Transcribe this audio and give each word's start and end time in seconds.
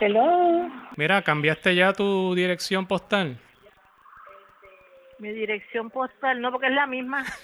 Hello. 0.00 0.68
Mira, 0.96 1.22
¿cambiaste 1.22 1.74
ya 1.74 1.92
tu 1.92 2.34
dirección 2.34 2.86
postal? 2.86 3.38
Mi 5.18 5.32
dirección 5.32 5.90
postal, 5.90 6.40
no, 6.40 6.50
porque 6.50 6.66
es 6.66 6.72
la 6.72 6.86
misma. 6.86 7.24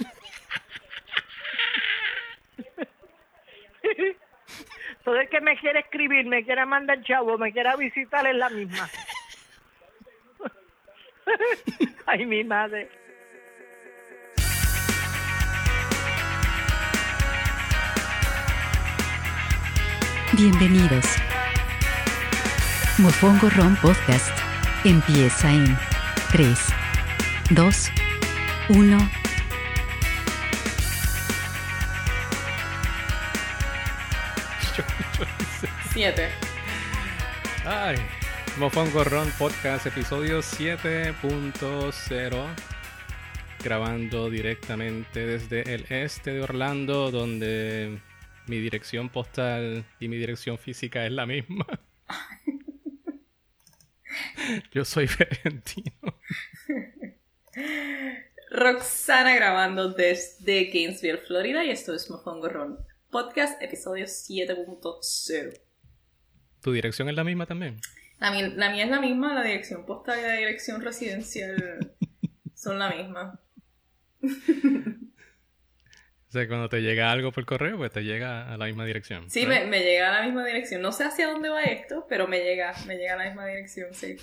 Todo 5.04 5.16
el 5.16 5.28
que 5.28 5.40
me 5.40 5.56
quiere 5.58 5.80
escribir, 5.80 6.26
me 6.26 6.44
quiera 6.44 6.66
mandar 6.66 7.02
chavo, 7.04 7.38
me 7.38 7.52
quiera 7.52 7.76
visitar, 7.76 8.26
es 8.26 8.36
la 8.36 8.50
misma. 8.50 8.88
Ay, 12.06 12.26
mi 12.26 12.42
madre. 12.44 12.90
Bienvenidos. 20.36 21.29
Mofongo 23.00 23.48
Ron 23.48 23.76
Podcast 23.76 24.30
empieza 24.84 25.50
en 25.50 25.74
3, 26.32 26.58
2, 27.50 27.90
1. 28.68 29.10
Siete. 35.94 36.28
Ay, 37.64 37.96
Mofongo 38.58 39.02
Ron 39.04 39.30
Podcast, 39.38 39.86
episodio 39.86 40.40
7.0. 40.40 42.46
Grabando 43.64 44.28
directamente 44.28 45.26
desde 45.26 45.74
el 45.74 45.86
este 45.88 46.34
de 46.34 46.42
Orlando, 46.42 47.10
donde 47.10 47.98
mi 48.46 48.58
dirección 48.58 49.08
postal 49.08 49.86
y 49.98 50.08
mi 50.08 50.18
dirección 50.18 50.58
física 50.58 51.06
es 51.06 51.12
la 51.12 51.24
misma. 51.24 51.64
Yo 54.72 54.84
soy 54.84 55.06
Ferentino. 55.08 55.92
Roxana 58.50 59.34
grabando 59.34 59.90
desde 59.92 60.64
Gainesville, 60.70 61.18
Florida, 61.26 61.64
y 61.64 61.70
esto 61.70 61.94
es 61.94 62.10
Mofongo 62.10 62.48
Ron 62.48 62.78
Podcast, 63.10 63.60
episodio 63.62 64.06
7.0. 64.06 65.60
¿Tu 66.62 66.72
dirección 66.72 67.08
es 67.08 67.14
la 67.14 67.24
misma 67.24 67.46
también? 67.46 67.80
La, 68.18 68.30
mi- 68.32 68.50
la 68.54 68.70
mía 68.70 68.84
es 68.84 68.90
la 68.90 69.00
misma, 69.00 69.34
la 69.34 69.42
dirección 69.42 69.86
postal 69.86 70.18
y 70.18 70.22
la 70.22 70.32
dirección 70.34 70.80
residencial 70.82 71.94
son 72.54 72.78
la 72.78 72.90
misma. 72.90 73.40
O 76.30 76.32
sea, 76.32 76.46
cuando 76.46 76.68
te 76.68 76.80
llega 76.80 77.10
algo 77.10 77.32
por 77.32 77.44
correo, 77.44 77.76
pues 77.76 77.90
te 77.90 78.04
llega 78.04 78.52
a 78.52 78.56
la 78.56 78.66
misma 78.66 78.84
dirección. 78.84 79.28
Sí, 79.28 79.46
me 79.46 79.80
llega 79.80 80.10
a 80.10 80.20
la 80.20 80.22
misma 80.24 80.46
dirección. 80.46 80.80
No 80.80 80.92
sé 80.92 81.02
hacia 81.02 81.26
dónde 81.26 81.48
va 81.48 81.64
esto, 81.64 82.06
pero 82.08 82.28
me 82.28 82.38
llega, 82.38 82.72
me 82.86 82.96
llega 82.96 83.14
a 83.14 83.16
la 83.16 83.24
misma 83.24 83.46
dirección, 83.46 83.92
sí. 83.92 84.16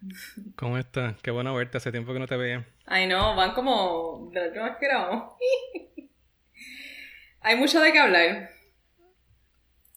¿Cómo 0.56 0.78
estás? 0.78 1.20
Qué 1.20 1.30
bueno 1.30 1.54
verte, 1.54 1.76
hace 1.76 1.92
tiempo 1.92 2.14
que 2.14 2.20
no 2.20 2.26
te 2.26 2.38
veía. 2.38 2.66
Ay, 2.86 3.06
no, 3.06 3.36
van 3.36 3.52
como 3.52 4.30
de 4.32 4.40
la 4.40 4.46
última 4.46 4.64
vez 4.70 4.76
que 4.78 4.86
grabamos. 4.86 5.34
Hay 7.42 7.56
mucho 7.56 7.82
de 7.82 7.92
qué 7.92 7.98
hablar. 7.98 8.50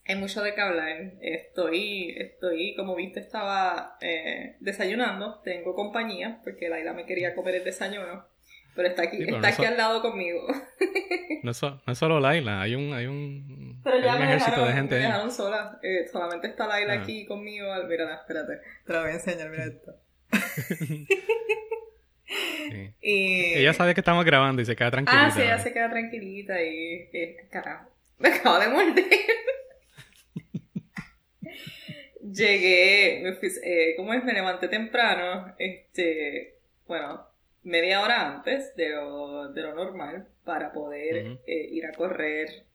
Hay 0.05 0.15
mucho 0.15 0.43
de 0.43 0.53
qué 0.53 0.59
hablar. 0.59 1.13
Estoy, 1.21 2.15
estoy, 2.17 2.75
como 2.75 2.97
viste, 2.97 3.21
estaba 3.21 3.97
eh, 4.01 4.57
desayunando. 4.59 5.39
Tengo 5.39 5.73
compañía, 5.73 6.41
porque 6.43 6.67
Laila 6.67 6.91
me 6.91 7.05
quería 7.05 7.33
comer 7.33 7.55
el 7.55 7.63
desayuno. 7.63 8.32
Pero 8.75 8.87
está 8.87 9.03
aquí, 9.03 9.17
Sí, 9.17 9.25
pero 9.25 9.37
está 9.37 9.49
no 9.49 9.53
aquí 9.53 9.63
so- 9.63 9.69
al 9.69 9.77
lado 9.77 10.01
conmigo. 10.01 10.47
No 11.43 11.51
es, 11.51 11.57
so- 11.57 11.81
no 11.85 11.91
es 11.91 11.99
solo 11.99 12.21
Laila, 12.21 12.61
hay 12.61 12.73
un, 12.75 12.93
hay 12.93 13.05
un, 13.05 13.81
Pero 13.83 13.97
hay 13.97 14.03
ya 14.03 14.13
un 14.13 14.19
me 14.19 14.25
ejército 14.27 14.51
dejaron, 14.51 14.67
de 14.69 14.73
gente 14.75 14.95
me 14.95 15.01
dejaron 15.01 15.31
sola. 15.31 15.79
Eh, 15.83 16.07
solamente 16.09 16.47
está 16.47 16.67
Laila 16.67 16.93
Ah. 16.93 17.01
aquí 17.01 17.25
conmigo. 17.25 17.67
Mira, 17.85 18.15
espérate. 18.15 18.59
Te 18.85 18.93
la 18.93 19.01
voy 19.01 19.09
a 19.09 19.13
enseñar, 19.13 19.49
mira 19.49 19.65
esto. 19.65 19.93
Sí. 22.69 22.89
Y... 23.01 23.53
Ella 23.55 23.73
sabe 23.73 23.93
que 23.93 23.99
estamos 23.99 24.23
grabando 24.25 24.61
y 24.61 24.65
se 24.65 24.75
queda 24.75 24.89
tranquila. 24.89 25.25
Ah, 25.25 25.31
sí, 25.31 25.41
ella 25.41 25.59
se 25.59 25.71
queda 25.73 25.89
tranquilita 25.89 26.63
y... 26.63 27.09
eh, 27.13 27.47
carajo, 27.51 27.89
me 28.17 28.29
acabo 28.29 28.57
de 28.59 28.67
morder. 28.69 29.05
Llegué, 32.21 33.19
me 33.21 33.33
fui, 33.33 33.49
eh, 33.63 33.93
¿cómo 33.97 34.13
es? 34.13 34.23
Me 34.23 34.33
levanté 34.33 34.67
temprano, 34.69 35.53
este, 35.59 36.55
bueno, 36.87 37.27
media 37.63 38.01
hora 38.01 38.35
antes 38.35 38.75
de 38.75 38.89
lo, 38.89 39.51
de 39.51 39.61
lo 39.61 39.73
normal 39.75 40.27
para 40.43 40.71
poder 40.71 41.39
eh, 41.45 41.67
ir 41.71 41.85
a 41.85 41.91
correr 41.93 42.65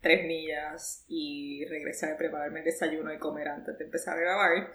tres 0.00 0.24
millas 0.24 1.04
y 1.08 1.64
regresar 1.66 2.12
a 2.12 2.16
prepararme 2.16 2.60
el 2.60 2.66
desayuno 2.66 3.12
y 3.12 3.18
comer 3.18 3.48
antes 3.48 3.76
de 3.76 3.84
empezar 3.84 4.16
a 4.16 4.20
grabar. 4.20 4.70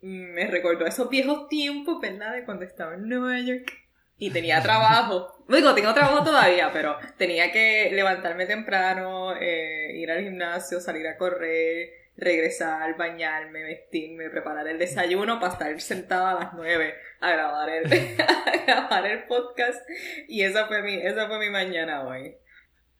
Mm, 0.00 0.34
Me 0.34 0.46
recordó 0.46 0.84
a 0.84 0.88
esos 0.88 1.08
viejos 1.08 1.48
tiempos, 1.48 2.00
¿verdad? 2.00 2.34
De 2.34 2.44
cuando 2.44 2.64
estaba 2.64 2.94
en 2.94 3.08
Nueva 3.08 3.40
York 3.40 3.72
y 4.16 4.30
tenía 4.30 4.60
trabajo. 4.62 5.44
Digo, 5.48 5.74
tengo 5.74 5.92
trabajo 5.92 6.22
todavía, 6.22 6.70
pero 6.72 6.96
tenía 7.18 7.50
que 7.50 7.90
levantarme 7.92 8.46
temprano, 8.46 9.34
eh, 9.36 9.96
ir 9.96 10.10
al 10.10 10.22
gimnasio, 10.22 10.80
salir 10.80 11.06
a 11.08 11.16
correr, 11.16 12.03
regresar, 12.16 12.96
bañarme, 12.96 13.62
vestirme, 13.64 14.30
preparar 14.30 14.66
el 14.68 14.78
desayuno 14.78 15.40
para 15.40 15.52
estar 15.52 15.80
sentada 15.80 16.32
a 16.32 16.44
las 16.44 16.52
9 16.54 16.94
a 17.20 17.32
grabar 17.32 17.68
el, 17.68 17.86
a 18.20 18.64
grabar 18.66 19.06
el 19.06 19.24
podcast. 19.24 19.82
Y 20.28 20.42
esa 20.42 20.66
fue 20.66 20.82
mi, 20.82 20.94
esa 20.94 21.26
fue 21.26 21.38
mi 21.38 21.50
mañana 21.50 22.06
hoy. 22.06 22.36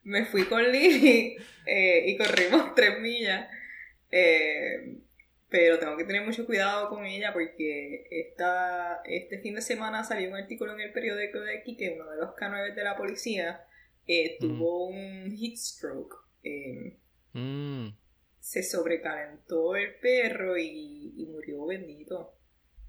Me 0.03 0.25
fui 0.25 0.45
con 0.45 0.63
Lili 0.71 1.37
eh, 1.67 2.05
y 2.07 2.17
corrimos 2.17 2.75
tres 2.77 2.99
millas. 3.01 3.49
Eh, 4.11 4.99
pero 5.49 5.79
tengo 5.79 5.97
que 5.97 6.05
tener 6.05 6.23
mucho 6.23 6.47
cuidado 6.47 6.89
con 6.89 7.07
ella 7.07 7.33
porque 7.33 8.07
esta, 8.11 9.01
este 9.05 9.39
fin 9.39 9.55
de 9.55 9.63
semana 9.63 10.03
salió 10.03 10.29
un 10.29 10.37
artículo 10.37 10.73
en 10.75 10.81
el 10.81 10.93
periódico 10.93 11.39
de 11.41 11.59
aquí 11.59 11.77
que 11.77 11.91
uno 11.91 12.11
de 12.11 12.17
los 12.17 12.31
K9 12.31 12.75
de 12.75 12.83
la 12.83 12.97
policía 12.97 13.65
eh, 14.07 14.37
tuvo 14.41 14.89
un 14.89 15.31
heat 15.31 15.57
stroke. 15.57 16.17
Mm, 17.33 17.89
se 18.45 18.63
sobrecalentó 18.63 19.75
el 19.75 19.95
perro 19.97 20.59
y, 20.59 21.15
y 21.17 21.27
murió 21.27 21.65
bendito. 21.65 22.35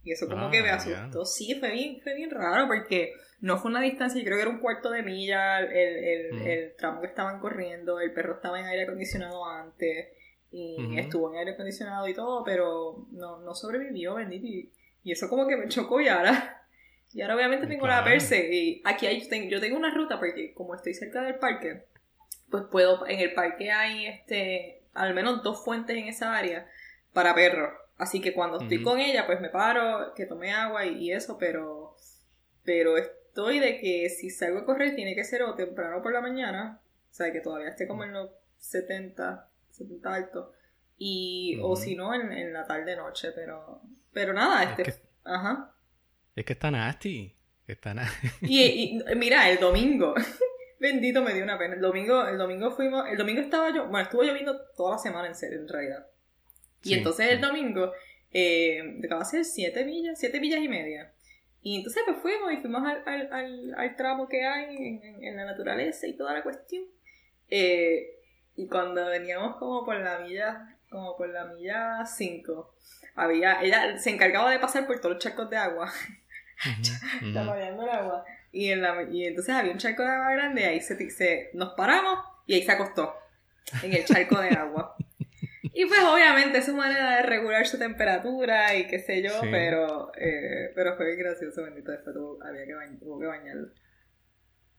Y 0.04 0.12
eso 0.12 0.28
como 0.28 0.48
Ah, 0.48 0.52
que 0.52 0.60
me 0.62 0.68
ya. 0.68 0.76
asustó. 0.76 1.26
Sí, 1.26 1.56
fue 1.60 1.72
bien, 1.72 2.02
fue 2.02 2.14
bien 2.14 2.30
raro 2.30 2.68
porque 2.68 3.14
no 3.40 3.58
fue 3.58 3.72
una 3.72 3.80
distancia, 3.82 4.20
yo 4.20 4.26
creo 4.26 4.38
que 4.38 4.42
era 4.44 4.52
un 4.52 4.60
cuarto 4.60 4.92
de 4.92 5.02
milla 5.02 5.60
el, 5.62 5.72
el, 5.72 6.42
el 6.48 6.76
tramo 6.76 7.00
que 7.02 7.08
estaban 7.08 7.40
corriendo, 7.40 8.00
el 8.02 8.14
perro 8.14 8.36
estaba 8.36 8.60
en 8.60 8.66
aire 8.66 8.84
acondicionado 8.84 9.46
antes 9.46 10.10
y 10.52 10.98
estuvo 11.00 11.32
en 11.32 11.40
aire 11.40 11.52
acondicionado 11.52 12.08
y 12.08 12.14
todo, 12.14 12.44
pero 12.44 13.08
no, 13.12 13.40
no 13.42 13.56
sobrevivió, 13.56 14.16
bendito. 14.16 14.46
Y, 14.48 14.72
y 15.04 15.12
eso 15.14 15.30
como 15.30 15.48
que 15.48 15.56
me 15.58 15.68
chocó 15.70 16.02
y 16.02 16.08
ahora... 16.10 16.62
Y 17.14 17.22
ahora 17.22 17.36
obviamente 17.38 17.68
tengo 17.68 17.88
la 17.88 18.00
Claro. 18.02 18.08
perse 18.12 18.50
y 18.54 18.82
aquí 18.84 19.06
hay, 19.08 19.26
yo 19.50 19.62
tengo 19.62 19.78
una 19.78 19.94
ruta 19.94 20.20
porque 20.20 20.54
como 20.54 20.76
estoy 20.76 20.94
cerca 20.94 21.22
del 21.22 21.36
parque, 21.36 21.86
pues 22.52 22.64
puedo, 22.70 23.08
en 23.08 23.20
el 23.20 23.34
parque 23.34 23.72
hay 23.72 24.08
este, 24.08 24.82
al 24.96 25.14
menos 25.14 25.44
dos 25.44 25.64
fuentes 25.64 25.96
en 25.96 26.08
esa 26.08 26.36
área 26.36 26.68
para 27.14 27.36
perros. 27.36 27.70
Así 27.98 28.20
que 28.22 28.34
cuando 28.34 28.60
estoy 28.60 28.82
con 28.84 29.00
ella, 29.00 29.26
pues 29.26 29.40
me 29.40 29.50
paro, 29.50 30.14
que 30.16 30.26
tome 30.26 30.52
agua 30.52 30.86
y, 30.86 30.98
y 31.06 31.12
eso, 31.14 31.38
pero, 31.38 31.96
pero 32.64 32.98
estoy 32.98 33.60
de 33.60 33.80
que 33.80 34.10
si 34.10 34.30
salgo 34.30 34.60
a 34.60 34.66
correr 34.66 34.96
tiene 34.96 35.16
que 35.16 35.24
ser 35.24 35.44
o 35.44 35.56
temprano 35.56 36.02
por 36.02 36.12
la 36.12 36.20
mañana, 36.20 36.82
o 37.10 37.14
sea, 37.14 37.32
que 37.32 37.40
todavía 37.40 37.70
esté 37.70 37.88
como 37.88 38.04
en 38.04 38.12
los 38.12 38.32
70, 38.58 39.48
70 39.72 40.14
alto, 40.14 40.52
y, 40.98 41.58
o 41.62 41.76
si 41.78 41.96
no, 41.96 42.14
en, 42.14 42.32
en 42.34 42.52
la 42.54 42.66
tarde 42.66 42.96
noche, 42.98 43.32
pero, 43.34 43.82
pero 44.12 44.34
nada, 44.34 44.64
Es 44.64 44.70
este, 44.72 44.84
que- 44.84 44.94
ajá. 45.24 45.74
es 46.36 46.46
que 46.46 46.54
está 46.54 46.72
nasty. 46.72 47.34
Está 47.68 47.94
nasty. 47.94 48.28
Y, 48.42 49.02
y, 49.10 49.16
mira, 49.16 49.50
el 49.50 49.58
domingo, 49.60 50.14
bendito 50.80 51.22
me 51.22 51.34
dio 51.34 51.44
una 51.44 51.58
pena. 51.58 51.76
El 51.76 51.82
domingo, 51.82 52.26
el 52.28 52.38
domingo 52.38 52.72
fuimos, 52.72 53.08
el 53.10 53.18
domingo 53.18 53.42
estaba 53.42 53.70
yo, 53.74 53.84
bueno, 53.88 54.00
estuvo 54.04 54.24
lloviendo 54.24 54.60
toda 54.76 54.94
la 54.94 54.98
semana 55.00 55.28
en 55.28 55.36
serio, 55.36 55.60
en 55.60 55.68
realidad. 55.68 56.08
Y 56.84 56.90
Sí, 56.90 56.94
entonces 56.96 57.28
sí. 57.28 57.34
el 57.34 57.42
domingo, 57.42 57.92
eh, 58.32 59.00
acaba 59.06 59.20
de 59.22 59.26
ser 59.26 59.46
siete 59.46 59.86
millas, 59.86 60.20
siete 60.20 60.40
millas 60.40 60.62
y 60.62 60.68
media. 60.70 61.12
Y 61.62 61.78
entonces 61.78 62.04
pues 62.06 62.18
fuimos 62.22 62.54
y 62.54 62.58
fuimos 62.58 62.84
al, 62.88 63.02
al, 63.08 63.34
al, 63.34 63.74
al 63.76 63.96
tramo 63.96 64.28
que 64.28 64.46
hay 64.46 64.76
en, 64.76 65.04
en- 65.04 65.24
en 65.24 65.36
la 65.36 65.46
naturaleza 65.46 66.06
y 66.08 66.16
toda 66.16 66.34
la 66.34 66.44
cuestión. 66.44 66.84
Eh, 67.50 68.08
y 68.56 68.68
cuando 68.68 69.06
veníamos 69.08 69.58
como 69.58 69.84
por 69.84 69.98
la 69.98 70.20
milla, 70.20 70.78
como 70.90 71.18
por 71.18 71.30
la 71.30 71.46
milla 71.46 72.06
5, 72.06 72.76
había, 73.16 73.62
ella 73.64 73.98
se 73.98 74.12
encargaba 74.12 74.52
de 74.52 74.60
pasar 74.60 74.86
por 74.88 74.98
todos 75.00 75.16
los 75.16 75.24
charcos 75.24 75.50
de 75.50 75.58
agua 75.58 75.92
Ujú, 76.66 77.28
está 77.28 77.42
ujú. 77.42 77.50
rayando 77.52 77.84
el 77.84 77.90
agua. 77.90 78.26
Y, 78.56 78.72
en 78.72 78.82
la, 78.82 79.04
y 79.12 79.26
entonces 79.26 79.54
había 79.54 79.74
un 79.74 79.78
charco 79.78 80.02
de 80.04 80.10
agua 80.10 80.32
grande, 80.32 80.64
ahí 80.66 80.80
se, 80.80 81.10
se- 81.10 81.50
nos 81.54 81.74
paramos 81.74 82.20
y 82.48 82.54
ahí 82.54 82.64
se 82.64 82.72
acostó, 82.72 83.14
en 83.84 83.94
el 83.94 84.06
charco 84.06 84.40
de 84.40 84.50
agua. 84.50 84.96
Y 85.74 85.86
pues 85.88 86.00
obviamente 86.06 86.60
es 86.60 86.66
su 86.66 86.74
manera 86.74 87.18
de 87.18 87.24
regular 87.24 87.68
su 87.68 87.78
temperatura 87.78 88.74
y 88.76 88.88
qué 88.88 89.00
sé 89.00 89.22
yo, 89.22 89.32
Sí. 89.42 89.48
pero, 89.52 90.12
eh, 90.18 90.72
pero 90.74 90.96
fue 90.96 91.08
bien 91.08 91.20
gracioso, 91.20 91.64
bendito, 91.64 91.92
después 91.92 92.16
tuvo, 92.16 92.42
había 92.44 92.66
que, 92.66 92.76
bañ- 92.76 92.98
tuvo 92.98 93.20
que 93.20 93.26
bañarlo. 93.28 93.68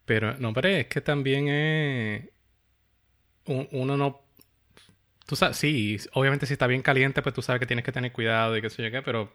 Pero, 0.06 0.34
no, 0.38 0.54
pero 0.54 0.68
es 0.68 0.86
que 0.86 1.00
también 1.02 1.48
es... 1.48 2.30
un- 3.46 3.68
Uno 3.72 3.96
no... 3.98 4.22
tú 5.26 5.36
sabes, 5.36 5.56
sí, 5.58 5.98
obviamente 6.14 6.46
si 6.46 6.54
está 6.54 6.66
bien 6.66 6.80
caliente, 6.82 7.20
pues 7.20 7.34
tú 7.34 7.42
sabes 7.42 7.60
que 7.60 7.66
tienes 7.66 7.84
que 7.84 7.92
tener 7.92 8.12
cuidado 8.12 8.56
y 8.56 8.62
qué 8.62 8.70
sé 8.70 8.82
yo 8.84 8.90
qué, 8.90 9.02
pero 9.02 9.32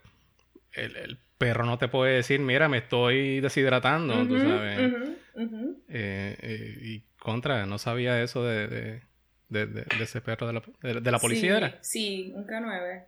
el, 0.73 0.95
el 0.95 1.19
perro 1.37 1.65
no 1.65 1.77
te 1.77 1.87
puede 1.87 2.15
decir, 2.15 2.39
mira, 2.39 2.69
me 2.69 2.77
estoy 2.79 3.39
deshidratando, 3.41 4.27
tú 4.27 4.35
Ujú, 4.35 4.47
sabes. 4.47 4.91
Eh, 5.93 6.37
eh, 6.41 6.77
y 6.81 6.99
contra, 7.19 7.65
no 7.65 7.77
sabía 7.77 8.21
eso 8.21 8.43
de, 8.45 8.67
de, 8.67 9.01
de, 9.49 9.65
de- 9.65 10.03
ese 10.03 10.21
perro 10.21 10.47
de 10.47 10.53
la, 10.53 10.63
de, 10.81 11.01
de 11.01 11.11
la 11.11 11.19
policía, 11.19 11.51
Sí, 11.51 11.57
¿era? 11.57 11.77
Sí, 11.81 12.33
un 12.35 12.45
K9. 12.47 13.05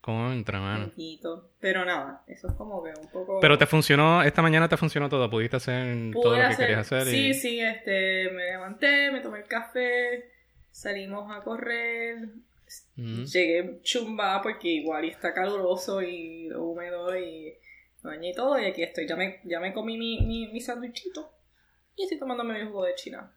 Contra, 0.00 0.60
mano. 0.60 0.86
Viejito. 0.96 1.52
Pero 1.60 1.84
nada, 1.84 2.24
eso 2.26 2.48
es 2.48 2.54
como 2.54 2.82
que 2.82 2.90
un 2.98 3.10
poco... 3.10 3.38
Pero 3.40 3.58
te 3.58 3.66
funcionó, 3.66 4.22
esta 4.22 4.40
mañana 4.40 4.66
te 4.66 4.78
funcionó 4.78 5.08
todo, 5.10 5.28
pudiste 5.28 5.56
hacer 5.56 6.12
todo 6.12 6.22
Pude 6.22 6.36
lo 6.38 6.38
que 6.38 6.44
hacer- 6.54 6.66
querías 6.66 6.80
hacer. 6.92 7.06
Sí, 7.06 7.28
y... 7.28 7.34
sí, 7.34 7.60
este, 7.60 8.30
me 8.30 8.44
levanté, 8.46 9.10
me 9.12 9.20
tomé 9.20 9.40
el 9.40 9.44
café, 9.46 10.30
salimos 10.70 11.30
a 11.30 11.42
correr, 11.42 12.28
Llegué 12.96 13.80
chumba 13.82 14.40
porque 14.42 14.68
igual 14.68 15.04
está 15.06 15.32
caluroso 15.34 16.02
y 16.02 16.50
húmedo 16.52 17.16
y 17.18 17.54
bañé 18.02 18.30
y 18.30 18.34
todo 18.34 18.58
y 18.58 18.64
aquí 18.64 18.82
estoy, 18.82 19.06
ya 19.08 19.16
me, 19.16 19.40
ya 19.44 19.60
me 19.60 19.72
comí 19.72 19.96
mi, 19.98 20.20
mi, 20.20 20.48
mi 20.52 20.60
sándwichito 20.60 21.30
y 21.96 22.04
estoy 22.04 22.18
tomándome 22.18 22.58
mi 22.62 22.66
jugo 22.66 22.84
de 22.84 22.94
china. 22.94 23.32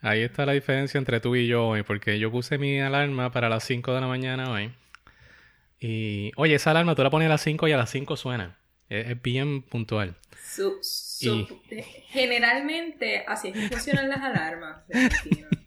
Ahí 0.00 0.22
está 0.22 0.46
la 0.46 0.52
diferencia 0.52 0.96
entre 0.98 1.18
tú 1.20 1.34
y 1.34 1.48
yo 1.48 1.66
hoy, 1.68 1.82
porque 1.82 2.18
yo 2.20 2.30
puse 2.30 2.56
mi 2.58 2.80
alarma 2.80 3.32
para 3.32 3.48
las 3.48 3.64
5 3.64 3.92
de 3.94 4.00
la 4.00 4.06
mañana 4.06 4.52
hoy. 4.52 4.72
Y, 5.80 6.30
oye, 6.36 6.54
esa 6.54 6.70
alarma 6.70 6.94
tú 6.94 7.02
la 7.02 7.10
pones 7.10 7.26
a 7.26 7.30
las 7.30 7.40
5 7.42 7.66
y 7.66 7.72
a 7.72 7.76
las 7.76 7.90
5 7.90 8.16
suena. 8.16 8.58
Es, 8.88 9.08
es 9.10 9.20
bien 9.22 9.62
puntual. 9.62 10.14
Su- 10.40 10.78
su- 10.82 11.48
Y- 11.70 11.82
Generalmente 12.08 13.24
así 13.26 13.48
es 13.48 13.54
que 13.54 13.68
funcionan 13.68 14.08
las 14.08 14.20
alarmas. 14.20 14.82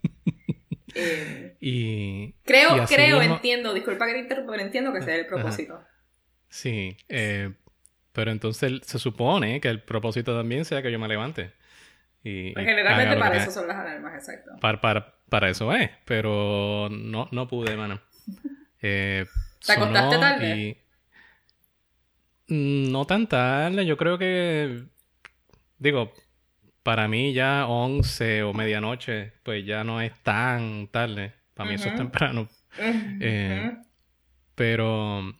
Eh, 0.96 1.56
Y. 1.60 2.34
creo, 2.44 2.78
y 2.84 2.86
creo, 2.88 3.20
mismo- 3.20 3.36
entiendo, 3.36 3.74
disculpa 3.74 4.06
que 4.08 4.14
te 4.14 4.20
interrumpa, 4.20 4.52
pero 4.54 4.64
entiendo 4.64 4.92
que 4.94 5.00
ese 5.00 5.14
es 5.14 5.20
el 5.22 5.26
propósito. 5.28 5.82
Sí, 6.50 6.98
eh, 7.10 7.54
pero 8.12 8.32
entonces 8.32 8.82
se 8.84 9.00
supone 9.00 9.62
que 9.62 9.70
el 9.70 9.82
propósito 9.82 10.36
también 10.36 10.66
sea 10.66 10.82
que 10.82 10.92
yo 10.92 11.00
me 11.00 11.08
levante. 11.08 11.54
Y, 12.24 12.52
Pues 12.54 12.66
generalmente 12.68 13.16
para 13.18 13.38
eso 13.38 13.52
son 13.52 13.68
las 13.68 13.78
alarmas, 13.78 14.14
exacto. 14.16 14.52
Para, 14.60 14.80
para, 14.82 15.16
para 15.30 15.50
eso 15.50 15.74
es, 15.74 15.90
pero 16.06 16.88
no, 16.92 17.28
no 17.32 17.48
pude, 17.48 17.76
mano. 17.78 18.00
Eh, 18.84 19.26
¿Te 19.66 19.74
acostaste 19.74 20.18
tarde? 20.18 20.58
y- 20.58 20.78
Mm, 22.48 22.92
No 22.92 23.06
tan 23.06 23.28
tarde, 23.28 23.86
yo 23.86 23.96
creo 23.98 24.18
que, 24.18 24.86
digo, 25.78 26.12
para 26.84 27.08
mí 27.08 27.34
ya 27.34 27.68
11 27.68 28.44
o 28.44 28.54
medianoche, 28.54 29.34
pues 29.44 29.66
ya 29.66 29.84
no 29.84 30.02
es 30.02 30.14
tan 30.24 30.88
tarde. 30.88 31.34
Para 31.54 31.70
mí 31.70 31.76
eso 31.76 31.90
es 31.90 31.96
temprano. 31.96 32.48
Eh. 32.80 33.78
Pero, 34.56 35.34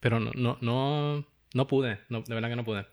pero 0.00 0.20
no, 0.20 0.32
no, 0.34 0.58
no, 0.60 1.26
no 1.54 1.66
pude, 1.66 1.98
no, 2.08 2.22
de 2.22 2.34
verdad 2.34 2.50
que 2.50 2.56
no 2.56 2.64
pude. 2.64 2.86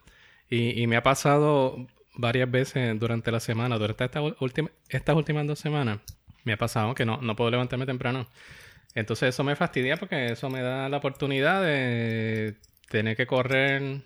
Y, 0.50 0.82
y 0.82 0.88
me 0.88 0.96
ha 0.96 1.04
pasado 1.04 1.88
varias 2.16 2.50
veces 2.50 2.98
durante 3.00 3.32
la 3.32 3.40
semana, 3.40 3.78
durante 3.78 4.06
esta 4.06 4.22
última, 4.22 4.70
estas 4.90 5.16
últimas 5.16 5.48
dos 5.48 5.60
semanas, 5.60 6.00
me 6.44 6.54
ha 6.54 6.58
pasado 6.58 6.94
que 6.94 7.06
no, 7.06 7.18
no 7.22 7.36
puedo 7.36 7.52
levantarme 7.52 7.86
temprano. 7.86 8.28
Entonces 8.94 9.30
eso 9.30 9.44
me 9.44 9.56
fastidia 9.56 9.98
porque 9.98 10.28
eso 10.28 10.50
me 10.50 10.62
da 10.62 10.90
la 10.90 10.98
oportunidad 10.98 11.62
de 11.64 12.58
tener 12.90 13.16
que 13.16 13.26
correr 13.26 14.02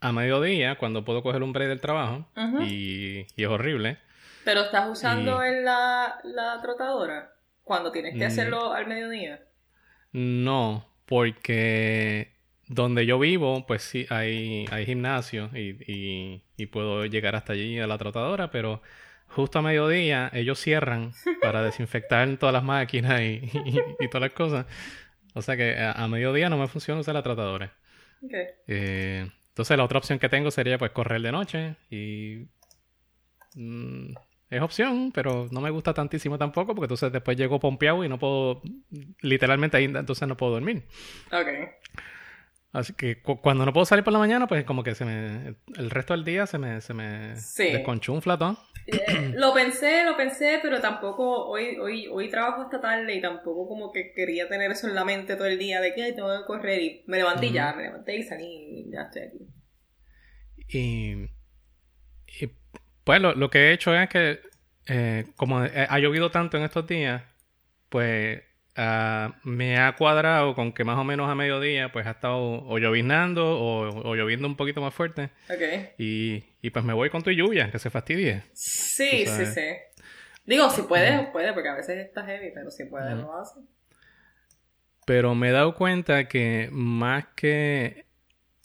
a 0.00 0.12
mediodía 0.12 0.76
cuando 0.76 1.04
puedo 1.04 1.22
coger 1.22 1.42
un 1.42 1.52
break 1.52 1.68
del 1.68 1.80
trabajo 1.80 2.26
y, 2.62 3.26
y 3.36 3.42
es 3.44 3.48
horrible. 3.48 3.98
Pero 4.44 4.62
estás 4.62 4.88
usando 4.88 5.44
Y- 5.44 5.48
en 5.48 5.64
la, 5.64 6.18
la 6.24 6.60
trotadora 6.62 7.32
cuando 7.62 7.92
tienes 7.92 8.14
que 8.14 8.24
Mm. 8.24 8.28
hacerlo 8.28 8.72
al 8.72 8.86
mediodía. 8.86 9.40
No, 10.12 10.88
porque 11.06 12.32
donde 12.66 13.04
yo 13.06 13.18
vivo, 13.18 13.66
pues 13.66 13.82
sí, 13.82 14.06
hay, 14.10 14.64
hay 14.70 14.86
gimnasio 14.86 15.50
y, 15.54 15.76
y, 15.92 16.42
y 16.56 16.66
puedo 16.66 17.04
llegar 17.06 17.36
hasta 17.36 17.52
allí 17.52 17.78
a 17.78 17.86
la 17.86 17.98
trotadora, 17.98 18.50
pero 18.50 18.80
justo 19.28 19.58
a 19.58 19.62
mediodía 19.62 20.30
ellos 20.32 20.58
cierran 20.58 21.12
para 21.42 21.62
desinfectar 21.62 22.28
todas 22.38 22.52
las 22.52 22.64
máquinas 22.64 23.20
y, 23.20 23.24
y- 23.66 23.80
y 24.04 24.08
todas 24.08 24.22
las 24.22 24.32
cosas. 24.32 24.66
O 25.34 25.42
sea 25.42 25.56
que 25.56 25.76
a, 25.78 25.92
a 25.92 26.08
mediodía 26.08 26.48
no 26.48 26.56
me 26.58 26.66
funciona 26.66 27.00
usar 27.00 27.14
la 27.14 27.22
trotadora. 27.22 27.72
Ok. 28.24 28.32
Eh, 28.66 29.30
entonces 29.60 29.76
la 29.76 29.84
otra 29.84 29.98
opción 29.98 30.18
que 30.18 30.28
tengo 30.30 30.50
sería 30.50 30.78
pues 30.78 30.90
correr 30.92 31.20
de 31.20 31.32
noche 31.32 31.76
y... 31.90 32.46
mm, 33.54 34.14
es 34.48 34.62
opción, 34.62 35.12
pero 35.12 35.48
no 35.52 35.60
me 35.60 35.70
gusta 35.70 35.94
tantísimo 35.94 36.36
tampoco 36.38 36.74
porque 36.74 36.86
entonces 36.86 37.12
después 37.12 37.36
llego 37.36 37.60
pompeado 37.60 38.04
y 38.04 38.08
no 38.08 38.18
puedo, 38.18 38.62
literalmente 39.20 39.76
ahí 39.76 39.84
entonces 39.84 40.26
no 40.26 40.36
puedo 40.36 40.52
dormir. 40.54 40.84
Ok. 41.30 41.46
Así 42.72 42.92
que 42.92 43.20
cu- 43.20 43.40
cuando 43.40 43.64
no 43.66 43.72
puedo 43.72 43.84
salir 43.84 44.04
por 44.04 44.12
la 44.12 44.18
mañana, 44.20 44.46
pues 44.46 44.64
como 44.64 44.84
que 44.84 44.94
se 44.94 45.04
me, 45.04 45.56
el 45.76 45.90
resto 45.90 46.14
del 46.14 46.24
día 46.24 46.46
se 46.46 46.58
me, 46.58 46.80
se 46.80 46.94
me 46.94 47.34
Sí. 47.36 47.64
desconchunfla 47.72 48.38
todo. 48.38 48.56
Eh, 48.86 49.32
lo 49.34 49.52
pensé, 49.52 50.04
lo 50.04 50.16
pensé, 50.16 50.58
pero 50.62 50.80
tampoco 50.80 51.46
hoy, 51.48 51.76
hoy, 51.78 52.06
hoy 52.08 52.28
trabajo 52.30 52.62
hasta 52.62 52.80
tarde 52.80 53.14
y 53.14 53.20
tampoco 53.20 53.68
como 53.68 53.92
que 53.92 54.12
quería 54.14 54.48
tener 54.48 54.70
eso 54.70 54.86
en 54.88 54.94
la 54.94 55.04
mente 55.04 55.36
todo 55.36 55.46
el 55.46 55.58
día 55.58 55.80
de 55.80 55.94
que 55.94 56.02
"Ay, 56.04 56.14
tengo 56.14 56.28
que 56.38 56.44
correr 56.46 56.80
y 56.82 57.04
me 57.06 57.18
levanté 57.18 57.46
y 57.46 57.52
ya, 57.52 57.72
me 57.74 57.82
levanté 57.84 58.16
y 58.16 58.22
salí 58.22 58.46
y 58.86 58.90
ya 58.92 59.02
estoy 59.02 59.22
aquí. 59.22 59.38
Y, 60.68 61.30
y, 62.40 62.50
pues 63.04 63.20
lo, 63.20 63.34
lo 63.34 63.50
que 63.50 63.58
he 63.70 63.72
hecho 63.72 63.94
es 63.94 64.08
que 64.08 64.40
eh, 64.86 65.24
como 65.36 65.64
eh, 65.64 65.86
ha 65.88 65.98
llovido 65.98 66.30
tanto 66.30 66.56
en 66.56 66.64
estos 66.64 66.86
días, 66.86 67.22
pues 67.88 68.42
ah, 68.82 69.34
me 69.44 69.78
ha 69.78 69.94
cuadrado 69.96 70.54
con 70.54 70.72
que 70.72 70.84
más 70.84 70.96
o 70.98 71.04
menos 71.04 71.28
a 71.28 71.34
mediodía 71.34 71.92
pues 71.92 72.06
ha 72.06 72.12
estado 72.12 72.38
o 72.66 72.78
lloviznando 72.78 73.44
o, 73.58 74.08
o 74.10 74.14
lloviendo 74.14 74.46
un 74.48 74.56
poquito 74.56 74.80
más 74.80 74.94
fuerte. 74.94 75.30
Ok. 75.48 75.90
Y, 75.98 76.44
y 76.62 76.70
pues 76.70 76.84
me 76.84 76.92
voy 76.94 77.10
con 77.10 77.22
tu 77.22 77.30
lluvia, 77.30 77.70
que 77.70 77.78
se 77.78 77.90
fastidie. 77.90 78.42
Sí, 78.54 79.26
sí, 79.26 79.46
sí. 79.46 79.60
Digo, 80.46 80.70
si 80.70 80.82
puedes, 80.82 81.26
puede, 81.28 81.52
porque 81.52 81.68
a 81.68 81.74
veces 81.74 81.98
está 82.06 82.24
heavy, 82.24 82.50
pero 82.54 82.70
si 82.70 82.84
puedes, 82.86 83.16
lo 83.16 83.38
hace. 83.38 83.60
Pero 85.06 85.34
me 85.34 85.48
he 85.48 85.52
dado 85.52 85.74
cuenta 85.74 86.28
que 86.28 86.68
más 86.72 87.24
que 87.34 88.06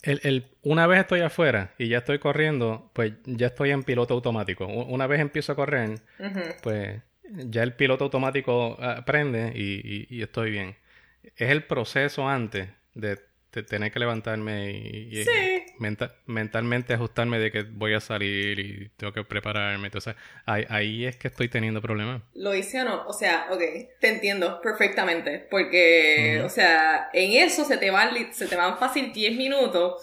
el, 0.02 0.20
el- 0.22 0.46
una 0.62 0.86
vez 0.86 1.00
estoy 1.00 1.20
afuera 1.20 1.74
y 1.78 1.88
ya 1.88 1.98
estoy 1.98 2.18
corriendo, 2.18 2.90
pues 2.94 3.12
ya 3.24 3.48
estoy 3.48 3.70
en 3.70 3.82
piloto 3.82 4.14
automático. 4.14 4.66
Una 4.66 5.06
vez 5.06 5.20
empiezo 5.20 5.52
a 5.52 5.56
correr, 5.56 6.00
pues 6.62 7.02
ya 7.32 7.62
el 7.62 7.74
piloto 7.74 8.04
automático 8.04 8.76
ah, 8.80 9.04
prende 9.04 9.52
y, 9.54 9.80
y- 9.84 10.06
y 10.18 10.22
estoy 10.22 10.50
bien. 10.50 10.76
Es 11.36 11.50
el 11.50 11.64
proceso 11.64 12.28
antes 12.28 12.68
de, 12.94 13.18
de 13.52 13.62
tener 13.62 13.90
que 13.92 13.98
levantarme 13.98 14.70
y, 14.70 15.08
y- 15.18 15.24
Sí. 15.24 15.30
menta- 15.78 16.14
mentalmente 16.26 16.94
ajustarme 16.94 17.38
de 17.38 17.50
que 17.50 17.62
voy 17.62 17.94
a 17.94 18.00
salir 18.00 18.58
y 18.60 18.88
tengo 18.96 19.12
que 19.12 19.24
prepararme. 19.24 19.86
Entonces 19.86 20.14
ahí, 20.46 20.64
ahí 20.68 21.04
es 21.04 21.16
que 21.16 21.28
estoy 21.28 21.48
teniendo 21.48 21.82
problemas. 21.82 22.22
Lo 22.34 22.54
hice 22.54 22.80
o 22.80 22.84
no, 22.84 23.06
o 23.06 23.12
sea, 23.12 23.46
ok, 23.50 23.60
te 24.00 24.08
entiendo 24.08 24.60
perfectamente, 24.62 25.46
porque, 25.50 26.40
o 26.44 26.48
sea, 26.48 27.08
en 27.12 27.32
eso 27.32 27.64
se 27.64 27.76
te 27.78 27.90
van, 27.90 28.32
se 28.32 28.46
te 28.46 28.56
van 28.56 28.78
fácil 28.78 29.12
10 29.12 29.36
minutos 29.36 30.02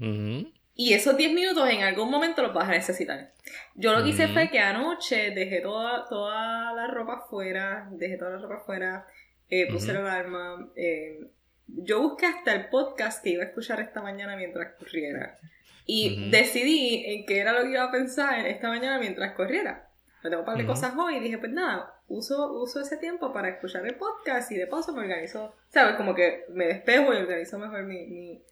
Ujú. 0.00 0.52
Y 0.76 0.92
esos 0.94 1.16
10 1.16 1.32
minutos 1.32 1.68
en 1.70 1.82
algún 1.82 2.10
momento 2.10 2.42
los 2.42 2.52
vas 2.52 2.68
a 2.68 2.72
necesitar. 2.72 3.32
Yo 3.74 3.92
lo 3.92 4.02
que 4.02 4.10
hice 4.10 4.28
fue 4.28 4.50
que 4.50 4.58
anoche 4.58 5.30
dejé 5.30 5.60
toda, 5.60 6.06
toda 6.08 6.72
la 6.72 6.88
ropa 6.88 7.26
fuera, 7.30 7.88
dejé 7.92 8.16
toda 8.16 8.30
la 8.30 8.38
ropa 8.38 8.64
fuera, 8.64 9.06
eh, 9.48 9.70
puse 9.70 9.92
la 9.92 10.00
alarma, 10.00 10.68
eh, 10.74 11.20
yo 11.66 12.02
busqué 12.02 12.26
hasta 12.26 12.52
el 12.54 12.68
podcast 12.68 13.22
que 13.22 13.30
iba 13.30 13.42
a 13.42 13.46
escuchar 13.46 13.80
esta 13.80 14.02
mañana 14.02 14.36
mientras 14.36 14.74
corriera. 14.74 15.38
Y 15.86 16.30
decidí 16.30 17.04
en 17.06 17.26
qué 17.26 17.38
era 17.38 17.52
lo 17.52 17.62
que 17.62 17.70
iba 17.72 17.84
a 17.84 17.92
pensar 17.92 18.46
esta 18.46 18.68
mañana 18.68 18.98
mientras 18.98 19.34
corriera. 19.34 19.88
Me 20.22 20.30
tengo 20.30 20.40
un 20.42 20.46
par 20.46 20.56
de 20.56 20.66
cosas 20.66 20.94
hoy 20.96 21.16
y 21.16 21.20
dije, 21.20 21.36
pues 21.36 21.52
nada, 21.52 22.00
uso, 22.08 22.52
uso 22.54 22.80
ese 22.80 22.96
tiempo 22.96 23.32
para 23.32 23.50
escuchar 23.50 23.86
el 23.86 23.94
podcast 23.96 24.50
y 24.50 24.56
de 24.56 24.66
paso 24.66 24.94
me 24.94 25.02
organizo, 25.02 25.54
¿sabes? 25.68 25.96
Como 25.96 26.14
que 26.14 26.46
me 26.48 26.66
despejo 26.66 27.12
y 27.12 27.18
organizo 27.18 27.58
mejor 27.58 27.84
mi, 27.84 28.06
mi, 28.06 28.42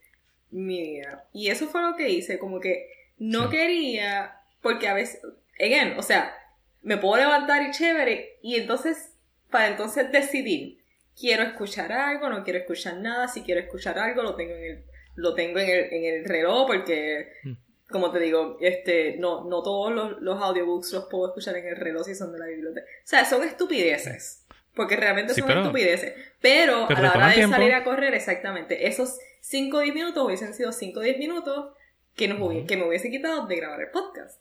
mi 0.52 0.80
día. 0.82 1.24
Y 1.32 1.48
eso 1.48 1.66
fue 1.66 1.82
lo 1.82 1.96
que 1.96 2.08
hice, 2.10 2.38
como 2.38 2.60
que 2.60 2.88
no 3.18 3.44
Sí. 3.50 3.56
quería, 3.56 4.36
porque 4.60 4.86
a 4.88 4.94
veces, 4.94 5.20
again, 5.58 5.94
o 5.98 6.02
sea, 6.02 6.34
me 6.82 6.96
puedo 6.96 7.16
levantar 7.16 7.62
y 7.62 7.70
chévere, 7.72 8.38
y 8.42 8.56
entonces, 8.56 9.14
para 9.50 9.68
entonces 9.68 10.10
decidir, 10.12 10.78
quiero 11.18 11.42
escuchar 11.42 11.92
algo, 11.92 12.28
no 12.28 12.42
quiero 12.44 12.58
escuchar 12.60 12.96
nada, 12.98 13.28
si 13.28 13.42
quiero 13.42 13.60
escuchar 13.60 13.98
algo, 13.98 14.22
lo 14.22 14.34
tengo 14.34 14.54
en 14.54 14.64
el, 14.64 14.84
lo 15.16 15.34
tengo 15.34 15.58
en 15.58 15.68
el, 15.68 15.92
en 15.92 16.04
el 16.14 16.24
reloj, 16.24 16.66
porque, 16.66 17.28
Mm. 17.44 17.52
como 17.90 18.10
te 18.10 18.18
digo, 18.20 18.56
este, 18.60 19.16
no, 19.18 19.44
no 19.44 19.62
todos 19.62 19.92
los, 19.92 20.20
los 20.22 20.40
audiobooks 20.40 20.92
los 20.92 21.04
puedo 21.10 21.28
escuchar 21.28 21.56
en 21.58 21.66
el 21.66 21.76
reloj 21.76 22.06
si 22.06 22.14
son 22.14 22.32
de 22.32 22.38
la 22.38 22.46
biblioteca. 22.46 22.86
O 22.86 23.06
sea, 23.06 23.24
son 23.26 23.42
estupideces. 23.46 24.41
Porque 24.74 24.96
realmente 24.96 25.34
Sí, 25.34 25.40
son 25.40 25.48
pero- 25.48 25.60
estupideces. 25.62 26.14
Pero, 26.40 26.86
pero 26.88 27.00
a 27.00 27.02
la 27.02 27.10
hora 27.12 27.28
de 27.28 27.34
tiempo. 27.34 27.56
salir 27.56 27.74
a 27.74 27.84
correr, 27.84 28.14
exactamente, 28.14 28.86
esos 28.88 29.18
5 29.40 29.76
o 29.76 29.80
10 29.80 29.94
minutos 29.94 30.24
hubiesen 30.24 30.54
sido 30.54 30.72
5 30.72 31.00
o 31.00 31.02
10 31.02 31.18
minutos 31.18 31.74
que, 32.16 32.26
nos 32.28 32.38
que 32.66 32.76
me 32.76 32.86
hubiese 32.88 33.10
quitado 33.10 33.46
de 33.46 33.56
grabar 33.56 33.80
el 33.80 33.90
podcast. 33.90 34.40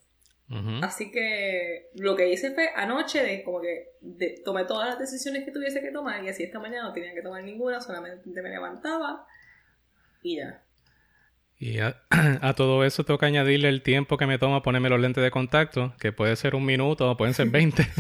Así 0.82 1.12
que 1.12 1.88
lo 1.96 2.18
que 2.18 2.28
hice 2.30 2.52
fue 2.52 2.72
anoche 2.76 3.24
de 3.24 3.42
como 3.42 3.62
que 3.62 3.92
de- 4.02 4.42
tomé 4.44 4.66
todas 4.66 4.90
las 4.90 5.00
decisiones 5.00 5.46
que 5.46 5.52
tuviese 5.52 5.80
que 5.80 5.92
tomar 5.92 6.22
y 6.26 6.28
así 6.28 6.44
esta 6.44 6.60
mañana 6.60 6.90
no 6.90 6.94
tenía 6.94 7.14
que 7.14 7.22
tomar 7.22 7.42
ninguna, 7.42 7.80
solamente 7.80 8.42
me 8.42 8.50
levantaba 8.50 9.26
y 10.22 10.38
ya. 10.40 10.62
Y 11.62 11.78
a, 11.78 12.02
a 12.42 12.54
todo 12.56 12.84
eso 12.84 13.04
tengo 13.06 13.20
que 13.20 13.28
añadirle 13.28 13.70
el 13.70 13.84
tiempo 13.84 14.18
que 14.18 14.26
me 14.26 14.40
toma 14.40 14.64
ponerme 14.64 14.90
los 14.90 15.00
lentes 15.00 15.24
de 15.24 15.30
contacto, 15.30 15.94
que 16.00 16.12
puede 16.12 16.36
ser 16.36 16.56
un 16.56 16.66
minuto 16.66 17.10
o 17.10 17.16
pueden 17.16 17.36
ser 17.36 17.50
20. 17.50 17.88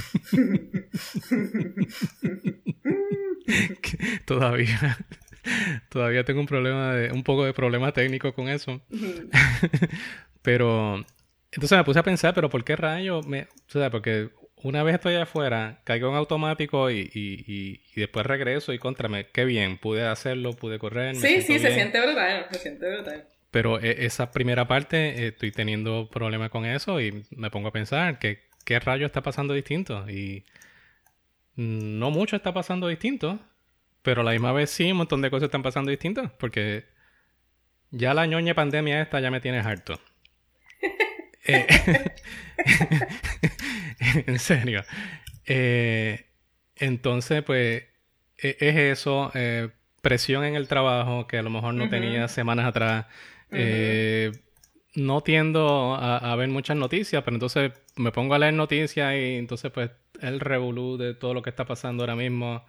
Que 3.81 3.97
todavía, 4.25 4.97
todavía 5.89 6.23
tengo 6.23 6.39
un 6.39 6.45
problema 6.45 6.93
de, 6.93 7.11
un 7.11 7.23
poco 7.23 7.43
de 7.43 7.53
problema 7.53 7.91
técnico 7.91 8.33
con 8.33 8.47
eso. 8.47 8.81
Pero 10.41 11.03
entonces 11.51 11.77
me 11.77 11.83
puse 11.83 11.99
a 11.99 12.03
pensar, 12.03 12.33
pero 12.33 12.49
¿por 12.49 12.63
qué 12.63 12.77
rayo? 12.77 13.21
Me, 13.23 13.41
o 13.41 13.47
sea, 13.67 13.89
porque 13.89 14.29
una 14.55 14.83
vez 14.83 14.95
estoy 14.95 15.15
afuera, 15.15 15.81
caigo 15.83 16.09
en 16.09 16.15
automático 16.15 16.89
y, 16.89 17.11
y, 17.13 17.43
y, 17.45 17.81
y 17.93 17.99
después 17.99 18.25
regreso 18.25 18.71
y 18.71 18.79
contrame, 18.79 19.27
qué 19.33 19.43
bien, 19.43 19.77
pude 19.77 20.07
hacerlo, 20.07 20.53
pude 20.53 20.79
correr. 20.79 21.15
Sí, 21.15 21.41
sí, 21.41 21.59
se 21.59 21.67
bien. 21.67 21.73
siente 21.73 22.01
brutal, 22.01 22.47
se 22.51 22.59
siente 22.59 22.89
brutal. 22.89 23.27
Pero 23.51 23.79
e- 23.81 24.05
esa 24.05 24.31
primera 24.31 24.67
parte 24.67 25.23
eh, 25.23 25.27
estoy 25.27 25.51
teniendo 25.51 26.09
problemas 26.09 26.49
con 26.49 26.65
eso 26.65 26.99
y 27.01 27.25
me 27.31 27.51
pongo 27.51 27.67
a 27.69 27.71
pensar 27.73 28.17
que 28.19 28.43
qué 28.65 28.79
rayo 28.79 29.05
está 29.05 29.21
pasando 29.21 29.53
distinto 29.53 30.09
y 30.09 30.45
no 31.55 32.11
mucho 32.11 32.35
está 32.35 32.53
pasando 32.53 32.87
distinto, 32.87 33.39
pero 34.01 34.21
a 34.21 34.23
la 34.23 34.31
misma 34.31 34.51
vez 34.53 34.69
sí 34.69 34.91
un 34.91 34.97
montón 34.99 35.21
de 35.21 35.29
cosas 35.29 35.47
están 35.47 35.63
pasando 35.63 35.91
distintas 35.91 36.31
porque 36.39 36.85
ya 37.91 38.13
la 38.13 38.25
ñoña 38.25 38.53
pandemia 38.55 39.01
esta 39.01 39.19
ya 39.19 39.31
me 39.31 39.41
tiene 39.41 39.59
harto. 39.59 39.99
Eh, 41.43 41.65
en 44.27 44.37
serio. 44.39 44.83
Eh, 45.45 46.27
entonces, 46.75 47.43
pues, 47.43 47.83
e- 48.37 48.57
es 48.59 48.75
eso, 48.77 49.31
eh, 49.33 49.69
presión 50.03 50.43
en 50.43 50.55
el 50.55 50.67
trabajo 50.67 51.25
que 51.27 51.39
a 51.39 51.41
lo 51.41 51.49
mejor 51.49 51.73
no 51.73 51.89
tenía 51.89 52.27
semanas 52.27 52.65
atrás. 52.67 53.07
Eh, 53.53 54.31
no 54.95 55.21
tiendo 55.21 55.95
a, 55.95 56.17
a 56.17 56.35
ver 56.35 56.49
muchas 56.49 56.77
noticias, 56.77 57.23
pero 57.23 57.35
entonces 57.35 57.71
me 57.95 58.11
pongo 58.11 58.33
a 58.35 58.39
leer 58.39 58.53
noticias 58.53 59.13
y 59.15 59.35
entonces 59.37 59.71
pues 59.71 59.91
el 60.21 60.39
revolú 60.39 60.97
de 60.97 61.13
todo 61.15 61.33
lo 61.33 61.41
que 61.41 61.49
está 61.49 61.65
pasando 61.65 62.03
ahora 62.03 62.15
mismo, 62.15 62.65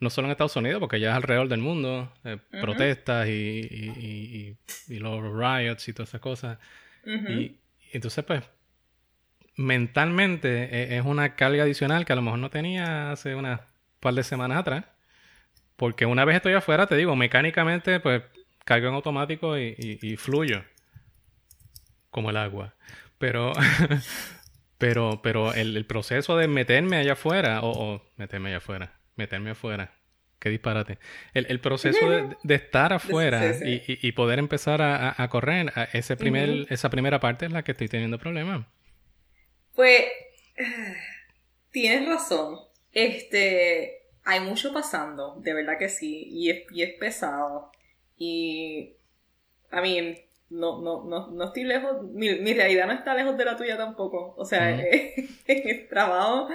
no 0.00 0.10
solo 0.10 0.26
en 0.28 0.32
Estados 0.32 0.56
Unidos, 0.56 0.80
porque 0.80 1.00
ya 1.00 1.10
es 1.10 1.16
alrededor 1.16 1.48
del 1.48 1.60
mundo, 1.60 2.12
eh, 2.24 2.38
protestas 2.60 3.28
y, 3.28 3.32
y, 3.32 3.92
y- 3.98 4.56
y- 4.88 4.94
y 4.94 4.98
los 5.00 5.20
riots 5.22 5.88
y 5.88 5.92
todas 5.92 6.10
esas 6.10 6.20
cosas. 6.20 6.58
Y 7.32 7.56
entonces, 7.92 8.24
pues, 8.24 8.42
mentalmente 9.56 10.64
e- 10.94 10.98
es 10.98 11.04
una 11.04 11.34
carga 11.34 11.62
adicional 11.64 12.04
que 12.04 12.12
a 12.12 12.16
lo 12.16 12.22
mejor 12.22 12.38
no 12.38 12.50
tenía 12.50 13.10
hace 13.12 13.34
unas 13.34 13.60
par 14.00 14.14
de 14.14 14.22
semanas 14.22 14.58
atrás. 14.58 14.84
Porque 15.76 16.06
una 16.06 16.24
vez 16.24 16.36
estoy 16.36 16.54
afuera, 16.54 16.86
te 16.86 16.96
digo, 16.96 17.16
mecánicamente, 17.16 18.00
pues, 18.00 18.22
caigo 18.66 18.88
en 18.88 18.94
automático 18.96 19.58
y, 19.58 19.74
y- 19.78 20.00
y 20.12 20.16
fluyo. 20.18 20.64
Como 22.10 22.30
el 22.30 22.36
agua. 22.36 22.74
Pero, 23.18 23.52
pero, 24.78 25.20
pero 25.22 25.54
el, 25.54 25.76
el 25.76 25.86
proceso 25.86 26.36
de 26.36 26.48
meterme 26.48 26.96
allá 26.98 27.12
afuera, 27.14 27.60
o, 27.62 27.70
o 27.96 28.02
meterme 28.16 28.50
allá 28.50 28.58
afuera, 28.58 28.92
meterme 29.16 29.50
afuera, 29.50 29.92
qué 30.38 30.50
disparate. 30.50 30.98
El, 31.34 31.46
el 31.48 31.60
proceso 31.60 32.10
de, 32.10 32.36
de 32.42 32.54
estar 32.54 32.92
afuera 32.92 33.52
sí, 33.54 33.58
sí. 33.64 33.82
Y, 33.88 33.92
y- 33.94 34.08
y 34.08 34.12
poder 34.12 34.38
empezar 34.38 34.82
a, 34.82 35.28
correr, 35.30 35.72
a 35.76 35.84
ese 35.92 36.16
primer, 36.16 36.66
esa 36.70 36.90
primera 36.90 37.20
parte 37.20 37.46
es 37.46 37.52
la 37.52 37.64
que 37.64 37.72
estoy 37.72 37.88
teniendo 37.88 38.18
problemas. 38.18 38.66
Pues 39.74 40.04
tienes 41.70 42.08
razón. 42.08 42.58
Este, 42.92 44.02
hay 44.24 44.40
mucho 44.40 44.72
pasando, 44.72 45.36
de 45.40 45.52
verdad 45.54 45.78
que 45.78 45.88
sí, 45.90 46.24
y 46.30 46.50
es, 46.50 46.64
y 46.72 46.82
es 46.82 46.94
pesado. 46.98 47.70
Y 48.18 48.96
a 49.70 49.80
mí 49.82 50.18
no, 50.50 50.80
no, 50.80 51.04
no, 51.04 51.28
no 51.30 51.44
estoy 51.44 51.64
lejos, 51.64 52.02
mi, 52.04 52.34
mi 52.40 52.54
realidad 52.54 52.86
no 52.86 52.92
está 52.92 53.14
lejos 53.14 53.36
de 53.36 53.44
la 53.44 53.56
tuya 53.56 53.76
tampoco. 53.76 54.34
O 54.36 54.44
sea, 54.44 54.74
Ujú. 54.74 54.80
en 55.46 55.68
el 55.68 55.88
trabajo 55.88 56.48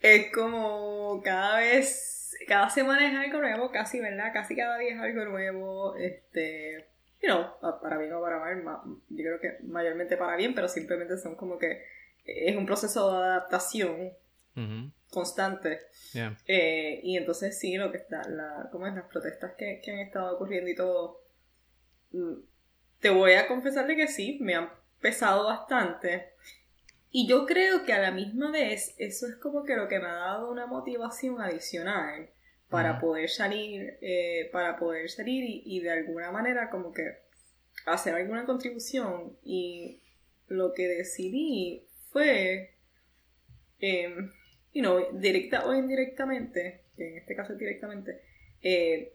es 0.00 0.32
como 0.32 1.20
cada 1.24 1.58
vez, 1.58 2.36
cada 2.48 2.70
semana 2.70 3.08
es 3.10 3.16
algo 3.18 3.40
nuevo, 3.40 3.70
casi, 3.70 4.00
¿verdad? 4.00 4.32
Casi 4.32 4.56
cada 4.56 4.78
día 4.78 4.94
es 4.94 5.00
algo 5.00 5.24
nuevo. 5.24 5.96
Este, 5.96 6.86
you 7.22 7.28
know, 7.28 7.58
pa- 7.60 7.80
para 7.80 7.98
bien 7.98 8.12
o 8.12 8.20
para 8.20 8.38
mal, 8.38 8.62
ma- 8.62 8.82
yo 9.08 9.24
creo 9.24 9.40
que 9.40 9.56
mayormente 9.64 10.16
para 10.16 10.36
bien, 10.36 10.54
pero 10.54 10.68
simplemente 10.68 11.16
son 11.18 11.36
como 11.36 11.58
que 11.58 11.82
es 12.24 12.56
un 12.56 12.66
proceso 12.66 13.10
de 13.12 13.24
adaptación 13.26 14.12
Constante. 15.10 15.80
yeah. 16.12 16.36
Eh, 16.46 17.00
y 17.02 17.16
entonces 17.16 17.58
sí, 17.58 17.76
lo 17.76 17.90
que 17.90 17.98
está, 17.98 18.28
la, 18.28 18.68
¿cómo 18.72 18.86
es? 18.86 18.94
Las 18.94 19.04
protestas 19.06 19.52
que, 19.56 19.80
que 19.82 19.90
han 19.92 19.98
estado 20.00 20.34
ocurriendo 20.34 20.70
y 20.70 20.74
todo. 20.74 21.20
mm, 22.12 22.34
Te 23.00 23.10
voy 23.10 23.32
a 23.34 23.46
confesarle 23.46 23.96
que 23.96 24.08
sí, 24.08 24.38
me 24.40 24.54
han 24.54 24.70
pesado 25.00 25.44
bastante. 25.46 26.30
Y 27.10 27.26
yo 27.28 27.46
creo 27.46 27.84
que 27.84 27.92
a 27.92 28.00
la 28.00 28.10
misma 28.10 28.50
vez 28.50 28.94
eso 28.98 29.26
es 29.26 29.36
como 29.36 29.64
que 29.64 29.76
lo 29.76 29.88
que 29.88 29.98
me 30.00 30.06
ha 30.06 30.14
dado 30.14 30.50
una 30.50 30.66
motivación 30.66 31.40
adicional 31.40 32.28
para 32.68 32.98
poder 32.98 33.30
salir, 33.30 33.96
eh, 34.02 34.50
para 34.52 34.76
poder 34.76 35.08
salir 35.08 35.44
y, 35.44 35.62
y 35.64 35.80
de 35.80 35.92
alguna 35.92 36.30
manera 36.32 36.68
como 36.68 36.92
que 36.92 37.18
hacer 37.86 38.14
alguna 38.14 38.44
contribución. 38.44 39.36
Y 39.44 40.02
lo 40.48 40.72
que 40.74 40.88
decidí 40.88 41.86
fue, 42.10 42.74
em, 43.78 44.32
you 44.76 44.82
know, 44.82 45.00
directa 45.18 45.64
o 45.66 45.74
indirectamente, 45.74 46.82
que 46.96 47.08
en 47.08 47.16
este 47.16 47.34
caso 47.34 47.54
es 47.54 47.58
directamente, 47.58 48.20
eh, 48.60 49.14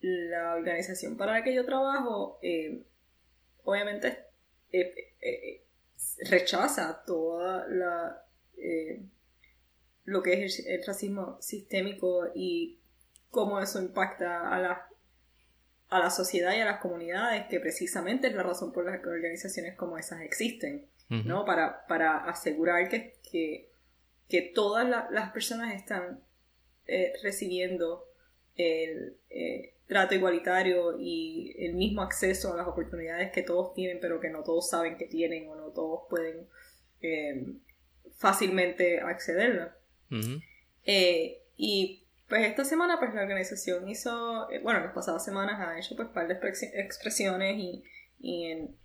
la 0.00 0.54
organización 0.54 1.18
para 1.18 1.32
la 1.32 1.44
que 1.44 1.54
yo 1.54 1.66
trabajo, 1.66 2.38
eh, 2.40 2.82
obviamente, 3.64 4.18
eh, 4.72 5.62
rechaza 6.30 7.04
toda 7.06 7.66
la 7.68 8.20
lo 10.06 10.22
que 10.22 10.44
es 10.44 10.58
el, 10.60 10.74
el 10.74 10.86
racismo 10.86 11.38
sistémico 11.40 12.28
y 12.34 12.78
cómo 13.30 13.60
eso 13.60 13.80
impacta 13.80 14.54
a 14.54 14.58
la, 14.58 14.88
a 15.88 15.98
la 15.98 16.10
sociedad 16.10 16.54
y 16.54 16.60
a 16.60 16.64
las 16.64 16.80
comunidades, 16.80 17.46
que 17.48 17.60
precisamente 17.60 18.28
es 18.28 18.34
la 18.34 18.42
razón 18.42 18.72
por 18.72 18.84
la 18.84 19.00
que 19.00 19.08
organizaciones 19.08 19.76
como 19.76 19.98
esas 19.98 20.22
existen. 20.22 20.86
¿no? 21.08 21.44
Para, 21.44 21.86
para 21.86 22.24
asegurar 22.24 22.88
que, 22.88 23.14
que, 23.30 23.70
que 24.28 24.42
todas 24.42 24.88
la- 24.88 25.08
las 25.10 25.30
personas 25.32 25.74
están 25.74 26.20
eh, 26.86 27.12
recibiendo 27.22 28.04
el 28.56 29.16
eh, 29.30 29.74
trato 29.86 30.14
igualitario 30.14 30.98
y 30.98 31.54
el 31.58 31.74
mismo 31.74 32.02
acceso 32.02 32.52
a 32.52 32.56
las 32.56 32.66
oportunidades 32.66 33.32
que 33.32 33.42
todos 33.42 33.74
tienen, 33.74 33.98
pero 34.00 34.20
que 34.20 34.30
no 34.30 34.42
todos 34.42 34.68
saben 34.70 34.96
que 34.96 35.06
tienen 35.06 35.48
o 35.48 35.54
no 35.56 35.68
todos 35.72 36.02
pueden 36.08 36.46
eh, 37.02 37.46
fácilmente 38.16 39.00
accederlas. 39.00 39.72
ujú, 40.10 40.40
Eh, 40.84 41.42
y 41.56 42.06
pues 42.28 42.46
esta 42.46 42.64
semana 42.64 42.98
pues 42.98 43.14
la 43.14 43.22
organización 43.22 43.88
hizo, 43.88 44.48
bueno, 44.62 44.80
las 44.80 44.92
pasadas 44.94 45.24
semanas 45.24 45.60
ha 45.60 45.78
hecho 45.78 45.96
pues 45.96 46.08
par 46.08 46.28
de 46.28 46.38
expresi- 46.40 46.70
expresiones 46.74 47.56
y, 47.58 47.82
y 48.20 48.44
en, 48.46 48.76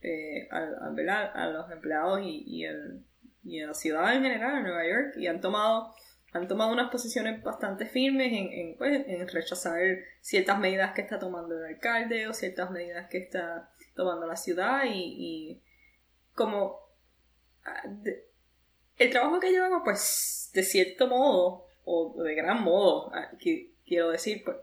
¿verdad? 0.95 1.31
a 1.33 1.47
los 1.49 1.71
empleados 1.71 2.21
y, 2.23 2.43
y, 2.47 2.65
el- 2.65 3.03
y 3.43 3.61
a 3.61 3.67
la 3.67 3.73
ciudad 3.73 4.13
en 4.15 4.23
general, 4.23 4.57
en 4.57 4.63
Nueva 4.63 4.87
York, 4.87 5.13
y 5.17 5.27
han 5.27 5.41
tomado 5.41 5.93
han 6.31 6.47
tomado 6.47 6.71
unas 6.71 6.91
posiciones 6.91 7.41
bastante 7.41 7.87
firmes 7.87 8.31
en, 8.31 8.51
en, 8.53 8.77
pues, 8.77 9.03
en 9.07 9.27
rechazar 9.27 9.79
ciertas 10.21 10.59
medidas 10.59 10.93
que 10.93 11.01
está 11.01 11.17
tomando 11.17 11.57
el 11.57 11.65
alcalde 11.73 12.27
o 12.27 12.33
ciertas 12.33 12.69
medidas 12.69 13.09
que 13.09 13.17
está 13.17 13.71
tomando 13.95 14.27
la 14.27 14.35
ciudad 14.35 14.83
y, 14.85 15.15
y 15.17 15.61
como 16.35 16.77
ah, 17.65 17.81
el 18.97 19.09
trabajo 19.09 19.39
que 19.39 19.51
yo 19.51 19.65
hago, 19.65 19.83
pues, 19.83 20.51
de 20.53 20.61
cierto 20.61 21.07
modo, 21.07 21.65
o 21.83 22.21
de 22.21 22.35
gran 22.35 22.61
modo, 22.61 23.11
ah, 23.15 23.31
qui- 23.39 23.71
quiero 23.85 24.11
decir, 24.11 24.43
pues, 24.45 24.57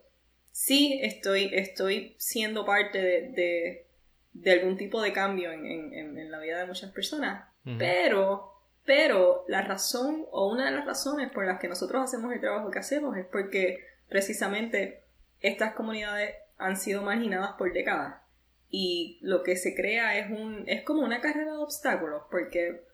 sí 0.52 1.00
estoy, 1.02 1.50
estoy 1.52 2.14
siendo 2.18 2.64
parte 2.64 2.98
de, 3.02 3.20
de, 3.32 3.86
de 4.34 4.50
algún 4.52 4.76
tipo 4.76 5.02
de 5.02 5.12
cambio 5.12 5.50
en, 5.50 5.66
en- 5.66 5.92
en- 6.18 6.30
la 6.30 6.38
vida 6.38 6.58
de 6.60 6.66
muchas 6.66 6.92
personas, 6.92 7.44
pero, 7.78 8.52
pero 8.86 9.44
la 9.48 9.62
razón, 9.62 10.24
o 10.30 10.48
una 10.48 10.66
de 10.66 10.70
las 10.70 10.86
razones 10.86 11.30
por 11.32 11.44
las 11.44 11.58
que 11.58 11.68
nosotros 11.68 12.04
hacemos 12.04 12.32
el 12.32 12.40
trabajo 12.40 12.70
que 12.70 12.78
hacemos 12.78 13.16
es 13.16 13.26
porque 13.26 13.84
precisamente 14.08 15.02
estas 15.40 15.74
comunidades 15.74 16.36
han 16.56 16.76
sido 16.76 17.02
marginadas 17.02 17.52
por 17.58 17.72
décadas. 17.72 18.22
Y 18.70 19.18
lo 19.22 19.42
que 19.42 19.56
se 19.56 19.74
crea 19.74 20.16
es 20.18 20.30
un, 20.30 20.64
es 20.68 20.84
como 20.84 21.02
una 21.02 21.20
carrera 21.20 21.52
de 21.52 21.58
obstáculos, 21.58 22.22
porque 22.30 22.84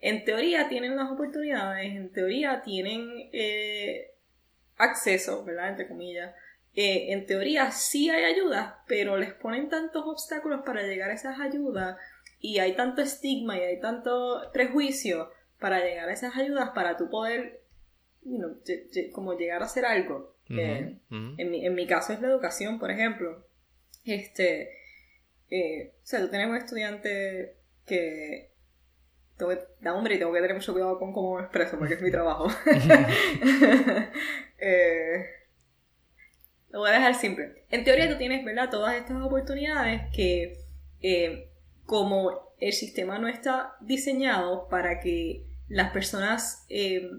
en 0.00 0.24
teoría 0.24 0.68
tienen 0.68 0.96
las 0.96 1.10
oportunidades, 1.10 1.94
en 1.94 2.12
teoría 2.12 2.62
tienen 2.62 3.30
eh, 3.32 4.14
acceso, 4.76 5.44
¿verdad? 5.44 5.70
Entre 5.70 5.88
comillas. 5.88 6.34
Eh, 6.74 7.12
en 7.12 7.26
teoría 7.26 7.70
sí 7.70 8.10
hay 8.10 8.24
ayudas, 8.24 8.74
pero 8.86 9.16
les 9.16 9.32
ponen 9.32 9.68
tantos 9.70 10.04
obstáculos 10.06 10.60
para 10.64 10.82
llegar 10.82 11.10
a 11.10 11.14
esas 11.14 11.40
ayudas 11.40 11.96
y 12.40 12.58
hay 12.58 12.74
tanto 12.74 13.02
estigma 13.02 13.58
y 13.58 13.62
hay 13.62 13.80
tanto 13.80 14.40
prejuicio 14.52 15.30
para 15.58 15.84
llegar 15.84 16.08
a 16.08 16.12
esas 16.12 16.36
ayudas 16.36 16.70
para 16.70 16.96
tú 16.96 17.10
poder 17.10 17.62
you 18.22 18.38
know, 18.38 18.56
como 19.12 19.34
llegar 19.34 19.62
a 19.62 19.66
hacer 19.66 19.84
algo. 19.84 20.36
Eh, 20.48 20.98
en, 21.10 21.50
mi, 21.50 21.64
en 21.64 21.74
mi 21.76 21.86
caso 21.86 22.12
es 22.12 22.20
la 22.20 22.26
educación, 22.28 22.80
por 22.80 22.90
ejemplo. 22.90 23.46
Este, 24.04 24.70
eh, 25.50 25.92
o 26.02 26.06
sea, 26.06 26.20
tú 26.20 26.28
tienes 26.28 26.48
un 26.48 26.56
estudiante 26.56 27.56
que 27.86 28.50
tengo 29.36 29.52
que, 29.52 29.60
da 29.80 29.94
hombre 29.94 30.14
y 30.14 30.18
tengo 30.18 30.32
que 30.32 30.40
tener 30.40 30.54
mucho 30.54 30.72
cuidado 30.72 30.98
con 30.98 31.12
cómo 31.12 31.36
me 31.36 31.42
expreso 31.42 31.78
porque 31.78 31.94
es 31.94 32.02
mi 32.02 32.10
trabajo. 32.10 32.48
eh, 34.58 35.26
lo 36.70 36.80
voy 36.80 36.90
a 36.90 36.94
dejar 36.94 37.14
simple. 37.14 37.64
En 37.70 37.84
teoría 37.84 38.08
tú 38.10 38.16
tienes, 38.16 38.44
¿verdad? 38.44 38.70
Todas 38.70 38.96
estas 38.96 39.20
oportunidades 39.22 40.02
que 40.14 40.58
eh, 41.02 41.49
como 41.90 42.54
el 42.60 42.72
sistema 42.72 43.18
no 43.18 43.26
está 43.26 43.74
diseñado 43.80 44.68
para 44.68 45.00
que 45.00 45.44
las 45.66 45.90
personas 45.90 46.64
eh, 46.68 47.10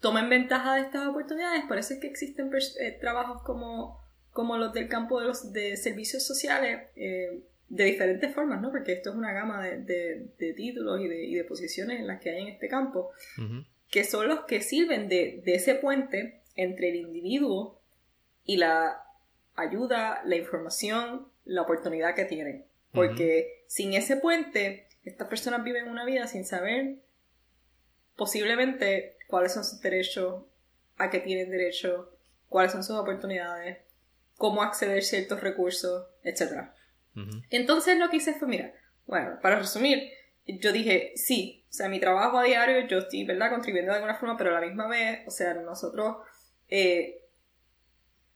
tomen 0.00 0.28
ventaja 0.28 0.74
de 0.74 0.80
estas 0.80 1.06
oportunidades, 1.06 1.62
por 1.68 1.78
eso 1.78 1.94
es 1.94 2.00
que 2.00 2.08
existen 2.08 2.50
eh, 2.80 2.98
trabajos 3.00 3.44
como, 3.44 4.02
como 4.32 4.56
los 4.56 4.72
del 4.72 4.88
campo 4.88 5.20
de 5.20 5.28
los 5.28 5.52
de 5.52 5.76
servicios 5.76 6.26
sociales 6.26 6.88
de 6.96 7.84
diferentes 7.84 8.34
formas, 8.34 8.60
¿no? 8.60 8.72
Porque 8.72 8.94
esto 8.94 9.10
es 9.10 9.16
una 9.16 9.32
gama 9.32 9.62
de, 9.62 9.78
de, 10.36 10.52
títulos 10.52 11.00
y 11.00 11.06
de, 11.06 11.24
y 11.24 11.34
de, 11.36 11.44
posiciones 11.44 12.00
en 12.00 12.08
las 12.08 12.20
que 12.20 12.30
hay 12.30 12.42
en 12.42 12.48
este 12.48 12.66
campo, 12.66 13.12
que 13.88 14.02
son 14.02 14.26
los 14.26 14.40
que 14.46 14.62
sirven 14.62 15.08
de, 15.08 15.42
de 15.44 15.54
ese 15.54 15.76
puente 15.76 16.40
entre 16.56 16.88
el 16.88 16.96
individuo 16.96 17.80
y 18.44 18.56
la 18.56 19.04
ayuda, 19.54 20.22
la 20.24 20.34
información, 20.34 21.28
la 21.44 21.62
oportunidad 21.62 22.16
que 22.16 22.24
tienen. 22.24 22.66
Porque 22.92 23.64
sin 23.68 23.94
ese 23.94 24.16
puente, 24.16 24.88
estas 25.04 25.28
personas 25.28 25.64
viven 25.64 25.88
una 25.88 26.04
vida 26.04 26.26
sin 26.26 26.44
saber 26.44 26.96
posiblemente 28.16 29.16
cuáles 29.26 29.54
son 29.54 29.64
sus 29.64 29.80
derechos, 29.80 30.44
a 30.98 31.10
qué 31.10 31.20
tienen 31.20 31.50
derecho, 31.50 32.16
cuáles 32.48 32.72
son 32.72 32.84
sus 32.84 32.96
oportunidades, 32.96 33.78
cómo 34.36 34.62
acceder 34.62 34.98
a 34.98 35.02
ciertos 35.02 35.40
recursos, 35.40 36.06
etc. 36.22 36.68
Entonces 37.50 37.98
lo 37.98 38.10
que 38.10 38.16
hice 38.16 38.34
fue, 38.34 38.48
mira, 38.48 38.74
bueno, 39.06 39.38
para 39.40 39.58
resumir, 39.58 40.10
yo 40.46 40.72
dije, 40.72 41.12
sí, 41.16 41.64
o 41.70 41.72
sea, 41.72 41.88
mi 41.88 41.98
trabajo 41.98 42.38
a 42.38 42.44
diario, 42.44 42.86
yo 42.86 42.98
estoy, 42.98 43.24
¿verdad?, 43.24 43.50
contribuyendo 43.50 43.92
de 43.92 43.98
alguna 43.98 44.16
forma, 44.16 44.36
pero 44.36 44.50
a 44.50 44.60
la 44.60 44.66
misma 44.66 44.86
vez, 44.88 45.20
o 45.26 45.30
sea, 45.30 45.54
nosotros 45.54 46.16
eh, 46.68 47.22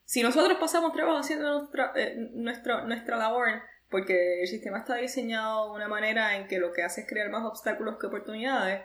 si 0.07 0.23
nosotros 0.23 0.57
pasamos 0.59 0.93
trabajo 0.93 1.19
haciendo 1.19 1.59
nuestra, 1.59 1.93
eh, 1.97 2.15
nuestra 2.35 3.17
labor, 3.17 3.63
porque 3.90 4.40
el 4.43 4.49
sistema 4.49 4.78
está 4.78 4.97
diseñado 4.97 5.71
de 5.71 5.76
una 5.76 5.88
manera 5.88 6.37
en 6.37 6.49
que 6.49 6.59
lo 6.59 6.73
que 6.73 6.83
hace 6.83 7.02
es 7.02 7.07
crear 7.07 7.31
más 7.31 7.45
obstáculos 7.45 7.99
que 7.99 8.07
oportunidades, 8.07 8.83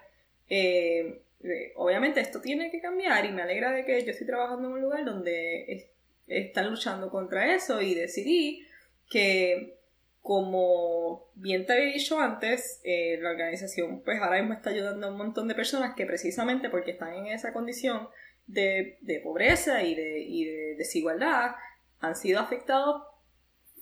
eh, 0.50 1.22
eh, 1.44 1.74
obviamente 1.76 2.20
esto 2.20 2.42
tiene 2.42 2.70
que 2.70 2.82
cambiar 2.82 3.26
y 3.26 3.32
me 3.32 3.42
alegra 3.42 3.72
de 3.72 3.86
que 3.86 4.04
yo 4.04 4.12
estoy 4.12 4.28
trabajando 4.28 4.68
en 4.68 4.74
un 4.74 4.82
lugar 4.82 5.06
donde 5.06 5.90
están 6.28 6.70
luchando 6.70 7.10
contra 7.10 7.54
eso 7.56 7.82
y 7.82 7.96
decidí 7.96 8.66
que 9.10 9.76
como 10.22 11.26
bien 11.34 11.66
te 11.66 11.74
había 11.74 11.86
dicho 11.86 12.20
antes, 12.20 12.80
la 12.84 13.32
organización 13.32 14.02
pues 14.02 14.22
ahora 14.22 14.38
mismo 14.38 14.54
está 14.54 14.70
ayudando 14.70 15.08
a 15.08 15.12
un 15.12 15.18
montón 15.18 15.48
de 15.48 15.56
personas 15.56 15.96
que 15.96 16.06
precisamente 16.06 16.70
porque 16.70 16.92
están 16.92 17.16
en 17.16 17.28
esa 17.28 17.54
condición 17.54 18.08
de, 18.48 19.22
pobreza 19.24 19.84
y 19.84 19.96
de, 19.96 20.76
desigualdad 20.78 21.56
han 22.00 22.16
sido 22.16 22.40
afectados 22.40 23.04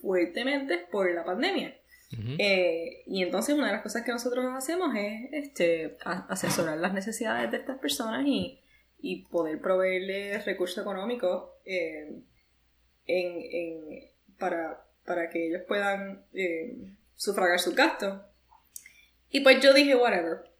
fuertemente 0.00 0.78
por 0.90 1.12
la 1.12 1.24
pandemia. 1.24 1.76
Eh, 2.38 3.04
y 3.06 3.22
entonces 3.22 3.54
una 3.54 3.68
de 3.68 3.74
las 3.74 3.82
cosas 3.82 4.04
que 4.04 4.10
nosotros 4.10 4.44
hacemos 4.52 4.92
es 4.96 5.28
este, 5.30 5.96
asesorar 6.28 6.76
las 6.78 6.92
necesidades 6.92 7.52
de 7.52 7.58
estas 7.58 7.78
personas 7.78 8.24
y, 8.26 8.56
poder 9.30 9.60
proveerles 9.60 10.44
recursos 10.44 10.78
económicos 10.82 11.50
eh, 11.64 12.22
para, 14.38 14.84
para, 15.06 15.30
que 15.30 15.46
ellos 15.46 15.62
puedan 15.66 16.24
eh, 16.34 16.92
sufragar 17.14 17.58
su 17.60 17.74
gasto 17.74 18.26
Y 19.30 19.40
pues 19.40 19.60
yo 19.60 19.72
dije, 19.72 19.94
whatever, 19.94 20.50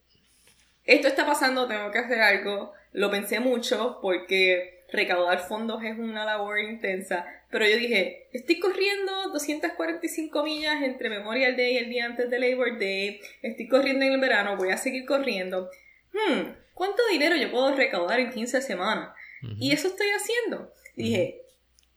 esto 0.85 1.09
está 1.09 1.27
pasando, 1.27 1.69
tengo 1.69 1.91
que 1.91 1.99
hacer 1.99 2.21
algo. 2.21 2.73
Lo 2.93 3.11
pensé 3.11 3.41
mucho 3.41 3.99
porque 4.01 4.80
recaudar 4.93 5.41
fondos 5.41 5.83
es 5.83 5.99
una 5.99 6.25
labor 6.25 6.61
intensa, 6.61 7.27
pero 7.51 7.67
yo 7.67 7.77
dije, 7.77 8.29
estoy 8.33 8.59
corriendo 8.59 9.31
245 9.33 10.43
millas 10.45 10.83
entre 10.83 11.11
Memorial 11.11 11.57
Day 11.57 11.75
y 11.75 11.79
el 11.79 11.91
día 11.91 12.07
antes 12.07 12.31
de 12.31 12.39
Labor 12.39 12.79
Day, 12.79 13.21
estoy 13.43 13.69
corriendo 13.69 14.05
en 14.05 14.13
el 14.13 14.21
verano, 14.21 14.57
voy 14.57 14.71
a 14.71 14.77
seguir 14.77 15.05
corriendo. 15.07 15.71
Hmm, 16.13 16.53
¿cuánto 16.75 17.03
dinero 17.11 17.37
yo 17.37 17.51
puedo 17.51 17.75
recaudar 17.75 18.21
en 18.21 18.31
15 18.31 18.63
semanas? 18.63 19.15
Y 19.59 19.73
eso 19.73 19.89
estoy 19.89 20.09
haciendo. 20.09 20.71
dije, 20.95 21.41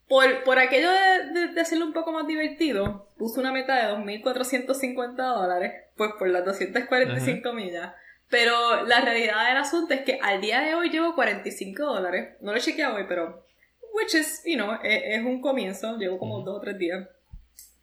por, 0.08 0.44
por 0.44 0.60
aquello 0.60 0.90
de, 0.92 1.60
hacerlo 1.60 1.86
un 1.86 1.94
poco 1.94 2.12
más 2.12 2.26
divertido, 2.28 3.10
puse 3.18 3.40
una 3.40 3.52
meta 3.52 3.76
de 3.76 3.94
2.450 3.96 5.16
dólares, 5.16 5.74
pues 5.98 6.12
por 6.18 6.30
las 6.30 6.46
245 6.46 7.54
millas. 7.54 7.94
Pero 8.34 8.84
la 8.88 9.00
realidad 9.00 9.48
del 9.48 9.58
asunto 9.58 9.94
es 9.94 10.02
que 10.02 10.18
al 10.20 10.42
día 10.42 10.62
de 10.62 10.74
hoy 10.74 10.90
llevo 10.90 11.14
45 11.14 11.86
dólares. 11.86 12.30
No 12.42 12.52
lo 12.52 12.58
he 12.58 12.62
chequeado 12.62 12.96
hoy, 12.96 13.06
pero. 13.08 13.46
Which 13.94 14.16
is, 14.16 14.42
you 14.44 14.56
know, 14.56 14.74
e, 14.82 15.14
es, 15.14 15.24
un 15.24 15.40
comienzo. 15.40 15.98
Llevo 15.98 16.18
como 16.18 16.42
dos 16.42 16.58
o 16.58 16.60
tres 16.60 16.80
días. 16.80 17.08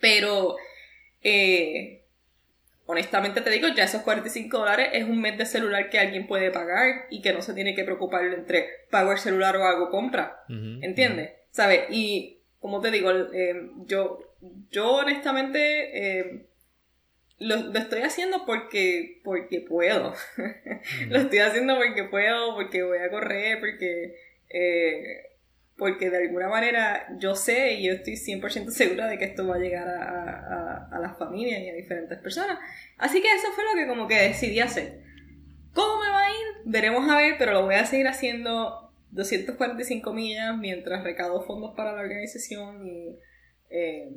Pero. 0.00 0.56
Eh, 1.22 2.02
honestamente 2.86 3.42
te 3.42 3.50
digo, 3.50 3.68
ya 3.68 3.84
esos 3.84 4.02
45 4.02 4.58
dólares 4.58 4.88
es 4.92 5.04
un 5.04 5.20
mes 5.20 5.38
de 5.38 5.46
celular 5.46 5.88
que 5.88 6.00
alguien 6.00 6.26
puede 6.26 6.50
pagar 6.50 7.06
y 7.10 7.22
que 7.22 7.32
no 7.32 7.42
se 7.42 7.54
tiene 7.54 7.76
que 7.76 7.84
preocupar 7.84 8.24
entre 8.24 8.66
pago 8.90 9.12
el 9.12 9.18
celular 9.18 9.56
o 9.56 9.62
hago 9.62 9.88
compra. 9.88 10.42
¿Entiendes? 10.48 11.30
¿Sabes? 11.52 11.82
Y 11.90 12.40
como 12.58 12.80
te 12.80 12.90
digo, 12.90 13.12
eh, 13.12 13.70
yo, 13.86 14.34
yo 14.72 14.94
honestamente 14.94 16.18
eh, 16.18 16.46
lo, 17.40 17.72
estoy 17.72 18.02
haciendo 18.02 18.44
porque, 18.44 19.20
porque 19.24 19.62
puedo. 19.62 20.14
lo 21.08 21.18
estoy 21.18 21.38
haciendo 21.38 21.76
porque 21.76 22.04
puedo, 22.04 22.54
porque 22.54 22.82
voy 22.82 22.98
a 22.98 23.10
correr, 23.10 23.58
porque, 23.58 24.14
eh, 24.50 25.22
porque 25.76 26.10
de 26.10 26.18
alguna 26.18 26.48
manera 26.48 27.08
yo 27.18 27.34
sé 27.34 27.72
y 27.72 27.86
yo 27.86 27.94
estoy 27.94 28.14
100% 28.14 28.70
segura 28.70 29.08
de 29.08 29.16
que 29.16 29.24
esto 29.24 29.46
va 29.46 29.56
a 29.56 29.58
llegar 29.58 29.88
a, 29.88 30.88
a, 30.92 30.98
las 31.00 31.18
familias 31.18 31.60
y 31.60 31.70
a 31.70 31.74
diferentes 31.74 32.18
personas. 32.18 32.58
Así 32.98 33.22
que 33.22 33.32
eso 33.32 33.48
fue 33.52 33.64
lo 33.64 33.72
que 33.74 33.88
como 33.88 34.06
que 34.06 34.16
decidí 34.16 34.60
hacer. 34.60 35.00
¿Cómo 35.72 36.02
me 36.02 36.10
va 36.10 36.26
a 36.26 36.30
ir? 36.30 36.46
Veremos 36.66 37.08
a 37.08 37.16
ver, 37.16 37.36
pero 37.38 37.52
lo 37.52 37.64
voy 37.64 37.76
a 37.76 37.86
seguir 37.86 38.06
haciendo 38.06 38.92
245 39.12 40.12
millas 40.12 40.58
mientras 40.58 41.02
recaudo 41.04 41.42
fondos 41.42 41.74
para 41.74 41.94
la 41.94 42.02
organización 42.02 42.86
y... 42.86 43.18
Eh, 43.70 44.10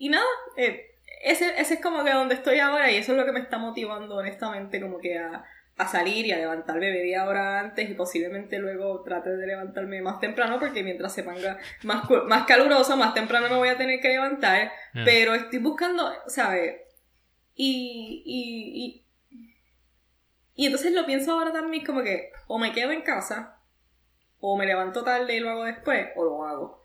y 0.00 0.08
nada, 0.08 0.24
eh, 0.56 0.87
ese, 1.22 1.60
ese 1.60 1.74
es 1.74 1.80
como 1.80 2.04
que 2.04 2.12
donde 2.12 2.34
estoy 2.34 2.58
ahora 2.58 2.90
y 2.90 2.96
eso 2.96 3.12
es 3.12 3.18
lo 3.18 3.24
que 3.24 3.32
me 3.32 3.40
está 3.40 3.58
motivando 3.58 4.16
honestamente 4.16 4.80
como 4.80 4.98
que 4.98 5.18
a, 5.18 5.44
a 5.78 5.86
salir 5.86 6.26
y 6.26 6.32
a 6.32 6.38
levantarme 6.38 6.90
media 6.90 7.24
hora 7.26 7.60
antes 7.60 7.88
y 7.88 7.94
posiblemente 7.94 8.58
luego 8.58 9.02
trate 9.02 9.30
de 9.30 9.46
levantarme 9.46 10.02
más 10.02 10.18
temprano 10.20 10.58
porque 10.58 10.82
mientras 10.82 11.12
se 11.14 11.22
ponga 11.22 11.58
más, 11.84 12.02
más 12.26 12.46
caluroso, 12.46 12.96
más 12.96 13.14
temprano 13.14 13.48
me 13.48 13.56
voy 13.56 13.68
a 13.68 13.78
tener 13.78 14.00
que 14.00 14.08
levantar, 14.08 14.72
pero 15.04 15.34
estoy 15.34 15.60
buscando, 15.60 16.10
¿sabes? 16.26 16.82
Y, 17.54 18.22
y, 18.24 18.84
y, 18.84 19.44
y 20.54 20.66
entonces 20.66 20.92
lo 20.92 21.06
pienso 21.06 21.32
ahora 21.32 21.52
también 21.52 21.84
como 21.84 22.02
que 22.02 22.32
o 22.48 22.58
me 22.58 22.72
quedo 22.72 22.90
en 22.90 23.02
casa 23.02 23.60
o 24.40 24.56
me 24.56 24.66
levanto 24.66 25.04
tarde 25.04 25.36
y 25.36 25.40
lo 25.40 25.50
hago 25.50 25.64
después 25.64 26.08
o 26.16 26.24
lo 26.24 26.44
hago. 26.44 26.82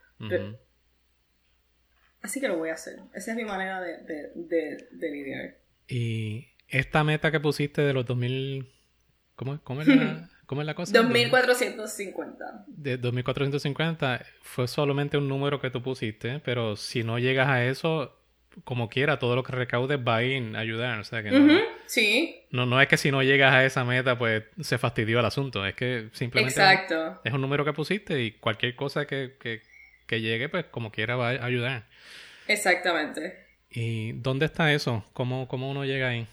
Así 2.24 2.40
que 2.40 2.48
lo 2.48 2.58
voy 2.58 2.70
a 2.70 2.74
hacer. 2.74 3.00
Esa 3.14 3.32
es 3.32 3.38
mi 3.38 3.44
manera 3.44 3.82
de, 3.82 3.98
de, 4.34 4.88
de, 4.92 5.12
lidiar. 5.12 5.58
Y 5.88 6.48
esta 6.70 7.04
meta 7.04 7.32
que 7.32 7.40
pusiste 7.40 7.82
de 7.82 7.94
los 7.94 8.06
2000... 8.06 8.70
¿Cómo, 9.36 9.60
cómo, 9.64 9.82
es, 9.82 9.88
la, 9.88 10.30
¿cómo 10.46 10.62
es 10.62 10.68
la 10.68 10.74
cosa? 10.74 10.94
2450. 10.94 12.66
De 12.68 12.98
2450 12.98 14.26
fue 14.42 14.68
solamente 14.68 15.18
un 15.18 15.28
número 15.28 15.60
que 15.60 15.70
tú 15.70 15.84
pusiste, 15.84 16.40
pero 16.40 16.78
si 16.78 17.04
no 17.04 17.20
llegas 17.20 17.50
a 17.50 17.66
eso, 17.66 18.18
como 18.64 18.90
quiera, 18.90 19.20
todo 19.20 19.36
lo 19.36 19.44
que 19.44 19.52
recaudes 19.52 20.00
va 20.00 20.18
a 20.18 20.24
ir 20.24 20.56
a 20.56 20.60
ayudar. 20.60 21.00
O 21.00 21.04
sea 21.04 21.24
que 21.24 21.32
no, 21.32 21.60
sí. 21.88 22.46
no, 22.52 22.66
no 22.66 22.80
es 22.80 22.88
que 22.88 22.98
si 22.98 23.12
no 23.12 23.24
llegas 23.24 23.54
a 23.54 23.66
esa 23.66 23.84
meta, 23.84 24.18
pues 24.18 24.44
se 24.62 24.78
fastidió 24.78 25.20
el 25.20 25.26
asunto. 25.26 25.66
Es 25.66 25.76
que 25.76 26.10
simplemente 26.14 26.60
Exacto. 26.60 27.20
es 27.24 27.34
un 27.34 27.42
número 27.42 27.66
que 27.66 27.74
pusiste 27.74 28.22
y 28.22 28.32
cualquier 28.34 28.76
cosa 28.76 29.06
que, 29.06 29.36
que, 29.40 29.62
que 30.08 30.22
llegue, 30.22 30.50
pues 30.50 30.66
como 30.66 30.92
quiera 30.92 31.16
va 31.16 31.30
a 31.30 31.46
ayudar. 31.46 31.86
Exactamente. 32.48 33.46
¿Y 33.70 34.14
dónde 34.14 34.46
está 34.46 34.74
eso? 34.74 35.04
¿Cómo, 35.14 35.48
cómo 35.48 35.70
uno 35.70 35.86
llega 35.86 36.10
ahí? 36.10 36.28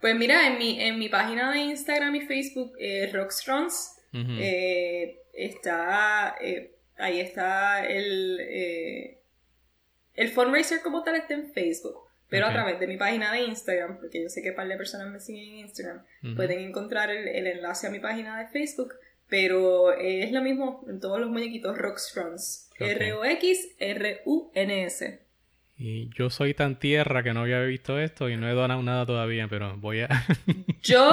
Pues 0.00 0.14
mira, 0.16 0.46
en 0.46 0.58
mi, 0.58 0.80
en 0.80 0.98
mi 0.98 1.08
página 1.08 1.52
de 1.52 1.58
Instagram 1.58 2.14
y 2.14 2.20
Facebook, 2.22 2.72
eh, 2.78 3.10
Rockstrons, 3.12 3.96
eh, 4.12 5.18
está, 5.32 6.36
eh, 6.40 6.72
ahí 6.96 7.20
está 7.20 7.86
el, 7.86 8.38
eh, 8.40 9.18
el 10.14 10.28
fundraiser 10.30 10.80
como 10.82 11.02
tal 11.04 11.16
está 11.16 11.34
en 11.34 11.52
Facebook, 11.52 12.08
Pero 12.28 12.46
a 12.46 12.52
través 12.52 12.80
de 12.80 12.86
mi 12.86 12.96
página 12.96 13.32
de 13.32 13.42
Instagram, 13.42 13.98
porque 13.98 14.22
yo 14.22 14.28
sé 14.28 14.42
que 14.42 14.50
un 14.50 14.56
par 14.56 14.68
de 14.68 14.76
personas 14.76 15.08
me 15.08 15.20
siguen 15.20 15.50
en 15.50 15.58
Instagram, 15.60 16.04
pueden 16.36 16.60
encontrar 16.60 17.10
el, 17.10 17.28
el 17.28 17.46
enlace 17.46 17.86
a 17.86 17.90
mi 17.90 18.00
página 18.00 18.38
de 18.38 18.48
Facebook. 18.48 18.94
Pero 19.28 19.92
es 19.92 20.32
lo 20.32 20.40
mismo 20.40 20.86
en 20.88 21.00
todos 21.00 21.20
los 21.20 21.28
muñequitos 21.28 21.76
Rockstrons. 21.76 22.67
R-O-X-R-U-N-S. 22.78 23.78
Y 25.80 26.10
yo 26.12 26.28
soy 26.28 26.54
tan 26.54 26.80
tierra 26.80 27.22
que 27.22 27.32
no 27.32 27.42
había 27.42 27.60
visto 27.60 28.00
esto 28.00 28.28
y 28.28 28.36
no 28.36 28.48
he 28.48 28.52
donado 28.52 28.82
nada 28.82 29.06
todavía, 29.06 29.46
pero 29.48 29.76
voy 29.76 30.00
a... 30.00 30.08
Yo 30.82 31.08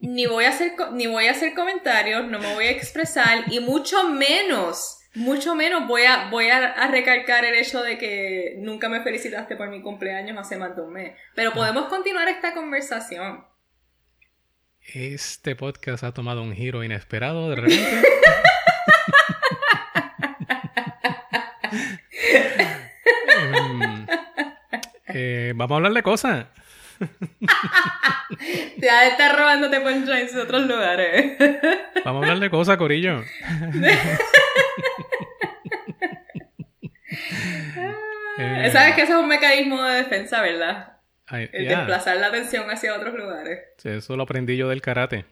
ni 0.00 0.26
voy 0.26 0.44
a 0.44 0.50
hacer 0.50 0.72
ni 0.92 1.06
voy 1.06 1.28
a 1.28 1.30
hacer 1.30 1.54
comentarios, 1.54 2.28
no 2.30 2.38
me 2.38 2.52
voy 2.54 2.66
a 2.66 2.70
expresar 2.70 3.44
y 3.50 3.60
mucho 3.60 4.06
menos, 4.10 4.98
mucho 5.14 5.54
menos 5.54 5.88
voy 5.88 6.02
a 6.02 6.28
voy 6.28 6.48
a, 6.48 6.72
a 6.72 6.90
recalcar 6.90 7.46
el 7.46 7.54
hecho 7.54 7.82
de 7.82 7.96
que 7.96 8.56
nunca 8.58 8.90
me 8.90 9.02
felicitaste 9.02 9.56
por 9.56 9.70
mi 9.70 9.80
cumpleaños 9.80 10.36
hace 10.36 10.58
más 10.58 10.76
de 10.76 10.82
un 10.82 10.92
mes. 10.92 11.16
Pero 11.34 11.52
podemos 11.52 11.86
continuar 11.86 12.28
esta 12.28 12.52
conversación. 12.52 13.46
Este 14.92 15.56
podcast 15.56 16.04
ha 16.04 16.12
tomado 16.12 16.42
un 16.42 16.52
giro 16.52 16.84
inesperado 16.84 17.48
de 17.48 17.56
repente. 17.56 18.02
eh, 25.14 25.52
vamos 25.54 25.72
a 25.72 25.76
hablar 25.76 25.92
de 25.92 26.02
cosas. 26.02 26.46
Ya 28.78 29.02
de 29.02 29.08
estar 29.08 29.36
robándote 29.36 29.80
punchlines 29.80 30.34
de 30.34 30.42
otros 30.42 30.66
lugares. 30.66 31.36
Vamos 32.04 32.22
a 32.22 32.24
hablar 32.24 32.38
de 32.40 32.50
cosas, 32.50 32.76
Corillo. 32.76 33.22
Eh, 38.38 38.70
Sabes 38.72 38.94
que 38.94 39.02
eso 39.02 39.16
es 39.16 39.22
un 39.22 39.28
mecanismo 39.28 39.82
de 39.82 39.96
defensa, 39.96 40.40
¿verdad? 40.42 40.98
El 41.30 41.68
desplazar 41.68 42.16
la 42.18 42.28
atención 42.28 42.70
hacia 42.70 42.94
otros 42.94 43.14
lugares. 43.14 43.60
Sí, 43.78 43.88
Eso 43.90 44.16
lo 44.16 44.24
aprendí 44.24 44.56
yo 44.56 44.68
del 44.68 44.82
karate. 44.82 45.24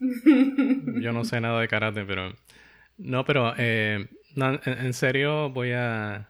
Yo 0.00 1.12
no 1.12 1.24
sé 1.24 1.40
nada 1.40 1.60
de 1.60 1.68
karate, 1.68 2.04
pero... 2.04 2.34
No, 2.96 3.24
pero 3.24 3.54
eh, 3.56 4.08
no, 4.34 4.54
en, 4.54 4.60
en 4.64 4.92
serio 4.94 5.50
voy 5.50 5.72
a... 5.72 6.28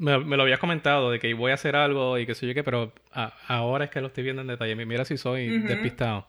Me, 0.00 0.18
me 0.18 0.36
lo 0.36 0.42
habías 0.44 0.58
comentado 0.58 1.10
de 1.10 1.18
que 1.20 1.32
voy 1.34 1.50
a 1.52 1.54
hacer 1.54 1.76
algo 1.76 2.18
y 2.18 2.26
que 2.26 2.34
sé 2.34 2.46
yo 2.46 2.54
qué, 2.54 2.64
pero 2.64 2.92
a- 3.12 3.34
ahora 3.48 3.84
es 3.84 3.90
que 3.90 4.00
lo 4.00 4.08
estoy 4.08 4.24
viendo 4.24 4.42
en 4.42 4.48
detalle. 4.48 4.74
Mira 4.74 5.04
si 5.04 5.16
soy 5.18 5.50
Ujú. 5.58 5.68
despistado. 5.68 6.26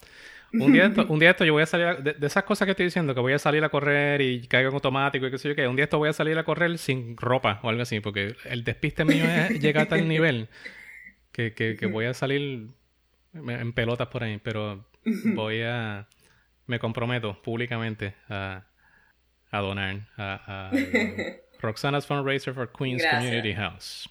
Un 0.60 0.72
día, 0.74 0.88
esto, 0.88 1.06
un 1.10 1.20
día 1.20 1.32
esto 1.32 1.46
yo 1.46 1.54
voy 1.54 1.64
a 1.64 1.66
salir... 1.66 1.88
a- 1.88 1.96
de, 1.96 2.14
de 2.14 2.28
esas 2.28 2.44
cosas 2.44 2.66
que 2.66 2.72
estoy 2.72 2.86
diciendo, 2.86 3.16
que 3.16 3.22
voy 3.22 3.34
a 3.34 3.40
salir 3.40 3.64
a 3.64 3.70
correr 3.70 4.22
y 4.22 4.48
caigo 4.48 4.70
en 4.70 4.76
automático 4.76 5.26
y 5.28 5.32
qué 5.32 5.38
sé 5.38 5.50
yo 5.50 5.56
qué. 5.56 5.68
Un 5.68 5.76
día 5.78 5.86
esto 5.86 5.98
voy 6.00 6.10
a 6.10 6.14
salir 6.14 6.38
a 6.38 6.44
correr 6.44 6.78
sin 6.78 7.18
ropa 7.18 7.60
o 7.64 7.70
algo 7.70 7.82
así, 7.84 8.00
porque 8.02 8.36
el 8.46 8.64
despiste 8.66 9.06
mío 9.06 9.26
es- 9.30 9.54
llega 9.60 9.82
a 9.84 9.88
tal 9.88 10.08
nivel 10.08 10.50
que, 11.32 11.54
que, 11.54 11.78
que 11.78 11.86
voy 11.88 12.06
a 12.06 12.14
salir 12.14 12.70
en 13.34 13.74
pelotas 13.74 14.08
por 14.10 14.24
ahí, 14.24 14.40
pero 14.44 14.86
voy 15.24 15.62
a... 15.64 16.08
Me 16.68 16.80
comprometo 16.80 17.42
públicamente 17.42 18.16
a, 18.30 18.66
a 19.52 19.60
donar 19.62 20.08
a, 20.18 20.72
a 20.72 20.72
Roxana's 21.62 22.06
Fundraiser 22.08 22.54
for 22.54 22.72
Queens 22.72 23.02
Gracias. 23.02 23.24
Community 23.24 23.54
House. 23.54 24.10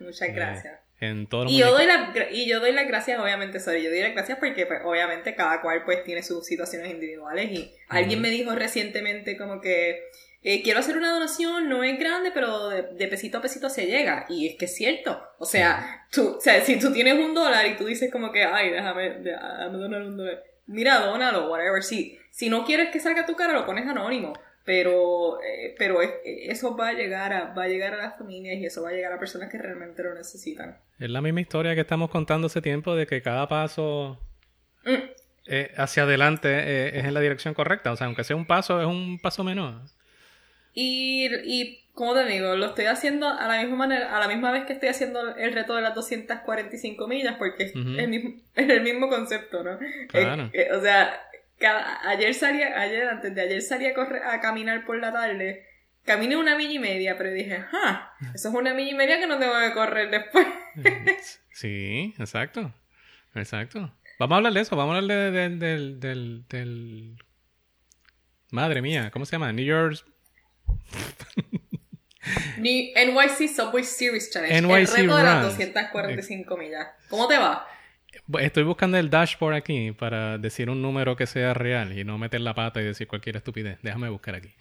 Muchas 0.00 0.28
Eh, 0.28 0.32
gracias. 0.32 0.78
En 0.98 1.26
todo 1.26 1.42
el 1.42 1.50
Y 1.50 1.58
yo, 1.58 1.72
doy 1.72 1.84
la, 1.86 2.14
y 2.30 2.48
yo 2.48 2.58
doy 2.60 2.72
las 2.72 2.86
gracias, 2.88 3.20
obviamente, 3.20 3.60
sorry, 3.60 3.82
yo 3.82 3.90
doy 3.90 4.00
las 4.00 4.12
gracias 4.14 4.38
porque 4.38 4.64
pues, 4.64 4.80
obviamente 4.84 5.34
cada 5.34 5.60
cual 5.60 5.84
pues 5.84 6.02
tiene 6.04 6.22
sus 6.22 6.46
situaciones 6.46 6.90
individuales 6.90 7.50
y 7.50 7.70
alguien 7.88 8.22
me 8.22 8.30
dijo 8.30 8.54
recientemente 8.54 9.36
como 9.36 9.60
que 9.60 10.04
eh, 10.42 10.62
quiero 10.62 10.78
hacer 10.80 10.96
una 10.96 11.10
donación, 11.12 11.68
no 11.68 11.84
es 11.84 11.98
grande, 11.98 12.30
pero 12.32 12.70
de, 12.70 12.82
de 12.94 13.08
pesito 13.08 13.38
a 13.38 13.42
pesito 13.42 13.68
se 13.68 13.86
llega. 13.86 14.24
Y 14.30 14.46
es 14.46 14.54
que 14.54 14.66
es 14.66 14.74
cierto. 14.74 15.20
O 15.38 15.44
sea, 15.44 16.06
tú, 16.10 16.36
o 16.38 16.40
sea, 16.40 16.64
si 16.64 16.78
tú 16.78 16.92
tienes 16.92 17.14
un 17.14 17.34
dólar 17.34 17.66
y 17.66 17.76
tú 17.76 17.84
dices 17.84 18.10
como 18.12 18.30
que, 18.32 18.44
ay, 18.44 18.70
déjame, 18.70 19.10
déjame 19.18 19.76
donar 19.76 20.02
un 20.02 20.16
dólar. 20.16 20.44
Mira, 20.66 21.00
dónalo, 21.00 21.50
whatever. 21.50 21.82
Si, 21.82 22.18
si 22.30 22.48
no 22.48 22.64
quieres 22.64 22.90
que 22.90 23.00
salga 23.00 23.26
tu 23.26 23.34
cara, 23.34 23.52
lo 23.52 23.66
pones 23.66 23.86
anónimo. 23.86 24.32
Pero, 24.66 25.40
eh, 25.42 25.74
pero 25.78 26.02
es- 26.02 26.10
eso 26.24 26.76
va 26.76 26.88
a 26.88 26.92
llegar 26.92 27.32
a, 27.32 27.54
va 27.54 27.62
a 27.62 27.68
llegar 27.68 27.94
a 27.94 27.98
las 27.98 28.18
familias 28.18 28.56
y 28.58 28.66
eso 28.66 28.82
va 28.82 28.90
a 28.90 28.92
llegar 28.92 29.12
a 29.12 29.18
personas 29.18 29.48
que 29.48 29.56
realmente 29.58 30.02
lo 30.02 30.12
necesitan. 30.14 30.76
Es 30.98 31.08
la 31.08 31.20
misma 31.22 31.40
historia 31.40 31.74
que 31.74 31.80
estamos 31.82 32.10
contando 32.10 32.48
hace 32.48 32.60
tiempo 32.60 32.94
de 32.96 33.06
que 33.06 33.22
cada 33.22 33.48
paso 33.48 34.20
Mm. 34.84 34.94
eh, 35.46 35.70
hacia 35.76 36.02
adelante 36.02 36.48
eh, 36.50 36.98
es 36.98 37.04
en 37.04 37.14
la 37.14 37.20
dirección 37.20 37.54
correcta. 37.54 37.92
O 37.92 37.96
sea, 37.96 38.06
aunque 38.08 38.24
sea 38.24 38.34
un 38.36 38.46
paso, 38.46 38.80
es 38.80 38.86
un 38.86 39.18
paso 39.20 39.44
menor. 39.44 39.82
Y, 40.74 41.28
y 41.44 41.84
como 41.94 42.14
te 42.14 42.26
digo, 42.26 42.54
lo 42.56 42.66
estoy 42.66 42.84
haciendo 42.86 43.28
a 43.28 43.46
la 43.48 43.60
misma 43.62 43.76
manera, 43.76 44.14
a 44.16 44.20
la 44.20 44.28
misma 44.28 44.52
vez 44.52 44.64
que 44.66 44.74
estoy 44.74 44.88
haciendo 44.90 45.34
el 45.36 45.52
reto 45.54 45.74
de 45.74 45.82
las 45.82 45.94
245 45.94 47.06
millas, 47.08 47.36
porque 47.38 47.64
es, 47.64 47.74
Ujú. 47.76 47.98
el, 47.98 48.08
mismo, 48.08 48.34
es 48.54 48.68
el 48.68 48.82
mismo 48.82 49.08
concepto, 49.08 49.62
¿no? 49.62 49.78
Claro. 50.08 50.50
Eh, 50.52 50.68
eh, 50.70 50.72
o 50.72 50.80
sea, 50.82 51.18
cada- 51.58 52.08
ayer 52.08 52.34
salí, 52.34 52.62
a- 52.62 52.80
ayer, 52.80 53.08
antes 53.08 53.34
de 53.34 53.40
ayer 53.42 53.62
salí 53.62 53.86
a, 53.86 53.94
correr, 53.94 54.22
a 54.24 54.40
caminar 54.40 54.84
por 54.84 54.98
la 54.98 55.12
tarde. 55.12 55.66
Caminé 56.04 56.36
una 56.36 56.56
milla 56.56 56.72
y 56.72 56.78
media, 56.78 57.16
pero 57.18 57.32
dije, 57.32 57.64
ah, 57.72 58.12
eso 58.34 58.48
es 58.50 58.54
una 58.54 58.72
milla 58.74 58.90
y 58.92 58.94
media 58.94 59.18
que 59.18 59.26
no 59.26 59.38
tengo 59.38 59.54
que 59.60 59.72
correr 59.72 60.10
después. 60.10 60.46
Eh, 60.84 61.16
Sí, 61.52 62.14
exacto. 62.18 62.72
Exacto. 63.34 63.92
Vamos 64.18 64.34
a 64.34 64.36
hablar 64.36 64.52
de 64.52 64.60
eso, 64.60 64.76
vamos 64.76 64.94
a 64.94 64.98
hablar 64.98 65.16
de- 65.18 65.30
de- 65.30 65.56
del, 65.56 66.00
del, 66.00 66.44
del... 66.48 67.16
Madre 68.50 68.80
mía, 68.82 69.10
¿cómo 69.10 69.24
se 69.26 69.32
llama? 69.32 69.52
New 69.52 69.64
York... 69.64 70.04
Ni 72.58 72.92
NYC 72.94 73.48
Subway 73.48 73.84
Series 73.84 74.30
Challenge. 74.30 74.60
NYC 74.62 74.70
el 74.78 74.86
reto 74.86 75.16
de 75.16 75.22
las 75.22 75.42
Runs. 75.44 75.56
245 75.58 76.56
millas. 76.56 76.88
¿Cómo 77.08 77.28
te 77.28 77.38
va? 77.38 77.66
Estoy 78.40 78.64
buscando 78.64 78.98
el 78.98 79.08
dashboard 79.08 79.54
aquí 79.54 79.92
para 79.92 80.36
decir 80.38 80.68
un 80.68 80.82
número 80.82 81.14
que 81.14 81.26
sea 81.26 81.54
real 81.54 81.96
y 81.96 82.02
no 82.04 82.18
meter 82.18 82.40
la 82.40 82.54
pata 82.54 82.80
y 82.80 82.84
decir 82.84 83.06
cualquier 83.06 83.36
estupidez. 83.36 83.78
Déjame 83.82 84.08
buscar 84.08 84.34
aquí. 84.34 84.52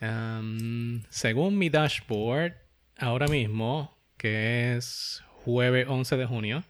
Um, 0.00 1.04
según 1.08 1.56
mi 1.58 1.70
dashboard, 1.70 2.54
ahora 2.98 3.28
mismo, 3.28 3.96
que 4.16 4.74
es 4.76 5.22
jueves 5.44 5.86
11 5.88 6.16
de 6.16 6.26
junio, 6.26 6.64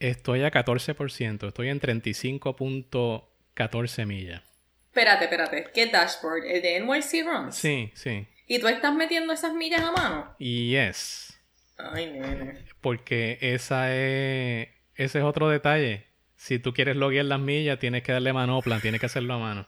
estoy 0.00 0.42
a 0.42 0.50
14%. 0.50 1.46
Estoy 1.46 1.68
en 1.68 1.80
35.14 1.80 4.06
millas. 4.06 4.42
Espérate, 4.88 5.24
espérate. 5.24 5.70
¿Qué 5.72 5.86
dashboard? 5.86 6.44
¿El 6.44 6.62
de 6.62 6.80
NYC 6.80 7.24
Runs? 7.24 7.54
Sí, 7.54 7.92
sí. 7.94 8.26
¿Y 8.46 8.58
tú 8.58 8.68
estás 8.68 8.94
metiendo 8.94 9.32
esas 9.32 9.54
millas 9.54 9.82
a 9.82 9.92
mano? 9.92 10.34
Yes. 10.38 11.38
Ay, 11.78 12.10
nene. 12.10 12.64
Porque 12.80 13.38
esa 13.40 13.94
es, 13.94 14.68
ese 14.96 15.18
es 15.18 15.24
otro 15.24 15.48
detalle. 15.48 16.06
Si 16.36 16.58
tú 16.58 16.72
quieres 16.74 16.96
loguear 16.96 17.24
las 17.26 17.40
millas, 17.40 17.78
tienes 17.78 18.02
que 18.02 18.12
darle 18.12 18.32
manopla, 18.32 18.80
tienes 18.80 19.00
que 19.00 19.06
hacerlo 19.06 19.34
a 19.34 19.38
mano. 19.38 19.66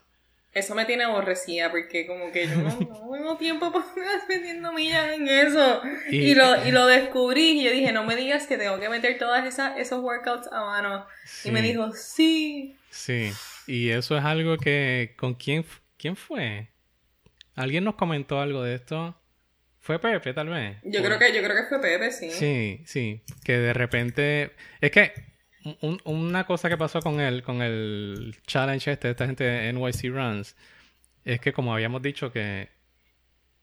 Eso 0.52 0.76
me 0.76 0.84
tiene 0.84 1.02
aborrecida 1.04 1.70
porque 1.72 2.06
como 2.06 2.30
que 2.30 2.46
yo 2.46 2.54
no, 2.56 2.68
no 2.78 3.10
tengo 3.12 3.36
tiempo 3.36 3.72
para 3.72 3.84
estar 3.86 4.28
metiendo 4.28 4.72
millas 4.72 5.12
en 5.12 5.26
eso. 5.28 5.82
Y- 6.10 6.30
Y, 6.30 6.34
lo, 6.34 6.64
y 6.66 6.70
lo 6.70 6.86
descubrí 6.86 7.60
y 7.60 7.64
yo 7.64 7.72
dije, 7.72 7.90
no 7.92 8.04
me 8.04 8.14
digas 8.14 8.46
que 8.46 8.56
tengo 8.56 8.78
que 8.78 8.88
meter 8.88 9.18
todas 9.18 9.44
esas, 9.46 9.76
esos 9.78 10.00
workouts 10.00 10.46
a 10.52 10.64
mano. 10.64 11.06
Sí. 11.26 11.48
Y 11.48 11.52
me 11.52 11.60
dijo, 11.62 11.90
sí. 11.92 12.76
Sí, 12.90 13.32
y 13.66 13.88
eso 13.90 14.16
es 14.16 14.24
algo 14.24 14.56
que... 14.56 15.14
¿Con 15.16 15.34
quién, 15.34 15.64
quién 15.98 16.14
fue? 16.14 16.68
¿Alguien 17.56 17.82
nos 17.82 17.96
comentó 17.96 18.40
algo 18.40 18.62
de 18.62 18.74
esto? 18.76 19.16
¿Fue 19.84 19.98
Pepe, 19.98 20.32
tal 20.32 20.48
vez? 20.48 20.78
Yo 20.82 21.02
creo 21.04 21.18
que, 21.18 21.30
yo 21.34 21.42
creo 21.42 21.54
que 21.56 21.68
fue 21.68 21.78
Pepe, 21.78 22.10
sí. 22.10 22.30
Sí, 22.30 22.80
sí, 22.86 23.22
que 23.44 23.58
de 23.58 23.74
repente... 23.74 24.52
Es 24.80 24.90
que 24.90 25.12
un- 25.82 26.00
una 26.04 26.44
cosa 26.46 26.70
que 26.70 26.78
pasó 26.78 27.00
con 27.00 27.20
él, 27.20 27.42
con 27.42 27.60
el 27.60 28.34
challenge 28.46 28.90
este, 28.92 29.10
esta 29.10 29.26
gente 29.26 29.44
de 29.44 29.68
NYC 29.74 30.04
Runs, 30.10 30.56
es 31.26 31.38
que 31.38 31.52
como 31.52 31.74
habíamos 31.74 32.00
dicho 32.00 32.32
que 32.32 32.70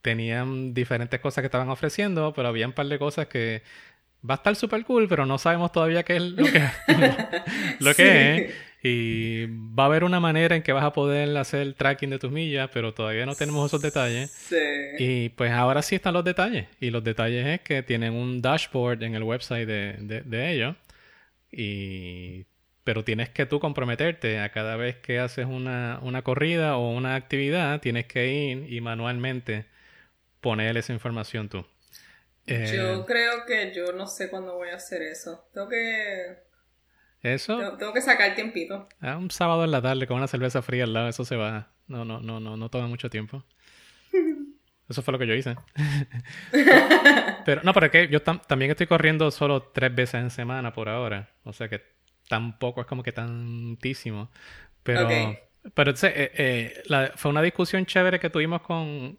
tenían 0.03 0.75
diferentes 0.75 1.19
cosas 1.19 1.41
que 1.41 1.47
estaban 1.47 1.69
ofreciendo, 1.69 2.33
pero 2.33 2.47
había 2.49 2.67
un 2.67 2.73
par 2.73 2.85
de 2.87 2.99
cosas 2.99 3.25
que 3.25 3.63
va 4.27 4.35
a 4.35 4.37
estar 4.37 4.55
súper 4.55 4.83
cool, 4.85 5.07
pero 5.07 5.25
no 5.25 5.39
sabemos 5.39 5.71
todavía 5.71 6.03
qué 6.03 6.17
es 6.17 6.21
lo 6.21 6.45
que, 6.45 6.61
lo 7.79 7.93
que 7.95 8.37
Sí. 8.37 8.43
es. 8.53 8.55
Y 8.83 9.45
va 9.45 9.83
a 9.83 9.85
haber 9.87 10.03
una 10.03 10.19
manera 10.19 10.55
en 10.55 10.63
que 10.63 10.73
vas 10.73 10.83
a 10.83 10.93
poder 10.93 11.37
hacer 11.37 11.61
el 11.61 11.75
tracking 11.75 12.09
de 12.09 12.19
tus 12.19 12.31
millas, 12.31 12.69
pero 12.73 12.93
todavía 12.93 13.25
no 13.25 13.35
tenemos 13.35 13.67
esos 13.67 13.81
detalles. 13.81 14.31
Sí. 14.31 14.55
Y 14.97 15.29
pues 15.29 15.51
ahora 15.51 15.81
sí 15.81 15.95
están 15.95 16.13
los 16.13 16.23
detalles. 16.23 16.67
Y 16.79 16.89
los 16.89 17.03
detalles 17.03 17.45
es 17.45 17.61
que 17.61 17.83
tienen 17.83 18.13
un 18.13 18.41
dashboard 18.41 19.03
en 19.03 19.15
el 19.15 19.23
website 19.23 19.67
de, 19.67 19.93
de, 19.99 20.21
de 20.21 20.51
ellos. 20.53 20.75
Y... 21.51 22.45
Pero 22.83 23.03
tienes 23.03 23.29
que 23.29 23.45
tú 23.45 23.59
comprometerte 23.59 24.39
a 24.39 24.51
cada 24.51 24.75
vez 24.75 24.95
que 24.97 25.19
haces 25.19 25.45
una, 25.45 25.99
una 26.01 26.23
corrida 26.23 26.77
o 26.77 26.89
una 26.89 27.13
actividad, 27.13 27.79
tienes 27.79 28.07
que 28.07 28.27
ir 28.33 28.73
y 28.73 28.81
manualmente 28.81 29.67
poner 30.41 30.75
esa 30.77 30.91
información 30.91 31.47
tú. 31.47 31.63
Eh, 32.47 32.73
Yo 32.75 33.05
creo 33.05 33.45
que 33.45 33.71
yo 33.71 33.93
no 33.93 34.07
sé 34.07 34.31
cuándo 34.31 34.55
voy 34.55 34.69
a 34.69 34.77
hacer 34.77 35.03
eso. 35.03 35.47
Tengo 35.53 35.69
que, 35.69 36.37
Eso, 37.23 37.57
tengo, 37.57 37.77
tengo 37.77 37.93
que 37.93 38.01
sacar 38.01 38.33
tiempito. 38.35 38.87
ah, 38.99 39.17
un 39.17 39.29
sábado 39.29 39.63
en 39.63 39.71
la 39.71 39.81
tarde 39.81 40.07
con 40.07 40.17
una 40.17 40.27
cerveza 40.27 40.61
fría 40.61 40.85
al 40.85 40.93
lado, 40.93 41.07
eso 41.09 41.23
se 41.25 41.35
va. 41.35 41.69
No, 41.87 42.03
no, 42.05 42.19
no, 42.19 42.39
no, 42.39 42.57
no 42.57 42.69
toma 42.69 42.87
mucho 42.87 43.09
tiempo. 43.09 43.43
Eso 44.89 45.01
fue 45.03 45.13
lo 45.13 45.19
que 45.19 45.27
yo 45.27 45.33
hice. 45.35 45.55
pero 47.45 47.61
no, 47.63 47.73
pero 47.73 47.85
es 47.85 47.91
que 47.93 48.07
yo 48.09 48.21
tam- 48.23 48.41
también 48.45 48.71
estoy 48.71 48.87
corriendo 48.87 49.31
solo 49.31 49.61
tres 49.63 49.93
veces 49.95 50.15
en 50.15 50.29
semana 50.29 50.73
por 50.73 50.89
ahora. 50.89 51.29
O 51.43 51.53
sea 51.53 51.69
que 51.69 51.81
tampoco 52.27 52.81
es 52.81 52.87
como 52.87 53.03
que 53.03 53.11
tantísimo. 53.11 54.29
Pero, 54.83 55.07
pero 55.73 55.91
entonces, 55.91 56.11
eh, 56.15 56.31
eh, 56.35 56.83
la- 56.87 57.11
fue 57.15 57.31
una 57.31 57.41
discusión 57.41 57.85
chévere 57.85 58.19
que 58.19 58.29
tuvimos 58.29 58.61
con, 58.63 59.15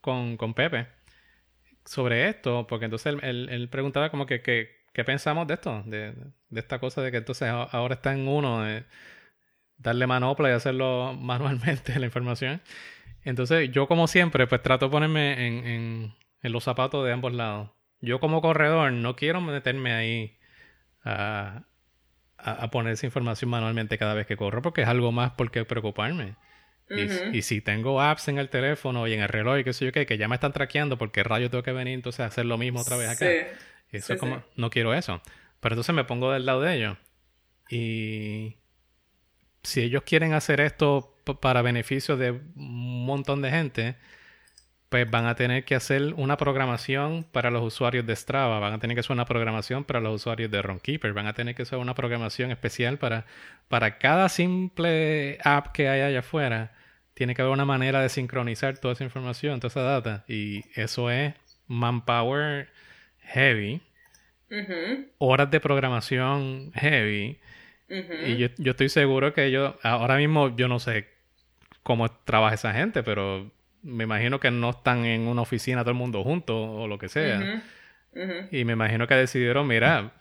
con, 0.00 0.36
con 0.36 0.54
Pepe 0.54 0.86
sobre 1.84 2.28
esto, 2.28 2.66
porque 2.68 2.84
entonces 2.84 3.06
él, 3.14 3.20
él- 3.24 3.48
él 3.50 3.68
preguntaba 3.68 4.10
como 4.10 4.26
que, 4.26 4.40
que- 4.42 4.81
qué 4.92 5.04
pensamos 5.04 5.46
de 5.46 5.54
esto, 5.54 5.82
de, 5.86 6.12
de 6.48 6.60
esta 6.60 6.78
cosa 6.78 7.02
de 7.02 7.10
que 7.10 7.18
entonces 7.18 7.48
ahora 7.48 7.94
está 7.94 8.12
en 8.12 8.28
uno 8.28 8.62
de 8.62 8.84
darle 9.76 10.06
manopla 10.06 10.50
y 10.50 10.52
hacerlo 10.52 11.14
manualmente 11.18 11.98
la 11.98 12.06
información. 12.06 12.60
Entonces 13.24 13.70
yo 13.70 13.86
como 13.86 14.06
siempre 14.08 14.46
pues 14.46 14.62
trato 14.62 14.86
de 14.86 14.90
ponerme 14.92 15.46
en, 15.46 15.66
en, 15.66 16.14
en 16.42 16.52
los 16.52 16.64
zapatos 16.64 17.04
de 17.04 17.12
ambos 17.12 17.32
lados. 17.32 17.70
Yo 18.00 18.18
como 18.20 18.40
corredor 18.42 18.92
no 18.92 19.14
quiero 19.16 19.40
meterme 19.40 19.92
ahí 19.92 20.38
a, 21.04 21.64
a, 22.36 22.52
a 22.64 22.70
poner 22.70 22.94
esa 22.94 23.06
información 23.06 23.50
manualmente 23.50 23.98
cada 23.98 24.14
vez 24.14 24.26
que 24.26 24.36
corro 24.36 24.60
porque 24.62 24.82
es 24.82 24.88
algo 24.88 25.12
más 25.12 25.32
por 25.32 25.50
qué 25.50 25.64
preocuparme. 25.64 26.36
Y 27.32 27.40
si 27.42 27.62
tengo 27.62 28.02
apps 28.02 28.28
en 28.28 28.38
el 28.38 28.50
teléfono 28.50 29.06
y 29.08 29.14
en 29.14 29.22
el 29.22 29.28
reloj 29.28 29.58
y 29.58 29.64
qué 29.64 29.72
sé 29.72 29.86
yo 29.86 29.92
qué, 29.92 30.04
que 30.04 30.18
ya 30.18 30.28
me 30.28 30.34
están 30.34 30.52
traqueando 30.52 30.98
porque 30.98 31.22
rayo 31.22 31.48
tengo 31.48 31.62
que 31.62 31.72
venir 31.72 31.94
entonces 31.94 32.20
a 32.20 32.26
hacer 32.26 32.44
lo 32.44 32.58
mismo 32.58 32.80
otra 32.80 32.98
vez 32.98 33.08
acá. 33.08 33.26
Sí. 33.26 33.36
Eso 33.92 34.08
Sí, 34.08 34.12
es 34.14 34.18
como, 34.18 34.36
sí. 34.38 34.42
no 34.56 34.70
quiero 34.70 34.94
eso. 34.94 35.20
Pero 35.60 35.74
entonces 35.74 35.94
me 35.94 36.04
pongo 36.04 36.32
del 36.32 36.46
lado 36.46 36.62
de 36.62 36.74
ellos. 36.76 36.98
Y 37.70 38.56
si 39.62 39.82
ellos 39.82 40.02
quieren 40.04 40.34
hacer 40.34 40.60
esto 40.60 41.16
para 41.40 41.62
beneficio 41.62 42.16
de 42.16 42.32
un 42.32 43.06
montón 43.06 43.42
de 43.42 43.50
gente, 43.50 43.96
pues 44.88 45.10
van 45.10 45.26
a 45.26 45.34
tener 45.36 45.64
que 45.64 45.74
hacer 45.74 46.14
una 46.16 46.36
programación 46.36 47.24
para 47.24 47.50
los 47.50 47.62
usuarios 47.64 48.06
de 48.06 48.14
Strava, 48.14 48.58
van 48.60 48.74
a 48.74 48.78
tener 48.78 48.94
que 48.96 49.00
hacer 49.00 49.12
una 49.12 49.24
programación 49.24 49.84
para 49.84 50.00
los 50.00 50.16
usuarios 50.16 50.50
de 50.50 50.60
Runkeeper, 50.60 51.12
van 51.14 51.26
a 51.26 51.32
tener 51.34 51.54
que 51.54 51.62
hacer 51.62 51.78
una 51.78 51.94
programación 51.94 52.50
especial 52.50 52.98
para, 52.98 53.24
para 53.68 53.98
cada 53.98 54.28
simple 54.28 55.38
app 55.44 55.68
que 55.72 55.88
hay 55.88 56.02
allá 56.02 56.18
afuera. 56.20 56.74
Tiene 57.14 57.34
que 57.34 57.42
haber 57.42 57.54
una 57.54 57.64
manera 57.64 58.00
de 58.02 58.08
sincronizar 58.10 58.78
toda 58.78 58.94
esa 58.94 59.04
información, 59.04 59.60
toda 59.60 59.68
esa 59.68 59.82
data. 59.82 60.24
Y 60.28 60.64
eso 60.78 61.10
es 61.10 61.34
manpower 61.68 62.68
heavy, 63.22 63.80
horas 65.18 65.50
de 65.50 65.60
programación 65.60 66.72
heavy. 66.74 67.38
Y 68.26 68.36
yo, 68.36 68.48
yo 68.56 68.70
estoy 68.70 68.88
seguro 68.88 69.34
que 69.34 69.44
ellos, 69.46 69.74
ahora 69.82 70.16
mismo 70.16 70.56
yo 70.56 70.68
no 70.68 70.78
sé 70.78 71.08
cómo 71.82 72.10
trabaja 72.10 72.54
esa 72.54 72.72
gente, 72.72 73.02
pero 73.02 73.50
me 73.82 74.04
imagino 74.04 74.40
que 74.40 74.50
no 74.50 74.70
están 74.70 75.04
en 75.04 75.22
una 75.22 75.42
oficina 75.42 75.82
todo 75.82 75.90
el 75.90 75.96
mundo 75.96 76.22
junto 76.22 76.58
o 76.58 76.86
lo 76.86 76.98
que 76.98 77.08
sea. 77.08 77.62
Y 78.50 78.64
me 78.64 78.74
imagino 78.74 79.06
que 79.06 79.14
decidieron, 79.14 79.66
mira, 79.66 80.12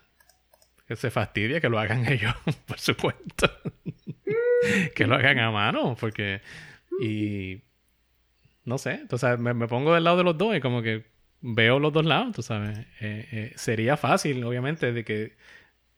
que 0.88 0.96
se 0.96 1.12
fastidie 1.12 1.62
que 1.62 1.70
lo 1.70 1.80
hagan 1.80 2.06
ellos 2.12 2.34
por 2.66 2.80
su 2.80 2.96
cuenta. 2.96 3.52
que 4.96 5.08
lo 5.08 5.16
hagan 5.16 5.40
a 5.40 5.52
mano, 5.52 5.96
porque... 6.00 6.42
Y... 7.02 7.62
No 8.64 8.78
sé, 8.78 8.92
entonces 8.94 9.40
me, 9.40 9.56
me 9.56 9.68
pongo 9.68 9.96
del 9.96 10.04
lado 10.04 10.18
de 10.18 10.24
los 10.24 10.38
dos 10.38 10.56
y 10.56 10.60
como 10.60 10.84
que 10.84 11.11
veo 11.42 11.80
los 11.80 11.92
dos 11.94 12.06
lados, 12.06 12.36
tú 12.36 12.42
sabes. 12.44 12.78
Eh, 13.00 13.28
eh, 13.32 13.54
sería 13.56 13.98
fácil, 13.98 14.44
obviamente, 14.44 14.92
de 14.94 15.04
que 15.04 15.34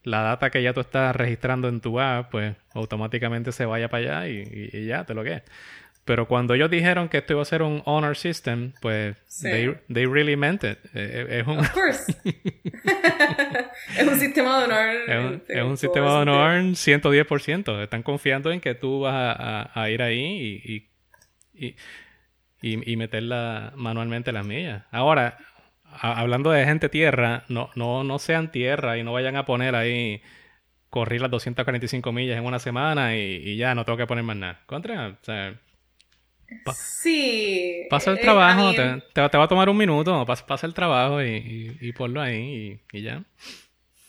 la 0.03 0.21
data 0.21 0.49
que 0.49 0.62
ya 0.62 0.73
tú 0.73 0.82
estás 0.82 1.15
registrando 1.15 1.67
en 1.69 1.79
tu 1.82 1.99
app, 1.99 2.29
pues 2.32 2.56
automáticamente 2.73 3.51
se 3.51 3.65
vaya 3.65 3.89
para 3.89 4.21
allá 4.21 4.27
y, 4.29 4.41
y- 4.73 4.77
y 4.77 4.86
ya, 4.88 5.06
te 5.06 5.13
lo 5.13 5.23
que 5.23 5.34
es. 5.36 5.43
Pero 6.06 6.27
cuando 6.27 6.53
ellos 6.53 6.69
dijeron 6.69 7.08
que 7.08 7.19
esto 7.19 7.32
iba 7.32 7.41
a 7.41 7.45
ser 7.45 7.62
un 7.62 7.82
honor 7.86 8.17
system, 8.17 8.73
pues 8.82 9.15
Sí. 9.27 9.49
they, 9.49 9.73
they 9.93 10.06
really 10.06 10.36
meant 10.36 10.62
it. 10.65 10.77
Eh, 10.93 11.39
es 11.39 11.47
un, 11.47 11.60
Of 11.60 11.69
course. 11.71 12.13
es 13.97 14.08
un 14.08 14.19
sistema 14.19 14.60
de 14.60 14.65
honor. 14.65 14.89
es 15.08 15.17
un, 15.25 15.43
es 15.47 15.56
un 15.62 15.67
todo 15.67 15.77
sistema 15.77 16.06
de 16.08 16.21
honor 16.23 16.62
110%. 16.75 17.82
Están 17.84 18.03
confiando 18.03 18.51
en 18.51 18.60
que 18.60 18.75
tú 18.75 19.01
vas 19.01 19.13
a, 19.13 19.62
a- 19.62 19.82
a 19.84 19.89
ir 19.89 20.01
ahí 20.01 20.60
y, 20.65 20.89
y, 21.67 21.75
y, 22.63 22.91
y- 22.91 22.97
meterla 22.97 23.73
manualmente 23.76 24.32
las 24.32 24.45
millas. 24.45 24.84
Ahora, 24.91 25.38
a- 25.86 26.19
hablando 26.19 26.49
de 26.52 26.65
gente 26.65 26.89
tierra, 26.89 27.43
no, 27.49 27.69
no, 27.76 28.04
no 28.04 28.17
sean 28.19 28.52
tierra 28.52 28.97
y 28.97 29.04
no 29.04 29.13
vayan 29.13 29.36
a 29.36 29.45
poner 29.45 29.76
ahí 29.76 30.21
correr 30.89 31.21
las 31.21 31.32
245 31.32 32.12
millas 32.12 32.38
en 32.38 32.45
una 32.45 32.60
semana 32.60 33.15
y, 33.17 33.19
y 33.43 33.58
ya 33.58 33.76
no 33.76 33.86
tengo 33.86 33.97
que 33.97 34.08
poner 34.08 34.23
más 34.23 34.38
nada. 34.38 34.62
Contra, 34.65 35.10
o 35.10 35.17
sea, 35.23 35.56
pa- 36.63 36.73
Sí. 36.73 37.88
pasa 37.89 38.12
el 38.12 38.17
eh, 38.17 38.21
trabajo, 38.21 38.73
mean, 38.73 39.02
te, 39.13 39.30
te 39.30 39.38
va 39.38 39.43
a 39.43 39.47
tomar 39.47 39.69
un 39.69 39.78
minuto, 39.78 40.26
pasa, 40.26 40.45
pasa 40.45 40.67
el 40.67 40.73
trabajo 40.73 41.21
y, 41.21 41.30
y, 41.30 41.78
y 41.82 41.91
ponlo 41.93 42.21
ahí 42.21 42.80
y, 42.93 42.97
y 42.97 43.02
ya. 43.02 43.23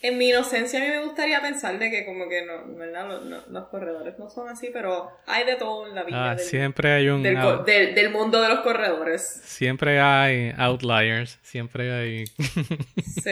En 0.06 0.18
mi 0.18 0.28
inocencia 0.28 0.78
a 0.78 0.82
mí 0.84 0.90
me 0.90 1.02
gustaría 1.04 1.40
pensar 1.40 1.78
de 1.78 1.90
que 1.90 2.04
como 2.04 2.28
que 2.28 2.44
no, 2.44 2.62
¿verdad? 2.76 3.08
Los, 3.08 3.24
no- 3.24 3.42
los 3.48 3.68
corredores 3.68 4.18
no 4.18 4.28
son 4.28 4.48
así, 4.50 4.68
pero 4.70 5.10
hay 5.26 5.44
de 5.46 5.56
todo 5.56 5.86
en 5.88 5.94
la 5.94 6.02
vida 6.02 6.32
Ah, 6.32 6.34
del, 6.36 6.44
siempre 6.44 6.92
hay 6.92 7.08
un 7.08 7.22
del, 7.22 7.36
out- 7.38 7.58
co- 7.58 7.64
del- 7.64 7.94
del 7.94 8.10
mundo 8.10 8.42
de 8.42 8.48
los 8.50 8.60
corredores. 8.60 9.22
Siempre 9.22 10.00
hay 10.00 10.52
outliers, 10.58 11.38
siempre 11.42 11.90
hay... 11.92 12.24
Sí. 13.02 13.30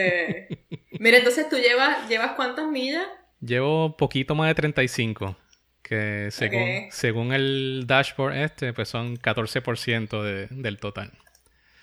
Mira, 0.99 1.17
entonces 1.17 1.47
tú 1.47 1.57
llevas, 1.57 2.09
¿llevas 2.09 2.31
cuántas 2.31 2.67
millas? 2.67 3.05
Llevo 3.39 3.95
poquito 3.95 4.33
más 4.33 4.47
de 4.47 4.55
35, 4.55 5.35
que 5.83 6.29
según, 6.31 6.87
según 6.89 7.33
el 7.33 7.83
dashboard 7.85 8.35
este, 8.37 8.73
pues 8.73 8.87
son 8.89 9.17
14% 9.17 10.23
de, 10.23 10.47
del 10.49 10.79
total. 10.79 11.11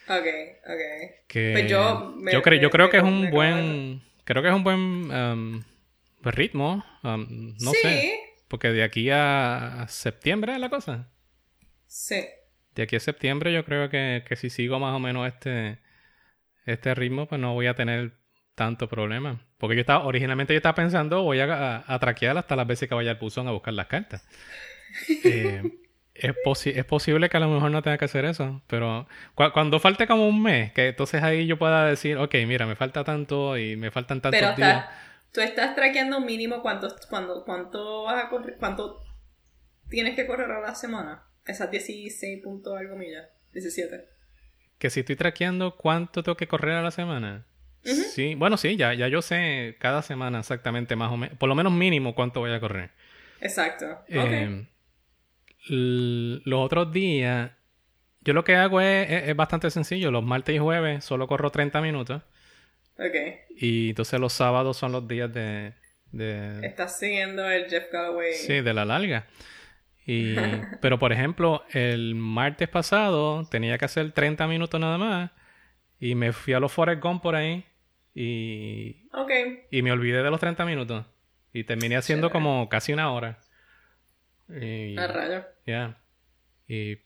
Ok, 0.08 0.26
ok. 0.64 1.14
Que 1.28 1.50
Pues 1.52 1.70
yo 1.70 2.12
me- 2.16 2.32
yo, 2.32 2.42
creo, 2.42 2.60
yo 2.60 2.70
creo 2.70 2.86
me- 2.86 2.90
que 2.90 2.96
es 2.96 3.02
un 3.04 3.30
buen... 3.30 4.09
Creo 4.24 4.42
que 4.42 4.48
es 4.48 4.54
un 4.54 4.64
buen 4.64 5.10
um, 5.10 5.62
ritmo, 6.22 6.84
um, 7.02 7.54
no 7.60 7.70
sí, 7.72 7.78
sé, 7.82 8.20
porque 8.48 8.68
de 8.68 8.82
aquí 8.82 9.10
a 9.10 9.86
septiembre 9.88 10.52
es 10.54 10.60
la 10.60 10.70
cosa. 10.70 11.08
sí. 11.86 12.24
De 12.74 12.84
aquí 12.84 12.94
a 12.94 13.00
septiembre 13.00 13.52
yo 13.52 13.64
creo 13.64 13.90
que, 13.90 14.22
que 14.26 14.36
si 14.36 14.48
sigo 14.48 14.78
más 14.78 14.94
o 14.94 15.00
menos 15.00 15.26
este, 15.26 15.80
este 16.66 16.94
ritmo, 16.94 17.26
pues 17.26 17.40
no 17.40 17.52
voy 17.52 17.66
a 17.66 17.74
tener 17.74 18.12
tanto 18.54 18.88
problema. 18.88 19.44
Porque 19.58 19.74
yo 19.74 19.80
estaba, 19.80 20.04
originalmente 20.04 20.54
yo 20.54 20.58
estaba 20.58 20.76
pensando, 20.76 21.22
voy 21.22 21.40
a, 21.40 21.52
a, 21.52 21.94
a 21.94 21.98
traquear 21.98 22.38
hasta 22.38 22.54
las 22.54 22.66
veces 22.68 22.88
que 22.88 22.94
vaya 22.94 23.10
al 23.10 23.16
buzón 23.18 23.48
a 23.48 23.52
buscar 23.52 23.74
las 23.74 23.86
cartas. 23.88 24.24
Eh, 25.24 25.62
es, 26.20 26.34
posi- 26.44 26.72
es 26.76 26.84
posible 26.84 27.28
que 27.28 27.36
a 27.36 27.40
lo 27.40 27.48
mejor 27.48 27.70
no 27.70 27.82
tenga 27.82 27.98
que 27.98 28.04
hacer 28.04 28.24
eso, 28.24 28.62
pero 28.66 29.06
cu- 29.34 29.50
cuando 29.52 29.80
falte 29.80 30.06
como 30.06 30.28
un 30.28 30.42
mes, 30.42 30.72
que 30.72 30.88
entonces 30.88 31.22
ahí 31.22 31.46
yo 31.46 31.58
pueda 31.58 31.86
decir, 31.86 32.16
ok, 32.18 32.34
mira, 32.46 32.66
me 32.66 32.76
falta 32.76 33.04
tanto 33.04 33.56
y 33.58 33.76
me 33.76 33.90
faltan 33.90 34.20
tantos 34.20 34.40
Pero 34.40 34.54
días. 34.56 34.84
tú 35.32 35.40
estás 35.40 35.74
traqueando 35.74 36.20
mínimo 36.20 36.62
cuánto, 36.62 36.88
cuánto, 37.08 37.44
cuánto 37.44 38.04
vas 38.04 38.24
a 38.24 38.28
correr, 38.28 38.56
cuánto 38.58 39.02
tienes 39.88 40.14
que 40.16 40.26
correr 40.26 40.50
a 40.50 40.60
la 40.60 40.74
semana. 40.74 41.24
Esas 41.46 41.70
16 41.70 42.42
puntos 42.42 42.78
algo 42.78 42.96
millas. 42.96 43.26
17. 43.52 44.04
Que 44.78 44.90
si 44.90 45.00
estoy 45.00 45.16
traqueando, 45.16 45.76
¿cuánto 45.76 46.22
tengo 46.22 46.36
que 46.36 46.46
correr 46.48 46.74
a 46.76 46.82
la 46.82 46.90
semana? 46.90 47.44
Sí, 47.82 48.34
bueno, 48.34 48.56
sí, 48.58 48.76
ya, 48.76 48.92
ya 48.92 49.08
yo 49.08 49.22
sé 49.22 49.76
cada 49.80 50.02
semana 50.02 50.40
exactamente 50.40 50.96
más 50.96 51.10
o 51.10 51.16
menos, 51.16 51.38
por 51.38 51.48
lo 51.48 51.54
menos 51.54 51.72
mínimo 51.72 52.14
cuánto 52.14 52.40
voy 52.40 52.52
a 52.52 52.60
correr. 52.60 52.90
Exacto. 53.40 53.86
Eh, 54.08 54.66
los 55.68 56.60
otros 56.64 56.92
días, 56.92 57.50
yo 58.22 58.32
lo 58.34 58.44
que 58.44 58.56
hago 58.56 58.80
es, 58.80 59.10
es- 59.10 59.28
es 59.28 59.36
bastante 59.36 59.70
sencillo. 59.70 60.10
Los 60.10 60.24
martes 60.24 60.54
y 60.54 60.58
jueves 60.58 61.04
solo 61.04 61.26
corro 61.26 61.50
30 61.50 61.80
minutos. 61.80 62.22
ok. 62.98 63.16
Y 63.56 63.90
entonces 63.90 64.18
los 64.20 64.32
sábados 64.32 64.76
son 64.76 64.92
los 64.92 65.06
días 65.06 65.32
de, 65.32 65.74
de, 66.12 66.66
Estás 66.66 66.98
siguiendo 66.98 67.48
el 67.50 67.68
Jeff 67.68 67.90
Galloway. 67.92 68.32
sí, 68.34 68.60
de 68.60 68.74
la 68.74 68.84
larga. 68.84 69.26
Y, 70.06 70.34
pero 70.80 70.98
por 70.98 71.12
ejemplo, 71.12 71.64
el 71.72 72.14
martes 72.14 72.68
pasado 72.68 73.46
tenía 73.50 73.76
que 73.78 73.84
hacer 73.84 74.12
30 74.12 74.46
minutos 74.46 74.80
nada 74.80 74.98
más. 74.98 75.30
Y 75.98 76.14
me 76.14 76.32
fui 76.32 76.54
a 76.54 76.60
los 76.60 76.72
Forest 76.72 77.02
Gump 77.02 77.22
por 77.22 77.34
ahí. 77.36 77.64
Y, 78.14 79.06
Ok. 79.12 79.30
y 79.70 79.82
me 79.82 79.92
olvidé 79.92 80.22
de 80.22 80.30
los 80.30 80.40
30 80.40 80.64
minutos. 80.64 81.04
Y 81.52 81.64
terminé 81.64 81.96
haciendo 81.96 82.28
Chévere. 82.28 82.32
como 82.44 82.68
casi 82.68 82.92
una 82.92 83.12
hora. 83.12 83.38
Y, 84.60 84.96
A 84.98 85.06
rayo. 85.06 85.44
Ya. 85.66 85.98
Y 86.66 86.98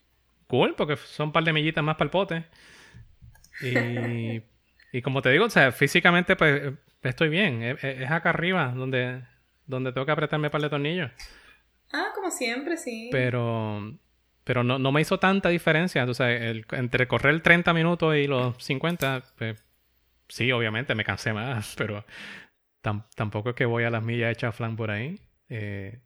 cool, 0.47 0.75
porque 0.75 0.95
son 0.97 1.27
un 1.27 1.33
par 1.33 1.43
de 1.43 1.53
millitas 1.53 1.83
más 1.83 1.95
para 1.95 2.05
el 2.05 2.11
pote. 2.11 2.45
Y, 3.61 4.41
y 4.91 5.01
como 5.01 5.21
te 5.21 5.29
digo, 5.31 5.45
o 5.45 5.49
sea, 5.49 5.71
físicamente 5.71 6.35
pues 6.35 6.73
estoy 7.03 7.29
bien. 7.29 7.63
Es, 7.63 7.83
es- 7.83 8.11
acá 8.11 8.29
arriba 8.29 8.73
donde, 8.75 9.21
donde 9.65 9.91
tengo 9.93 10.05
que 10.05 10.11
apretarme 10.11 10.49
par 10.49 10.61
de 10.61 10.69
tornillos. 10.69 11.11
Ah, 11.93 12.07
como 12.13 12.31
siempre, 12.31 12.77
sí. 12.77 13.09
Pero, 13.11 13.97
pero 14.43 14.63
no, 14.63 14.79
no 14.79 14.91
me 14.91 15.01
hizo 15.01 15.19
tanta 15.19 15.49
diferencia. 15.49 16.03
O 16.05 16.13
sea, 16.13 16.31
el- 16.31 16.65
entre 16.71 17.07
correr 17.07 17.41
30 17.41 17.73
minutos 17.73 18.15
y 18.15 18.27
los 18.27 18.61
50, 18.63 19.23
pues 19.37 19.63
sí, 20.27 20.51
obviamente 20.51 20.95
me 20.95 21.03
cansé 21.05 21.31
más, 21.33 21.75
pero 21.77 22.05
tam- 22.83 23.05
tampoco 23.15 23.49
es 23.51 23.55
que 23.55 23.65
voy 23.65 23.83
a 23.83 23.89
las 23.89 24.03
millas 24.03 24.31
hechas 24.31 24.55
flan 24.55 24.75
por 24.75 24.91
ahí. 24.91 25.19
Eh, 25.49 25.99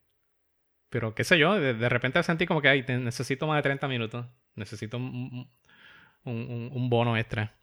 pero 0.89 1.15
qué 1.15 1.23
sé 1.23 1.37
yo, 1.39 1.59
de, 1.59 1.73
de 1.73 1.89
repente 1.89 2.21
sentí 2.23 2.45
como 2.47 2.61
que 2.61 2.69
ay, 2.69 2.83
te- 2.83 2.97
necesito 2.97 3.47
más 3.47 3.57
de 3.57 3.63
30 3.63 3.87
minutos. 3.87 4.25
Necesito 4.55 4.97
un, 4.97 5.49
un- 6.25 6.89
bono 6.89 7.17
extra. 7.17 7.53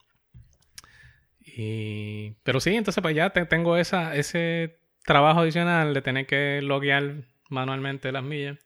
Y, 1.39 2.31
pero 2.43 2.59
sí, 2.59 2.75
entonces 2.75 3.01
pues 3.01 3.15
ya 3.15 3.29
te- 3.31 3.45
tengo 3.45 3.77
esa, 3.77 4.15
ese 4.15 4.79
trabajo 5.05 5.41
adicional 5.41 5.93
de 5.93 6.01
tener 6.01 6.25
que 6.27 6.61
loguear 6.61 7.23
manualmente 7.49 8.11
las 8.11 8.23
millas. 8.23 8.57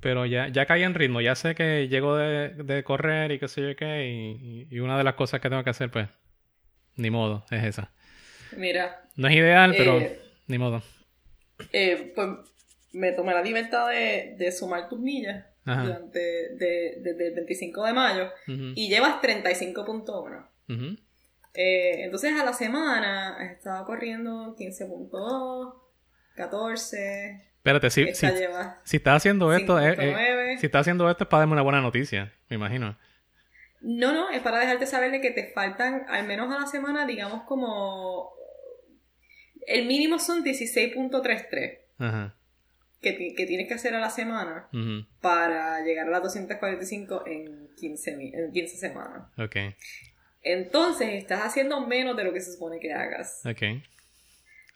Pero 0.00 0.26
ya, 0.26 0.48
ya 0.48 0.66
caí 0.66 0.84
en 0.84 0.94
ritmo, 0.94 1.20
ya 1.20 1.34
sé 1.34 1.54
que 1.56 1.88
llego 1.88 2.16
de, 2.16 2.50
de 2.50 2.84
correr 2.84 3.32
y 3.32 3.38
qué 3.40 3.48
sé 3.48 3.62
yo 3.62 3.76
qué, 3.76 4.06
y, 4.08 4.66
y- 4.70 4.76
y 4.76 4.78
una 4.80 4.96
de 4.96 5.02
las 5.04 5.14
cosas 5.14 5.40
que 5.40 5.50
tengo 5.50 5.64
que 5.64 5.70
hacer, 5.70 5.90
pues, 5.90 6.08
ni 6.96 7.10
modo, 7.10 7.44
es 7.50 7.64
esa. 7.64 7.92
Mira, 8.56 9.02
No 9.16 9.28
es 9.28 9.34
ideal, 9.34 9.74
pero 9.76 9.98
Eh, 10.00 10.20
ni 10.46 10.58
modo. 10.58 10.82
eh, 11.72 12.12
pues 12.14 12.28
me 12.92 13.12
tomé 13.12 13.32
la 13.34 13.42
libertad 13.42 13.88
de, 13.88 14.34
de 14.38 14.52
sumar 14.52 14.88
tus 14.88 14.98
millas 15.00 15.44
Ajá. 15.64 15.82
durante 15.82 16.18
de- 16.18 16.96
desde 17.02 17.28
el 17.28 17.34
25 17.34 17.84
de 17.84 17.92
mayo 17.92 18.30
y 18.46 18.88
llevas 18.88 19.20
35.1. 19.20 20.48
ujú. 20.68 20.96
Eh, 21.54 22.04
entonces 22.04 22.32
a 22.38 22.44
la 22.44 22.52
semana 22.52 23.38
estaba 23.52 23.84
corriendo 23.84 24.54
15.2, 24.56 25.74
14, 26.36 27.44
Espérate, 27.56 27.90
si, 27.90 28.14
si, 28.14 28.26
si 28.84 28.96
estás 28.96 29.16
haciendo 29.16 29.52
esto, 29.52 29.78
eh, 29.80 29.90
eh, 29.98 30.14
5.9. 30.54 30.58
si 30.58 30.66
estás 30.66 30.82
haciendo 30.82 31.10
esto 31.10 31.24
es 31.24 31.28
para 31.28 31.40
darme 31.40 31.54
una 31.54 31.62
buena 31.62 31.80
noticia, 31.80 32.32
me 32.48 32.56
imagino. 32.56 32.96
No, 33.80 34.12
no, 34.12 34.30
es 34.30 34.40
para 34.40 34.58
dejarte 34.60 34.86
saber 34.86 35.10
de 35.10 35.20
que 35.20 35.30
te 35.32 35.52
faltan 35.52 36.04
al 36.08 36.26
menos 36.26 36.54
a 36.54 36.60
la 36.60 36.66
semana, 36.66 37.06
digamos 37.06 37.42
como... 37.42 38.30
El 39.66 39.86
mínimo 39.86 40.18
son 40.18 40.44
16.33 40.44 41.78
Ajá. 41.98 42.34
Que, 43.00 43.34
que 43.34 43.46
tienes 43.46 43.68
que 43.68 43.74
hacer 43.74 43.94
a 43.94 44.00
la 44.00 44.10
semana 44.10 44.68
para 45.20 45.80
llegar 45.82 46.08
a 46.08 46.10
las 46.10 46.22
245 46.22 47.24
en 47.26 47.68
15, 47.76 48.16
mi- 48.16 48.32
en 48.34 48.52
15 48.52 48.76
semanas. 48.76 49.22
Ok, 49.38 49.56
Entonces 50.42 51.08
estás 51.14 51.42
haciendo 51.42 51.86
menos 51.86 52.16
de 52.16 52.24
lo 52.24 52.32
que 52.32 52.40
se 52.40 52.52
supone 52.52 52.78
que 52.80 52.92
hagas. 52.92 53.42
ok. 53.46 53.82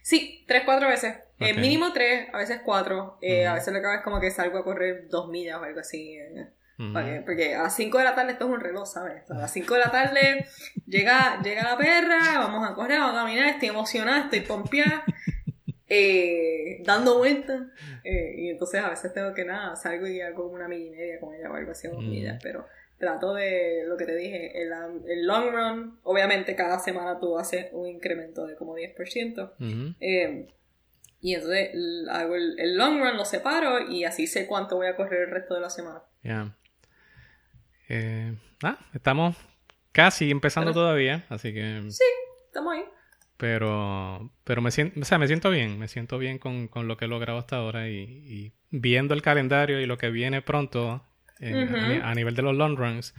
Sí, 0.06 0.44
tres, 0.46 0.64
cuatro 0.66 0.88
veces. 0.88 1.14
Eh, 1.40 1.52
Ok. 1.52 1.58
mínimo 1.60 1.92
tres, 1.94 2.28
a 2.34 2.36
veces 2.36 2.60
cuatro. 2.62 3.16
Eh, 3.22 3.46
A 3.46 3.52
Ujú. 3.52 3.54
veces 3.58 3.72
lo 3.72 3.80
que 3.80 3.86
hago 3.86 3.96
es 3.96 4.02
como 4.04 4.20
que 4.20 4.30
salgo 4.30 4.58
a 4.58 4.64
correr 4.64 5.08
dos 5.08 5.30
millas 5.30 5.58
o 5.58 5.64
algo 5.64 5.80
así. 5.80 6.18
eh, 6.18 6.46
Ujú. 6.78 6.92
para 6.92 7.06
que- 7.06 7.20
porque 7.22 7.54
a 7.54 7.62
las 7.62 7.74
5 7.74 7.96
de 7.98 8.04
la 8.04 8.14
tarde 8.14 8.32
esto 8.32 8.44
es 8.46 8.50
un 8.50 8.60
reloj, 8.60 8.86
¿sabes? 8.86 9.30
A 9.30 9.34
las 9.34 9.50
5 9.52 9.74
de 9.74 9.80
la 9.80 9.90
tarde 9.90 10.44
llega, 10.86 11.40
llega 11.42 11.62
la 11.62 11.78
perra, 11.78 12.18
vamos 12.38 12.68
a 12.68 12.74
correr, 12.74 12.98
vamos 12.98 13.16
a 13.16 13.20
caminar, 13.24 13.48
estoy 13.48 13.68
emocionada, 13.68 14.24
estoy 14.24 14.40
pompeada, 14.40 15.04
eh, 15.88 16.82
dando 16.84 17.16
vueltas. 17.18 17.62
eh, 18.04 18.34
y 18.36 18.50
entonces 18.50 18.82
a 18.82 18.90
veces 18.90 19.12
tengo 19.14 19.32
que 19.34 19.44
nada, 19.44 19.74
salgo 19.76 20.06
y 20.06 20.20
hago 20.20 20.46
una 20.48 20.68
milla 20.68 20.86
y 20.86 20.90
media 20.90 21.20
con 21.20 21.34
ella 21.34 21.50
o 21.50 21.54
algo 21.54 21.70
así, 21.72 21.88
dos 21.88 22.02
millas, 22.02 22.38
pero 22.42 22.66
trato 22.98 23.34
de 23.34 23.84
lo 23.86 23.96
que 23.96 24.06
te 24.06 24.14
dije, 24.16 24.62
el, 24.62 24.70
el 25.08 25.26
long 25.26 25.50
run, 25.52 25.98
obviamente 26.04 26.54
cada 26.54 26.78
semana 26.78 27.18
tú 27.20 27.38
haces 27.38 27.66
un 27.72 27.88
incremento 27.88 28.46
de 28.46 28.56
como 28.56 28.76
10%. 28.76 29.52
Ujú. 29.58 29.94
Eh, 30.00 30.48
y 31.20 31.34
entonces 31.34 31.70
hago 32.10 32.34
el, 32.36 32.58
el 32.58 32.76
long 32.76 32.98
run, 33.00 33.16
lo 33.16 33.24
separo 33.24 33.90
y 33.90 34.04
así 34.04 34.26
sé 34.26 34.46
cuánto 34.46 34.76
voy 34.76 34.86
a 34.86 34.96
correr 34.96 35.22
el 35.22 35.30
resto 35.30 35.54
de 35.54 35.60
la 35.60 35.70
semana. 35.70 36.02
Ya. 36.22 36.54
Eh, 37.88 38.34
ah, 38.62 38.78
estamos 38.94 39.36
casi 39.92 40.30
empezando 40.30 40.70
Pero- 40.72 40.82
todavía, 40.82 41.24
así 41.28 41.52
que... 41.52 41.78
Estamos 42.46 42.74
ahí. 42.74 42.84
Pero, 43.36 44.30
pero 44.44 44.62
me 44.62 44.70
siento, 44.70 45.00
o 45.00 45.04
sea, 45.04 45.18
me 45.18 45.26
siento 45.26 45.50
bien, 45.50 45.78
me 45.78 45.88
siento 45.88 46.18
bien 46.18 46.38
con, 46.38 46.68
con 46.68 46.86
lo 46.86 46.96
que 46.96 47.06
he 47.06 47.08
logrado 47.08 47.38
hasta 47.38 47.56
ahora 47.56 47.88
y, 47.88 47.96
y 48.00 48.52
viendo 48.70 49.12
el 49.12 49.22
calendario 49.22 49.80
y 49.80 49.86
lo 49.86 49.98
que 49.98 50.10
viene 50.10 50.40
pronto 50.40 51.04
en- 51.48 51.68
a, 51.68 51.86
ni- 51.86 51.96
a 51.96 52.14
nivel 52.14 52.34
de 52.34 52.42
los 52.42 52.54
long 52.56 52.76
runs, 52.76 53.14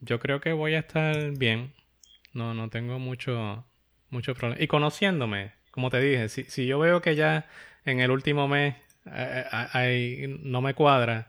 yo 0.00 0.18
creo 0.20 0.40
que 0.40 0.52
voy 0.52 0.74
a 0.74 0.80
estar 0.80 1.32
bien. 1.38 1.72
No, 2.32 2.54
no 2.54 2.68
tengo 2.68 2.98
mucho, 2.98 3.64
mucho 4.10 4.34
problema. 4.34 4.62
Y 4.62 4.66
conociéndome, 4.68 5.52
como 5.70 5.90
te 5.90 6.00
dije, 6.00 6.28
si, 6.28 6.44
si 6.44 6.66
yo 6.66 6.78
veo 6.78 7.00
que 7.02 7.14
ya 7.16 7.46
en 7.84 8.00
el 8.00 8.10
último 8.10 8.48
mes 8.48 8.74
eh, 9.06 9.44
eh, 9.74 10.38
no 10.42 10.60
me 10.60 10.74
cuadra, 10.74 11.28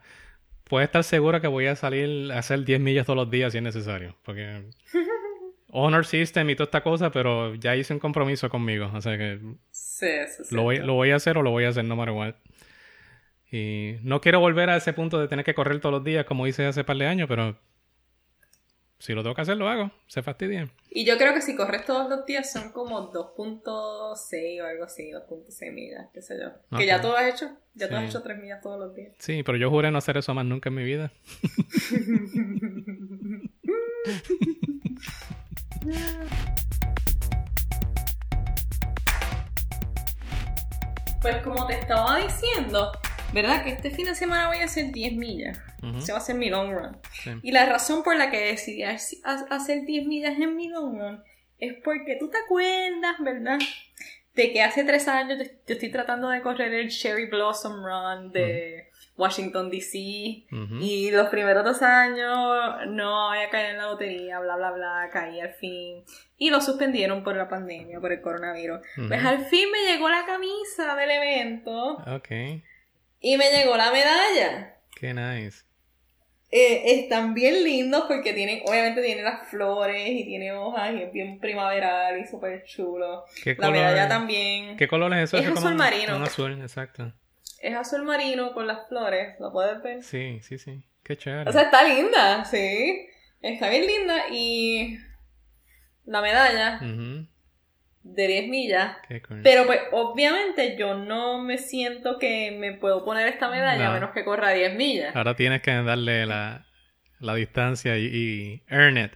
puedes 0.64 0.86
estar 0.88 1.02
seguro 1.02 1.40
que 1.40 1.48
voy 1.48 1.66
a 1.66 1.74
salir 1.76 2.30
a 2.32 2.38
hacer 2.38 2.64
10 2.64 2.80
millas 2.80 3.06
todos 3.06 3.16
los 3.16 3.30
días 3.30 3.52
si 3.52 3.58
es 3.58 3.64
necesario. 3.64 4.16
Porque 4.24 4.62
Honor 5.72 6.04
System 6.04 6.50
y 6.50 6.54
toda 6.56 6.64
esta 6.66 6.82
cosa, 6.82 7.10
pero 7.10 7.54
ya 7.54 7.74
hice 7.76 7.92
un 7.94 8.00
compromiso 8.00 8.48
conmigo. 8.50 8.90
O 8.94 9.00
sea 9.00 9.16
que 9.16 9.40
Sí, 9.70 10.06
eso 10.06 10.42
es 10.42 10.52
lo 10.52 10.62
voy, 10.62 10.78
lo 10.78 10.94
voy 10.94 11.10
a 11.10 11.16
hacer 11.16 11.38
o 11.38 11.42
lo 11.42 11.50
voy 11.50 11.64
a 11.64 11.68
hacer 11.70 11.84
no 11.84 11.96
matter 11.96 12.14
what. 12.14 12.34
Y 13.52 13.96
no 14.02 14.20
quiero 14.20 14.40
volver 14.40 14.70
a 14.70 14.76
ese 14.76 14.92
punto 14.92 15.18
de 15.20 15.28
tener 15.28 15.44
que 15.44 15.54
correr 15.54 15.80
todos 15.80 15.92
los 15.94 16.04
días 16.04 16.24
como 16.24 16.46
hice 16.46 16.66
hace 16.66 16.84
par 16.84 16.96
de 16.96 17.06
años, 17.06 17.28
pero 17.28 17.56
si 18.98 19.12
lo 19.14 19.22
tengo 19.22 19.34
que 19.34 19.42
hacer, 19.42 19.56
lo 19.56 19.68
hago. 19.68 19.90
Se 20.06 20.22
fastidia. 20.22 20.70
Y 20.90 21.04
yo 21.04 21.16
creo 21.18 21.34
que 21.34 21.40
si 21.40 21.56
corres 21.56 21.84
todos 21.84 22.08
los 22.10 22.26
días 22.26 22.52
son 22.52 22.70
como 22.70 23.10
2.6 23.12 24.62
o 24.62 24.66
algo 24.66 24.84
así, 24.84 25.10
2.6 25.10 25.72
millas, 25.72 26.06
qué 26.12 26.22
sé 26.22 26.36
yo. 26.40 26.50
Que 26.78 26.86
ya 26.86 27.00
tú 27.00 27.08
has 27.14 27.32
hecho, 27.34 27.50
ya 27.74 27.88
tú 27.88 27.94
has 27.96 28.02
Sí. 28.02 28.08
hecho 28.10 28.22
3 28.22 28.38
millas 28.38 28.60
todos 28.60 28.78
los 28.78 28.94
días. 28.94 29.14
Sí, 29.18 29.42
pero 29.42 29.56
yo 29.58 29.70
juré 29.70 29.90
no 29.90 29.98
hacer 29.98 30.16
eso 30.18 30.34
más 30.34 30.44
nunca 30.44 30.68
en 30.68 30.74
mi 30.74 30.84
vida. 30.84 31.10
Pues 41.20 41.36
como 41.42 41.66
te 41.66 41.74
estaba 41.78 42.18
diciendo, 42.18 42.92
¿verdad? 43.32 43.62
Que 43.64 43.70
este 43.70 43.90
fin 43.90 44.06
de 44.06 44.14
semana 44.14 44.48
voy 44.48 44.58
a 44.58 44.64
hacer 44.64 44.92
10 44.92 45.12
millas. 45.14 45.58
Ujú, 45.82 46.00
Se 46.00 46.12
va 46.12 46.18
a 46.18 46.20
hacer 46.20 46.36
mi 46.36 46.50
long 46.50 46.72
run. 46.72 46.96
sí. 47.22 47.30
Y 47.42 47.52
la 47.52 47.66
razón 47.66 48.02
por 48.02 48.16
la 48.16 48.30
que 48.30 48.38
decidí 48.40 48.82
ha- 48.82 48.96
ha- 49.24 49.46
hacer 49.54 49.82
10 49.84 50.06
millas 50.06 50.38
en 50.38 50.56
mi 50.56 50.68
long 50.68 50.98
run 50.98 51.22
es 51.58 51.74
porque 51.84 52.16
tú 52.18 52.30
te 52.30 52.38
acuerdas, 52.38 53.16
¿verdad? 53.20 53.58
De 54.34 54.52
que 54.52 54.62
hace 54.62 54.84
tres 54.84 55.08
años 55.08 55.38
yo, 55.38 55.44
estoy 55.74 55.90
tratando 55.90 56.28
de 56.28 56.40
correr 56.40 56.72
el 56.72 56.88
Cherry 56.88 57.26
Blossom 57.26 57.84
Run 57.84 58.32
de 58.32 58.88
Washington 59.16 59.68
DC. 59.70 60.46
Ujú, 60.52 60.76
Y 60.80 61.10
los 61.10 61.28
primeros 61.28 61.64
dos 61.64 61.82
años 61.82 62.86
no 62.88 63.30
había 63.32 63.50
caído 63.50 63.70
en 63.72 63.76
la 63.78 63.86
lotería, 63.90 64.38
bla, 64.40 64.56
bla, 64.56 64.70
bla, 64.70 65.10
caí 65.12 65.40
al 65.40 65.52
fin. 65.54 66.04
Y 66.38 66.48
lo 66.50 66.60
suspendieron 66.62 67.22
por 67.22 67.36
la 67.36 67.48
pandemia, 67.48 68.00
por 68.00 68.12
el 68.12 68.20
coronavirus. 68.22 68.78
ujú. 68.96 69.08
Pues 69.08 69.22
al 69.24 69.44
fin 69.46 69.68
me 69.70 69.92
llegó 69.92 70.08
la 70.08 70.24
camisa 70.24 70.94
del 70.96 71.10
evento 71.10 71.96
Ok, 72.06 72.28
y 73.20 73.36
me 73.36 73.50
llegó 73.50 73.76
la 73.76 73.90
medalla. 73.90 74.76
qué 74.96 75.14
nice. 75.14 75.64
Eh, 76.52 76.98
están 77.00 77.32
bien 77.32 77.62
lindos 77.62 78.06
porque 78.08 78.32
tienen, 78.32 78.62
obviamente 78.66 79.02
tienen 79.02 79.24
las 79.24 79.48
flores 79.48 80.08
y 80.08 80.24
tiene 80.24 80.50
hojas 80.52 80.92
y 80.94 81.02
es 81.02 81.12
bien 81.12 81.38
primaveral 81.38 82.18
y 82.20 82.26
súper 82.26 82.64
chulo. 82.64 83.24
¿Qué 83.44 83.50
La 83.50 83.68
color- 83.68 83.72
medalla 83.72 84.08
también. 84.08 84.76
¿Qué 84.76 84.88
color 84.88 85.12
es 85.14 85.32
eso? 85.32 85.36
Es 85.38 85.46
azul 85.46 85.76
marino. 85.76 86.16
Un 86.16 86.22
azul, 86.24 86.60
exacto. 86.60 87.12
Es 87.62 87.76
azul 87.76 88.02
marino 88.02 88.52
con 88.52 88.66
las 88.66 88.88
flores, 88.88 89.36
¿lo 89.38 89.52
puedes 89.52 89.80
ver? 89.82 90.02
Sí, 90.02 90.40
sí, 90.42 90.58
sí. 90.58 90.82
Qué 91.04 91.16
chévere. 91.16 91.48
O 91.48 91.52
sea, 91.52 91.62
está 91.62 91.84
linda, 91.84 92.44
sí. 92.44 93.06
Está 93.42 93.68
bien 93.68 93.86
linda 93.86 94.24
y 94.32 94.98
la 96.04 96.20
medalla 96.20 96.80
Ujú, 96.82 97.26
de 98.02 98.26
10 98.26 98.48
millas. 98.48 98.96
Pero 99.42 99.66
pues 99.66 99.80
obviamente 99.92 100.76
yo 100.78 100.94
no 100.94 101.38
me 101.42 101.58
siento 101.58 102.18
que 102.18 102.50
me 102.58 102.72
puedo 102.72 103.04
poner 103.04 103.28
esta 103.28 103.48
medalla 103.50 103.84
No. 103.84 103.90
a 103.90 103.94
menos 103.94 104.10
que 104.12 104.24
corra 104.24 104.50
10 104.52 104.74
millas. 104.76 105.14
Ahora 105.14 105.36
tienes 105.36 105.60
que 105.62 105.70
darle 105.70 106.24
la, 106.26 106.66
la 107.18 107.34
distancia 107.34 107.96
y, 107.98 108.06
y 108.06 108.62
earn 108.68 108.96
it. 108.98 109.12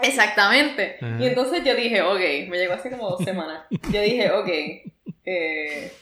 Exactamente. 0.00 0.96
Ajá. 1.00 1.16
Y 1.20 1.26
entonces 1.26 1.62
yo 1.64 1.74
dije, 1.74 2.02
ok, 2.02 2.48
me 2.48 2.56
llegó 2.58 2.74
hace 2.74 2.90
como 2.90 3.10
dos 3.10 3.24
semanas. 3.24 3.64
Yo 3.90 4.00
dije, 4.00 4.30
ok, 4.30 4.48
eh, 5.24 5.92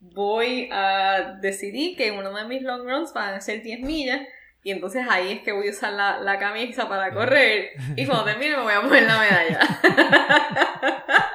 voy 0.00 0.68
a 0.72 1.38
decidir 1.40 1.96
que 1.96 2.10
uno 2.10 2.32
de 2.34 2.44
mis 2.44 2.62
long 2.62 2.82
runs 2.88 3.12
van 3.14 3.34
a 3.34 3.40
ser 3.40 3.62
10 3.62 3.80
millas. 3.80 4.20
Y 4.66 4.72
entonces 4.72 5.06
ahí 5.08 5.30
es 5.30 5.42
que 5.42 5.52
voy 5.52 5.68
a 5.68 5.70
usar 5.70 5.92
la, 5.92 6.18
la 6.18 6.40
camisa 6.40 6.88
para 6.88 7.12
correr. 7.14 7.70
Y 7.94 8.04
cuando 8.04 8.24
termine 8.32 8.56
me 8.56 8.62
voy 8.64 8.72
a 8.72 8.80
poner 8.82 9.04
la 9.04 9.20
medalla. 9.20 9.60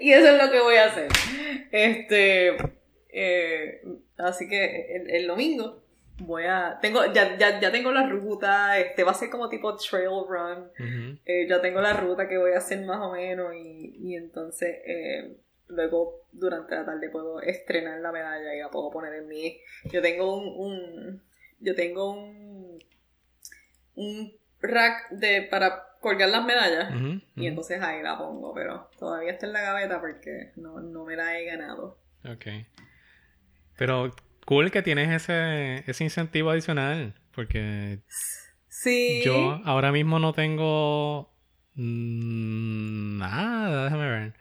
y 0.00 0.12
eso 0.12 0.28
es 0.28 0.40
lo 0.40 0.48
que 0.48 0.60
voy 0.60 0.76
a 0.76 0.84
hacer. 0.84 1.08
Este. 1.72 2.56
eh, 3.08 3.82
así 4.18 4.48
que 4.48 4.94
el, 4.94 5.10
el 5.10 5.26
domingo 5.26 5.82
voy 6.20 6.44
a. 6.44 6.78
Tengo, 6.80 7.04
ya, 7.12 7.36
ya, 7.36 7.58
ya 7.58 7.72
tengo 7.72 7.90
la 7.90 8.06
ruta. 8.06 8.78
Este 8.78 9.02
va 9.02 9.10
a 9.10 9.14
ser 9.14 9.28
como 9.28 9.48
tipo 9.48 9.74
trail 9.76 10.22
run. 10.28 10.70
Eh, 11.26 11.46
ya 11.48 11.60
tengo 11.60 11.80
la 11.80 11.94
ruta 11.94 12.28
que 12.28 12.38
voy 12.38 12.52
a 12.52 12.58
hacer 12.58 12.80
más 12.84 13.00
o 13.00 13.10
menos 13.10 13.56
y, 13.56 13.96
y 14.00 14.14
entonces 14.14 14.68
eh, 14.86 15.36
luego 15.66 16.26
durante 16.30 16.76
la 16.76 16.84
tarde 16.84 17.08
puedo 17.10 17.40
estrenar 17.40 17.98
la 18.00 18.12
medalla 18.12 18.54
y 18.54 18.60
la 18.60 18.70
puedo 18.70 18.88
poner 18.92 19.14
en 19.14 19.26
mi... 19.26 19.58
Yo 19.90 20.00
tengo 20.00 20.36
un... 20.36 20.46
un- 20.56 21.31
yo 21.62 21.74
tengo 21.74 22.12
un... 22.12 22.78
un 23.94 24.32
rack 24.60 25.10
de, 25.10 25.42
para 25.42 25.88
colgar 26.00 26.28
las 26.28 26.44
medallas 26.44 26.92
y 27.36 27.46
entonces 27.46 27.80
ahí 27.80 28.02
la 28.02 28.18
pongo, 28.18 28.52
pero 28.54 28.90
todavía 28.98 29.32
está 29.32 29.46
en 29.46 29.52
la 29.52 29.60
gaveta 29.60 30.00
porque 30.00 30.52
no, 30.56 30.80
no 30.80 31.04
me 31.04 31.16
la 31.16 31.38
he 31.38 31.44
ganado. 31.44 31.98
Ok. 32.24 32.46
Pero 33.76 34.14
cool 34.44 34.70
que 34.70 34.82
tienes 34.82 35.10
ese, 35.10 35.88
ese 35.88 36.04
incentivo 36.04 36.50
adicional. 36.50 37.14
Porque 37.34 38.00
Sí. 38.68 39.22
yo 39.24 39.60
ahora 39.64 39.90
mismo 39.92 40.18
no 40.18 40.32
tengo 40.32 41.32
mm, 41.74 43.18
nada. 43.18 43.84
Déjame 43.84 44.08
ver. 44.10 44.34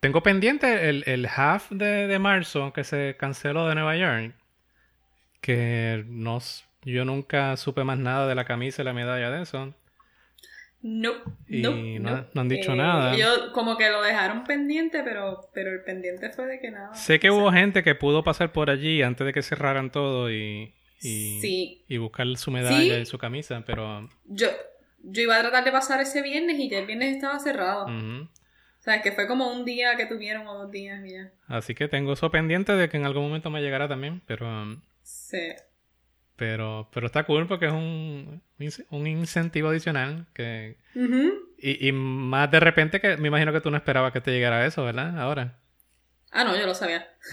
Tengo 0.00 0.22
pendiente 0.22 0.88
el, 0.90 1.04
el 1.06 1.26
half 1.26 1.70
de, 1.70 2.06
de 2.06 2.18
marzo 2.18 2.72
que 2.72 2.84
se 2.84 3.16
canceló 3.18 3.66
de 3.68 3.74
Nueva 3.74 3.96
York. 3.96 4.34
Que 5.44 6.04
no, 6.08 6.38
yo 6.84 7.04
nunca 7.04 7.56
supe 7.58 7.84
más 7.84 7.98
nada 7.98 8.26
de 8.26 8.34
la 8.34 8.46
camisa 8.46 8.80
y 8.80 8.84
la 8.86 8.94
medalla 8.94 9.30
de 9.30 9.42
eso. 9.42 9.74
No, 10.80 11.12
Y 11.48 11.60
no, 11.62 11.70
no- 12.00 12.26
no 12.34 12.40
han 12.40 12.48
dicho 12.48 12.72
Eh, 12.72 12.76
nada. 12.76 13.14
Como 13.52 13.76
que 13.76 13.90
lo 13.90 14.02
dejaron 14.02 14.44
pendiente, 14.44 15.02
pero, 15.02 15.50
pero 15.54 15.70
el 15.70 15.82
pendiente 15.82 16.30
fue 16.30 16.46
de 16.46 16.60
que 16.60 16.70
nada. 16.70 16.94
Sé 16.94 17.18
que 17.20 17.28
o 17.30 17.32
sea, 17.34 17.42
hubo 17.42 17.52
gente 17.52 17.82
que 17.82 17.94
pudo 17.94 18.22
pasar 18.24 18.52
por 18.52 18.70
allí 18.70 19.02
antes 19.02 19.26
de 19.26 19.32
que 19.32 19.42
cerraran 19.42 19.90
todo 19.90 20.30
y, 20.30 20.74
y, 21.02 21.40
Sí, 21.40 21.84
y 21.88 21.96
buscar 21.98 22.26
su 22.36 22.50
medalla 22.50 22.94
Sí. 22.96 23.00
y 23.02 23.06
su 23.06 23.16
camisa, 23.18 23.62
pero... 23.66 24.08
yo, 24.26 24.48
yo 25.02 25.22
iba 25.22 25.36
a 25.36 25.40
tratar 25.40 25.64
de 25.64 25.72
pasar 25.72 26.00
ese 26.00 26.22
viernes 26.22 26.58
y 26.58 26.68
ya 26.70 26.78
el 26.78 26.86
viernes 26.86 27.16
estaba 27.16 27.38
cerrado. 27.38 27.84
ujú. 27.84 28.22
O 28.24 28.82
sea, 28.84 29.00
que 29.00 29.12
fue 29.12 29.26
como 29.26 29.50
un 29.50 29.64
día 29.64 29.96
que 29.96 30.04
tuvieron 30.04 30.46
o 30.46 30.54
dos 30.58 30.70
días 30.70 31.00
y 31.06 31.12
ya. 31.12 31.30
Así 31.48 31.74
que 31.74 31.88
tengo 31.88 32.12
eso 32.12 32.30
pendiente 32.30 32.72
de 32.72 32.90
que 32.90 32.98
en 32.98 33.06
algún 33.06 33.22
momento 33.24 33.48
me 33.50 33.62
llegará 33.62 33.88
también, 33.88 34.20
pero... 34.26 34.46
um, 34.46 34.80
Sí. 35.04 35.52
Pero, 36.36 36.90
pero 36.92 37.06
está 37.06 37.22
cool 37.22 37.46
porque 37.46 37.66
es 37.66 37.72
un, 37.72 38.42
un 38.90 39.06
incentivo 39.06 39.68
adicional 39.68 40.26
que... 40.34 40.78
Y, 41.58 41.88
y 41.88 41.92
más 41.92 42.50
de 42.50 42.60
repente 42.60 43.00
que 43.00 43.16
me 43.16 43.28
imagino 43.28 43.52
que 43.52 43.60
tú 43.60 43.70
no 43.70 43.76
esperabas 43.76 44.12
que 44.12 44.20
te 44.20 44.32
llegara 44.32 44.66
eso, 44.66 44.84
¿verdad? 44.84 45.18
Ahora. 45.18 45.60
Ah, 46.32 46.42
no, 46.42 46.56
yo 46.56 46.66
lo 46.66 46.74
sabía. 46.74 47.06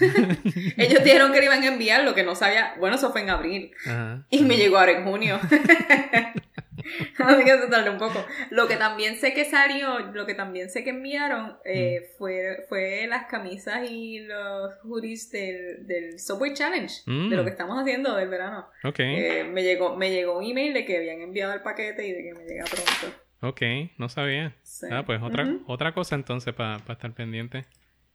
Ellos 0.76 1.02
dijeron 1.02 1.32
que 1.32 1.38
lo 1.38 1.44
iban 1.46 1.62
a 1.62 1.66
enviar, 1.66 2.04
lo 2.04 2.14
que 2.14 2.22
no 2.22 2.36
sabía. 2.36 2.74
Bueno, 2.78 2.96
eso 2.96 3.10
fue 3.10 3.22
en 3.22 3.30
abril. 3.30 3.72
Ajá. 3.84 4.24
Y 4.30 4.44
me 4.44 4.56
llegó 4.56 4.78
ahora 4.78 4.92
en 4.92 5.04
junio. 5.04 5.40
Así 7.18 7.44
que 7.44 7.56
tardó 7.70 7.92
un 7.92 7.98
poco. 7.98 8.24
Lo 8.50 8.68
que 8.68 8.76
también 8.76 9.16
sé 9.16 9.32
que 9.34 9.44
salió, 9.44 9.98
lo 10.00 10.26
que 10.26 10.34
también 10.34 10.70
sé 10.70 10.84
que 10.84 10.90
enviaron 10.90 11.56
eh, 11.64 12.10
fue, 12.18 12.64
fue 12.68 13.06
las 13.08 13.26
camisas 13.26 13.88
y 13.90 14.20
los 14.20 14.74
hoodies 14.84 15.30
del, 15.30 15.86
del 15.86 16.18
Subway 16.20 16.54
Challenge, 16.54 16.92
Mm. 17.06 17.30
de 17.30 17.36
lo 17.36 17.44
que 17.44 17.50
estamos 17.50 17.78
haciendo 17.80 18.14
del 18.16 18.28
verano. 18.28 18.68
Eh, 18.98 19.44
me, 19.44 19.62
llegó, 19.62 19.96
me 19.96 20.10
llegó 20.10 20.38
un 20.38 20.44
email 20.44 20.72
de 20.74 20.84
que 20.84 20.96
habían 20.98 21.20
enviado 21.20 21.52
el 21.52 21.62
paquete 21.62 22.06
y 22.06 22.12
de 22.12 22.22
que 22.22 22.34
me 22.34 22.44
llega 22.44 22.64
pronto. 22.64 23.16
ok, 23.40 23.62
no 23.98 24.08
sabía. 24.08 24.54
Sí. 24.62 24.86
Ah, 24.90 25.04
pues 25.04 25.20
otra, 25.22 25.46
otra 25.66 25.92
cosa 25.94 26.14
entonces 26.14 26.54
para 26.54 26.76
estar 26.88 27.12
pendiente. 27.14 27.64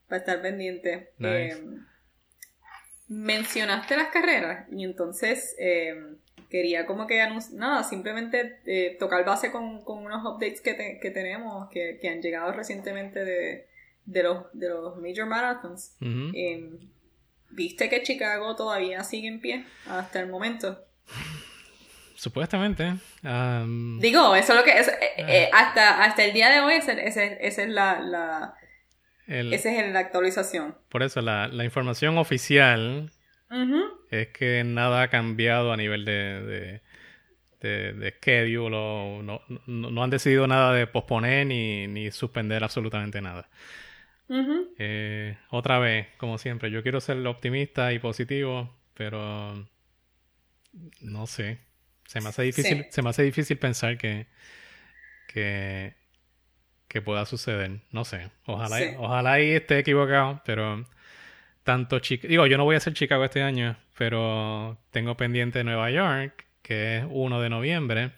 Para 0.07 0.19
estar 0.19 0.41
pendiente. 0.41 1.11
Nice. 1.17 1.57
Eh, 1.57 1.63
mencionaste 3.09 3.95
las 3.95 4.09
carreras 4.09 4.67
y 4.71 4.83
entonces 4.83 5.55
eh, 5.59 5.95
quería 6.49 6.85
como 6.85 7.07
que 7.07 7.21
nada, 7.53 7.83
simplemente 7.83 8.59
eh, 8.65 8.95
tocar 8.99 9.25
base 9.25 9.51
con, 9.51 9.83
con 9.83 9.99
unos 10.05 10.23
updates 10.25 10.61
que, 10.61 10.73
te- 10.73 10.99
que 11.01 11.11
tenemos 11.11 11.69
que, 11.69 11.97
que 12.01 12.09
han 12.09 12.21
llegado 12.21 12.51
recientemente 12.53 13.23
de, 13.25 13.67
de, 14.05 14.23
los, 14.23 14.45
de 14.53 14.69
los 14.69 14.95
Major 14.97 15.25
Marathons. 15.25 15.95
Ujú. 16.01 16.31
Eh, 16.33 16.69
¿Viste 17.49 17.89
que 17.89 18.03
Chicago 18.03 18.55
todavía 18.55 19.03
sigue 19.03 19.27
en 19.27 19.39
pie 19.41 19.65
hasta 19.87 20.19
el 20.19 20.27
momento? 20.29 20.83
Supuestamente. 22.15 22.95
am, 23.23 23.99
Digo, 23.99 24.35
eso 24.35 24.53
es 24.53 24.59
lo 24.59 24.65
que 24.65 24.79
es, 24.79 24.87
eh, 24.87 24.93
Ah. 25.17 25.21
eh, 25.27 25.49
hasta, 25.53 26.03
hasta 26.03 26.23
el 26.25 26.33
día 26.33 26.49
de 26.49 26.61
hoy 26.61 26.73
esa, 26.73 26.93
es 26.93 27.57
la, 27.69 27.99
la, 27.99 28.53
el- 29.27 29.53
esa 29.53 29.71
es 29.71 29.91
la 29.93 29.99
actualización. 29.99 30.75
por 30.89 31.03
eso 31.03 31.21
la, 31.21 31.47
la 31.47 31.63
información 31.63 32.17
oficial 32.17 33.11
Ujú. 33.51 33.81
Es 34.11 34.27
que 34.29 34.63
nada 34.63 35.03
ha 35.03 35.07
cambiado 35.09 35.71
a 35.73 35.77
nivel 35.77 36.05
de, 36.05 36.11
de, 36.41 36.81
de, 37.61 37.93
de 37.93 38.11
schedule 38.11 38.75
o 38.77 39.21
no, 39.23 39.41
no, 39.67 39.91
no 39.91 40.03
han 40.03 40.09
decidido 40.09 40.47
nada 40.47 40.73
de 40.73 40.87
posponer 40.87 41.45
ni, 41.47 41.87
ni 41.87 42.11
suspender 42.11 42.63
absolutamente 42.63 43.21
nada. 43.21 43.49
Eh, 44.77 45.37
otra 45.49 45.79
vez, 45.79 46.07
como 46.17 46.37
siempre, 46.37 46.69
yo 46.71 46.83
quiero 46.83 46.99
ser 47.01 47.25
optimista 47.27 47.93
y 47.93 47.99
positivo, 47.99 48.75
pero 48.93 49.67
no 51.01 51.27
sé. 51.27 51.59
Se 52.05 52.21
me 52.21 52.29
hace 52.29 52.43
difícil, 52.43 52.83
Sí. 52.83 52.87
se 52.89 53.01
me 53.01 53.09
hace 53.09 53.23
difícil 53.23 53.57
pensar 53.57 53.97
que, 53.97 54.27
que, 55.27 55.95
que 56.87 57.01
pueda 57.01 57.25
suceder. 57.25 57.81
No 57.91 58.05
sé. 58.05 58.31
Ojalá, 58.45 58.77
Sí. 58.79 58.85
ojalá 58.97 59.41
y 59.41 59.51
esté 59.51 59.79
equivocado, 59.79 60.41
pero 60.45 60.85
tanto 61.67 61.99
Chicago, 61.99 62.29
digo, 62.29 62.47
yo 62.47 62.57
no 62.57 62.63
voy 62.63 62.75
a 62.75 62.77
hacer 62.77 62.93
Chicago 62.93 63.25
este 63.25 63.41
año, 63.41 63.75
pero 63.97 64.77
tengo 64.91 65.17
pendiente 65.17 65.65
Nueva 65.65 65.91
York, 65.91 66.45
que 66.61 66.99
es 66.99 67.05
1 67.09 67.41
de 67.41 67.49
noviembre, 67.49 68.11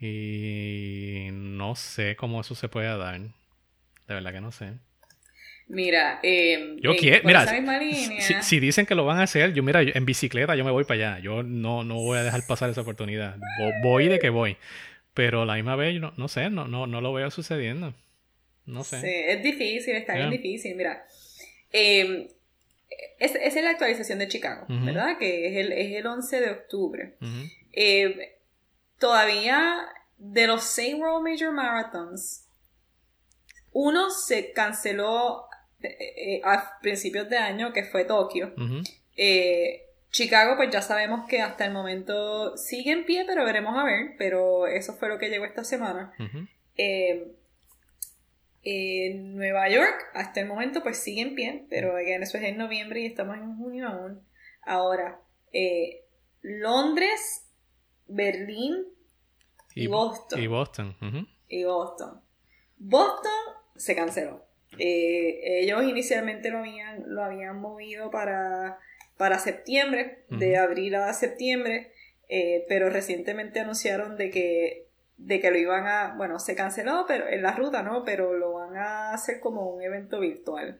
y 0.00 1.28
no 1.32 1.76
sé 1.76 2.16
cómo 2.16 2.40
eso 2.40 2.54
se 2.54 2.68
puede 2.68 2.86
dar. 2.96 3.20
De 3.20 4.14
verdad 4.14 4.32
que 4.32 4.40
no 4.40 4.50
sé. 4.50 4.72
Mira, 5.68 6.20
eh, 6.22 6.76
Yo 6.80 6.92
eh, 6.92 6.96
quiero, 6.98 7.20
mira, 7.24 7.46
si, 7.46 7.54
línea, 7.60 8.20
si- 8.22 8.42
si 8.42 8.60
dicen 8.60 8.86
que 8.86 8.94
lo 8.94 9.04
van 9.04 9.18
a 9.18 9.24
hacer, 9.24 9.52
yo 9.52 9.62
mira, 9.62 9.82
en 9.82 10.06
bicicleta 10.06 10.56
yo 10.56 10.64
me 10.64 10.70
voy 10.70 10.84
para 10.84 11.12
allá. 11.12 11.18
Yo 11.22 11.42
no, 11.42 11.84
no 11.84 11.96
voy 11.96 12.18
a 12.18 12.22
dejar 12.22 12.46
pasar 12.46 12.70
esa 12.70 12.80
oportunidad. 12.80 13.36
Vo- 13.60 13.82
Voy 13.82 14.08
de 14.08 14.18
que 14.18 14.30
voy. 14.30 14.56
Pero 15.12 15.44
la 15.44 15.54
misma 15.56 15.76
vez, 15.76 16.00
no, 16.00 16.14
no 16.16 16.28
sé, 16.28 16.48
no, 16.48 16.66
no, 16.66 16.86
no 16.86 17.00
lo 17.02 17.12
veo 17.12 17.30
sucediendo. 17.30 17.94
No 18.66 18.84
sé. 18.84 19.00
sí, 19.00 19.06
es 19.10 19.42
difícil, 19.42 19.94
está 19.96 20.14
bien 20.14 20.30
Ya. 20.30 20.36
difícil. 20.36 20.74
Mira, 20.76 21.04
eh, 21.72 22.28
es- 23.18 23.34
esa 23.34 23.58
es 23.58 23.64
la 23.64 23.70
actualización 23.70 24.18
de 24.18 24.28
Chicago. 24.28 24.66
¿verdad? 24.86 25.18
Que 25.18 25.48
es 25.48 25.56
el, 25.66 25.72
es 25.72 25.92
el 25.96 26.06
11 26.06 26.40
de 26.40 26.50
octubre. 26.50 27.16
Eh, 27.72 28.38
todavía 28.98 29.86
de 30.16 30.46
los 30.46 30.62
seis 30.64 30.94
World 30.94 31.26
Major 31.28 31.52
Marathons, 31.52 32.46
uno 33.72 34.10
se 34.10 34.52
canceló 34.52 35.44
eh, 35.82 35.96
eh, 36.16 36.40
a 36.44 36.78
principios 36.80 37.28
de 37.28 37.36
año, 37.36 37.72
que 37.72 37.84
fue 37.84 38.04
Tokio. 38.04 38.52
Eh, 39.16 39.80
Chicago, 40.10 40.56
pues 40.56 40.70
ya 40.70 40.80
sabemos 40.80 41.26
que 41.28 41.40
hasta 41.42 41.64
el 41.66 41.72
momento 41.72 42.56
sigue 42.56 42.92
en 42.92 43.04
pie, 43.04 43.24
pero 43.26 43.44
veremos 43.44 43.76
a 43.76 43.84
ver. 43.84 44.14
Pero 44.16 44.66
eso 44.68 44.94
fue 44.94 45.08
lo 45.08 45.18
que 45.18 45.28
llegó 45.28 45.44
esta 45.44 45.64
semana. 45.64 46.12
Eh, 46.76 47.32
en 48.64 49.36
Nueva 49.36 49.68
York, 49.68 50.10
hasta 50.14 50.40
el 50.40 50.46
momento, 50.46 50.82
pues 50.82 50.98
sigue 50.98 51.22
en 51.22 51.34
pie, 51.34 51.66
pero 51.68 51.96
again, 51.96 52.22
eso 52.22 52.38
es 52.38 52.44
en 52.44 52.56
noviembre 52.56 53.00
y 53.00 53.06
estamos 53.06 53.36
en 53.36 53.56
junio 53.56 53.88
aún. 53.88 54.26
Ahora, 54.62 55.20
eh, 55.52 56.04
Londres 56.40 57.44
Berlín 58.06 58.86
y, 59.74 59.86
Boston. 59.86 60.42
Y 60.42 60.46
Boston. 60.46 60.96
y 61.48 61.64
Boston. 61.64 62.20
Boston 62.78 63.32
se 63.76 63.94
canceló. 63.94 64.44
Eh, 64.78 65.62
ellos 65.62 65.84
inicialmente 65.84 66.50
lo 66.50 66.58
habían, 66.58 67.04
lo 67.06 67.22
habían 67.22 67.60
movido 67.60 68.10
para, 68.10 68.78
para 69.16 69.38
septiembre, 69.38 70.24
de 70.30 70.56
abril 70.56 70.94
a 70.96 71.12
septiembre, 71.12 71.92
eh, 72.28 72.64
pero 72.68 72.90
recientemente 72.90 73.60
anunciaron 73.60 74.16
de 74.16 74.30
que, 74.30 74.83
de 75.16 75.40
que 75.40 75.50
lo 75.50 75.56
iban 75.58 75.86
a, 75.86 76.14
bueno, 76.16 76.38
se 76.40 76.56
canceló 76.56 77.04
pero 77.06 77.28
en 77.28 77.42
la 77.42 77.52
ruta, 77.52 77.82
¿no? 77.82 78.04
Pero 78.04 78.34
lo 78.34 78.52
van 78.54 78.76
a 78.76 79.12
hacer 79.14 79.38
como 79.40 79.70
un 79.70 79.80
evento 79.82 80.18
virtual. 80.20 80.76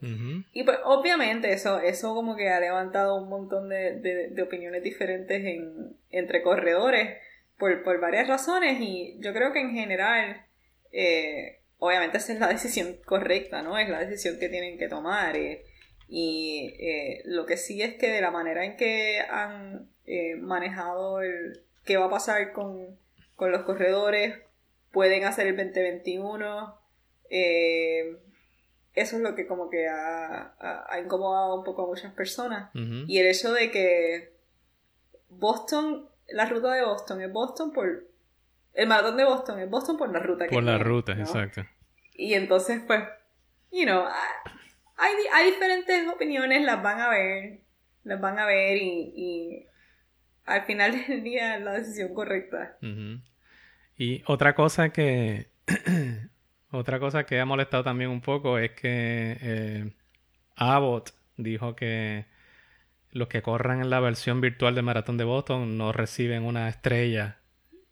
Y 0.51 0.63
pues 0.63 0.77
obviamente 0.83 1.51
eso, 1.53 1.79
eso 1.79 2.13
como 2.13 2.35
que 2.35 2.49
ha 2.49 2.59
levantado 2.59 3.15
un 3.15 3.29
montón 3.29 3.69
de, 3.69 3.99
de- 4.01 4.27
de 4.29 4.41
opiniones 4.41 4.83
diferentes 4.83 5.43
en, 5.45 5.95
entre 6.09 6.41
corredores 6.41 7.17
por, 7.57 7.81
por 7.83 7.99
varias 8.01 8.27
razones 8.27 8.77
y 8.81 9.15
yo 9.19 9.31
creo 9.33 9.53
que 9.53 9.61
en 9.61 9.71
general, 9.71 10.45
eh, 10.91 11.61
obviamente 11.79 12.17
esa 12.17 12.33
es 12.33 12.39
la 12.39 12.47
decisión 12.49 12.97
correcta, 13.05 13.61
¿no? 13.61 13.77
Es 13.77 13.87
la 13.89 13.99
decisión 14.03 14.37
que 14.39 14.49
tienen 14.49 14.77
que 14.77 14.89
tomar. 14.89 15.35
eh, 15.37 15.63
y 16.07 16.75
eh, 16.79 17.21
lo 17.25 17.45
que 17.47 17.57
sí 17.57 17.81
es 17.81 17.95
que 17.95 18.09
de 18.11 18.21
la 18.21 18.29
manera 18.31 18.63
en 18.65 18.75
que 18.77 19.21
han 19.21 19.89
manejado 20.41 21.21
el 21.21 21.63
qué 21.83 21.97
va 21.97 22.05
a 22.05 22.09
pasar 22.11 22.51
con, 22.51 22.97
con 23.35 23.51
los 23.51 23.63
corredores, 23.63 24.39
pueden 24.91 25.25
hacer 25.25 25.47
el 25.47 25.55
2021. 25.57 26.79
eh, 27.29 28.17
eso 28.93 29.17
es 29.17 29.21
lo 29.21 29.35
que 29.35 29.45
como 29.45 29.69
que 29.69 29.89
ha, 29.89 30.53
ha- 30.57 30.85
ha 30.89 30.99
incomodado 31.01 31.53
un 31.55 31.65
poco 31.65 31.83
a 31.83 31.87
muchas 31.87 32.13
personas. 32.13 32.69
Y 32.73 33.19
el 33.19 33.27
hecho 33.27 33.51
de 33.51 33.69
que 33.69 34.31
Boston, 35.29 36.07
la 36.29 36.45
ruta 36.45 36.73
de 36.73 36.83
Boston 36.83 37.21
es 37.21 37.31
Boston 37.31 37.71
por... 37.73 38.05
El 38.73 38.87
maratón 38.87 39.17
de 39.17 39.25
Boston 39.25 39.59
es 39.59 39.69
Boston 39.69 39.97
por 39.97 40.11
la 40.11 40.19
ruta 40.19 40.47
que 40.47 40.53
Por 40.53 40.63
la 40.63 40.73
tiene, 40.73 40.83
ruta, 40.85 41.13
¿no? 41.15 41.21
exacto. 41.21 41.61
Y 42.13 42.33
entonces, 42.35 42.81
pues, 42.87 43.03
you 43.71 43.83
know, 43.83 44.03
hay, 44.97 45.13
hay 45.33 45.45
diferentes 45.51 46.07
opiniones, 46.07 46.63
las 46.63 46.81
van 46.81 46.99
a 47.01 47.09
ver, 47.09 47.59
las 48.03 48.19
van 48.21 48.39
a 48.39 48.45
ver 48.45 48.77
y, 48.77 49.13
y 49.15 49.67
al 50.45 50.63
final 50.65 51.05
del 51.07 51.23
día 51.23 51.59
la 51.59 51.73
decisión 51.73 52.13
correcta. 52.13 52.77
Y 53.97 54.23
otra 54.27 54.55
cosa 54.55 54.89
que 54.89 55.47
otra 56.71 56.99
cosa 56.99 57.25
que 57.25 57.39
ha 57.39 57.45
molestado 57.45 57.83
también 57.83 58.09
un 58.09 58.21
poco 58.21 58.57
es 58.59 58.71
que 58.71 59.37
eh, 59.41 59.93
Abbott 60.55 61.11
dijo 61.37 61.75
que 61.75 62.25
los 63.11 63.27
que 63.29 63.41
corran 63.41 63.81
en 63.81 63.89
la 63.89 63.99
versión 64.01 64.41
virtual 64.41 64.75
de 64.75 64.81
Maratón 64.81 65.17
de 65.17 65.23
Boston 65.23 65.77
no 65.77 65.91
reciben 65.93 66.43
una 66.43 66.67
estrella 66.67 67.37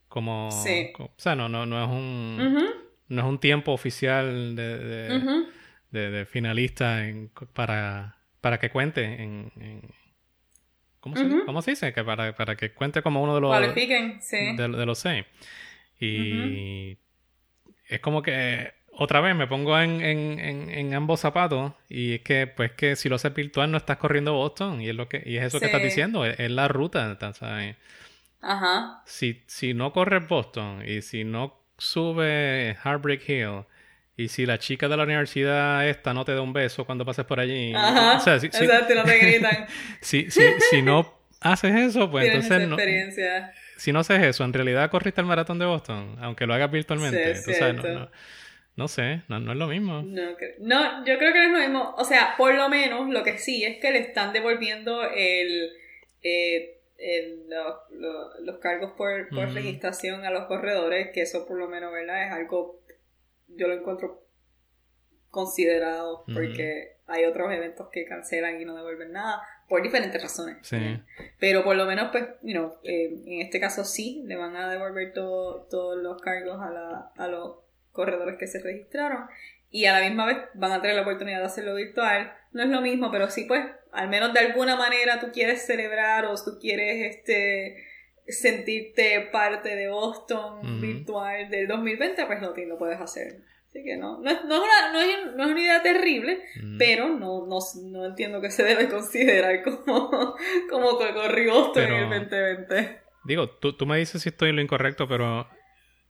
como, 0.10 0.52
Sí. 0.52 0.92
o 1.00 1.12
sea 1.18 1.36
no 1.36 1.50
no 1.50 1.66
no 1.66 1.82
es 1.84 1.90
un 1.90 2.74
no 3.08 3.22
es 3.22 3.28
un 3.28 3.40
tiempo 3.40 3.72
oficial 3.72 4.56
de, 4.56 4.78
de, 4.80 5.18
ujú. 5.18 5.48
de- 5.92 6.12
de 6.12 6.26
finalista 6.26 7.08
en- 7.08 7.32
para 7.54 8.18
para 8.42 8.60
que 8.60 8.70
cuente 8.70 9.04
en, 9.24 9.52
en- 9.60 9.90
¿cómo, 11.04 11.18
se, 11.18 11.46
cómo 11.46 11.62
se 11.62 11.72
dice? 11.72 11.94
Que 11.94 12.02
para, 12.04 12.34
para 12.34 12.56
que 12.56 12.72
cuente 12.72 13.02
como 13.04 13.22
uno 13.22 13.36
de 13.36 13.42
los 13.42 13.50
Cualifiquen, 13.52 14.22
sí. 14.22 14.56
de, 14.56 14.68
de 14.70 14.86
los 14.86 14.98
seis. 14.98 15.26
Y 16.00 16.98
es 17.88 18.00
como 18.00 18.22
que 18.22 18.74
otra 18.94 19.22
vez 19.22 19.36
me 19.36 19.48
pongo 19.48 19.78
en, 19.80 20.02
en, 20.02 20.40
en, 20.40 20.70
en 20.70 20.94
ambos 20.94 21.20
zapatos 21.20 21.74
y 21.90 22.16
es 22.16 22.22
que 22.22 22.48
pues 22.48 22.72
que 22.72 22.96
si 22.96 23.10
lo 23.10 23.16
haces 23.16 23.34
virtual 23.34 23.70
no 23.72 23.78
estás 23.78 23.98
corriendo 23.98 24.34
Boston 24.34 24.82
y 24.82 24.90
es 24.90 24.96
lo 24.96 25.10
que 25.10 25.22
y 25.26 25.38
es 25.38 25.44
eso 25.46 25.60
que 25.60 25.66
estás 25.66 25.82
diciendo, 25.82 26.26
es, 26.26 26.40
es 26.40 26.52
la 26.52 26.68
ruta, 26.68 27.18
ta- 27.18 27.34
¿sabes? 27.34 27.76
Ajá. 28.42 29.02
Si, 29.06 29.44
si 29.48 29.74
no 29.74 29.92
corres 29.94 30.28
Boston 30.28 30.84
y 30.88 31.02
si 31.02 31.24
no 31.24 31.60
sube 31.78 32.78
Heartbreak 32.84 33.28
Hill 33.28 33.66
y 34.16 34.28
si 34.28 34.46
la 34.46 34.60
chica 34.60 34.88
de 34.88 34.96
la 34.98 35.04
universidad 35.04 35.88
esta 35.88 36.14
no 36.14 36.24
te 36.26 36.34
da 36.34 36.42
un 36.42 36.54
beso 36.54 36.86
cuando 36.86 37.06
pases 37.06 37.26
por 37.26 37.40
allí, 37.40 37.74
Ajá. 37.74 38.18
o 38.18 38.20
sea, 38.20 38.40
si, 38.40 38.50
si- 38.52 38.64
Exacto, 38.66 38.94
no 38.96 39.04
te 39.04 39.18
gritan. 39.18 39.66
si, 40.02 40.28
no 40.84 41.14
haces 41.42 41.76
eso, 41.76 42.10
pues 42.12 42.26
Tienes 42.26 42.46
esa 42.46 42.62
entonces 42.62 43.18
no, 43.18 43.50
si 43.78 43.92
no 43.92 44.00
haces 44.00 44.22
eso, 44.24 44.44
en 44.46 44.54
realidad 44.54 44.90
corriste 44.90 45.20
el 45.22 45.28
maratón 45.28 45.60
de 45.60 45.66
Boston, 45.66 46.16
aunque 46.22 46.46
lo 46.46 46.54
hagas 46.54 46.72
virtualmente. 46.72 47.36
Sí, 47.36 47.54
sabes, 47.54 47.76
no, 47.76 47.84
no, 47.84 48.12
no 48.76 48.88
sé, 48.88 49.22
no, 49.28 49.40
no 49.40 49.52
es 49.52 49.58
lo 49.58 49.68
mismo. 49.68 50.02
No, 50.04 50.32
no, 50.60 51.06
yo 51.06 51.18
creo 51.18 51.34
que 51.34 51.40
no 51.40 51.46
es 51.46 51.52
lo 51.52 51.60
mismo. 51.60 51.96
O 51.98 52.06
sea, 52.06 52.36
por 52.38 52.54
lo 52.56 52.70
menos 52.70 53.10
lo 53.10 53.24
que 53.24 53.38
sí 53.40 53.64
es 53.66 53.78
que 53.80 53.92
le 53.92 54.00
están 54.00 54.32
devolviendo 54.32 55.04
el, 55.10 55.72
eh, 56.24 56.78
el- 56.98 57.50
lo- 57.50 57.82
lo- 57.92 58.40
los 58.42 58.58
cargos 58.60 58.94
por, 58.94 59.28
por 59.30 59.52
registración 59.54 60.24
a 60.26 60.32
los 60.32 60.46
corredores, 60.46 61.10
que 61.14 61.22
eso 61.24 61.46
por 61.46 61.58
lo 61.58 61.68
menos, 61.68 61.92
¿verdad? 61.92 62.26
Es 62.28 62.32
algo, 62.32 62.80
yo 63.58 63.68
lo 63.68 63.74
encuentro 63.76 64.24
considerado, 65.30 66.24
porque 66.34 66.98
hay 67.08 67.26
otros 67.26 67.52
eventos 67.52 67.90
que 67.92 68.06
cancelan 68.06 68.62
y 68.62 68.66
no 68.66 68.76
devuelven 68.76 69.12
nada, 69.12 69.42
por 69.68 69.82
diferentes 69.82 70.22
razones. 70.22 70.58
Sí. 70.62 70.78
Pero 71.40 71.64
por 71.64 71.76
lo 71.76 71.86
menos, 71.86 72.10
pues, 72.12 72.26
you 72.44 72.54
know, 72.54 72.76
eh, 72.84 73.12
en 73.26 73.42
este 73.42 73.60
caso 73.60 73.84
sí, 73.84 74.24
le 74.26 74.36
van 74.36 74.56
a 74.56 74.70
devolver 74.70 75.12
todo- 75.14 75.64
todos 75.72 75.98
los 76.02 76.22
cargos 76.22 76.62
a, 76.62 76.70
la- 76.70 77.12
a 77.18 77.28
los 77.28 77.58
corredores 77.92 78.38
que 78.38 78.48
se 78.48 78.62
registraron. 78.62 79.26
Y 79.72 79.86
a 79.86 80.00
la 80.00 80.06
misma 80.08 80.28
vez 80.28 80.38
van 80.54 80.72
a 80.72 80.82
tener 80.82 80.96
la 80.96 81.02
oportunidad 81.02 81.40
de 81.40 81.46
hacerlo 81.46 81.74
virtual. 81.74 82.32
No 82.52 82.62
es 82.62 82.70
lo 82.70 82.82
mismo, 82.82 83.10
pero 83.12 83.30
sí, 83.32 83.46
pues, 83.46 83.66
al 83.92 84.10
menos 84.10 84.34
de 84.34 84.40
alguna 84.40 84.76
manera 84.76 85.20
tú 85.20 85.32
quieres 85.34 85.66
celebrar 85.66 86.26
o 86.26 86.36
tú 86.36 86.60
quieres 86.62 87.16
este 87.16 87.84
sentirte 88.28 89.30
parte 89.32 89.76
de 89.76 89.88
Boston 89.90 90.82
virtual 90.82 91.50
del 91.50 91.68
2020, 91.68 92.26
pues 92.26 92.42
lo, 92.42 92.54
lo 92.56 92.78
puedes 92.78 93.00
hacer. 93.00 93.42
Así 93.68 93.84
que 93.84 93.98
no, 93.98 94.20
no, 94.22 94.30
es, 94.30 94.46
no, 94.46 94.56
es 94.56 94.62
una, 94.62 94.94
no, 94.94 95.02
es, 95.02 95.36
no 95.36 95.44
es 95.46 95.52
una 95.52 95.62
idea 95.62 95.82
terrible, 95.82 96.40
Mm. 96.62 96.78
pero 96.78 97.10
no, 97.10 97.48
no, 97.48 97.58
no 97.86 98.06
entiendo 98.06 98.40
que 98.40 98.52
se 98.52 98.64
debe 98.64 98.88
considerar 98.88 99.64
como, 99.64 100.36
como 100.70 101.00
que 101.00 101.14
corrió 101.14 101.54
Boston 101.54 101.84
en 101.84 102.14
el 102.14 102.28
Pero- 102.28 102.48
2020. 102.68 103.00
Digo, 103.26 103.50
tú, 103.50 103.74
tú 103.76 103.86
me 103.86 103.98
dices 103.98 104.22
si 104.22 104.30
estoy 104.30 104.50
en 104.50 104.58
lo 104.58 104.62
incorrecto, 104.62 105.08
pero 105.08 105.48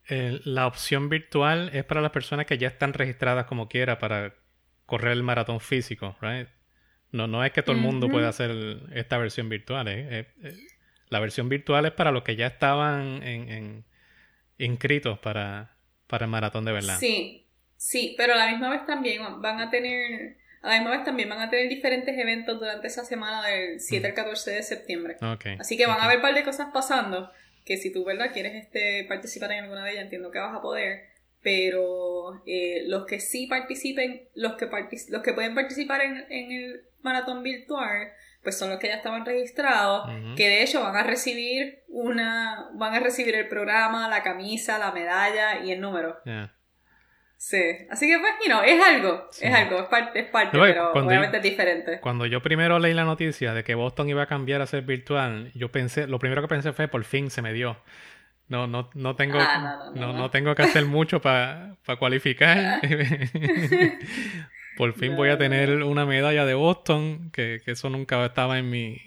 eh, 0.10 0.40
la 0.44 0.68
opción 0.68 1.08
virtual 1.10 1.70
es 1.74 1.86
para 1.86 2.02
las 2.02 2.12
personas 2.12 2.46
que 2.48 2.58
ya 2.58 2.68
están 2.68 2.92
registradas 2.94 3.46
como 3.46 3.70
quiera 3.70 3.98
para 4.00 4.34
correr 4.86 5.14
el 5.14 5.24
maratón 5.24 5.60
físico, 5.62 6.18
¿right? 6.22 6.48
No, 7.12 7.28
no 7.28 7.46
es 7.46 7.52
que 7.52 7.62
todo 7.62 7.76
el 7.76 7.82
mundo 7.82 8.10
pueda 8.10 8.28
hacer 8.30 8.52
esta 8.94 9.18
versión 9.20 9.48
virtual. 9.48 9.88
¿eh? 9.88 10.08
Eh, 10.10 10.28
eh, 10.44 10.54
la 11.14 11.20
versión 11.22 11.48
virtual 11.48 11.86
es 11.86 11.92
para 11.94 12.12
los 12.12 12.24
que 12.24 12.36
ya 12.36 12.48
estaban 12.48 13.24
en, 13.24 13.50
en- 13.50 13.86
inscritos 14.58 15.20
para, 15.20 15.76
para 16.08 16.26
el 16.26 16.32
maratón 16.32 16.66
de 16.66 16.72
verdad. 16.74 16.98
Sí, 17.00 17.48
sí, 17.78 18.14
pero 18.18 18.34
a 18.34 18.38
la 18.38 18.48
misma 18.50 18.70
vez 18.70 18.86
también 18.86 19.22
van 19.42 19.60
a 19.62 19.70
tener, 19.70 20.38
a 20.62 20.70
la 20.70 20.76
misma 20.76 20.92
vez 20.92 21.04
también 21.04 21.30
van 21.30 21.40
a 21.42 21.50
tener 21.50 21.70
diferentes 21.70 22.18
eventos 22.18 22.60
durante 22.60 22.88
esa 22.88 23.04
semana 23.06 23.48
del 23.48 23.80
7 23.80 24.08
al 24.08 24.14
14 24.14 24.52
de 24.52 24.64
septiembre. 24.64 25.18
Así 25.60 25.78
que 25.78 25.86
van 25.86 26.00
a 26.00 26.04
haber 26.06 26.18
un 26.18 26.22
par 26.24 26.34
de 26.36 26.44
cosas 26.44 26.68
pasando 26.74 27.32
que 27.66 27.78
si 27.78 27.92
tú, 27.94 28.04
¿verdad? 28.04 28.32
Quieres 28.34 28.56
este, 28.56 29.06
participar 29.08 29.52
en 29.54 29.64
alguna 29.64 29.86
de 29.86 29.92
ellas, 29.92 30.04
entiendo 30.04 30.32
que 30.32 30.40
vas 30.40 30.54
a 30.56 30.62
poder. 30.62 31.06
Pero 31.42 32.42
eh, 32.46 32.84
los 32.88 33.06
que 33.06 33.20
sí 33.20 33.48
participen, 33.48 34.24
los 34.36 34.54
que, 34.54 34.70
partic- 34.70 35.10
los 35.10 35.22
que 35.22 35.34
pueden 35.34 35.56
participar 35.56 36.02
en, 36.02 36.26
en 36.30 36.52
el 36.52 36.82
maratón 37.02 37.44
virtual, 37.44 38.10
pues 38.44 38.58
son 38.58 38.70
los 38.70 38.80
que 38.80 38.88
ya 38.88 38.96
estaban 38.96 39.26
registrados, 39.26 40.10
que 40.36 40.48
de 40.50 40.64
hecho 40.64 40.82
van 40.84 40.96
a 40.98 41.04
recibir 41.04 41.84
una, 41.88 42.70
van 42.74 42.94
a 42.94 43.00
recibir 43.00 43.36
el 43.36 43.48
programa, 43.48 44.08
la 44.10 44.22
camisa, 44.22 44.78
la 44.78 44.92
medalla 44.92 45.64
y 45.64 45.72
el 45.72 45.80
número. 45.82 46.18
Sí. 47.38 47.62
Así 47.90 48.08
que 48.08 48.20
pues, 48.20 48.32
you 48.42 48.46
know, 48.52 48.62
es 48.64 48.82
algo, 48.82 49.28
Sí. 49.32 49.46
es 49.46 49.54
algo, 49.54 49.80
es 49.80 49.88
parte, 49.88 50.20
es 50.20 50.28
parte, 50.28 50.58
No, 50.58 50.64
pero 50.64 50.94
obviamente 50.94 51.38
es 51.38 51.44
diferente. 51.44 52.00
Cuando 52.00 52.26
yo 52.26 52.42
primero 52.42 52.80
leí 52.80 52.94
la 52.94 53.04
noticia 53.04 53.54
de 53.54 53.64
que 53.66 53.76
Boston 53.76 54.08
iba 54.10 54.24
a 54.24 54.28
cambiar 54.28 54.62
a 54.62 54.66
ser 54.66 54.84
virtual, 54.84 55.52
yo 55.54 55.70
pensé, 55.72 56.08
lo 56.08 56.20
primero 56.20 56.42
que 56.42 56.48
pensé 56.48 56.72
fue 56.72 56.88
por 56.88 57.04
fin 57.04 57.30
se 57.30 57.42
me 57.42 57.52
dio. 57.52 57.78
No, 58.48 58.68
no, 58.68 58.90
no 58.94 59.16
tengo, 59.16 59.40
Ah, 59.42 59.92
no, 59.96 60.14
no, 60.14 60.30
tengo 60.30 60.54
que 60.56 60.62
hacer 60.64 60.86
mucho 60.86 61.22
para 61.22 61.76
cualificar. 62.00 62.80
por 64.78 64.94
fin 64.94 65.16
voy 65.16 65.30
a 65.30 65.38
tener 65.38 65.84
una 65.84 66.06
medalla 66.06 66.46
de 66.46 66.54
Boston, 66.54 67.30
que, 67.32 67.62
que 67.64 67.72
eso 67.72 67.90
nunca 67.90 68.26
estaba 68.26 68.58
en 68.60 68.70
mi... 68.70 68.98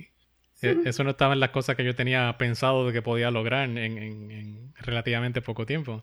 eh, 0.63 0.77
Eso 0.85 1.05
no 1.05 1.11
estaba 1.11 1.35
en 1.35 1.41
las 1.41 1.51
cosas 1.51 1.77
que 1.77 1.85
yo 1.85 1.95
tenía 1.95 2.35
pensado 2.39 2.87
de 2.87 2.93
que 2.93 3.03
podía 3.03 3.31
lograr 3.31 3.69
en, 3.69 3.79
en- 3.79 4.31
en 4.31 4.75
relativamente 4.79 5.41
poco 5.43 5.67
tiempo. 5.67 6.03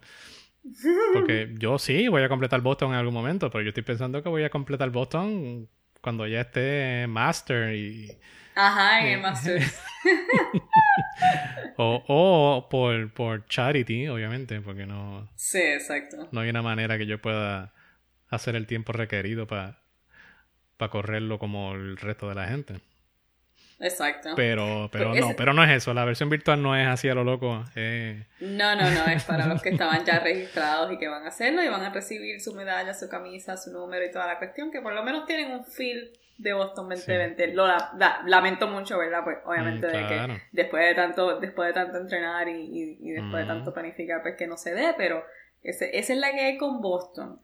Porque 1.13 1.49
yo 1.59 1.77
sí 1.77 2.07
voy 2.07 2.23
a 2.23 2.29
completar 2.29 2.61
Boston 2.61 2.91
en 2.91 2.95
algún 2.97 3.13
momento, 3.13 3.49
pero 3.49 3.61
yo 3.63 3.69
estoy 3.69 3.83
pensando 3.83 4.21
que 4.23 4.29
voy 4.29 4.43
a 4.43 4.49
completar 4.49 4.89
Boston 4.89 5.67
cuando 6.01 6.27
ya 6.27 6.41
esté 6.41 7.05
Master 7.07 7.73
y... 7.75 8.11
Ajá, 8.55 9.01
en 9.01 9.07
el 9.07 9.15
Sí. 9.17 9.21
Masters. 9.21 9.79
O, 11.77 12.03
o 12.07 12.69
por, 12.69 13.11
por 13.13 13.45
charity, 13.47 14.07
obviamente, 14.07 14.61
porque 14.61 14.85
no, 14.85 15.27
Sí, 15.35 15.57
exacto. 15.59 16.27
no 16.31 16.41
hay 16.41 16.49
una 16.49 16.61
manera 16.61 16.97
que 16.97 17.05
yo 17.05 17.19
pueda 17.19 17.73
hacer 18.35 18.55
el 18.55 18.67
tiempo 18.67 18.91
requerido 18.93 19.47
para 19.47 19.77
correrlo 20.89 21.39
como 21.39 21.73
el 21.73 21.95
resto 21.97 22.27
de 22.29 22.35
la 22.35 22.47
gente. 22.47 22.79
Exacto. 23.79 24.29
Pero, 24.35 24.89
pero 24.91 25.09
Pues 25.09 25.19
no, 25.21 25.25
ese- 25.27 25.35
pero 25.35 25.53
no 25.53 25.63
es 25.63 25.71
eso. 25.71 25.93
La 25.93 26.05
versión 26.05 26.29
virtual 26.29 26.61
no 26.61 26.75
es 26.75 26.87
así 26.87 27.09
a 27.09 27.15
lo 27.15 27.23
loco. 27.23 27.63
Eh, 27.75 28.25
No, 28.39 28.75
no, 28.75 28.89
no, 28.89 29.05
es 29.07 29.23
para 29.23 29.45
los 29.47 29.61
que 29.61 29.69
estaban 29.69 30.05
ya 30.05 30.19
registrados 30.19 30.91
y 30.93 30.97
que 30.97 31.07
van 31.07 31.23
a 31.23 31.29
hacerlo 31.29 31.63
y 31.63 31.67
van 31.69 31.83
a 31.83 31.89
recibir 31.91 32.39
su 32.41 32.53
medalla, 32.53 32.93
su 32.93 33.09
camisa, 33.09 33.57
su 33.57 33.71
número 33.71 34.05
y 34.05 34.11
toda 34.11 34.27
la 34.27 34.37
cuestión, 34.37 34.71
que 34.71 34.81
por 34.81 34.93
lo 34.93 35.03
menos 35.03 35.25
tienen 35.25 35.51
un 35.51 35.65
feel 35.65 36.11
de 36.37 36.53
Boston 36.53 36.87
2020. 36.89 37.53
Lo 37.53 37.67
la- 37.67 37.91
la- 37.97 38.21
lamento 38.25 38.67
mucho, 38.67 38.97
¿verdad? 38.97 39.23
Pues 39.23 39.37
obviamente 39.45 39.87
Mm, 39.87 39.91
de 39.91 40.07
claro. 40.07 40.33
que 40.35 40.41
después 40.51 40.85
de 40.85 40.95
tanto, 40.95 41.39
después 41.39 41.67
de 41.67 41.73
tanto 41.73 41.97
entrenar 41.97 42.47
y, 42.47 42.53
y- 42.61 42.97
y 43.01 43.11
después 43.11 43.43
de 43.43 43.45
tanto 43.53 43.73
planificar, 43.73 44.21
pues 44.21 44.35
que 44.37 44.47
no 44.47 44.55
se 44.57 44.73
dé, 44.73 44.93
pero 44.97 45.23
ese- 45.61 45.97
esa 45.97 46.13
es 46.13 46.19
la 46.19 46.31
que 46.31 46.41
hay 46.41 46.57
con 46.57 46.79
Boston. 46.81 47.39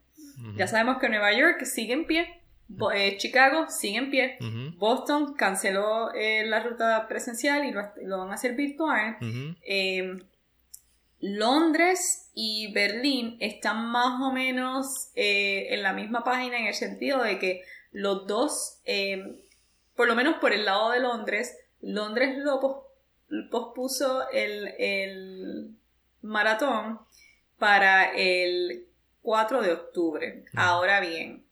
Ya 0.56 0.66
sabemos 0.66 0.98
que 0.98 1.08
Nueva 1.08 1.32
York 1.32 1.64
sigue 1.64 1.92
en 1.92 2.06
pie, 2.06 2.26
Bo- 2.68 2.92
eh, 2.92 3.16
Chicago 3.18 3.66
sigue 3.68 3.98
en 3.98 4.10
pie, 4.10 4.36
Boston 4.78 5.34
canceló 5.34 6.14
eh, 6.14 6.46
la 6.46 6.60
ruta 6.62 7.06
presencial 7.08 7.64
y 7.66 7.72
lo, 7.72 7.82
lo 8.04 8.18
van 8.18 8.30
a 8.30 8.34
hacer 8.34 8.54
virtual. 8.54 9.16
Eh, 9.66 10.22
Londres 11.20 12.30
y 12.34 12.72
Berlín 12.72 13.36
están 13.40 13.86
más 13.90 14.20
o 14.22 14.32
menos 14.32 15.10
eh, 15.14 15.66
en 15.74 15.82
la 15.82 15.92
misma 15.92 16.24
página 16.24 16.58
en 16.58 16.66
el 16.66 16.74
sentido 16.74 17.22
de 17.22 17.38
que 17.38 17.62
los 17.92 18.26
dos, 18.26 18.78
eh, 18.86 19.44
por 19.96 20.08
lo 20.08 20.14
menos 20.14 20.36
por 20.36 20.52
el 20.52 20.64
lado 20.64 20.90
de 20.92 21.00
Londres, 21.00 21.54
Londres 21.82 22.38
lo 22.38 22.60
pos- 22.60 22.84
pospuso 23.50 24.30
el, 24.30 24.68
el 24.78 25.70
maratón 26.22 27.00
para 27.58 28.14
el 28.14 28.86
4 29.22 29.62
de 29.62 29.72
octubre. 29.72 30.44
Mm. 30.52 30.58
Ahora 30.58 31.00
bien, 31.00 31.44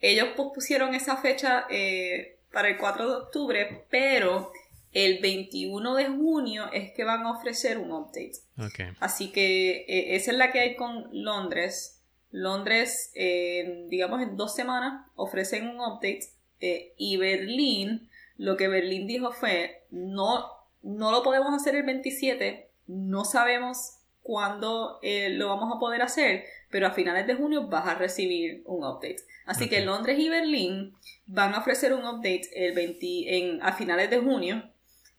ellos 0.00 0.28
pospusieron 0.36 0.94
esa 0.94 1.16
fecha 1.16 1.66
eh, 1.70 2.38
para 2.52 2.68
el 2.68 2.78
4 2.78 3.08
de 3.08 3.16
octubre, 3.16 3.84
pero 3.90 4.52
el 4.92 5.18
21 5.20 5.94
de 5.94 6.06
junio 6.06 6.70
es 6.72 6.92
que 6.92 7.04
van 7.04 7.26
a 7.26 7.32
ofrecer 7.32 7.78
un 7.78 7.92
update. 7.92 8.38
Ok. 8.58 8.96
Así 9.00 9.30
que 9.30 9.84
eh, 9.88 10.16
esa 10.16 10.30
es 10.30 10.38
la 10.38 10.52
que 10.52 10.60
hay 10.60 10.76
con 10.76 11.08
Londres. 11.12 12.00
Londres, 12.30 13.10
eh, 13.14 13.86
digamos, 13.88 14.22
en 14.22 14.36
dos 14.36 14.54
semanas 14.54 15.06
ofrecen 15.16 15.68
un 15.68 15.80
update. 15.80 16.32
y 16.60 17.16
Berlín, 17.16 18.08
lo 18.36 18.56
que 18.56 18.68
Berlín 18.68 19.06
dijo 19.06 19.32
fue, 19.32 19.84
no, 19.90 20.46
no 20.82 21.10
lo 21.10 21.22
podemos 21.22 21.54
hacer 21.54 21.74
el 21.74 21.84
27, 21.84 22.68
no 22.86 23.24
sabemos 23.24 23.98
cuándo 24.22 25.00
lo 25.02 25.48
vamos 25.48 25.74
a 25.74 25.78
poder 25.78 26.02
hacer, 26.02 26.44
pero 26.70 26.86
a 26.86 26.90
finales 26.92 27.26
de 27.26 27.34
junio 27.34 27.66
vas 27.68 27.86
a 27.86 27.94
recibir 27.94 28.62
un 28.66 28.84
update. 28.84 29.16
Así 29.46 29.68
que 29.68 29.80
Ok. 29.80 29.86
Londres 29.86 30.18
y 30.18 30.28
Berlín 30.28 30.94
van 31.26 31.54
a 31.54 31.58
ofrecer 31.60 31.92
un 31.92 32.04
update 32.04 32.48
el 32.54 32.74
20, 32.74 33.36
en, 33.36 33.62
a 33.62 33.72
finales 33.72 34.10
de 34.10 34.18
junio 34.18 34.62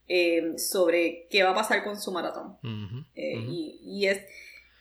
eh, 0.07 0.53
sobre 0.57 1.27
qué 1.29 1.43
va 1.43 1.51
a 1.51 1.55
pasar 1.55 1.83
con 1.83 1.99
su 1.99 2.11
maratón. 2.11 2.57
Ujú, 2.63 3.05
Eh, 3.15 3.37
ujú. 3.37 3.51
y, 3.51 3.79
y 3.83 4.07
es, 4.07 4.21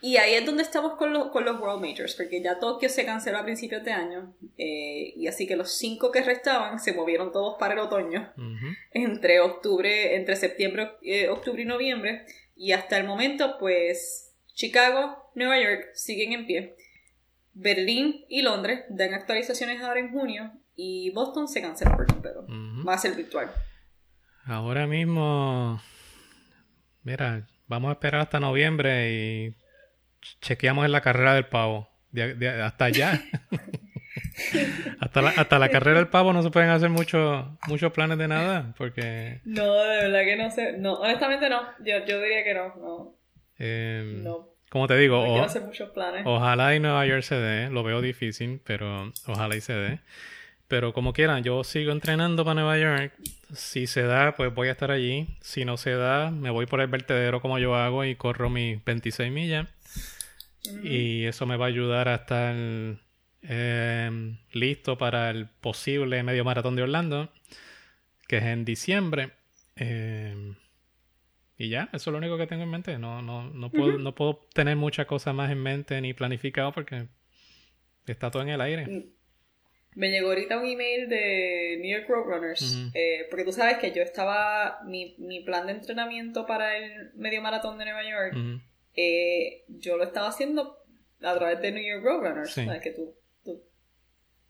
y 0.00 0.16
ahí 0.16 0.34
es 0.34 0.46
donde 0.46 0.62
estamos 0.62 0.94
con, 0.96 1.12
los 1.12 1.28
con 1.32 1.44
los 1.44 1.60
World 1.60 1.82
Majors, 1.82 2.14
porque 2.14 2.40
ya 2.42 2.58
Tokio 2.60 2.88
se 2.88 3.04
canceló 3.04 3.38
a 3.38 3.44
principios 3.44 3.82
de 3.84 3.90
año, 3.92 4.34
eh, 4.56 5.12
y 5.16 5.26
así 5.26 5.46
que 5.46 5.56
los 5.56 5.72
cinco 5.72 6.12
que 6.12 6.22
restaban 6.22 6.78
se 6.78 6.92
movieron 6.92 7.32
todos 7.32 7.56
para 7.58 7.74
el 7.74 7.80
otoño, 7.80 8.32
Ujú. 8.36 8.66
entre 8.92 9.40
octubre, 9.40 10.14
entre 10.14 10.36
septiembre, 10.36 10.92
eh, 11.02 11.28
octubre 11.28 11.62
y 11.62 11.64
noviembre, 11.66 12.24
y 12.56 12.72
hasta 12.72 12.96
el 12.96 13.04
momento, 13.04 13.56
pues, 13.58 14.27
Chicago, 14.58 15.30
Nueva 15.36 15.60
York 15.60 15.90
siguen 15.94 16.32
en 16.32 16.44
pie, 16.44 16.74
Berlín 17.54 18.24
y 18.28 18.42
Londres 18.42 18.80
dan 18.88 19.14
actualizaciones 19.14 19.80
ahora 19.80 20.00
en 20.00 20.10
junio, 20.10 20.50
y 20.74 21.10
Boston 21.10 21.46
se 21.46 21.62
canceló 21.62 21.92
por 21.92 22.06
completo. 22.08 22.40
Ujú. 22.40 22.84
Va 22.84 22.94
a 22.94 22.98
ser 22.98 23.14
virtual. 23.14 23.48
Ahora 24.46 24.88
mismo, 24.88 25.80
mira, 27.04 27.46
vamos 27.68 27.90
a 27.90 27.92
esperar 27.92 28.22
hasta 28.22 28.40
noviembre 28.40 29.12
y 29.12 29.54
chequeamos 30.40 30.84
en 30.86 30.90
la 30.90 31.02
carrera 31.02 31.34
del 31.34 31.46
pavo. 31.46 31.88
De- 32.10 32.34
de- 32.34 32.60
hasta 32.62 32.86
allá. 32.86 33.22
hasta, 35.00 35.22
la, 35.22 35.28
hasta 35.30 35.58
la 35.60 35.68
carrera 35.68 35.98
del 35.98 36.08
pavo 36.08 36.32
no 36.32 36.42
se 36.42 36.50
pueden 36.50 36.70
hacer 36.70 36.88
muchos 36.90 37.46
muchos 37.68 37.92
planes 37.92 38.18
de 38.18 38.26
nada 38.26 38.74
porque 38.76 39.40
No, 39.44 39.72
de 39.84 39.96
verdad 40.08 40.24
que 40.24 40.36
no 40.36 40.50
sé, 40.50 40.78
no, 40.78 40.94
honestamente 40.94 41.48
no, 41.48 41.62
yo, 41.84 42.04
yo 42.06 42.20
diría 42.20 42.42
que 42.42 42.54
no, 42.54 42.74
no, 42.76 43.17
eh, 43.58 44.20
no. 44.24 44.48
como 44.70 44.86
te 44.86 44.96
digo, 44.96 45.18
No 45.18 45.24
quiero 45.26 45.42
o- 45.42 45.46
hacer 45.46 45.62
muchos 45.62 45.90
planes. 45.90 46.22
ojalá 46.26 46.74
y 46.74 46.80
Nueva 46.80 47.06
York 47.06 47.22
se 47.22 47.34
dé, 47.36 47.70
lo 47.70 47.82
veo 47.82 48.00
difícil, 48.00 48.60
pero 48.64 49.12
ojalá 49.26 49.56
y 49.56 49.60
se 49.60 49.72
dé. 49.74 50.00
Pero 50.68 50.92
como 50.92 51.14
quieran, 51.14 51.42
yo 51.42 51.64
sigo 51.64 51.92
entrenando 51.92 52.44
para 52.44 52.54
Nueva 52.60 52.78
York. 52.78 53.14
Si 53.54 53.86
se 53.86 54.02
da, 54.02 54.34
pues 54.36 54.54
voy 54.54 54.68
a 54.68 54.72
estar 54.72 54.90
allí. 54.90 55.26
Si 55.40 55.64
no 55.64 55.78
se 55.78 55.92
da, 55.94 56.30
me 56.30 56.50
voy 56.50 56.66
por 56.66 56.82
el 56.82 56.88
vertedero 56.88 57.40
como 57.40 57.58
yo 57.58 57.74
hago 57.74 58.04
y 58.04 58.16
corro 58.16 58.50
mis 58.50 58.84
26 58.84 59.32
millas. 59.32 59.66
Y 60.82 61.24
eso 61.24 61.46
me 61.46 61.56
va 61.56 61.64
a 61.64 61.68
ayudar 61.68 62.08
a 62.08 62.16
estar 62.16 62.54
eh, 63.42 64.36
listo 64.52 64.98
para 64.98 65.30
el 65.30 65.46
posible 65.48 66.22
medio 66.22 66.44
maratón 66.44 66.76
de 66.76 66.82
Orlando, 66.82 67.32
que 68.26 68.36
es 68.38 68.44
en 68.44 68.66
diciembre. 68.66 69.30
Eh, 69.76 70.52
y 71.58 71.68
ya, 71.68 71.88
eso 71.92 72.10
es 72.10 72.12
lo 72.12 72.18
único 72.18 72.38
que 72.38 72.46
tengo 72.46 72.62
en 72.62 72.70
mente. 72.70 72.98
No, 72.98 73.20
no, 73.20 73.50
no, 73.50 73.70
puedo, 73.70 73.98
no 73.98 74.14
puedo 74.14 74.40
tener 74.54 74.76
muchas 74.76 75.06
cosas 75.06 75.34
más 75.34 75.50
en 75.50 75.58
mente 75.62 76.00
ni 76.00 76.14
planificado 76.14 76.72
porque 76.72 77.06
está 78.06 78.30
todo 78.30 78.42
en 78.42 78.48
el 78.50 78.60
aire. 78.60 78.86
Me 79.94 80.10
llegó 80.10 80.28
ahorita 80.28 80.58
un 80.58 80.66
email 80.66 81.08
de 81.08 81.78
New 81.80 81.90
York 81.98 82.08
Roadrunners, 82.08 82.90
eh, 82.94 83.26
porque 83.30 83.44
tú 83.44 83.52
sabes 83.52 83.78
que 83.78 83.92
yo 83.92 84.02
estaba, 84.02 84.78
mi, 84.84 85.16
mi 85.18 85.40
plan 85.40 85.66
de 85.66 85.72
entrenamiento 85.72 86.46
para 86.46 86.76
el 86.76 87.10
medio 87.14 87.42
maratón 87.42 87.76
de 87.78 87.84
Nueva 87.86 88.04
York, 88.08 88.60
eh, 88.94 89.64
yo 89.68 89.96
lo 89.96 90.04
estaba 90.04 90.28
haciendo 90.28 90.76
a 91.22 91.34
través 91.36 91.60
de 91.60 91.72
New 91.72 91.82
York 91.82 92.04
Roadrunners, 92.04 92.52
Sí. 92.52 92.64
¿sabes? 92.64 92.80
que 92.82 92.92
tú 92.92 93.12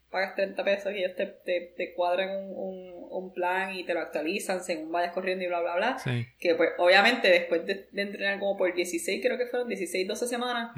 pagas 0.09 0.35
30 0.35 0.63
pesos 0.63 0.93
y 0.93 0.99
ellos 0.99 1.15
te, 1.15 1.25
te, 1.25 1.73
te 1.77 1.93
cuadran 1.93 2.29
un, 2.29 2.53
un, 2.55 3.07
un 3.09 3.33
plan 3.33 3.75
y 3.75 3.83
te 3.85 3.93
lo 3.93 4.01
actualizan 4.01 4.63
según 4.63 4.91
vayas 4.91 5.13
corriendo 5.13 5.43
y 5.43 5.47
bla, 5.47 5.61
bla, 5.61 5.75
bla. 5.75 5.99
Sí, 5.99 6.25
Que 6.39 6.55
pues 6.55 6.71
obviamente 6.77 7.29
después 7.29 7.65
de, 7.65 7.87
de 7.91 8.01
entrenar 8.01 8.39
como 8.39 8.57
por 8.57 8.73
16, 8.73 9.21
creo 9.23 9.37
que 9.37 9.47
fueron 9.47 9.67
16, 9.67 10.07
12 10.07 10.27
semanas, 10.27 10.71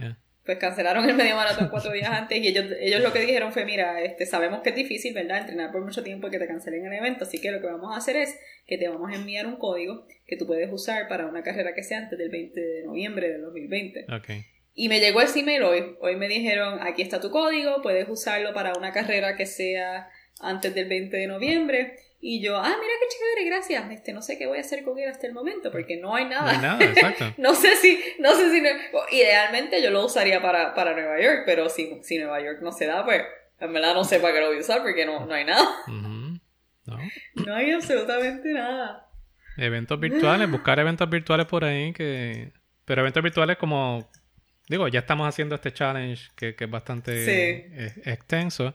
pues 0.46 0.58
cancelaron 0.58 1.08
el 1.08 1.16
medio 1.16 1.36
maratón 1.36 1.70
cuatro 1.70 1.92
días 1.94 2.10
antes 2.10 2.38
y 2.40 2.48
ellos, 2.48 2.66
ellos 2.80 3.02
lo 3.02 3.14
que 3.14 3.20
dijeron 3.20 3.54
fue, 3.54 3.66
mira, 3.66 4.02
este, 4.02 4.26
sabemos 4.26 4.62
que 4.62 4.70
es 4.70 4.76
difícil, 4.76 5.14
¿verdad? 5.14 5.40
Entrenar 5.40 5.72
por 5.72 5.84
mucho 5.84 6.04
tiempo 6.04 6.28
y 6.28 6.32
que 6.32 6.40
te 6.40 6.48
cancelen 6.48 6.86
el 6.86 6.94
evento, 6.94 7.26
así 7.26 7.40
que 7.40 7.52
lo 7.52 7.62
que 7.62 7.68
vamos 7.68 7.94
a 7.94 7.98
hacer 7.98 8.16
es 8.16 8.38
que 8.66 8.78
te 8.78 8.90
vamos 8.90 9.12
a 9.12 9.16
enviar 9.16 9.46
un 9.46 9.58
código 9.58 10.08
que 10.26 10.38
tú 10.38 10.48
puedes 10.48 10.72
usar 10.72 11.08
para 11.08 11.28
una 11.28 11.44
carrera 11.44 11.74
que 11.74 11.84
sea 11.84 12.00
antes 12.00 12.18
del 12.18 12.30
20 12.30 12.60
de 12.60 12.84
noviembre 12.84 13.30
del 13.30 13.42
2020. 13.42 14.06
Ok. 14.14 14.30
Y 14.74 14.88
me 14.90 15.00
llegó 15.00 15.22
ese 15.22 15.40
email 15.40 15.64
hoy, 15.64 15.98
hoy 16.00 16.16
me 16.16 16.28
dijeron, 16.28 16.80
aquí 16.82 17.02
está 17.02 17.20
tu 17.20 17.30
código, 17.30 17.82
puedes 17.82 18.08
usarlo 18.08 18.54
para 18.54 18.74
una 18.74 18.92
carrera 18.92 19.36
que 19.36 19.46
sea 19.46 20.10
antes 20.40 20.74
del 20.74 20.88
20 20.88 21.16
de 21.18 21.28
noviembre. 21.28 21.98
Y 22.24 22.42
yo, 22.42 22.56
ah, 22.56 22.62
mira 22.70 22.94
qué 23.00 23.08
chévere, 23.18 23.50
gracias. 23.50 23.92
Este, 23.92 24.14
no 24.14 24.22
sé 24.22 24.38
qué 24.38 24.46
voy 24.46 24.60
a 24.60 24.62
hacer 24.62 24.84
con 24.84 24.98
él 25.00 25.10
hasta 25.10 25.26
el 25.28 25.34
momento, 25.34 25.72
porque 25.72 25.98
no 25.98 26.16
hay 26.16 26.26
No 26.26 26.30
nada. 26.32 26.52
hay 26.52 26.58
nada, 26.60 26.84
exacto. 26.86 27.34
No 27.38 27.56
sé 27.56 27.76
si, 27.78 28.00
no 28.20 28.34
sé 28.36 28.52
si, 28.52 28.64
idealmente 29.16 29.82
yo 29.82 29.90
lo 29.90 30.06
usaría 30.06 30.42
para, 30.42 30.74
para 30.76 30.94
Nueva 30.94 31.20
York, 31.20 31.44
pero 31.46 31.68
si, 31.68 32.00
si 32.04 32.20
Nueva 32.20 32.40
York 32.42 32.60
no 32.62 32.72
se 32.72 32.86
da, 32.86 33.04
pues 33.04 33.24
en 33.60 33.74
verdad 33.74 33.94
no 33.94 34.04
sé 34.04 34.20
para 34.20 34.34
qué 34.36 34.40
lo 34.40 34.48
voy 34.48 34.58
a 34.58 34.62
usar 34.62 34.82
porque 34.82 35.06
no, 35.06 35.26
no 35.26 35.34
hay 35.34 35.46
nada. 35.46 35.68
No. 35.88 36.22
No 37.36 37.56
hay 37.56 37.72
absolutamente 37.72 38.50
nada. 38.52 39.08
Eventos 39.56 40.00
virtuales, 40.00 40.50
buscar 40.50 40.80
eventos 40.80 41.10
virtuales 41.10 41.46
por 41.46 41.64
ahí 41.64 41.94
que... 41.94 42.52
Pero 42.86 43.02
eventos 43.02 43.24
virtuales 43.24 43.58
como... 43.58 44.10
Digo, 44.72 44.88
ya 44.88 45.02
estamos 45.02 45.28
haciendo 45.28 45.56
este 45.56 45.74
challenge 45.74 46.30
que, 46.36 46.56
que 46.56 46.64
es 46.64 46.72
bastante 46.72 47.26
Sí. 47.26 47.32
eh, 47.32 47.94
extenso. 48.06 48.74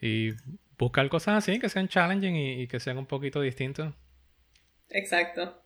Y 0.00 0.32
buscar 0.76 1.08
cosas 1.08 1.36
así 1.38 1.60
que 1.60 1.68
sean 1.68 1.86
challenging 1.86 2.34
y, 2.34 2.62
y 2.62 2.66
que 2.66 2.80
sean 2.80 2.98
un 2.98 3.06
poquito 3.06 3.40
distintos. 3.40 3.94
Exacto. 4.90 5.62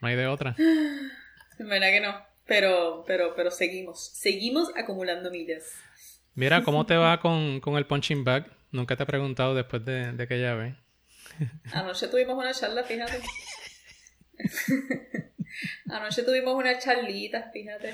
No 0.00 0.08
hay 0.08 0.16
de 0.16 0.26
otra. 0.26 0.56
En 0.58 1.68
verdad 1.68 1.90
que 1.90 2.00
no. 2.00 2.20
Pero, 2.46 3.04
pero, 3.06 3.34
pero 3.36 3.52
seguimos. 3.52 4.04
Seguimos 4.12 4.70
acumulando 4.76 5.30
millas. 5.30 5.72
Mira, 6.34 6.64
¿cómo 6.64 6.84
te 6.86 6.96
va 6.96 7.20
con, 7.20 7.60
con 7.60 7.76
el 7.76 7.86
punching 7.86 8.24
bag? 8.24 8.50
Nunca 8.72 8.96
te 8.96 9.04
he 9.04 9.06
preguntado 9.06 9.54
después 9.54 9.84
de, 9.84 10.12
de 10.12 10.22
aquella 10.24 10.54
vez. 10.54 10.74
Anoche 11.72 12.08
tuvimos 12.08 12.36
una 12.36 12.52
charla, 12.52 12.82
fíjate. 12.82 13.20
Anoche 15.90 16.22
tuvimos 16.22 16.54
una 16.54 16.78
charlita, 16.78 17.50
fíjate. 17.52 17.92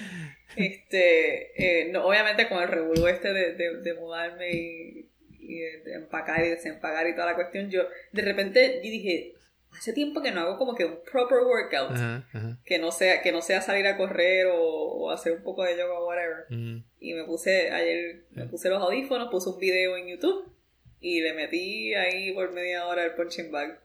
Este, 0.56 1.82
eh, 1.82 1.90
no, 1.90 2.06
obviamente 2.06 2.48
con 2.48 2.62
el 2.62 2.68
revuelo 2.68 3.08
este 3.08 3.32
de, 3.32 3.54
de, 3.54 3.80
de 3.80 3.94
mudarme 3.94 4.50
y, 4.52 5.10
y 5.40 5.58
de, 5.58 5.94
empacar 5.94 6.44
y 6.44 6.50
desempacar 6.50 7.06
y 7.08 7.14
toda 7.14 7.26
la 7.26 7.34
cuestión, 7.34 7.70
yo 7.70 7.82
de 8.12 8.22
repente 8.22 8.80
yo 8.82 8.90
dije, 8.90 9.34
hace 9.72 9.92
tiempo 9.92 10.22
que 10.22 10.32
no 10.32 10.40
hago 10.40 10.58
como 10.58 10.74
que 10.74 10.84
un 10.84 10.98
proper 11.10 11.38
workout. 11.38 11.92
Ajá, 11.92 12.28
ajá. 12.32 12.58
Que 12.64 12.78
no 12.78 12.92
sea, 12.92 13.22
que 13.22 13.32
no 13.32 13.42
sea 13.42 13.62
salir 13.62 13.86
a 13.86 13.96
correr 13.96 14.46
o, 14.46 14.58
o 14.58 15.10
hacer 15.10 15.32
un 15.32 15.42
poco 15.42 15.64
de 15.64 15.76
yoga 15.76 15.98
o 15.98 16.06
whatever. 16.06 16.46
Ujú. 16.50 16.82
Y 17.00 17.14
me 17.14 17.24
puse, 17.24 17.70
ayer 17.70 18.24
me 18.30 18.46
puse 18.46 18.68
los 18.68 18.82
audífonos, 18.82 19.30
puse 19.30 19.50
un 19.50 19.58
video 19.58 19.96
en 19.96 20.08
YouTube 20.08 20.52
y 21.00 21.20
le 21.20 21.34
metí 21.34 21.94
ahí 21.94 22.32
por 22.32 22.52
media 22.52 22.86
hora 22.86 23.04
el 23.04 23.14
punching 23.14 23.50
bag. 23.50 23.80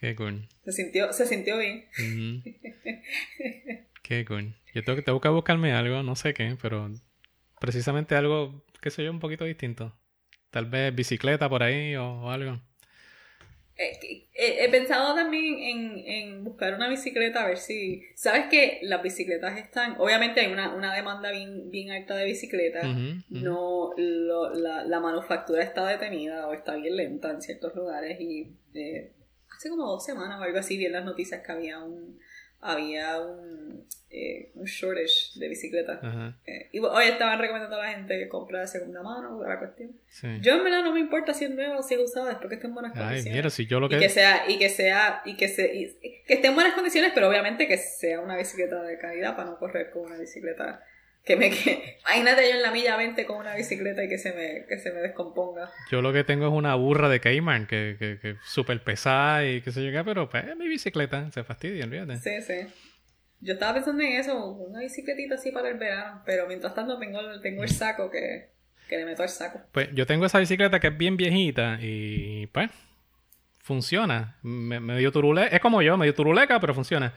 Qué 0.00 0.14
cool. 0.14 0.48
Se 0.64 0.72
sintió, 0.72 1.12
se 1.12 1.26
sintió 1.26 1.58
bien. 1.58 1.86
Qué 4.02 4.24
cool. 4.24 4.54
Yo 4.74 4.84
tengo 4.84 4.96
que, 4.96 5.02
tengo 5.02 5.20
que 5.20 5.28
buscarme 5.28 5.72
algo, 5.72 6.02
no 6.02 6.16
sé 6.16 6.34
qué, 6.34 6.56
pero 6.60 6.90
precisamente 7.60 8.14
algo, 8.14 8.64
qué 8.80 8.90
sé 8.90 9.04
yo, 9.04 9.10
un 9.10 9.20
poquito 9.20 9.44
distinto. 9.44 9.96
Tal 10.50 10.66
vez 10.66 10.94
bicicleta 10.94 11.48
por 11.48 11.62
ahí 11.62 11.96
o, 11.96 12.22
o 12.22 12.30
algo. 12.30 12.60
Eh, 13.78 13.98
que- 14.00 14.28
eh, 14.34 14.64
he 14.64 14.70
pensado 14.70 15.14
también 15.14 15.58
en, 15.58 15.98
en 16.06 16.44
buscar 16.44 16.74
una 16.74 16.88
bicicleta, 16.88 17.42
a 17.44 17.48
ver 17.48 17.58
si... 17.58 18.04
¿Sabes 18.14 18.46
que 18.50 18.78
las 18.82 19.02
bicicletas 19.02 19.58
están... 19.58 19.96
Obviamente 19.98 20.40
hay 20.40 20.50
una, 20.52 20.74
una 20.74 20.94
demanda 20.94 21.30
bien, 21.30 21.70
bien 21.70 21.90
alta 21.90 22.16
de 22.16 22.24
bicicletas. 22.24 22.84
No, 23.30 23.92
lo- 23.96 24.54
la, 24.54 24.84
la 24.84 25.00
manufactura 25.00 25.62
está 25.62 25.86
detenida 25.86 26.46
o 26.48 26.54
está 26.54 26.76
bien 26.76 26.96
lenta 26.96 27.30
en 27.30 27.42
ciertos 27.42 27.74
lugares 27.74 28.18
y 28.20 28.52
eh, 28.72 29.12
hace 29.56 29.68
como 29.70 29.84
dos 29.86 30.04
semanas 30.04 30.38
o 30.40 30.42
algo 30.42 30.58
así 30.58 30.76
vi 30.76 30.86
en 30.86 30.92
las 30.92 31.04
noticias 31.04 31.42
que 31.44 31.52
había 31.52 31.78
un 31.82 32.18
había 32.58 33.20
un, 33.20 33.86
eh, 34.10 34.50
un 34.54 34.64
shortage 34.64 35.38
de 35.38 35.48
bicicletas. 35.48 36.00
Eh, 36.46 36.70
y 36.72 36.78
hoy 36.80 37.04
estaban 37.04 37.38
recomendando 37.38 37.76
a 37.76 37.84
la 37.86 37.92
gente 37.92 38.18
que 38.18 38.28
compra 38.28 38.60
de 38.60 38.66
segunda 38.66 39.02
mano, 39.02 39.40
la 39.46 39.58
cuestión. 39.58 39.92
sí. 40.08 40.26
Yo 40.40 40.54
en 40.54 40.64
verdad 40.64 40.82
no 40.82 40.92
me 40.92 40.98
importa 41.00 41.32
si 41.34 41.44
es 41.44 41.50
nueva 41.50 41.78
o 41.78 41.82
si 41.82 41.94
es 41.94 42.00
usada, 42.00 42.30
después 42.30 42.48
que 42.48 42.54
esté 42.56 42.66
en 42.66 42.74
buenas 42.74 42.92
Ay, 42.96 43.02
condiciones. 43.04 43.36
mira, 43.36 43.50
si 43.50 43.66
yo 43.66 43.78
lo 43.78 43.86
Y 43.86 43.90
que 43.90 43.98
que... 43.98 44.08
sea, 44.08 44.48
y 44.50 44.58
que 44.58 44.68
sea, 44.70 45.22
y 45.26 45.36
que 45.36 45.48
se, 45.48 45.72
y- 45.74 46.22
que 46.26 46.34
esté 46.34 46.48
en 46.48 46.54
buenas 46.54 46.72
condiciones, 46.72 47.12
pero 47.14 47.28
obviamente 47.28 47.68
que 47.68 47.76
sea 47.76 48.20
una 48.20 48.36
bicicleta 48.36 48.82
de 48.82 48.98
calidad 48.98 49.36
para 49.36 49.50
no 49.50 49.58
correr 49.58 49.90
con 49.90 50.06
una 50.06 50.16
bicicleta 50.16 50.82
que 51.26 51.36
me 51.36 51.50
que 51.50 51.98
imagínate 52.02 52.48
yo 52.48 52.54
en 52.54 52.62
la 52.62 52.70
milla 52.70 52.96
20 52.96 53.26
con 53.26 53.38
una 53.38 53.56
bicicleta 53.56 54.04
y 54.04 54.08
que 54.08 54.16
se 54.16 54.32
me, 54.32 54.64
que 54.66 54.78
se 54.78 54.92
me 54.92 55.00
descomponga. 55.00 55.70
Yo 55.90 56.00
lo 56.00 56.12
que 56.12 56.22
tengo 56.22 56.46
es 56.46 56.52
una 56.52 56.76
burra 56.76 57.08
de 57.08 57.18
Cayman 57.18 57.66
que, 57.66 57.96
que, 57.98 58.18
que 58.20 58.30
es 58.30 58.36
súper 58.44 58.82
pesada 58.82 59.44
y 59.44 59.60
qué 59.60 59.72
sé 59.72 59.84
yo 59.84 59.90
qué, 59.90 60.04
pero 60.04 60.30
pues 60.30 60.46
es 60.46 60.56
mi 60.56 60.68
bicicleta, 60.68 61.30
se 61.32 61.42
fastidia, 61.42 61.84
olvídate. 61.84 62.18
Sí, 62.18 62.42
sí. 62.42 62.72
Yo 63.40 63.54
estaba 63.54 63.74
pensando 63.74 64.02
en 64.02 64.12
eso, 64.12 64.52
una 64.52 64.80
bicicletita 64.80 65.34
así 65.34 65.50
para 65.50 65.68
el 65.68 65.78
verano, 65.78 66.22
pero 66.24 66.46
mientras 66.46 66.74
tanto 66.74 66.96
tengo, 66.98 67.18
tengo 67.40 67.64
el 67.64 67.70
saco 67.70 68.08
que, 68.08 68.50
que 68.88 68.96
le 68.96 69.04
meto 69.04 69.24
al 69.24 69.28
saco. 69.28 69.60
Pues 69.72 69.88
yo 69.92 70.06
tengo 70.06 70.26
esa 70.26 70.38
bicicleta 70.38 70.78
que 70.78 70.86
es 70.86 70.96
bien 70.96 71.16
viejita 71.16 71.78
y 71.80 72.46
pues 72.46 72.70
funciona. 73.58 74.38
Me, 74.42 74.78
medio 74.78 75.10
turule 75.10 75.48
es 75.50 75.60
como 75.60 75.82
yo, 75.82 75.96
medio 75.96 76.14
turuleca, 76.14 76.60
pero 76.60 76.72
funciona. 76.72 77.12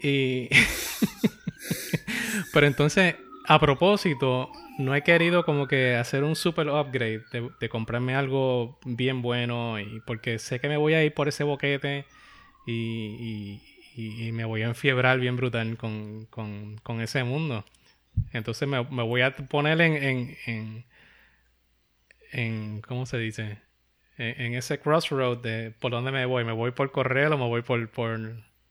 Y 0.00 0.48
pero 2.52 2.66
entonces, 2.66 3.14
a 3.46 3.60
propósito, 3.60 4.50
no 4.78 4.94
he 4.94 5.02
querido 5.02 5.44
como 5.44 5.66
que 5.68 5.96
hacer 5.96 6.24
un 6.24 6.34
super 6.34 6.68
upgrade 6.68 7.22
de, 7.60 7.68
comprarme 7.68 8.14
algo 8.14 8.78
bien 8.84 9.22
bueno 9.22 9.78
y 9.78 10.00
porque 10.06 10.38
sé 10.38 10.60
que 10.60 10.68
me 10.68 10.78
voy 10.78 10.94
a 10.94 11.04
ir 11.04 11.12
por 11.12 11.28
ese 11.28 11.44
boquete 11.44 12.06
y, 12.66 13.60
me 14.32 14.44
voy 14.44 14.62
a 14.62 14.66
enfiebrar 14.66 15.20
bien 15.20 15.36
brutal 15.36 15.76
con, 15.76 17.00
ese 17.00 17.22
mundo. 17.24 17.64
Entonces 18.32 18.66
me, 18.68 18.80
voy 18.80 19.20
a 19.20 19.36
poner 19.36 19.80
en, 19.80 19.94
en, 20.02 20.36
en, 20.46 20.84
en- 22.32 22.80
¿cómo 22.80 23.06
se 23.06 23.18
dice? 23.18 23.58
En, 24.16 24.54
ese 24.54 24.78
crossroad 24.78 25.38
de 25.38 25.72
por 25.80 25.92
dónde 25.92 26.12
me 26.12 26.24
voy. 26.26 26.44
¿Me 26.44 26.52
voy 26.52 26.70
por 26.70 26.92
correr 26.92 27.32
o 27.32 27.38
me 27.38 27.46
voy 27.46 27.62
por, 27.62 27.88
por, 27.90 28.18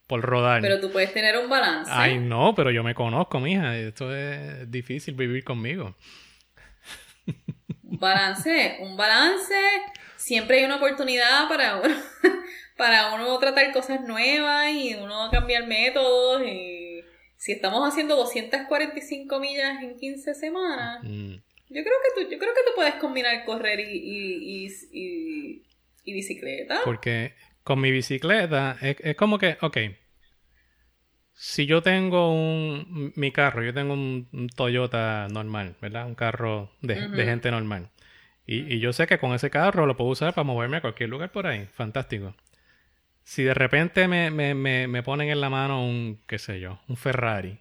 por 0.07 0.21
rodar? 0.21 0.61
Pero 0.61 0.79
tú 0.79 0.91
puedes 0.91 1.13
tener 1.13 1.37
un 1.37 1.49
balance. 1.49 1.91
Ay, 1.93 2.19
no, 2.19 2.53
pero 2.55 2.71
yo 2.71 2.83
me 2.83 2.93
conozco, 2.95 3.39
mija. 3.39 3.77
Esto 3.77 4.13
es 4.15 4.69
difícil 4.69 5.13
vivir 5.15 5.43
conmigo. 5.43 5.95
Un 7.83 7.99
balance, 7.99 8.77
un 8.81 8.97
balance. 8.97 9.53
Siempre 10.17 10.59
hay 10.59 10.65
una 10.65 10.77
oportunidad 10.77 11.47
para 11.47 11.77
uno, 11.79 11.95
para 12.77 13.13
uno 13.15 13.37
tratar 13.39 13.71
cosas 13.71 14.01
nuevas 14.01 14.69
y 14.71 14.95
uno 14.95 15.29
cambiar 15.31 15.67
métodos. 15.67 16.41
Y 16.45 17.01
si 17.37 17.51
estamos 17.53 17.87
haciendo 17.87 18.15
245 18.15 19.39
millas 19.39 19.81
en 19.83 19.95
15 19.97 20.33
semanas, 20.33 20.99
Mm. 21.03 21.33
yo 21.69 21.83
creo 21.83 21.83
que 21.83 22.23
tú, 22.23 22.29
yo 22.31 22.37
creo 22.39 22.53
que 22.53 22.61
tú 22.65 22.71
puedes 22.75 22.95
combinar 22.95 23.45
correr 23.45 23.79
y, 23.79 23.83
y, 23.97 24.65
y, 24.65 24.67
y- 24.91 25.63
y 26.05 26.13
bicicleta. 26.13 26.81
Porque 26.83 27.33
con 27.63 27.79
mi 27.79 27.91
bicicleta 27.91 28.77
es, 28.81 28.97
es 28.99 29.15
como 29.15 29.37
que, 29.37 29.57
ok, 29.61 29.77
si 31.33 31.65
yo 31.65 31.81
tengo 31.81 32.31
un, 32.31 33.11
mi 33.15 33.31
carro, 33.31 33.63
yo 33.63 33.73
tengo 33.73 33.93
un, 33.93 34.27
un 34.31 34.49
Toyota 34.49 35.27
normal, 35.31 35.75
¿verdad? 35.81 36.05
Un 36.05 36.15
carro 36.15 36.71
de, 36.81 36.95
gente 37.25 37.51
normal. 37.51 37.89
Y, 38.45 38.73
y 38.73 38.79
yo 38.79 38.93
sé 38.93 39.07
que 39.07 39.17
con 39.17 39.33
ese 39.33 39.49
carro 39.49 39.85
lo 39.85 39.97
puedo 39.97 40.11
usar 40.11 40.33
para 40.33 40.45
moverme 40.45 40.77
a 40.77 40.81
cualquier 40.81 41.09
lugar 41.09 41.31
por 41.31 41.47
ahí. 41.47 41.67
Fantástico. 41.73 42.35
Si 43.23 43.43
de 43.43 43.53
repente 43.53 44.07
me, 44.07 44.31
me, 44.31 44.53
me, 44.53 44.87
me 44.87 45.03
ponen 45.03 45.29
en 45.29 45.41
la 45.41 45.49
mano 45.49 45.83
un, 45.83 46.21
qué 46.27 46.37
sé 46.39 46.59
yo, 46.59 46.79
un 46.87 46.97
Ferrari. 46.97 47.59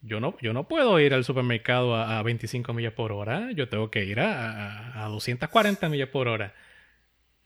Yo 0.00 0.20
no, 0.20 0.36
yo 0.40 0.52
no 0.52 0.68
puedo 0.68 0.98
ir 1.00 1.14
al 1.14 1.24
supermercado 1.24 1.94
a, 1.96 2.18
a 2.18 2.22
25 2.22 2.72
millas 2.72 2.92
por 2.92 3.12
hora. 3.12 3.50
Yo 3.52 3.68
tengo 3.68 3.90
que 3.90 4.04
ir 4.04 4.20
a, 4.20 4.92
a, 4.92 5.04
a 5.04 5.08
240 5.08 5.88
millas 5.88 6.08
por 6.08 6.28
hora. 6.28 6.54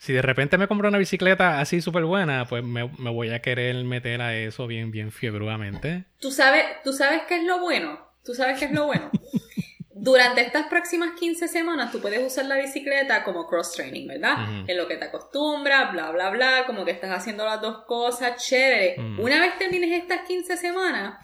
Si 0.01 0.15
de 0.15 0.23
repente 0.23 0.57
me 0.57 0.67
compro 0.67 0.89
una 0.89 0.97
bicicleta 0.97 1.61
así 1.61 1.83
súper 1.83 2.07
buena, 2.07 2.47
pues 2.47 2.65
me, 2.65 2.89
me 2.97 3.11
voy 3.11 3.29
a 3.33 3.43
querer 3.43 3.77
meter 3.85 4.23
a 4.23 4.35
eso 4.35 4.67
bien, 4.67 4.91
bien 4.91 5.13
fiebruamente. 5.13 6.07
¿Tú 6.19 6.31
sabes, 6.31 6.65
¿Tú 6.83 6.95
sabes 6.95 7.25
qué 7.29 7.37
es 7.37 7.45
lo 7.45 7.61
bueno? 7.61 8.01
¿Tú 8.25 8.33
sabes 8.33 8.59
qué 8.59 8.65
es 8.65 8.73
lo 8.73 8.87
bueno? 8.87 9.11
Durante 9.95 10.41
estas 10.41 10.69
próximas 10.69 11.11
15 11.21 11.49
semanas 11.49 11.93
tú 11.93 12.01
puedes 12.01 12.27
usar 12.27 12.47
la 12.47 12.57
bicicleta 12.57 13.23
como 13.23 13.47
cross 13.47 13.73
training, 13.73 14.07
¿verdad? 14.09 14.65
En 14.67 14.75
lo 14.79 14.89
que 14.89 14.97
te 14.97 15.05
acostumbras, 15.05 15.93
bla, 15.93 16.11
bla, 16.13 16.31
bla, 16.31 16.65
como 16.67 16.87
que 16.87 16.93
estás 16.93 17.11
haciendo 17.11 17.45
las 17.45 17.61
dos 17.61 17.85
cosas, 17.85 18.43
chévere. 18.43 18.97
Una 19.19 19.39
vez 19.39 19.59
termines 19.59 20.01
estas 20.01 20.27
15 20.27 20.57
semanas, 20.57 21.19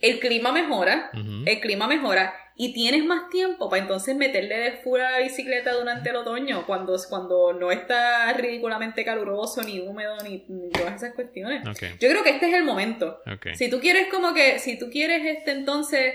el 0.00 0.20
clima 0.20 0.52
mejora, 0.52 1.10
el 1.14 1.60
clima 1.62 1.86
mejora 1.86 2.34
y 2.58 2.72
tienes 2.72 3.04
más 3.04 3.28
tiempo 3.28 3.68
para 3.68 3.82
entonces 3.82 4.16
meterle 4.16 4.56
de 4.56 4.72
full 4.78 4.98
a 5.00 5.10
la 5.10 5.18
bicicleta 5.18 5.74
durante 5.74 6.08
el 6.08 6.16
otoño, 6.16 6.64
cuando, 6.66 6.96
cuando 7.08 7.52
no 7.52 7.70
está 7.70 8.32
ridículamente 8.32 9.04
caluroso, 9.04 9.62
ni 9.62 9.80
húmedo, 9.80 10.16
ni, 10.24 10.44
ni 10.48 10.70
todas 10.70 10.94
esas 10.94 11.14
cuestiones. 11.14 11.62
Yo 12.00 12.08
creo 12.08 12.22
que 12.22 12.30
este 12.30 12.48
es 12.48 12.54
el 12.54 12.64
momento. 12.64 13.22
Si 13.54 13.68
tú 13.68 13.78
quieres 13.78 14.08
como 14.08 14.32
que, 14.32 14.58
si 14.58 14.78
tú 14.78 14.88
quieres 14.90 15.26
este 15.26 15.50
entonces 15.50 16.14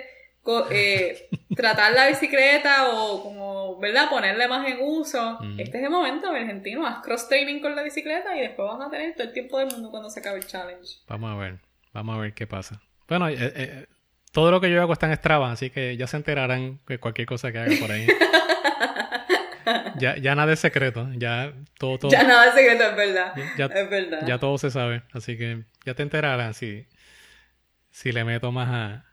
eh, 0.71 1.29
tratar 1.55 1.93
la 1.93 2.07
bicicleta 2.07 2.89
o 2.89 3.21
como, 3.21 3.79
¿verdad? 3.79 4.09
Ponerle 4.09 4.47
más 4.47 4.67
en 4.67 4.79
uso, 4.81 5.37
este 5.59 5.77
es 5.77 5.83
el 5.83 5.91
momento, 5.91 6.31
argentino, 6.31 6.87
haz 6.87 7.03
cross 7.03 7.29
training 7.29 7.59
con 7.59 7.75
la 7.75 7.83
bicicleta 7.83 8.35
y 8.35 8.41
después 8.41 8.67
vas 8.67 8.87
a 8.87 8.89
tener 8.89 9.13
todo 9.13 9.25
el 9.25 9.33
tiempo 9.33 9.59
del 9.59 9.67
mundo 9.67 9.91
cuando 9.91 10.09
se 10.09 10.19
acabe 10.21 10.39
el 10.39 10.47
challenge. 10.47 11.01
Vamos 11.07 11.31
a 11.31 11.35
ver, 11.35 11.59
vamos 11.93 12.17
a 12.17 12.19
ver 12.19 12.33
qué 12.33 12.47
pasa. 12.47 12.81
Bueno, 13.07 13.29
eh, 13.29 13.35
eh, 13.39 13.85
todo 14.31 14.51
lo 14.51 14.61
que 14.61 14.71
yo 14.71 14.81
hago 14.81 14.93
está 14.93 15.07
en 15.07 15.17
Strava, 15.17 15.51
así 15.51 15.69
que 15.69 15.97
ya 15.97 16.07
se 16.07 16.17
enterarán 16.17 16.79
de 16.87 16.99
cualquier 16.99 17.27
cosa 17.27 17.51
que 17.51 17.59
haga 17.59 17.75
por 17.79 17.91
ahí. 17.91 18.07
ya, 19.97 20.17
ya 20.17 20.35
nada 20.35 20.53
es 20.53 20.59
secreto, 20.59 21.07
ya 21.15 21.53
todo, 21.77 21.97
todo, 21.99 22.11
Ya 22.11 22.23
nada 22.23 22.47
es 22.47 22.53
secreto, 22.53 22.83
es 22.83 22.95
verdad. 22.95 23.33
ya, 23.57 23.65
es 23.65 23.89
verdad. 23.89 24.25
ya 24.25 24.37
todo 24.39 24.57
se 24.57 24.71
sabe, 24.71 25.03
así 25.13 25.37
que 25.37 25.63
ya 25.85 25.93
te 25.93 26.03
enterarán 26.03 26.53
si, 26.53 26.87
si 27.89 28.11
le 28.11 28.23
meto 28.23 28.51
más 28.51 28.69
a, 28.69 29.05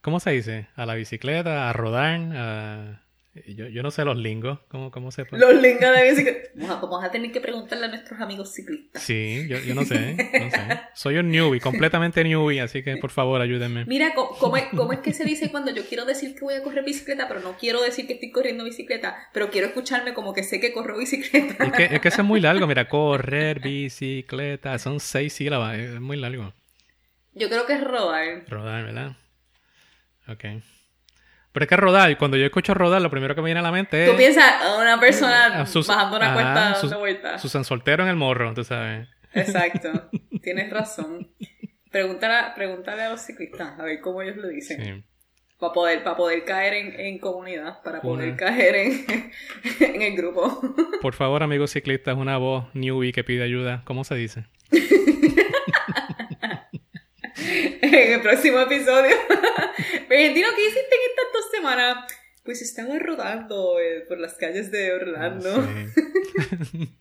¿cómo 0.00 0.20
se 0.20 0.30
dice? 0.30 0.68
A 0.76 0.86
la 0.86 0.94
bicicleta, 0.94 1.68
a 1.68 1.72
rodar, 1.72 2.20
a... 2.34 3.01
Yo, 3.46 3.66
yo 3.66 3.82
no 3.82 3.90
sé 3.90 4.04
los 4.04 4.18
lingos, 4.18 4.58
¿cómo, 4.68 4.90
cómo 4.90 5.10
se 5.10 5.24
puede? 5.24 5.40
Los 5.40 5.62
links 5.62 5.80
de 5.80 6.10
bicicleta. 6.10 6.50
Vamos 6.54 6.76
a, 6.76 6.80
vamos 6.80 7.04
a 7.04 7.10
tener 7.10 7.32
que 7.32 7.40
preguntarle 7.40 7.86
a 7.86 7.88
nuestros 7.88 8.20
amigos 8.20 8.52
ciclistas. 8.52 9.02
Sí, 9.02 9.46
yo, 9.48 9.58
yo 9.58 9.74
no 9.74 9.84
sé, 9.86 10.16
no 10.38 10.50
sé. 10.50 10.80
Soy 10.94 11.16
un 11.16 11.30
newbie, 11.30 11.58
completamente 11.58 12.22
newbie, 12.24 12.60
así 12.60 12.82
que 12.82 12.98
por 12.98 13.10
favor 13.10 13.40
ayúdenme. 13.40 13.86
Mira, 13.86 14.12
¿cómo 14.14 14.58
es, 14.58 14.64
¿cómo 14.76 14.92
es 14.92 14.98
que 14.98 15.14
se 15.14 15.24
dice 15.24 15.50
cuando 15.50 15.70
yo 15.72 15.82
quiero 15.86 16.04
decir 16.04 16.34
que 16.34 16.40
voy 16.42 16.54
a 16.54 16.62
correr 16.62 16.84
bicicleta, 16.84 17.26
pero 17.26 17.40
no 17.40 17.56
quiero 17.56 17.80
decir 17.80 18.06
que 18.06 18.14
estoy 18.14 18.30
corriendo 18.32 18.64
bicicleta, 18.64 19.16
pero 19.32 19.50
quiero 19.50 19.68
escucharme 19.68 20.12
como 20.12 20.34
que 20.34 20.42
sé 20.42 20.60
que 20.60 20.74
corro 20.74 20.98
bicicleta? 20.98 21.64
Es 21.64 21.72
que, 21.72 21.84
es 21.84 22.00
que 22.02 22.08
eso 22.08 22.20
es 22.20 22.28
muy 22.28 22.40
largo, 22.42 22.66
mira, 22.66 22.90
correr, 22.90 23.60
bicicleta, 23.60 24.78
son 24.78 25.00
seis 25.00 25.32
sílabas, 25.32 25.78
es 25.78 26.00
muy 26.00 26.18
largo. 26.18 26.52
Yo 27.32 27.48
creo 27.48 27.64
que 27.64 27.72
es 27.72 27.82
rodar. 27.82 28.44
Rodar, 28.46 28.84
¿verdad? 28.84 29.16
Ok. 30.28 30.44
Pero 31.52 31.64
es 31.64 31.68
que 31.68 31.76
rodar, 31.76 32.16
cuando 32.18 32.36
yo 32.38 32.46
escucho 32.46 32.72
rodar, 32.74 33.02
lo 33.02 33.10
primero 33.10 33.34
que 33.34 33.42
me 33.42 33.46
viene 33.46 33.60
a 33.60 33.62
la 33.62 33.72
mente 33.72 34.04
es... 34.04 34.10
Tú 34.10 34.16
piensas 34.16 34.44
a 34.62 34.76
una 34.80 34.98
persona 34.98 35.66
Sus- 35.66 35.86
bajando 35.86 36.16
una 36.16 36.26
ajá, 36.26 36.34
cuesta 36.34 36.74
sus- 36.76 36.90
dando 36.90 37.00
vueltas. 37.00 37.42
Susan 37.42 37.64
Soltero 37.64 38.02
en 38.04 38.08
el 38.08 38.16
morro, 38.16 38.54
tú 38.54 38.64
sabes. 38.64 39.08
Exacto. 39.34 40.08
Tienes 40.42 40.70
razón. 40.70 41.30
Pregúntale, 41.90 42.52
pregúntale 42.54 43.02
a 43.02 43.10
los 43.10 43.20
ciclistas 43.20 43.78
a 43.78 43.82
ver 43.84 44.00
cómo 44.00 44.22
ellos 44.22 44.36
lo 44.36 44.48
dicen. 44.48 44.82
Sí. 44.82 45.04
Para 45.58 45.72
poder, 45.74 46.02
para 46.02 46.16
poder 46.16 46.44
caer 46.44 46.72
en, 46.74 46.98
en 46.98 47.18
comunidad, 47.18 47.82
para 47.82 48.00
poder 48.00 48.28
Una- 48.28 48.36
caer 48.36 48.74
en, 48.74 49.30
en 49.80 50.02
el 50.02 50.16
grupo. 50.16 50.58
Por 51.02 51.14
favor, 51.14 51.42
amigos 51.42 51.70
ciclistas, 51.70 52.16
una 52.16 52.38
voz 52.38 52.64
newbie 52.74 53.12
que 53.12 53.24
pide 53.24 53.44
ayuda. 53.44 53.82
¿Cómo 53.84 54.04
se 54.04 54.14
dice? 54.14 54.44
en 57.82 58.12
el 58.14 58.20
próximo 58.20 58.58
episodio. 58.60 59.14
Argentino, 60.10 60.48
¿qué 60.56 60.62
hiciste 60.62 60.80
en 60.80 61.10
estas 61.10 61.32
dos 61.32 61.50
semanas? 61.50 61.96
Pues 62.44 62.60
estaba 62.62 62.98
rodando 62.98 63.78
eh, 63.80 64.04
por 64.08 64.18
las 64.18 64.34
calles 64.34 64.70
de 64.70 64.92
Orlando. 64.92 65.64
Sí. 65.64 66.88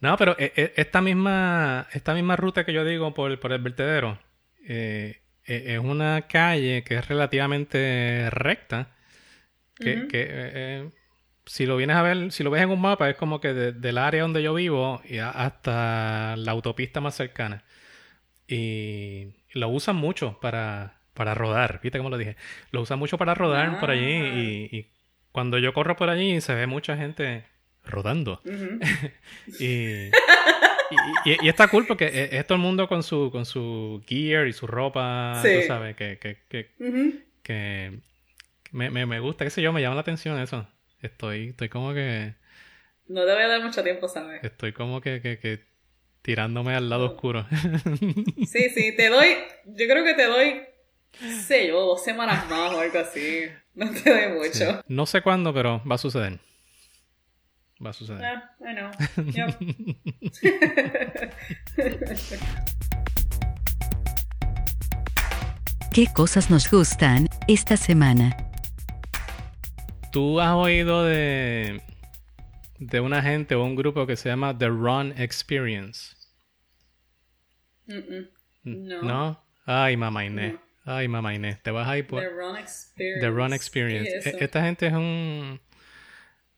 No, 0.00 0.16
pero 0.16 0.36
e- 0.38 0.52
e- 0.54 0.72
esta 0.76 1.00
misma, 1.00 1.88
esta 1.92 2.14
misma 2.14 2.36
ruta 2.36 2.64
que 2.64 2.72
yo 2.72 2.84
digo 2.84 3.14
por, 3.14 3.36
por 3.40 3.50
el 3.52 3.60
vertedero 3.60 4.16
eh, 4.64 5.22
es 5.44 5.78
una 5.80 6.28
calle 6.28 6.84
que 6.84 6.94
es 6.98 7.08
relativamente 7.08 8.30
recta. 8.30 8.94
Que, 9.74 10.06
que, 10.06 10.22
eh, 10.22 10.28
eh, 10.30 10.90
si 11.46 11.66
lo 11.66 11.76
vienes 11.76 11.96
a 11.96 12.02
ver, 12.02 12.30
si 12.30 12.44
lo 12.44 12.50
ves 12.50 12.62
en 12.62 12.70
un 12.70 12.80
mapa, 12.80 13.10
es 13.10 13.16
como 13.16 13.40
que 13.40 13.52
de- 13.52 13.72
del 13.72 13.98
área 13.98 14.22
donde 14.22 14.40
yo 14.42 14.54
vivo 14.54 15.02
y 15.04 15.18
a- 15.18 15.30
hasta 15.30 16.36
la 16.36 16.52
autopista 16.52 17.00
más 17.00 17.16
cercana. 17.16 17.64
Y 18.46 19.34
lo 19.52 19.68
usan 19.68 19.96
mucho 19.96 20.38
para, 20.40 21.00
para 21.14 21.34
rodar, 21.34 21.80
¿viste 21.82 21.98
cómo 21.98 22.10
lo 22.10 22.18
dije? 22.18 22.36
Lo 22.70 22.80
usan 22.82 22.98
mucho 22.98 23.18
para 23.18 23.34
rodar 23.34 23.80
por 23.80 23.90
allí 23.90 24.14
Ah. 24.14 24.34
y, 24.38 24.68
y 24.76 24.90
cuando 25.32 25.58
yo 25.58 25.72
corro 25.74 25.96
por 25.96 26.08
allí 26.10 26.40
se 26.40 26.54
ve 26.54 26.66
mucha 26.66 26.96
gente 26.96 27.44
rodando. 27.84 28.40
Y, 29.58 29.64
y, 29.64 31.30
y- 31.32 31.36
y 31.42 31.48
está 31.48 31.68
cool 31.68 31.86
porque 31.86 32.06
es, 32.06 32.32
es 32.32 32.46
todo 32.46 32.56
el 32.56 32.62
mundo 32.62 32.88
con 32.88 33.02
su, 33.02 33.30
con 33.30 33.44
su 33.46 34.02
gear 34.06 34.46
y 34.46 34.52
su 34.52 34.66
ropa, 34.66 35.40
Sí. 35.42 35.48
tú 35.60 35.66
sabes, 35.66 35.96
que, 35.96 36.18
que, 36.18 36.38
que 37.42 37.98
me, 38.72 38.90
me, 38.90 39.06
me 39.06 39.20
gusta, 39.20 39.44
qué 39.44 39.50
sé 39.50 39.62
yo, 39.62 39.72
me 39.72 39.80
llama 39.82 39.94
la 39.96 40.00
atención 40.02 40.38
eso. 40.40 40.66
Estoy, 41.00 41.48
estoy 41.50 41.68
como 41.68 41.94
que, 41.94 42.34
No 43.06 43.24
te 43.24 43.32
voy 43.32 43.42
a 43.42 43.48
dar 43.48 43.62
mucho 43.62 43.82
tiempo, 43.82 44.08
¿sabes? 44.08 44.42
estoy 44.44 44.72
como 44.72 45.00
que, 45.00 45.20
que, 45.20 45.38
que 45.38 45.64
tirándome 46.22 46.74
al 46.74 46.88
lado 46.88 47.06
oscuro. 47.06 47.46
Sí, 48.46 48.70
sí, 48.70 48.94
te 48.96 49.08
doy, 49.08 49.28
yo 49.66 49.86
creo 49.86 50.04
que 50.04 50.14
te 50.14 50.24
doy, 50.26 50.60
sé 51.46 51.68
yo, 51.68 51.80
dos 51.86 52.02
semanas 52.04 52.48
más 52.48 52.72
o 52.72 52.80
algo 52.80 52.98
así. 52.98 53.44
No 53.74 53.90
te 53.90 54.10
doy 54.10 54.50
Sí. 54.52 54.64
mucho. 54.64 54.82
No 54.88 55.06
sé 55.06 55.22
cuándo, 55.22 55.52
pero 55.54 55.82
va 55.90 55.94
a 55.96 55.98
suceder. 55.98 56.38
Va 57.84 57.90
a 57.90 57.92
suceder. 57.92 58.24
Ah, 58.24 58.50
I 58.60 58.74
know. 58.74 58.90
Yep. 59.32 60.68
¿Qué 65.92 66.06
cosas 66.14 66.50
nos 66.50 66.70
gustan 66.70 67.28
esta 67.48 67.76
semana? 67.76 68.36
¿Tú 70.12 70.40
has 70.40 70.54
oído 70.54 71.04
de, 71.04 71.82
de 72.78 73.00
una 73.00 73.22
gente 73.22 73.54
o 73.54 73.64
un 73.64 73.74
grupo 73.76 74.06
que 74.06 74.16
se 74.16 74.28
llama 74.28 74.56
The 74.56 74.68
Run 74.68 75.14
Experience? 75.16 76.14
Mm-mm. 77.86 78.28
No. 78.64 79.02
¿No? 79.02 79.44
Ay, 79.64 79.96
mamá 79.96 80.24
Inés. 80.24 80.54
No. 80.54 80.60
Ay, 80.92 81.08
mamá 81.08 81.34
Inés. 81.34 81.62
Te 81.62 81.70
vas 81.70 81.88
a 81.88 81.98
ir 81.98 82.06
por... 82.06 82.22
The 82.22 82.28
Run 82.30 82.56
Experience. 82.56 83.20
The 83.20 83.30
Run 83.30 83.52
Experience. 83.52 84.10
¿Qué 84.10 84.18
es 84.18 84.26
E-? 84.26 84.44
Esta 84.44 84.62
gente 84.62 84.86
es 84.86 84.92
un... 84.92 85.60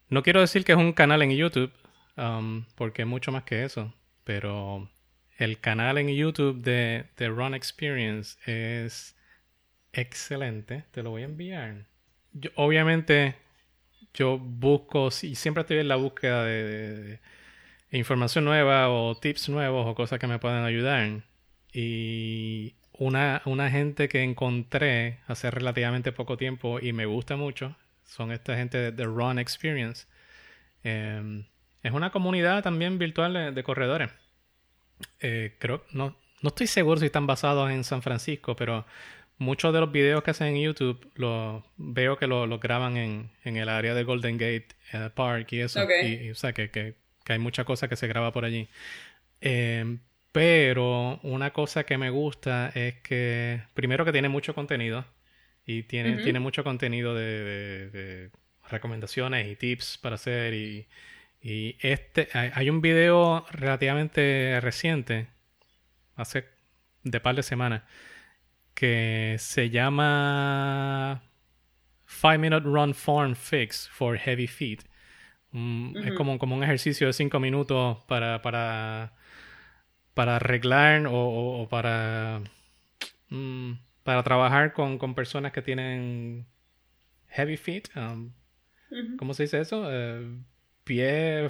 No 0.09 0.23
quiero 0.23 0.41
decir 0.41 0.65
que 0.65 0.73
es 0.73 0.79
un 0.79 0.93
canal 0.93 1.23
en 1.23 1.31
YouTube, 1.31 1.73
um, 2.17 2.65
porque 2.75 3.03
es 3.03 3.09
mucho 3.09 3.31
más 3.31 3.45
que 3.45 3.65
eso, 3.65 3.95
pero 4.25 4.91
el 5.39 5.61
canal 5.61 5.99
en 5.99 6.09
YouTube 6.09 6.63
de 6.63 7.07
The 7.15 7.29
Run 7.29 7.55
Experience 7.55 8.37
es 8.45 9.17
excelente. 9.93 10.85
Te 10.91 11.03
lo 11.05 11.11
voy 11.11 11.23
a 11.23 11.27
enviar. 11.27 11.87
Yo- 12.33 12.51
obviamente, 12.57 13.37
yo 14.15 14.39
busco, 14.39 15.09
y 15.23 15.35
siempre 15.35 15.63
estoy 15.63 15.79
en 15.79 15.89
la 15.89 15.97
búsqueda 15.97 16.45
de, 16.45 17.21
información 17.93 18.45
nueva 18.45 18.89
o 18.91 19.17
tips 19.17 19.49
nuevos 19.49 19.87
o 19.87 19.95
cosas 19.95 20.19
que 20.19 20.27
me 20.27 20.39
puedan 20.39 20.65
ayudar. 20.65 21.23
Y 21.73 22.75
una, 22.93 23.43
una 23.45 23.71
gente 23.71 24.09
que 24.09 24.23
encontré 24.23 25.21
hace 25.27 25.51
relativamente 25.51 26.13
poco 26.13 26.37
tiempo 26.37 26.81
y 26.81 26.93
me 26.93 27.07
gusta 27.07 27.37
mucho 27.37 27.77
son 28.05 28.33
esta 28.33 28.57
gente 28.57 28.79
de 28.79 28.93
The 28.93 29.05
Run 29.05 29.39
Experience. 29.39 30.07
Eh, 30.85 31.45
es 31.83 31.93
una 31.93 32.11
comunidad 32.11 32.63
también 32.63 32.99
virtual 32.99 33.33
de, 33.33 33.53
de 33.53 33.63
corredores. 33.63 34.11
Eh, 35.21 35.57
creo, 35.59 35.85
no, 35.93 36.17
no 36.43 36.49
estoy 36.49 36.67
seguro 36.67 37.01
si 37.01 37.07
están 37.07 37.27
basados 37.27 37.71
en 37.71 37.85
San 37.85 38.03
Francisco, 38.03 38.57
pero 38.57 38.85
muchos 39.41 39.73
de 39.75 39.81
los 39.81 39.91
videos 39.91 40.23
que 40.23 40.31
hacen 40.31 40.49
en 40.55 40.63
YouTube 40.63 41.11
los 41.17 41.65
veo 41.77 42.17
que 42.17 42.29
los 42.29 42.61
graban 42.61 42.97
en, 42.97 43.31
en 43.43 43.57
el 43.57 43.69
área 43.69 43.95
de 43.95 44.05
Golden 44.05 44.37
Gate 44.39 44.69
eh, 44.93 45.11
Park 45.13 45.53
y 45.53 45.61
eso. 45.61 45.81
Y, 46.07 46.27
y, 46.27 46.31
o 46.31 46.35
sea, 46.37 46.53
que, 46.53 46.71
que, 46.71 46.95
que 47.25 47.33
hay 47.33 47.39
mucha 47.41 47.65
cosa 47.65 47.89
que 47.89 47.97
se 47.97 48.07
graba 48.07 48.33
por 48.33 48.45
allí. 48.45 48.69
Eh, 49.41 49.99
pero 50.33 51.19
una 51.25 51.53
cosa 51.53 51.85
que 51.85 51.99
me 51.99 52.11
gusta 52.11 52.71
es 52.75 52.95
que, 53.01 53.63
primero 53.75 54.05
que 54.05 54.13
tiene 54.13 54.29
mucho 54.29 54.55
contenido 54.55 55.05
y 55.67 55.83
tiene, 55.85 56.11
tiene 56.23 56.39
mucho 56.41 56.63
contenido 56.63 57.15
de, 57.15 57.43
de- 57.43 57.91
de 57.91 58.31
recomendaciones 58.69 59.49
y 59.51 59.57
tips 59.57 59.99
para 59.99 60.15
hacer 60.15 60.55
y, 60.55 60.87
y 61.43 61.77
este, 61.81 62.29
hay, 62.33 62.51
hay 62.55 62.71
un 62.71 62.81
video 62.81 63.45
relativamente 63.51 64.61
reciente, 64.61 65.27
hace 66.15 66.45
de 67.03 67.19
par 67.21 67.35
de 67.35 67.43
semanas, 67.43 67.83
que 68.81 69.37
se 69.39 69.69
llama 69.71 71.23
Five 72.07 72.39
Minute 72.39 72.65
Run 72.67 72.95
Form 72.95 73.35
Fix 73.35 73.89
for 73.91 74.17
Heavy 74.19 74.47
Feet. 74.47 74.81
Mm, 75.53 75.97
Es 75.99 76.15
como, 76.15 76.39
como 76.39 76.57
un 76.57 76.65
ejercicio 76.65 77.07
de 77.09 77.13
cinco 77.13 77.41
minutos 77.41 77.99
para, 78.07 78.43
para, 78.43 79.13
para 80.15 80.37
arreglar 80.37 81.07
o, 81.07 81.13
o- 81.15 81.63
o 81.63 81.69
para, 81.69 82.43
mm, 83.31 83.73
para 84.05 84.23
trabajar 84.23 84.73
con, 84.73 84.99
con 84.99 85.15
personas 85.15 85.53
que 85.53 85.63
tienen 85.63 86.47
heavy 87.29 87.57
feet. 87.57 87.89
um. 87.97 88.33
¿Cómo 89.19 89.35
se 89.35 89.45
dice 89.45 89.61
eso? 89.61 89.87
Eh, 89.91 90.29
pie 90.85 91.49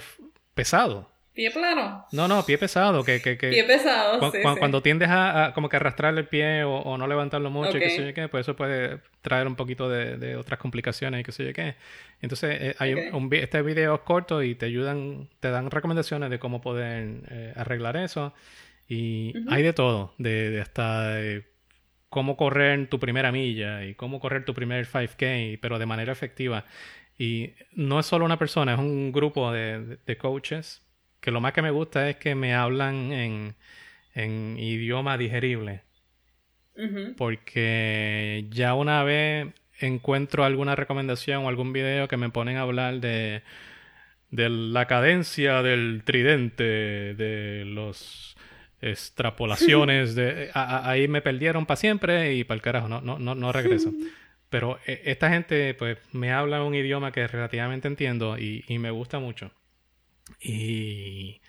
pesado. 0.53 1.10
Pie 1.33 1.49
plano. 1.51 2.05
No, 2.11 2.27
no, 2.27 2.43
pie 2.45 2.57
pesado. 2.57 3.03
Que, 3.05 3.21
que, 3.21 3.37
que 3.37 3.49
Pie 3.49 3.63
pesado, 3.63 4.19
cu- 4.19 4.31
sí, 4.31 4.41
cu- 4.41 4.49
sí. 4.53 4.59
Cuando 4.59 4.81
tiendes 4.81 5.07
a, 5.09 5.45
a 5.45 5.53
como 5.53 5.69
que 5.69 5.77
arrastrar 5.77 6.17
el 6.17 6.27
pie 6.27 6.63
o, 6.65 6.75
o 6.75 6.97
no 6.97 7.07
levantarlo 7.07 7.49
mucho, 7.49 7.77
y 7.77 7.79
qué 7.79 7.89
sé 7.91 8.05
yo 8.07 8.13
qué, 8.13 8.27
pues 8.27 8.41
eso 8.45 8.55
puede 8.57 8.99
traer 9.21 9.47
un 9.47 9.55
poquito 9.55 9.87
de, 9.89 10.17
de 10.17 10.35
otras 10.35 10.59
complicaciones 10.59 11.21
y 11.21 11.23
qué 11.23 11.31
sé 11.31 11.45
yo 11.45 11.53
qué. 11.53 11.75
Entonces, 12.21 12.57
eh, 12.59 12.75
hay 12.79 12.93
un- 12.95 13.07
Ok. 13.07 13.13
un, 13.13 13.33
este 13.33 13.61
video 13.61 13.95
es 13.95 14.01
corto 14.01 14.43
y 14.43 14.55
te 14.55 14.65
ayudan, 14.65 15.29
te 15.39 15.49
dan 15.51 15.71
recomendaciones 15.71 16.29
de 16.29 16.37
cómo 16.39 16.59
poder 16.59 17.21
eh, 17.29 17.53
arreglar 17.55 17.95
eso. 17.95 18.33
Y 18.89 19.37
Ujú. 19.37 19.53
hay 19.53 19.63
de 19.63 19.71
todo, 19.71 20.13
de, 20.17 20.49
de 20.49 20.59
hasta 20.61 21.11
de 21.15 21.45
cómo 22.09 22.35
correr 22.35 22.89
tu 22.89 22.99
primera 22.99 23.31
milla 23.31 23.85
y 23.85 23.95
cómo 23.95 24.19
correr 24.19 24.43
tu 24.43 24.53
primer 24.53 24.85
5K, 24.85 25.59
pero 25.61 25.79
de 25.79 25.85
manera 25.85 26.11
efectiva. 26.11 26.65
Y 27.17 27.53
no 27.71 28.01
es 28.01 28.05
solo 28.05 28.25
una 28.25 28.37
persona, 28.37 28.73
es 28.73 28.79
un 28.79 29.13
grupo 29.13 29.49
de- 29.53 29.97
de 30.05 30.17
coaches 30.17 30.81
que 31.21 31.31
lo 31.31 31.41
más 31.41 31.53
que 31.53 31.61
me 31.61 31.71
gusta 31.71 32.09
es 32.09 32.17
que 32.17 32.35
me 32.35 32.53
hablan 32.55 33.11
en, 33.13 33.55
en 34.15 34.57
idioma 34.59 35.17
digerible. 35.17 35.83
Porque 37.17 38.45
ya 38.49 38.73
una 38.73 39.03
vez 39.03 39.47
encuentro 39.79 40.43
alguna 40.45 40.75
recomendación 40.75 41.45
o 41.45 41.49
algún 41.49 41.73
video 41.73 42.07
que 42.07 42.17
me 42.17 42.29
ponen 42.29 42.57
a 42.57 42.61
hablar 42.61 42.99
de, 42.99 43.41
de 44.31 44.49
la 44.49 44.87
cadencia 44.87 45.61
del 45.63 46.03
tridente, 46.05 46.63
de 46.63 47.63
los 47.65 48.37
extrapolaciones, 48.81 50.15
de, 50.15 50.49
a- 50.53 50.77
a- 50.79 50.89
ahí 50.91 51.07
me 51.07 51.21
perdieron 51.21 51.65
para 51.65 51.77
siempre 51.77 52.33
y 52.35 52.43
para 52.43 52.55
el 52.55 52.61
carajo, 52.61 52.87
no, 52.89 53.01
no, 53.01 53.19
no, 53.19 53.35
no 53.35 53.51
regreso. 53.51 53.93
Pero 54.49 54.79
eh, 54.87 55.01
esta 55.05 55.29
gente 55.29 55.73
pues 55.75 55.97
me 56.13 56.31
habla 56.33 56.63
un 56.63 56.75
idioma 56.75 57.11
que 57.11 57.27
relativamente 57.27 57.87
entiendo 57.87 58.37
y, 58.37 58.65
y 58.67 58.79
me 58.79 58.91
gusta 58.91 59.19
mucho. 59.19 59.51
Y 60.39 61.41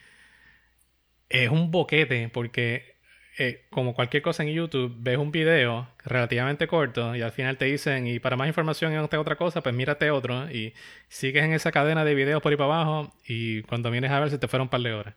es 1.29 1.49
un 1.51 1.71
boquete 1.71 2.29
porque 2.29 2.97
eh, 3.39 3.65
como 3.71 3.95
cualquier 3.95 4.23
cosa 4.23 4.43
en 4.43 4.51
YouTube, 4.51 4.95
ves 4.99 5.17
un 5.17 5.33
video 5.33 5.89
relativamente 6.05 6.67
corto 6.67 7.17
y 7.17 7.23
al 7.23 7.33
final 7.33 7.57
te 7.57 7.65
dicen, 7.65 8.07
y 8.07 8.19
para 8.19 8.37
más 8.37 8.49
información 8.49 8.93
en 8.93 9.03
esta 9.03 9.19
otra 9.19 9.37
cosa, 9.37 9.63
pues 9.63 9.75
mírate 9.75 10.11
otro 10.11 10.51
y 10.51 10.75
sigues 11.09 11.43
en 11.45 11.53
esa 11.53 11.73
cadena 11.73 12.05
de 12.05 12.15
videos 12.15 12.43
por 12.43 12.53
ahí 12.53 12.57
para 12.59 12.75
abajo 12.75 13.15
y 13.27 13.63
cuando 13.63 13.91
vienes 13.91 14.11
a 14.11 14.21
ver 14.21 14.31
se 14.31 14.39
te 14.39 14.49
fueron 14.49 14.67
un 14.67 14.71
par 14.71 14.83
de 14.83 14.93
horas. 14.93 15.15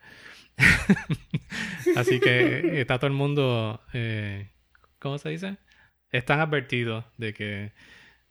Así 1.98 2.20
que 2.22 2.60
eh, 2.60 2.82
está 2.82 2.98
todo 2.98 3.08
el 3.08 3.14
mundo, 3.14 3.82
eh, 3.94 4.50
¿cómo 5.00 5.18
se 5.18 5.30
dice? 5.30 5.58
Están 6.12 6.40
advertidos 6.40 7.04
de 7.18 7.34
que, 7.34 7.74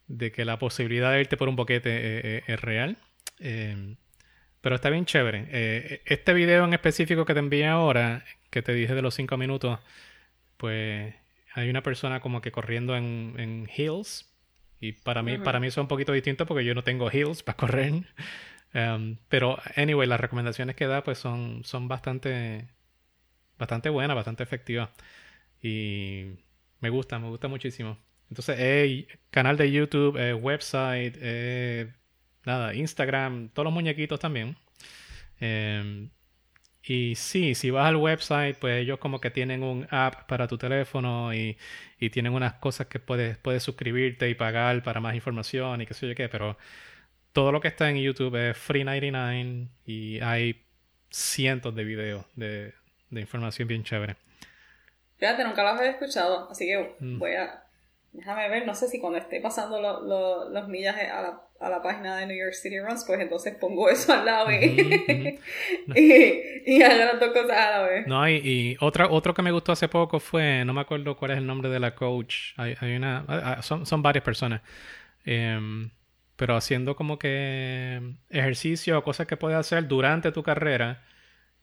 de 0.06 0.32
que 0.32 0.44
la 0.46 0.58
posibilidad 0.58 1.12
de 1.12 1.20
irte 1.20 1.36
por 1.36 1.48
un 1.48 1.56
boquete 1.56 1.90
eh, 1.90 2.20
eh, 2.24 2.42
es 2.46 2.60
real. 2.60 2.96
Eh, 3.40 3.96
pero 4.64 4.76
está 4.76 4.88
bien 4.88 5.04
chévere. 5.04 5.46
Eh, 5.50 6.00
este 6.06 6.32
video 6.32 6.64
en 6.64 6.72
específico 6.72 7.26
que 7.26 7.34
te 7.34 7.38
envié 7.40 7.66
ahora, 7.66 8.24
que 8.48 8.62
te 8.62 8.72
dije 8.72 8.94
de 8.94 9.02
los 9.02 9.14
cinco 9.14 9.36
minutos, 9.36 9.78
pues 10.56 11.14
hay 11.52 11.68
una 11.68 11.82
persona 11.82 12.20
como 12.20 12.40
que 12.40 12.50
corriendo 12.50 12.96
en, 12.96 13.34
en 13.36 13.68
heels. 13.76 14.34
Y 14.80 14.92
para 14.92 15.22
mí, 15.22 15.36
para 15.36 15.60
mí 15.60 15.66
eso 15.66 15.82
es 15.82 15.84
un 15.84 15.88
poquito 15.88 16.12
distinto 16.12 16.46
porque 16.46 16.64
yo 16.64 16.74
no 16.74 16.82
tengo 16.82 17.10
heels 17.10 17.42
para 17.42 17.58
correr. 17.58 17.92
Um, 18.72 19.18
pero, 19.28 19.58
anyway, 19.76 20.08
las 20.08 20.18
recomendaciones 20.18 20.76
que 20.76 20.86
da 20.86 21.04
pues 21.04 21.18
son, 21.18 21.62
son 21.64 21.86
bastante, 21.86 22.66
bastante 23.58 23.90
buenas, 23.90 24.16
bastante 24.16 24.44
efectivas. 24.44 24.88
Y 25.60 26.38
me 26.80 26.88
gusta, 26.88 27.18
me 27.18 27.28
gusta 27.28 27.48
muchísimo. 27.48 27.98
Entonces, 28.30 28.56
eh, 28.58 29.08
canal 29.30 29.58
de 29.58 29.70
YouTube, 29.70 30.16
eh, 30.16 30.32
website, 30.32 31.18
eh, 31.20 31.92
nada, 32.46 32.74
Instagram, 32.74 33.48
todos 33.50 33.64
los 33.64 33.74
muñequitos 33.74 34.20
también. 34.20 34.56
Eh, 35.40 36.08
y 36.86 37.14
sí, 37.16 37.54
si 37.54 37.70
vas 37.70 37.86
al 37.88 37.96
website, 37.96 38.58
pues 38.58 38.80
ellos 38.82 38.98
como 38.98 39.20
que 39.20 39.30
tienen 39.30 39.62
un 39.62 39.86
app 39.90 40.26
para 40.28 40.48
tu 40.48 40.58
teléfono 40.58 41.34
y, 41.34 41.56
y 41.98 42.10
tienen 42.10 42.34
unas 42.34 42.54
cosas 42.54 42.88
que 42.88 42.98
puedes, 43.00 43.38
puedes 43.38 43.62
suscribirte 43.62 44.28
y 44.28 44.34
pagar 44.34 44.82
para 44.82 45.00
más 45.00 45.14
información 45.14 45.80
y 45.80 45.86
qué 45.86 45.94
sé 45.94 46.08
yo 46.08 46.14
qué, 46.14 46.28
pero 46.28 46.58
todo 47.32 47.52
lo 47.52 47.60
que 47.60 47.68
está 47.68 47.90
en 47.90 47.96
YouTube 47.98 48.36
es 48.50 48.56
free 48.58 48.84
99 48.84 49.68
y 49.86 50.20
hay 50.20 50.64
cientos 51.10 51.74
de 51.74 51.84
videos 51.84 52.26
de, 52.36 52.74
de 53.10 53.20
información 53.20 53.68
bien 53.68 53.84
chévere. 53.84 54.16
Fíjate, 55.18 55.44
nunca 55.44 55.62
los 55.62 55.78
había 55.78 55.92
escuchado, 55.92 56.48
así 56.50 56.66
que 56.66 56.96
Mm. 57.00 57.18
voy 57.18 57.32
a... 57.34 57.62
Déjame 58.12 58.48
ver, 58.48 58.66
no 58.66 58.74
sé 58.74 58.88
si 58.88 59.00
cuando 59.00 59.18
esté 59.18 59.40
pasando 59.40 59.80
lo- 59.80 60.00
lo- 60.02 60.48
los 60.50 60.68
millas 60.68 60.96
a 60.96 61.22
la, 61.22 61.42
a 61.60 61.68
la 61.70 61.82
página 61.82 62.16
de 62.16 62.26
New 62.26 62.36
York 62.36 62.52
City 62.54 62.80
Runs, 62.80 63.04
pues 63.06 63.20
entonces 63.20 63.54
pongo 63.54 63.88
eso 63.90 64.12
al 64.12 64.24
lado 64.26 64.50
y, 64.50 65.40
y, 65.94 66.42
y 66.66 66.82
hago 66.82 66.96
las 66.96 67.20
dos 67.20 67.30
cosas 67.30 67.56
a 67.56 67.70
la 67.70 67.82
vez. 67.82 68.06
No, 68.06 68.28
y, 68.28 68.34
y 68.36 68.76
otra, 68.80 69.08
otro 69.08 69.34
que 69.34 69.42
me 69.42 69.52
gustó 69.52 69.72
hace 69.72 69.88
poco 69.88 70.20
fue, 70.20 70.64
no 70.64 70.72
me 70.72 70.80
acuerdo 70.80 71.16
cuál 71.16 71.30
es 71.32 71.38
el 71.38 71.46
nombre 71.46 71.70
de 71.70 71.80
la 71.80 71.94
coach, 71.94 72.52
hay, 72.56 72.74
hay 72.80 72.96
una, 72.96 73.24
ah, 73.28 73.56
ah, 73.58 73.62
son, 73.62 73.86
son 73.86 74.02
varias 74.02 74.24
personas, 74.24 74.60
Em, 75.24 75.90
pero 76.36 76.56
haciendo 76.56 76.96
como 76.96 77.18
que 77.18 78.00
ejercicio 78.30 78.98
o 78.98 79.04
cosas 79.04 79.26
que 79.26 79.36
puedes 79.36 79.58
hacer 79.58 79.88
durante 79.88 80.32
tu 80.32 80.42
carrera 80.42 81.04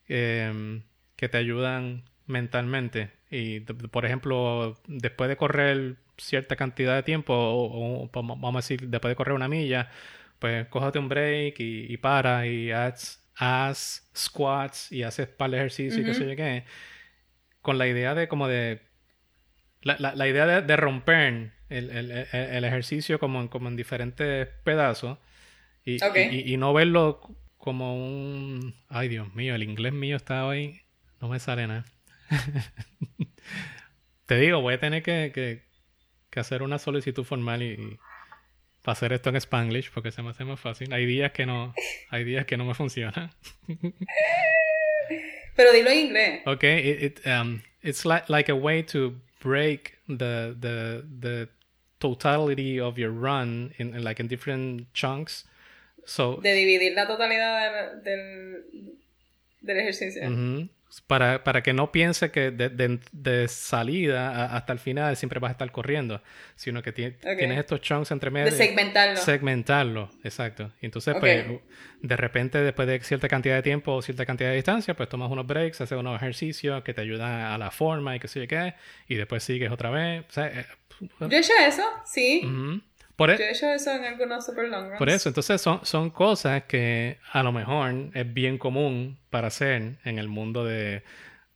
em, 0.07 0.83
que 1.15 1.29
te 1.29 1.37
ayudan 1.37 2.03
mentalmente. 2.27 3.11
Y, 3.29 3.61
por 3.61 4.05
ejemplo, 4.05 4.79
después 4.87 5.29
de 5.29 5.37
correr 5.37 5.97
cierta 6.21 6.55
cantidad 6.55 6.95
de 6.95 7.03
tiempo, 7.03 7.33
o, 7.33 8.03
o 8.05 8.09
vamos 8.13 8.55
a 8.55 8.57
decir, 8.59 8.87
después 8.89 9.11
de 9.11 9.15
correr 9.15 9.33
una 9.35 9.47
milla, 9.47 9.89
pues 10.39 10.67
cójate 10.67 10.99
un 10.99 11.09
break 11.09 11.59
y, 11.59 11.91
y 11.93 11.97
para 11.97 12.47
y 12.47 12.71
haz, 12.71 13.23
haz 13.35 14.09
squats 14.15 14.91
y 14.91 15.03
haces 15.03 15.27
par 15.27 15.51
de 15.51 15.57
ejercicio 15.57 16.01
y 16.01 16.05
qué 16.05 16.13
sé 16.13 16.29
yo 16.29 16.35
qué. 16.35 16.63
Con 17.61 17.77
la 17.77 17.87
idea 17.87 18.15
de 18.15 18.27
como 18.27 18.47
de... 18.47 18.81
La, 19.83 19.95
la- 19.99 20.15
la 20.15 20.27
idea 20.27 20.45
de, 20.45 20.61
de 20.61 20.75
romper 20.77 21.51
el, 21.69 21.89
el- 21.89 22.11
el- 22.33 22.63
ejercicio 22.63 23.19
como 23.19 23.41
en, 23.41 23.47
como 23.47 23.67
en 23.67 23.75
diferentes 23.75 24.47
pedazos 24.63 25.17
y, 25.85 25.97
y- 26.31 26.53
y 26.53 26.57
no 26.57 26.73
verlo 26.73 27.21
como 27.57 27.95
un... 27.95 28.75
Ay, 28.89 29.07
Dios 29.09 29.33
mío, 29.35 29.55
el 29.55 29.63
inglés 29.63 29.93
mío 29.93 30.15
está 30.17 30.45
hoy... 30.45 30.81
No 31.19 31.29
me 31.29 31.39
sale 31.39 31.67
nada. 31.67 31.85
Te 34.25 34.37
digo, 34.39 34.61
voy 34.61 34.75
a 34.75 34.79
tener 34.79 35.03
que, 35.03 35.31
que- 35.33 35.63
que 36.31 36.39
hacer 36.39 36.63
una 36.63 36.79
solicitud 36.79 37.23
formal 37.23 37.61
y, 37.61 37.73
y 37.73 37.99
para 38.81 38.93
hacer 38.93 39.13
esto 39.13 39.29
en 39.29 39.35
Spanglish 39.35 39.91
porque 39.91 40.11
se 40.11 40.23
me 40.23 40.31
hace 40.31 40.43
más 40.43 40.59
fácil. 40.59 40.91
Hay 40.93 41.05
días 41.05 41.31
que 41.31 41.45
no, 41.45 41.75
hay 42.09 42.23
días 42.23 42.47
que 42.47 42.57
no 42.57 42.65
me 42.65 42.73
funciona. 42.73 43.31
Pero 45.55 45.71
dilo 45.73 45.89
en 45.91 45.99
inglés. 45.99 46.41
Okay, 46.47 46.79
it, 46.79 47.03
it 47.03 47.27
um 47.27 47.61
it's 47.83 48.05
like 48.05 48.29
like 48.29 48.49
a 48.49 48.55
way 48.55 48.81
to 48.81 49.13
break 49.41 49.97
the 50.07 50.55
the 50.59 51.05
the 51.19 51.49
totality 51.99 52.79
of 52.79 52.97
your 52.97 53.11
run 53.11 53.73
in, 53.77 53.93
in 53.93 54.03
like 54.03 54.19
in 54.19 54.27
different 54.27 54.91
chunks. 54.93 55.45
So 56.05 56.39
De 56.41 56.53
dividir 56.53 56.95
la 56.95 57.05
totalidad 57.05 58.01
del, 58.03 58.03
del, 58.03 58.63
del 59.61 59.79
ejercicio. 59.79 60.21
para, 61.07 61.45
para 61.45 61.63
que 61.63 61.71
no 61.71 61.89
piense 61.93 62.31
que 62.31 62.51
de, 62.51 62.67
de- 62.67 62.99
de 63.13 63.47
salida 63.47 64.29
a- 64.31 64.57
hasta 64.57 64.73
el 64.73 64.79
final 64.79 65.15
siempre 65.15 65.39
vas 65.39 65.49
a 65.49 65.51
estar 65.53 65.71
corriendo, 65.71 66.21
sino 66.55 66.83
que 66.83 66.91
ti- 66.91 67.13
tienes 67.37 67.59
estos 67.59 67.79
chunks 67.79 68.11
entre 68.11 68.29
medio. 68.29 68.51
De 68.51 68.57
segmentarlo. 68.57 69.15
Segmentarlo, 69.17 70.11
exacto. 70.25 70.71
Y 70.81 70.87
entonces, 70.87 71.15
pues, 71.19 71.45
de 72.01 72.17
repente, 72.17 72.57
después 72.57 72.87
de 72.89 72.99
cierta 73.01 73.29
cantidad 73.29 73.55
de 73.55 73.61
tiempo 73.61 73.93
o 73.93 74.01
cierta 74.01 74.25
cantidad 74.25 74.49
de 74.49 74.55
distancia, 74.57 74.93
pues 74.93 75.07
tomas 75.07 75.31
unos 75.31 75.47
breaks, 75.47 75.79
haces 75.79 75.97
unos 75.97 76.15
ejercicios 76.17 76.83
que 76.83 76.93
te 76.93 76.99
ayudan 77.01 77.31
a 77.39 77.57
la 77.57 77.71
forma 77.71 78.15
y 78.15 78.19
qué 78.19 78.27
sé 78.27 78.41
yo 78.41 78.47
qué, 78.47 78.73
y 79.07 79.15
después 79.15 79.43
sigues 79.43 79.71
otra 79.71 79.91
vez. 79.91 80.25
O 80.27 80.31
sea, 80.31 80.47
eh, 80.47 80.65
Yo 81.21 81.27
he 81.29 81.39
hecho 81.39 81.53
eso, 81.65 81.83
sí. 82.05 82.41
ujú. 82.43 82.81
Por, 83.15 83.37
Yo 83.37 83.43
he 83.43 83.51
hecho 83.51 83.67
eso 83.67 83.91
en 83.91 84.05
algunos 84.05 84.45
super 84.45 84.67
long 84.69 84.85
runs. 84.87 84.97
por 84.97 85.09
eso, 85.09 85.29
entonces 85.29 85.61
son, 85.61 85.85
son 85.85 86.09
cosas 86.09 86.63
que 86.63 87.17
a 87.31 87.43
lo 87.43 87.51
mejor 87.51 87.93
es 88.13 88.33
bien 88.33 88.57
común 88.57 89.19
para 89.29 89.47
hacer 89.47 89.97
en 90.03 90.19
el 90.19 90.27
mundo 90.27 90.65
de, 90.65 91.03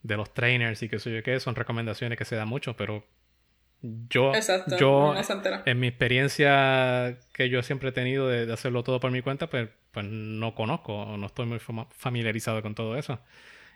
de 0.04 0.18
los 0.18 0.34
trainers 0.34 0.82
y 0.84 0.90
qué 0.90 1.00
sé 1.00 1.14
yo 1.14 1.24
qué, 1.24 1.40
son 1.40 1.56
recomendaciones 1.56 2.18
que 2.18 2.26
se 2.26 2.36
dan 2.36 2.48
mucho, 2.48 2.76
pero 2.76 3.06
yo, 3.82 4.34
Exacto, 4.34 4.78
yo 4.78 5.14
en 5.66 5.80
mi 5.80 5.88
experiencia 5.88 7.18
que 7.34 7.50
yo 7.50 7.62
siempre 7.62 7.90
he 7.90 7.92
tenido 7.92 8.28
de, 8.28 8.46
de 8.46 8.54
hacerlo 8.54 8.84
todo 8.84 9.00
por 9.00 9.12
mi 9.12 9.22
cuenta, 9.22 9.48
pues, 9.50 9.70
pues 9.92 10.06
no 10.06 10.56
conozco, 10.56 10.96
o 10.96 11.18
no 11.18 11.28
estoy 11.28 11.46
muy 11.46 11.60
familiarizado 11.92 12.62
con 12.62 12.74
todo 12.74 12.98
eso. 12.98 13.20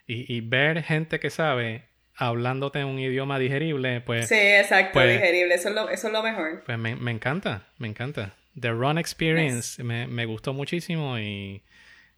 Y, 0.08 0.34
y 0.36 0.42
ver 0.42 0.82
gente 0.82 1.20
que 1.20 1.30
sabe 1.30 1.89
hablándote 2.20 2.80
en 2.80 2.88
un 2.88 3.00
idioma 3.00 3.40
digerible, 3.40 4.02
pues, 4.02 4.28
Sí, 4.28 4.36
exacto, 4.36 4.94
pues- 4.94 5.12
digerible. 5.20 5.56
Eso 5.56 5.70
es 5.70 5.76
lo, 5.76 5.90
eso 5.90 6.08
es 6.08 6.14
lo 6.14 6.22
mejor. 6.22 6.64
pues 6.66 6.78
me, 6.78 6.96
me 6.96 7.12
encanta, 7.12 7.68
me 7.78 7.88
encanta. 7.88 8.36
The 8.60 8.72
Run 8.72 8.98
Experience 8.98 9.82
me, 9.84 10.06
me 10.08 10.26
gustó 10.26 10.54
muchísimo 10.54 11.18
y 11.18 11.62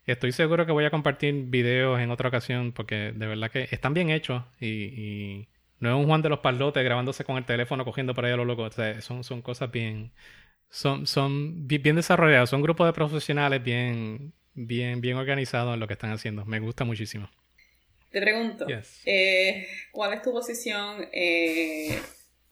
estoy 0.06 0.32
seguro 0.32 0.66
que 0.66 0.72
voy 0.72 0.86
a 0.86 0.89
compartir 0.89 1.34
videos 1.47 1.99
en 1.99 2.10
otra 2.12 2.30
ocasión 2.30 2.72
porque 2.72 3.12
de 3.16 3.28
verdad 3.28 3.52
que 3.52 3.68
están 3.72 3.93
bien 3.93 4.10
hechos 4.10 4.43
y, 4.60 4.68
y 4.68 5.47
no 5.80 5.89
es 5.89 5.95
un 5.95 6.08
Juan 6.08 6.22
de 6.22 6.30
los 6.30 6.39
Palotes 6.39 6.84
grabándose 6.84 7.24
con 7.24 7.38
el 7.38 7.45
teléfono 7.45 7.86
cogiendo 7.86 8.14
por 8.16 8.26
ahí 8.26 8.32
a 8.32 8.38
lo 8.38 8.45
loco. 8.45 8.64
O 8.64 8.72
sea, 8.72 8.99
son, 9.02 9.24
son 9.24 9.41
cosas 9.41 9.72
bien, 9.72 10.12
son, 10.70 11.06
son 11.06 11.68
bi- 11.68 11.78
bien 11.78 11.95
desarrolladas, 11.95 12.49
son 12.49 12.62
grupos 12.62 12.88
de 12.88 12.93
profesionales 12.93 13.64
bien, 13.64 14.34
bien, 14.56 14.99
bien 15.02 15.18
organizados 15.18 15.74
en 15.76 15.80
lo 15.80 15.88
que 15.88 15.93
están 15.93 16.12
haciendo. 16.12 16.45
Me 16.45 16.60
gusta 16.60 16.84
muchísimo. 16.86 17.30
Te 18.12 18.22
pregunto, 18.22 18.68
Yes. 18.68 19.01
eh, 19.05 19.68
¿cuál 19.91 20.14
es 20.14 20.22
tu 20.22 20.32
posición? 20.32 21.07
eh, 21.14 21.97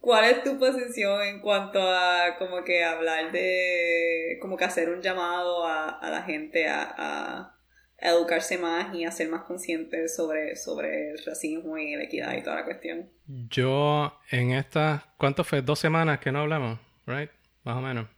¿Cuál 0.00 0.24
es 0.24 0.42
tu 0.42 0.58
posición 0.58 1.20
en 1.22 1.40
cuanto 1.40 1.78
a 1.82 2.36
como 2.38 2.64
que 2.64 2.82
hablar 2.82 3.32
de, 3.32 4.38
como 4.40 4.56
que 4.56 4.64
hacer 4.64 4.88
un 4.88 5.02
llamado 5.02 5.66
a, 5.66 5.90
a 5.90 6.10
la 6.10 6.22
gente 6.22 6.66
a, 6.66 6.94
a 6.96 7.56
educarse 7.98 8.56
más 8.56 8.94
y 8.94 9.04
a 9.04 9.10
ser 9.10 9.28
más 9.28 9.42
conscientes 9.42 10.16
sobre, 10.16 10.56
sobre 10.56 11.10
el 11.10 11.22
racismo 11.22 11.76
y 11.76 11.94
la 11.96 12.04
equidad 12.04 12.34
y 12.34 12.42
toda 12.42 12.56
la 12.56 12.64
cuestión? 12.64 13.10
Yo 13.26 14.18
en 14.30 14.52
estas, 14.52 15.02
¿cuánto 15.18 15.44
fue? 15.44 15.60
Dos 15.60 15.78
semanas 15.78 16.18
que 16.20 16.32
no 16.32 16.40
hablamos, 16.40 16.78
right? 17.06 17.30
Más 17.64 17.76
o 17.76 17.82
menos. 17.82 18.08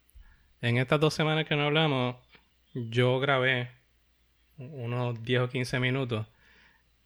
En 0.61 0.78
estas 0.78 1.01
dos 1.01 1.14
semanas 1.14 1.47
que 1.49 1.57
no 1.57 1.64
hablamos, 1.64 2.14
yo 2.74 3.18
grabé 3.18 3.68
unos 4.57 5.20
10 5.24 5.40
o 5.40 5.49
15 5.49 5.80
minutos 5.80 6.28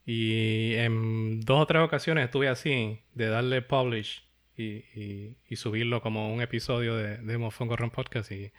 y 0.06 0.74
en 0.76 1.40
dos 1.40 1.60
o 1.62 1.66
tres 1.66 1.82
ocasiones 1.82 2.24
estuve 2.26 2.48
así, 2.48 3.00
de 3.14 3.26
darle 3.26 3.60
publish 3.60 4.22
y, 4.56 4.64
y, 4.94 5.36
y 5.48 5.56
subirlo 5.56 6.00
como 6.00 6.32
un 6.32 6.40
episodio 6.40 6.96
de, 6.96 7.18
de 7.18 7.38
Mofongo 7.38 7.76
Run 7.76 7.90
Podcast 7.90 8.30
y, 8.32 8.52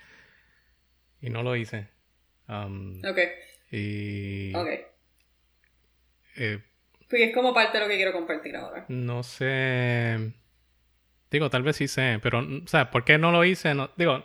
y 1.22 1.30
no 1.30 1.42
lo 1.44 1.56
hice. 1.56 1.88
Um, 2.50 3.00
Ok, 3.00 3.20
y 3.72 4.54
ok. 4.56 4.68
eh, 6.36 6.60
Porque 7.10 7.24
es 7.26 7.34
como 7.34 7.54
parte 7.54 7.78
de 7.78 7.84
lo 7.84 7.90
que 7.90 7.96
quiero 7.98 8.14
compartir 8.14 8.56
ahora. 8.56 8.86
No 8.90 9.24
sé. 9.24 10.34
Digo, 11.32 11.50
tal 11.50 11.64
vez 11.64 11.76
sí 11.78 11.88
sé, 11.88 12.20
pero, 12.22 12.40
o 12.40 12.68
sea, 12.68 12.90
¿por 12.92 13.04
qué 13.04 13.18
no 13.18 13.32
lo 13.32 13.44
hice? 13.44 13.74
No, 13.74 13.90
digo, 13.98 14.24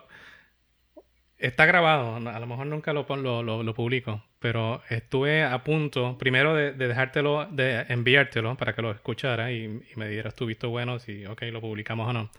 está 1.38 1.66
grabado, 1.66 2.16
a 2.16 2.38
lo 2.38 2.46
mejor 2.46 2.66
nunca 2.66 2.92
lo, 2.92 3.04
lo, 3.16 3.42
lo, 3.42 3.62
lo 3.64 3.74
publico, 3.74 4.22
pero 4.42 4.82
estuve 4.90 5.44
a 5.44 5.64
punto, 5.64 6.18
primero 6.18 6.54
de, 6.54 6.72
de 6.72 6.88
dejártelo, 6.88 7.46
de 7.50 7.86
enviártelo 7.88 8.56
para 8.56 8.74
que 8.74 8.82
lo 8.82 8.90
escuchara 8.90 9.52
y, 9.52 9.64
y 9.64 9.96
me 9.96 10.08
dieras 10.08 10.34
tu 10.34 10.46
visto 10.46 10.68
bueno 10.70 10.98
si, 10.98 11.24
ok, 11.26 11.42
lo 11.52 11.60
publicamos 11.62 12.08
o 12.08 12.12
no. 12.12 12.30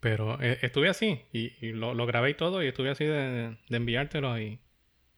Pero 0.00 0.40
eh, 0.42 0.58
estuve 0.62 0.88
así 0.88 1.20
y, 1.32 1.52
y 1.60 1.72
lo, 1.72 1.94
lo 1.94 2.06
grabé 2.06 2.30
y 2.30 2.34
todo 2.34 2.62
y 2.62 2.68
estuve 2.68 2.90
así 2.90 3.04
de, 3.04 3.56
de 3.68 3.76
enviártelo 3.76 4.38
y, 4.38 4.58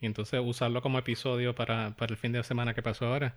y 0.01 0.07
entonces 0.07 0.41
usarlo 0.45 0.83
como 0.83 0.99
episodio 0.99 1.55
para, 1.55 1.95
para 1.97 2.13
el 2.13 2.17
fin 2.19 2.33
de 2.33 2.43
semana 2.45 2.75
que 2.75 2.83
pasó 2.83 3.07
ahora. 3.07 3.35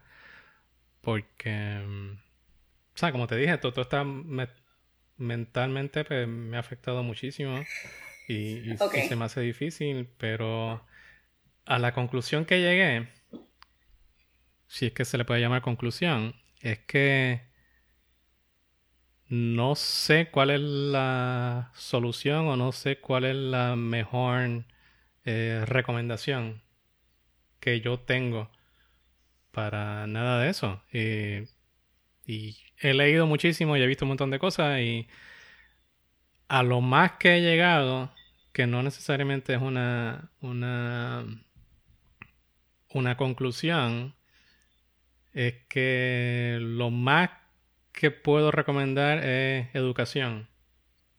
Porque, 1.02 1.82
mm, 1.86 2.12
o 2.14 2.98
sea, 2.98 3.12
como 3.12 3.28
te 3.28 3.36
dije, 3.38 3.58
todo, 3.58 3.72
todo 3.74 3.84
está 3.84 4.04
me- 4.04 4.48
mentalmente 5.18 6.04
pues, 6.06 6.28
me 6.28 6.58
ha 6.58 6.60
afectado 6.60 7.04
muchísimo 7.04 7.66
y, 8.28 8.34
y- 8.74 8.78
Ok. 8.80 8.96
y 8.98 9.02
se 9.04 9.16
me 9.16 9.26
hace 9.26 9.42
difícil, 9.42 10.08
pero 10.18 10.86
a 11.66 11.80
la 11.80 11.94
conclusión 11.94 12.46
que 12.46 12.60
llegué, 12.62 13.10
si 14.68 14.88
es 14.88 14.94
que 14.94 15.06
se 15.06 15.18
le 15.18 15.26
puede 15.26 15.42
llamar 15.42 15.62
conclusión, 15.62 16.36
es 16.62 16.80
que 16.80 17.42
no 19.28 19.76
sé 19.76 20.30
cuál 20.32 20.50
es 20.52 20.62
la 20.62 21.72
solución 21.76 22.48
o 22.48 22.58
no 22.58 22.72
sé 22.72 23.00
cuál 23.00 23.26
es 23.26 23.36
la 23.36 23.76
mejor 23.76 24.66
eh, 25.26 25.64
recomendación 25.66 26.62
que 27.60 27.82
yo 27.82 28.00
tengo 28.00 28.52
para 29.52 30.08
nada 30.08 30.42
de 30.42 30.50
eso. 30.50 30.82
Y 32.26 32.58
he 32.78 32.94
leído 32.94 33.28
muchísimo 33.28 33.78
y 33.78 33.82
he 33.82 33.88
visto 33.88 34.06
un 34.06 34.10
montón 34.10 34.32
de 34.32 34.40
cosas 34.40 34.80
y 34.80 35.08
a 36.48 36.64
lo 36.64 36.82
más 36.82 37.14
que 37.14 37.38
he 37.38 37.42
llegado, 37.42 38.14
que 38.52 38.68
no 38.68 38.84
necesariamente 38.84 39.54
es 39.54 39.62
una, 39.62 40.32
una, 40.42 41.26
una 42.94 43.18
conclusión, 43.18 44.16
es 45.34 45.56
que 45.70 46.58
lo 46.62 46.90
más 46.90 47.30
que 47.92 48.12
puedo 48.12 48.52
recomendar 48.52 49.24
es 49.24 49.68
educación 49.74 50.48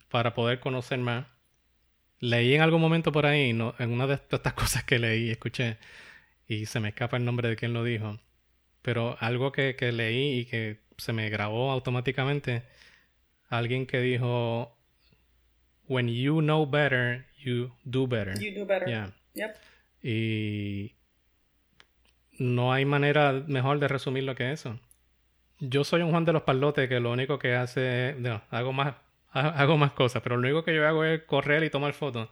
para 0.08 0.34
poder 0.34 0.60
conocer 0.60 0.98
más. 0.98 1.26
Leí 2.18 2.54
en 2.54 2.60
algún 2.60 2.80
momento 2.80 3.12
por 3.12 3.26
ahí, 3.26 3.52
no, 3.52 3.74
en 3.78 3.90
una 3.92 4.06
de 4.06 4.14
estas 4.14 4.52
cosas 4.54 4.84
que 4.84 4.98
leí, 4.98 5.30
escuché, 5.30 5.78
y 6.46 6.66
se 6.66 6.80
me 6.80 6.90
escapa 6.90 7.16
el 7.16 7.24
nombre 7.24 7.48
de 7.48 7.56
quien 7.56 7.72
lo 7.72 7.84
dijo, 7.84 8.20
pero 8.82 9.16
algo 9.20 9.52
que, 9.52 9.76
que 9.76 9.92
leí 9.92 10.40
y 10.40 10.44
que 10.44 10.80
se 10.96 11.12
me 11.12 11.30
grabó 11.30 11.70
automáticamente, 11.72 12.62
alguien 13.48 13.86
que 13.86 14.00
dijo, 14.00 14.76
When 15.88 16.08
you 16.08 16.40
know 16.40 16.64
better, 16.64 17.26
you 17.38 17.72
do 17.84 18.06
better. 18.06 18.38
You 18.40 18.54
do 18.54 18.66
better. 18.66 18.88
Yeah. 18.88 19.12
Yep. 19.34 19.56
Y 20.02 20.94
no 22.42 22.72
hay 22.72 22.84
manera 22.84 23.32
mejor 23.46 23.78
de 23.80 23.88
resumir 23.88 24.24
lo 24.24 24.34
que 24.34 24.52
eso. 24.52 24.78
Yo 25.60 25.84
soy 25.84 26.02
un 26.02 26.10
Juan 26.10 26.24
de 26.24 26.32
los 26.32 26.42
Palotes 26.42 26.88
que 26.88 27.00
lo 27.00 27.12
único 27.12 27.38
que 27.38 27.54
hace, 27.54 28.16
no, 28.18 28.42
hago 28.50 28.72
más, 28.72 28.96
ha- 29.32 29.50
hago 29.50 29.78
más 29.78 29.92
cosas, 29.92 30.22
pero 30.22 30.36
lo 30.36 30.42
único 30.48 30.64
que 30.64 30.74
yo 30.74 30.86
hago 30.88 31.04
es 31.04 31.22
correr 31.24 31.64
y 31.64 31.70
tomar 31.70 31.94
fotos. 31.94 32.28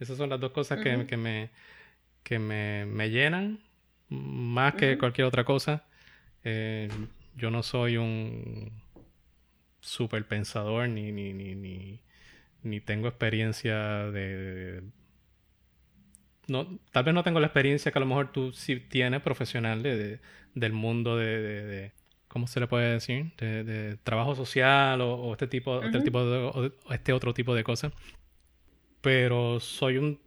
Esas 0.00 0.18
son 0.18 0.30
las 0.30 0.40
dos 0.40 0.52
cosas 0.52 0.78
que, 0.80 1.06
que 1.06 1.16
me, 1.16 1.50
que 2.24 2.38
me, 2.38 2.86
me 2.86 3.10
llenan 3.10 3.60
más 4.10 4.74
que 4.74 4.98
cualquier 4.98 5.26
otra 5.28 5.44
cosa. 5.44 5.84
Eh, 6.44 6.88
yo 7.36 7.50
no 7.50 7.62
soy 7.62 7.96
un 7.98 8.72
super 9.80 10.26
pensador 10.26 10.88
ni, 10.88 11.12
ni, 11.12 11.32
ni, 11.32 11.54
ni, 11.54 12.00
ni 12.62 12.80
tengo 12.80 13.08
experiencia 13.08 13.76
de, 14.10 14.82
no, 16.48 16.78
tal 16.92 17.04
vez 17.04 17.14
no 17.14 17.22
tengo 17.22 17.40
la 17.40 17.46
experiencia 17.48 17.90
que 17.92 17.98
a 17.98 18.00
lo 18.00 18.06
mejor 18.06 18.32
tú 18.32 18.52
sí 18.52 18.80
tienes 18.80 19.20
profesional 19.22 19.82
de, 19.82 19.96
de- 19.96 20.20
del 20.54 20.72
mundo 20.72 21.16
de, 21.16 21.40
de- 21.42 21.64
de- 21.66 21.92
¿cómo 22.28 22.46
se 22.46 22.60
le 22.60 22.66
puede 22.66 22.92
decir? 22.92 23.32
De, 23.36 23.96
trabajo 24.04 24.34
social 24.34 25.00
o, 25.00 25.14
o 25.14 25.32
este 25.32 25.46
tipo, 25.46 25.82
este 25.82 25.98
tipo 26.04 26.18
o 26.20 26.92
este 26.92 27.12
otro 27.12 27.32
tipo 27.34 27.54
de 27.54 27.64
cosas. 27.64 27.92
Pero 29.00 29.60
soy 29.60 29.98
un 29.98 30.18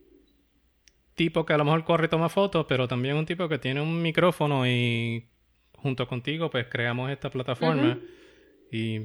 tipo 1.15 1.45
que 1.45 1.53
a 1.53 1.57
lo 1.57 1.65
mejor 1.65 1.83
corre 1.83 2.05
y 2.05 2.09
toma 2.09 2.29
fotos, 2.29 2.65
pero 2.69 2.87
también 2.87 3.15
un 3.15 3.25
tipo 3.25 3.49
que 3.49 3.59
tiene 3.59 3.81
un 3.81 4.01
micrófono 4.01 4.65
y 4.67 5.25
junto 5.73 6.07
contigo 6.07 6.49
pues 6.49 6.67
creamos 6.67 7.11
esta 7.11 7.29
plataforma 7.29 7.99
y 8.71 8.99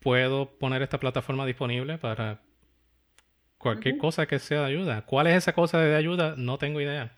puedo 0.00 0.58
poner 0.58 0.82
esta 0.82 1.00
plataforma 1.00 1.46
disponible 1.46 1.98
para 1.98 2.40
cualquier 3.66 3.98
cosa 3.98 4.26
que 4.26 4.38
sea 4.38 4.60
de 4.60 4.66
ayuda. 4.66 5.04
¿Cuál 5.06 5.26
es 5.26 5.36
esa 5.36 5.52
cosa 5.52 5.80
de 5.80 5.96
ayuda? 5.96 6.34
No 6.36 6.56
tengo 6.56 6.80
idea. 6.80 7.16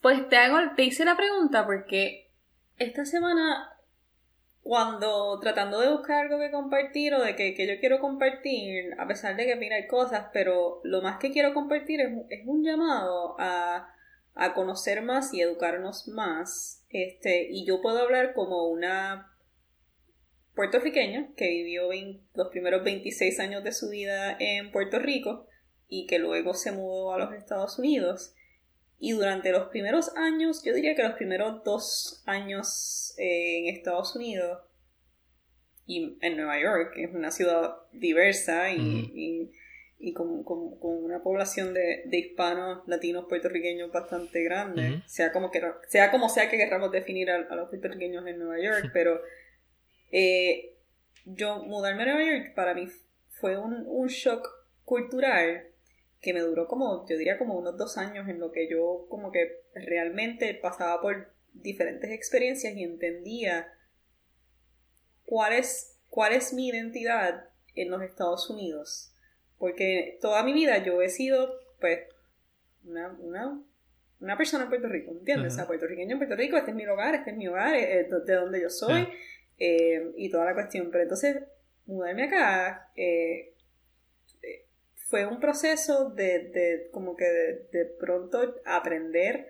Pues 0.00 0.28
te 0.28 0.36
hago, 0.36 0.58
te 0.74 0.82
hice 0.82 1.04
la 1.04 1.16
pregunta 1.16 1.64
porque 1.64 2.28
esta 2.76 3.04
semana, 3.04 3.70
cuando 4.62 5.38
tratando 5.38 5.78
de 5.78 5.92
buscar 5.92 6.26
algo 6.26 6.40
que 6.40 6.50
compartir 6.50 7.14
o 7.14 7.22
de 7.22 7.36
que, 7.36 7.54
que 7.54 7.68
yo 7.68 7.78
quiero 7.78 8.00
compartir, 8.00 8.96
a 8.98 9.06
pesar 9.06 9.36
de 9.36 9.46
que 9.46 9.54
mira 9.54 9.76
hay 9.76 9.86
cosas, 9.86 10.26
pero 10.32 10.80
lo 10.82 11.02
más 11.02 11.18
que 11.18 11.30
quiero 11.30 11.54
compartir 11.54 12.00
es, 12.00 12.10
es 12.30 12.40
un 12.44 12.64
llamado 12.64 13.36
a, 13.38 13.94
a 14.34 14.54
conocer 14.54 15.02
más 15.02 15.32
y 15.32 15.40
educarnos 15.40 16.08
más. 16.08 16.84
Este, 16.90 17.46
y 17.48 17.64
yo 17.64 17.80
puedo 17.80 18.00
hablar 18.00 18.34
como 18.34 18.66
una 18.66 19.31
puertorriqueña 20.54 21.30
que 21.36 21.48
vivió 21.48 21.88
los 22.34 22.48
primeros 22.48 22.84
26 22.84 23.40
años 23.40 23.64
de 23.64 23.72
su 23.72 23.88
vida 23.90 24.36
en 24.38 24.70
Puerto 24.72 24.98
Rico 24.98 25.46
y 25.88 26.06
que 26.06 26.18
luego 26.18 26.54
se 26.54 26.72
mudó 26.72 27.12
a 27.14 27.18
los 27.18 27.32
Estados 27.34 27.78
Unidos. 27.78 28.34
Y 28.98 29.12
durante 29.12 29.50
los 29.50 29.68
primeros 29.68 30.14
años, 30.16 30.62
yo 30.64 30.72
diría 30.74 30.94
que 30.94 31.02
los 31.02 31.14
primeros 31.14 31.64
dos 31.64 32.22
años 32.26 33.14
eh, 33.18 33.58
en 33.68 33.74
Estados 33.76 34.14
Unidos 34.14 34.60
y 35.86 36.16
en 36.20 36.36
Nueva 36.36 36.60
York, 36.60 36.92
que 36.94 37.04
es 37.04 37.14
una 37.14 37.30
ciudad 37.30 37.74
diversa 37.92 38.70
y, 38.72 39.10
y- 39.14 39.52
y 40.04 40.12
con, 40.14 40.42
con- 40.42 40.78
con 40.80 41.04
una 41.04 41.22
población 41.22 41.74
de, 41.74 42.02
de 42.06 42.18
hispanos, 42.18 42.82
latinos, 42.88 43.26
puertorriqueños 43.28 43.92
bastante 43.92 44.42
grande, 44.42 44.82
sea, 45.06 45.30
como 45.32 45.50
que, 45.52 45.62
sea 45.88 46.10
como 46.10 46.28
sea 46.28 46.50
que 46.50 46.56
queramos 46.56 46.90
definir 46.90 47.30
a, 47.30 47.36
a 47.36 47.54
los 47.54 47.68
puertorriqueños 47.68 48.26
en 48.26 48.38
Nueva 48.40 48.60
York, 48.60 48.90
pero 48.92 49.20
eh, 50.12 50.76
yo 51.24 51.64
mudarme 51.64 52.02
a 52.02 52.06
Nueva 52.06 52.24
York 52.24 52.54
para 52.54 52.74
mí 52.74 52.88
fue 53.30 53.58
un, 53.58 53.84
un 53.86 54.08
shock 54.08 54.48
cultural 54.84 55.66
que 56.20 56.32
me 56.32 56.40
duró 56.40 56.68
como, 56.68 57.06
yo 57.08 57.18
diría 57.18 57.36
como 57.36 57.58
unos 57.58 57.76
dos 57.76 57.98
años 57.98 58.28
en 58.28 58.38
lo 58.38 58.52
que 58.52 58.68
yo 58.70 59.06
como 59.08 59.32
que 59.32 59.62
realmente 59.74 60.54
pasaba 60.54 61.00
por 61.00 61.32
diferentes 61.52 62.10
experiencias 62.10 62.74
y 62.76 62.84
entendía 62.84 63.72
cuál 65.24 65.52
es, 65.54 65.98
cuál 66.08 66.32
es 66.32 66.52
mi 66.52 66.68
identidad 66.68 67.48
en 67.74 67.90
los 67.90 68.02
Estados 68.02 68.48
Unidos. 68.50 69.12
Porque 69.58 70.18
toda 70.20 70.42
mi 70.42 70.52
vida 70.52 70.78
yo 70.84 71.02
he 71.02 71.08
sido, 71.08 71.54
pues, 71.80 72.00
una, 72.84 73.16
una, 73.20 73.62
una 74.20 74.36
persona 74.36 74.64
en 74.64 74.70
Puerto 74.70 74.88
Rico, 74.88 75.12
¿entiendes? 75.12 75.52
O 75.52 75.56
sea, 75.56 75.66
puertorriqueño 75.66 76.12
en 76.12 76.18
Puerto 76.18 76.36
Rico, 76.36 76.56
este 76.56 76.70
es 76.70 76.76
mi 76.76 76.86
hogar, 76.86 77.14
este 77.14 77.30
es 77.30 77.36
mi 77.36 77.48
hogar, 77.48 77.74
eh, 77.74 78.08
de 78.10 78.20
de 78.20 78.34
donde 78.34 78.60
yo 78.60 78.70
soy, 78.70 79.02
Ya. 79.02 79.10
Eh, 79.64 80.12
y 80.16 80.28
toda 80.28 80.46
la 80.46 80.54
cuestión. 80.54 80.90
Pero 80.90 81.04
entonces, 81.04 81.36
mudarme 81.86 82.24
acá 82.24 82.90
eh, 82.96 83.54
eh, 84.42 84.66
fue 84.96 85.24
un 85.24 85.38
proceso 85.38 86.10
de, 86.10 86.48
de 86.48 86.88
como 86.90 87.14
que 87.14 87.24
de, 87.24 87.68
de 87.70 87.84
pronto 87.84 88.56
aprender 88.64 89.46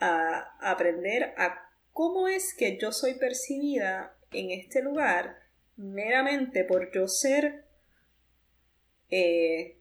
a 0.00 0.56
aprender 0.60 1.34
a 1.36 1.70
cómo 1.92 2.26
es 2.26 2.52
que 2.52 2.78
yo 2.78 2.90
soy 2.90 3.14
percibida 3.14 4.16
en 4.32 4.50
este 4.50 4.82
lugar 4.82 5.36
meramente 5.76 6.64
por 6.64 6.90
yo 6.92 7.06
ser 7.06 7.64
eh, 9.08 9.78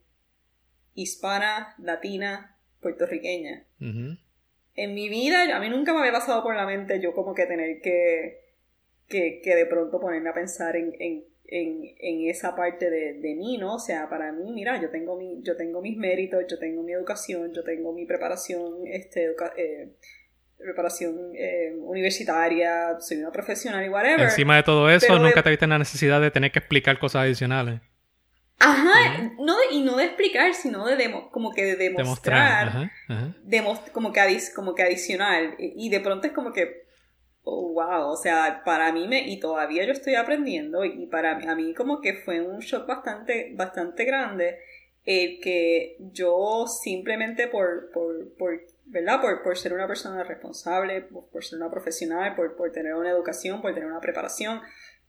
hispana, 0.94 1.74
latina, 1.80 2.60
puertorriqueña 2.80 3.66
en 4.76 4.94
mi 4.94 5.10
vida, 5.10 5.56
a 5.56 5.60
mí 5.60 5.70
nunca 5.70 5.94
me 5.94 6.00
había 6.00 6.12
pasado 6.12 6.44
por 6.44 6.56
la 6.56 6.66
mente 6.66 7.00
yo 7.02 7.14
como 7.14 7.34
que 7.34 7.46
tener 7.46 7.82
que, 7.82 8.43
que, 9.08 9.42
que 9.44 9.56
de 9.56 9.66
pronto 9.66 10.00
ponerme 10.00 10.30
a 10.30 10.34
pensar 10.34 10.76
en, 10.76 10.94
en, 11.00 11.24
en, 11.48 11.84
en 12.00 12.30
esa 12.30 12.56
parte 12.56 12.90
de, 12.90 13.14
de 13.14 13.36
mí, 13.36 13.58
¿no? 13.58 13.76
O 13.76 13.80
sea, 13.80 14.10
para 14.10 14.32
mí, 14.32 14.52
mira, 14.52 14.82
yo 14.82 14.90
tengo, 14.90 15.18
mi, 15.18 15.42
yo 15.44 15.56
tengo 15.58 15.82
mis 15.82 15.98
méritos, 15.98 16.44
yo 16.50 16.58
tengo 16.58 16.82
mi 16.84 16.94
educación, 16.94 17.54
yo 17.54 17.64
tengo 17.64 17.94
mi 17.94 18.06
preparación, 18.06 18.88
este, 18.88 19.26
educa- 19.26 19.54
eh, 19.58 19.90
preparación 20.58 21.34
eh, 21.36 21.74
universitaria, 21.78 22.98
soy 23.00 23.18
una 23.18 23.32
profesional 23.32 23.86
y 23.86 23.90
whatever. 23.90 24.22
Encima 24.22 24.56
de 24.56 24.64
todo 24.64 24.90
eso, 24.90 25.14
de- 25.14 25.20
nunca 25.20 25.44
te 25.44 25.50
viste 25.50 25.66
en 25.66 25.72
la 25.72 25.80
necesidad 25.80 26.22
de 26.22 26.32
tener 26.32 26.52
que 26.52 26.60
explicar 26.60 26.98
cosas 27.00 27.24
adicionales. 27.24 27.82
Ajá, 28.60 29.34
no, 29.40 29.56
y 29.72 29.82
no 29.82 29.98
de 29.98 30.06
explicar, 30.06 30.54
sino 30.54 30.86
de 30.88 30.96
demo- 30.96 31.30
como 31.32 31.54
que 31.54 31.66
de 31.66 31.76
demostrar. 31.76 32.66
Demostrar. 32.66 32.68
Ajá, 32.68 32.92
ajá. 33.10 33.36
demos- 33.44 33.80
como 33.92 34.14
que, 34.14 34.22
adi- 34.22 34.54
como 34.54 34.74
que 34.74 34.84
adicional. 34.84 35.56
Y, 35.60 35.88
y 35.88 35.90
de 35.90 36.00
pronto 36.00 36.28
es 36.28 36.34
como 36.34 36.54
que, 36.54 36.83
oh, 37.44 37.74
wow, 37.74 38.10
o 38.10 38.16
sea, 38.16 38.62
para 38.66 38.92
mí 38.92 39.08
me, 39.08 39.28
y 39.28 39.40
todavía 39.40 39.86
yo 39.86 39.92
estoy 39.92 40.16
aprendiendo, 40.16 40.86
y 40.86 41.06
para 41.08 41.36
mí, 41.38 41.46
a 41.48 41.56
mí 41.56 41.74
como 41.74 42.02
que 42.02 42.16
fue 42.16 42.42
un 42.42 42.60
shock 42.60 42.88
bastante, 42.88 43.52
bastante 43.56 44.06
grande, 44.06 44.60
el 45.06 45.40
que 45.42 45.98
yo 46.00 46.66
simplemente 46.68 47.48
por, 47.48 47.92
por, 47.92 48.34
por 48.38 48.62
¿verdad? 48.86 49.22
Por, 49.22 49.44
por 49.44 49.58
ser 49.58 49.74
una 49.74 49.88
persona 49.88 50.24
responsable, 50.24 51.02
por, 51.02 51.28
por 51.30 51.44
ser 51.44 51.60
una 51.60 51.70
profesional, 51.70 52.36
por, 52.36 52.56
por 52.56 52.72
tener 52.72 52.96
una 52.96 53.12
educación, 53.12 53.62
por 53.62 53.74
tener 53.74 53.90
una 53.90 54.00
preparación, 54.00 54.62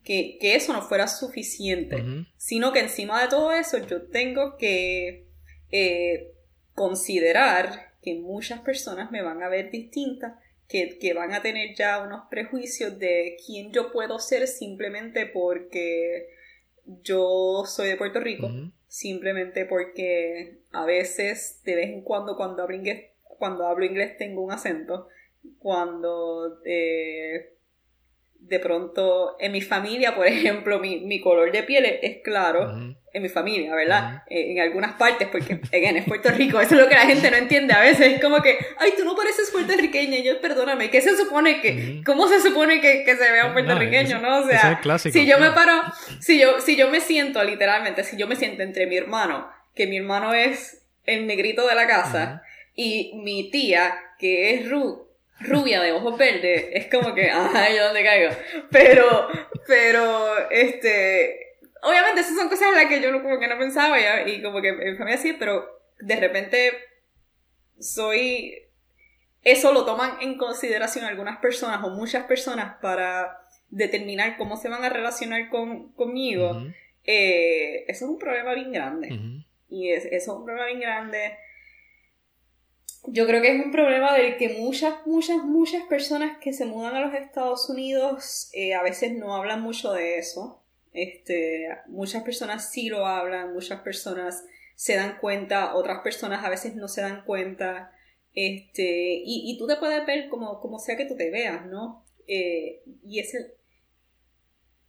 que, 0.04 0.36
que 0.40 0.54
eso 0.54 0.72
no 0.72 0.82
fuera 0.82 1.08
suficiente 1.08 2.04
sino 2.36 2.72
que 2.72 2.80
encima 2.80 3.22
de 3.22 3.28
todo 3.28 3.52
eso 3.52 3.78
yo 3.78 4.02
tengo 4.02 4.58
que 4.58 5.26
eh, 5.70 6.34
considerar 6.74 7.94
que 8.02 8.14
muchas 8.16 8.60
personas 8.60 9.10
me 9.10 9.22
van 9.22 9.42
a 9.42 9.48
ver 9.48 9.70
distinta, 9.70 10.38
que, 10.68 10.98
que 10.98 11.14
van 11.14 11.32
a 11.32 11.42
tener 11.42 11.74
ya 11.74 12.02
unos 12.02 12.28
prejuicios 12.30 12.98
de 12.98 13.36
quién 13.44 13.72
yo 13.72 13.92
puedo 13.92 14.18
ser 14.18 14.46
simplemente 14.46 15.26
porque 15.26 16.28
yo 17.02 17.64
soy 17.66 17.88
de 17.88 17.96
Puerto 17.96 18.20
Rico, 18.20 18.50
simplemente 18.88 19.64
porque 19.64 20.58
a 20.72 20.84
veces 20.84 21.60
de 21.64 21.74
vez 21.76 21.90
en 21.90 22.02
cuando 22.02 22.36
cuando 22.36 22.62
hablo 22.62 22.76
inglés, 22.76 23.10
cuando 23.22 23.66
hablo 23.66 23.84
inglés 23.84 24.16
tengo 24.18 24.42
un 24.42 24.52
acento, 24.52 25.08
cuando 25.58 26.60
eh, 26.64 27.53
de 28.48 28.58
pronto 28.58 29.36
en 29.38 29.52
mi 29.52 29.60
familia, 29.60 30.14
por 30.14 30.26
ejemplo, 30.28 30.78
mi, 30.78 31.00
mi 31.00 31.20
color 31.20 31.50
de 31.52 31.62
piel 31.62 31.84
es, 31.84 31.98
es 32.02 32.22
claro, 32.22 32.72
en 33.12 33.22
mi 33.22 33.28
familia, 33.28 33.74
¿verdad? 33.74 34.22
Eh, 34.28 34.52
en 34.52 34.60
algunas 34.60 34.94
partes, 34.94 35.28
porque, 35.28 35.60
again, 35.72 35.96
es 35.96 36.04
Puerto 36.04 36.30
Rico, 36.30 36.60
eso 36.60 36.74
es 36.74 36.80
lo 36.80 36.88
que 36.88 36.94
la 36.94 37.06
gente 37.06 37.30
no 37.30 37.36
entiende 37.36 37.72
a 37.72 37.80
veces, 37.80 38.14
es 38.14 38.20
como 38.20 38.42
que, 38.42 38.58
ay, 38.78 38.92
tú 38.96 39.04
no 39.04 39.14
pareces 39.14 39.50
puertorriqueña, 39.50 40.18
y 40.18 40.24
yo, 40.24 40.40
perdóname, 40.40 40.90
¿qué 40.90 41.00
se 41.00 41.16
supone 41.16 41.60
que, 41.60 42.02
cómo 42.04 42.28
se 42.28 42.40
supone 42.40 42.80
que, 42.80 43.04
que 43.04 43.16
se 43.16 43.30
vea 43.30 43.46
un 43.46 43.50
No, 43.50 43.54
puertorriqueño, 43.54 44.20
no? 44.20 44.38
O 44.38 44.48
es 44.48 44.60
sea, 44.60 44.80
clásico, 44.80 45.12
si 45.12 45.26
yo 45.26 45.38
me 45.38 45.52
paro, 45.52 45.82
si 46.20 46.40
yo, 46.40 46.60
si 46.60 46.76
yo 46.76 46.90
me 46.90 47.00
siento, 47.00 47.42
literalmente, 47.44 48.02
si 48.02 48.16
yo 48.16 48.26
me 48.26 48.36
siento 48.36 48.62
entre 48.62 48.86
mi 48.86 48.96
hermano, 48.96 49.48
que 49.74 49.86
mi 49.86 49.98
hermano 49.98 50.34
es 50.34 50.84
el 51.04 51.26
negrito 51.26 51.66
de 51.66 51.74
la 51.76 51.86
casa, 51.86 52.42
y 52.74 53.12
mi 53.22 53.50
tía, 53.50 53.94
que 54.18 54.54
es 54.54 54.68
Ruth, 54.68 55.04
rubia 55.40 55.80
de 55.82 55.92
ojos 55.92 56.16
verdes, 56.16 56.66
es 56.72 56.86
como 56.86 57.14
que, 57.14 57.30
ay, 57.30 57.76
¿yo 57.76 57.84
dónde 57.84 58.04
caigo? 58.04 58.30
Pero, 58.70 59.28
pero, 59.66 60.50
este, 60.50 61.56
obviamente 61.82 62.20
esas 62.20 62.36
son 62.36 62.48
cosas 62.48 62.68
en 62.68 62.74
las 62.74 62.86
que 62.86 63.00
yo 63.00 63.12
como 63.22 63.38
que 63.38 63.48
no 63.48 63.58
pensaba 63.58 64.00
ya, 64.00 64.26
y 64.26 64.42
como 64.42 64.60
que 64.60 64.68
en 64.68 64.96
familia 64.96 65.18
sí, 65.18 65.34
pero 65.38 65.80
de 66.00 66.16
repente 66.16 66.72
soy, 67.78 68.54
eso 69.42 69.72
lo 69.72 69.84
toman 69.84 70.18
en 70.20 70.36
consideración 70.38 71.04
algunas 71.04 71.38
personas 71.38 71.82
o 71.84 71.90
muchas 71.90 72.24
personas 72.24 72.76
para 72.80 73.40
determinar 73.70 74.36
cómo 74.36 74.56
se 74.56 74.68
van 74.68 74.84
a 74.84 74.88
relacionar 74.88 75.48
con, 75.50 75.92
conmigo, 75.92 76.50
Ujú, 76.50 76.72
eh, 77.04 77.84
eso 77.88 78.04
es 78.06 78.10
un 78.10 78.18
problema 78.18 78.54
bien 78.54 78.72
grande. 78.72 79.08
ujú. 79.12 79.44
Y 79.68 79.90
es, 79.90 80.04
eso 80.04 80.14
es 80.32 80.38
un 80.38 80.44
problema 80.44 80.66
bien 80.68 80.80
grande. 80.80 81.36
Yo 83.06 83.26
creo 83.26 83.42
que 83.42 83.54
es 83.54 83.64
un 83.64 83.70
problema 83.70 84.14
del 84.14 84.36
que 84.36 84.58
muchas, 84.60 85.06
muchas, 85.06 85.44
muchas 85.44 85.82
personas 85.84 86.38
que 86.38 86.52
se 86.52 86.64
mudan 86.64 86.94
a 86.94 87.00
los 87.00 87.14
Estados 87.14 87.68
Unidos 87.68 88.50
eh, 88.52 88.74
a 88.74 88.82
veces 88.82 89.12
no 89.14 89.34
hablan 89.34 89.60
mucho 89.60 89.92
de 89.92 90.18
eso. 90.18 90.62
Este, 90.92 91.68
muchas 91.86 92.22
personas 92.22 92.70
sí 92.70 92.88
lo 92.88 93.06
hablan, 93.06 93.52
muchas 93.52 93.80
personas 93.80 94.44
se 94.76 94.96
dan 94.96 95.18
cuenta, 95.20 95.74
otras 95.74 96.00
personas 96.00 96.44
a 96.44 96.48
veces 96.48 96.76
no 96.76 96.88
se 96.88 97.02
dan 97.02 97.24
cuenta. 97.24 97.92
Este, 98.34 99.20
y, 99.24 99.52
y 99.52 99.58
tú 99.58 99.66
te 99.66 99.76
puedes 99.76 100.04
ver 100.06 100.28
como, 100.28 100.60
como 100.60 100.78
sea 100.78 100.96
que 100.96 101.06
tú 101.06 101.16
te 101.16 101.30
veas, 101.30 101.66
¿no? 101.66 102.04
Eh, 102.26 102.82
y 103.04 103.18
ese, 103.18 103.54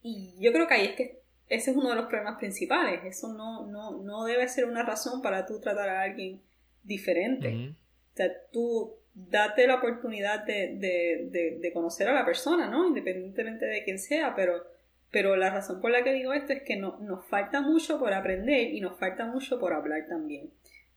y 0.02 0.36
yo 0.40 0.54
creo 0.54 0.68
que 0.68 0.74
ahí 0.74 0.86
es 0.86 0.96
que 0.96 1.22
ese 1.50 1.72
es 1.72 1.78
uno 1.78 1.90
de 1.90 1.96
los 1.96 2.06
problemas 2.06 2.38
principales. 2.38 3.02
Eso 3.06 3.34
no, 3.34 3.66
no, 3.68 4.04
no 4.04 4.24
debe 4.24 4.48
ser 4.48 4.66
una 4.66 4.84
razón 4.84 5.22
para 5.22 5.46
tú 5.46 5.60
tratar 5.60 5.90
a 5.90 6.04
alguien 6.04 6.42
diferente. 6.84 7.76
O 8.16 8.18
sea, 8.18 8.32
tú 8.50 8.96
date 9.14 9.68
la 9.68 9.76
oportunidad 9.76 10.46
de, 10.46 10.78
de, 10.78 11.58
de, 11.60 11.74
conocer 11.74 12.08
a 12.08 12.14
la 12.14 12.26
persona, 12.26 12.70
¿no? 12.70 12.88
Independientemente 12.88 13.66
de 13.66 13.84
quién 13.84 14.00
sea, 14.00 14.34
pero, 14.38 14.64
pero 15.12 15.36
la 15.36 15.50
razón 15.50 15.82
por 15.82 15.92
la 15.92 16.02
que 16.02 16.14
digo 16.14 16.32
esto 16.32 16.54
es 16.54 16.64
que 16.64 16.78
no, 16.78 16.98
nos 17.02 17.28
falta 17.28 17.60
mucho 17.60 18.00
por 18.00 18.14
aprender 18.14 18.74
y 18.74 18.80
nos 18.80 18.98
falta 18.98 19.26
mucho 19.26 19.60
por 19.60 19.74
hablar 19.74 20.08
también. 20.08 20.50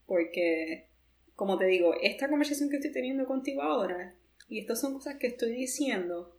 Porque, 0.07 0.87
como 1.35 1.59
te 1.59 1.67
digo, 1.67 1.97
esta 2.01 2.29
conversación 2.29 2.71
que 2.71 2.77
estoy 2.77 2.93
teniendo 2.93 3.27
contigo 3.27 3.63
ahora, 3.63 4.15
y 4.49 4.61
estas 4.61 4.81
son 4.81 4.95
cosas 4.95 5.17
que 5.17 5.27
estoy 5.27 5.55
diciendo, 5.55 6.39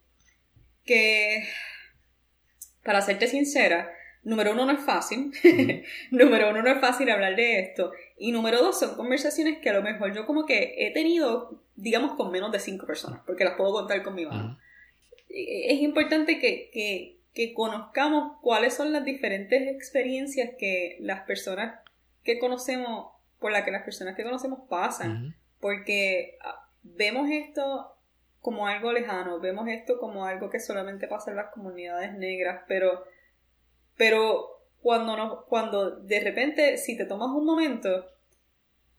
que, 0.86 1.44
para 2.86 3.02
serte 3.02 3.28
sincera, 3.28 3.92
número 4.24 4.54
uno 4.54 4.66
no 4.66 4.72
es 4.72 4.80
fácil, 4.82 5.32
número 6.12 6.50
uno 6.50 6.62
no 6.62 6.70
es 6.70 6.80
fácil 6.80 7.10
hablar 7.10 7.36
de 7.36 7.60
esto, 7.60 7.92
y 8.18 8.32
número 8.32 8.60
dos 8.60 8.80
son 8.80 8.96
conversaciones 8.96 9.60
que 9.60 9.70
a 9.70 9.74
lo 9.74 9.82
mejor 9.82 10.14
yo 10.14 10.26
como 10.26 10.46
que 10.46 10.76
he 10.78 10.92
tenido, 10.94 11.62
digamos, 11.76 12.14
con 12.14 12.32
menos 12.32 12.52
de 12.52 12.60
cinco 12.60 12.86
personas, 12.86 13.22
porque 13.26 13.44
las 13.46 13.56
puedo 13.56 13.72
contar 13.74 14.04
con 14.04 14.16
mi 14.16 14.26
mano. 14.26 14.52
Ujú. 14.52 14.60
Es 15.30 15.82
importante 15.82 16.40
que, 16.40 16.70
que, 16.74 17.20
que 17.34 17.54
conozcamos 17.54 18.38
cuáles 18.42 18.74
son 18.74 18.92
las 18.92 19.06
diferentes 19.06 19.68
experiencias 19.68 20.52
que 20.58 20.98
las 21.02 21.22
personas 21.22 21.80
que 22.24 22.40
conocemos, 22.40 23.12
por 23.40 23.52
las 23.52 23.64
que 23.64 23.72
las 23.72 23.84
personas 23.84 24.16
que 24.16 24.24
conocemos 24.24 24.62
pasan 24.70 25.26
Ujú. 25.26 25.34
porque 25.60 26.38
ah, 26.42 26.68
vemos 26.84 27.30
esto 27.32 27.96
como 28.42 28.68
algo 28.68 28.92
lejano, 28.92 29.40
vemos 29.40 29.68
esto 29.68 30.00
como 30.00 30.26
algo 30.26 30.50
que 30.50 30.60
solamente 30.60 31.08
pasa 31.08 31.32
en 31.32 31.38
las 31.38 31.52
comunidades 31.52 32.14
negras, 32.14 32.64
pero, 32.68 33.04
pero 34.00 34.62
cuando, 34.82 35.18
no, 35.18 35.46
cuando 35.48 35.98
de 35.98 36.22
repente, 36.22 36.78
si 36.78 36.96
te 36.96 37.04
tomas 37.04 37.32
un 37.32 37.44
momento, 37.46 38.06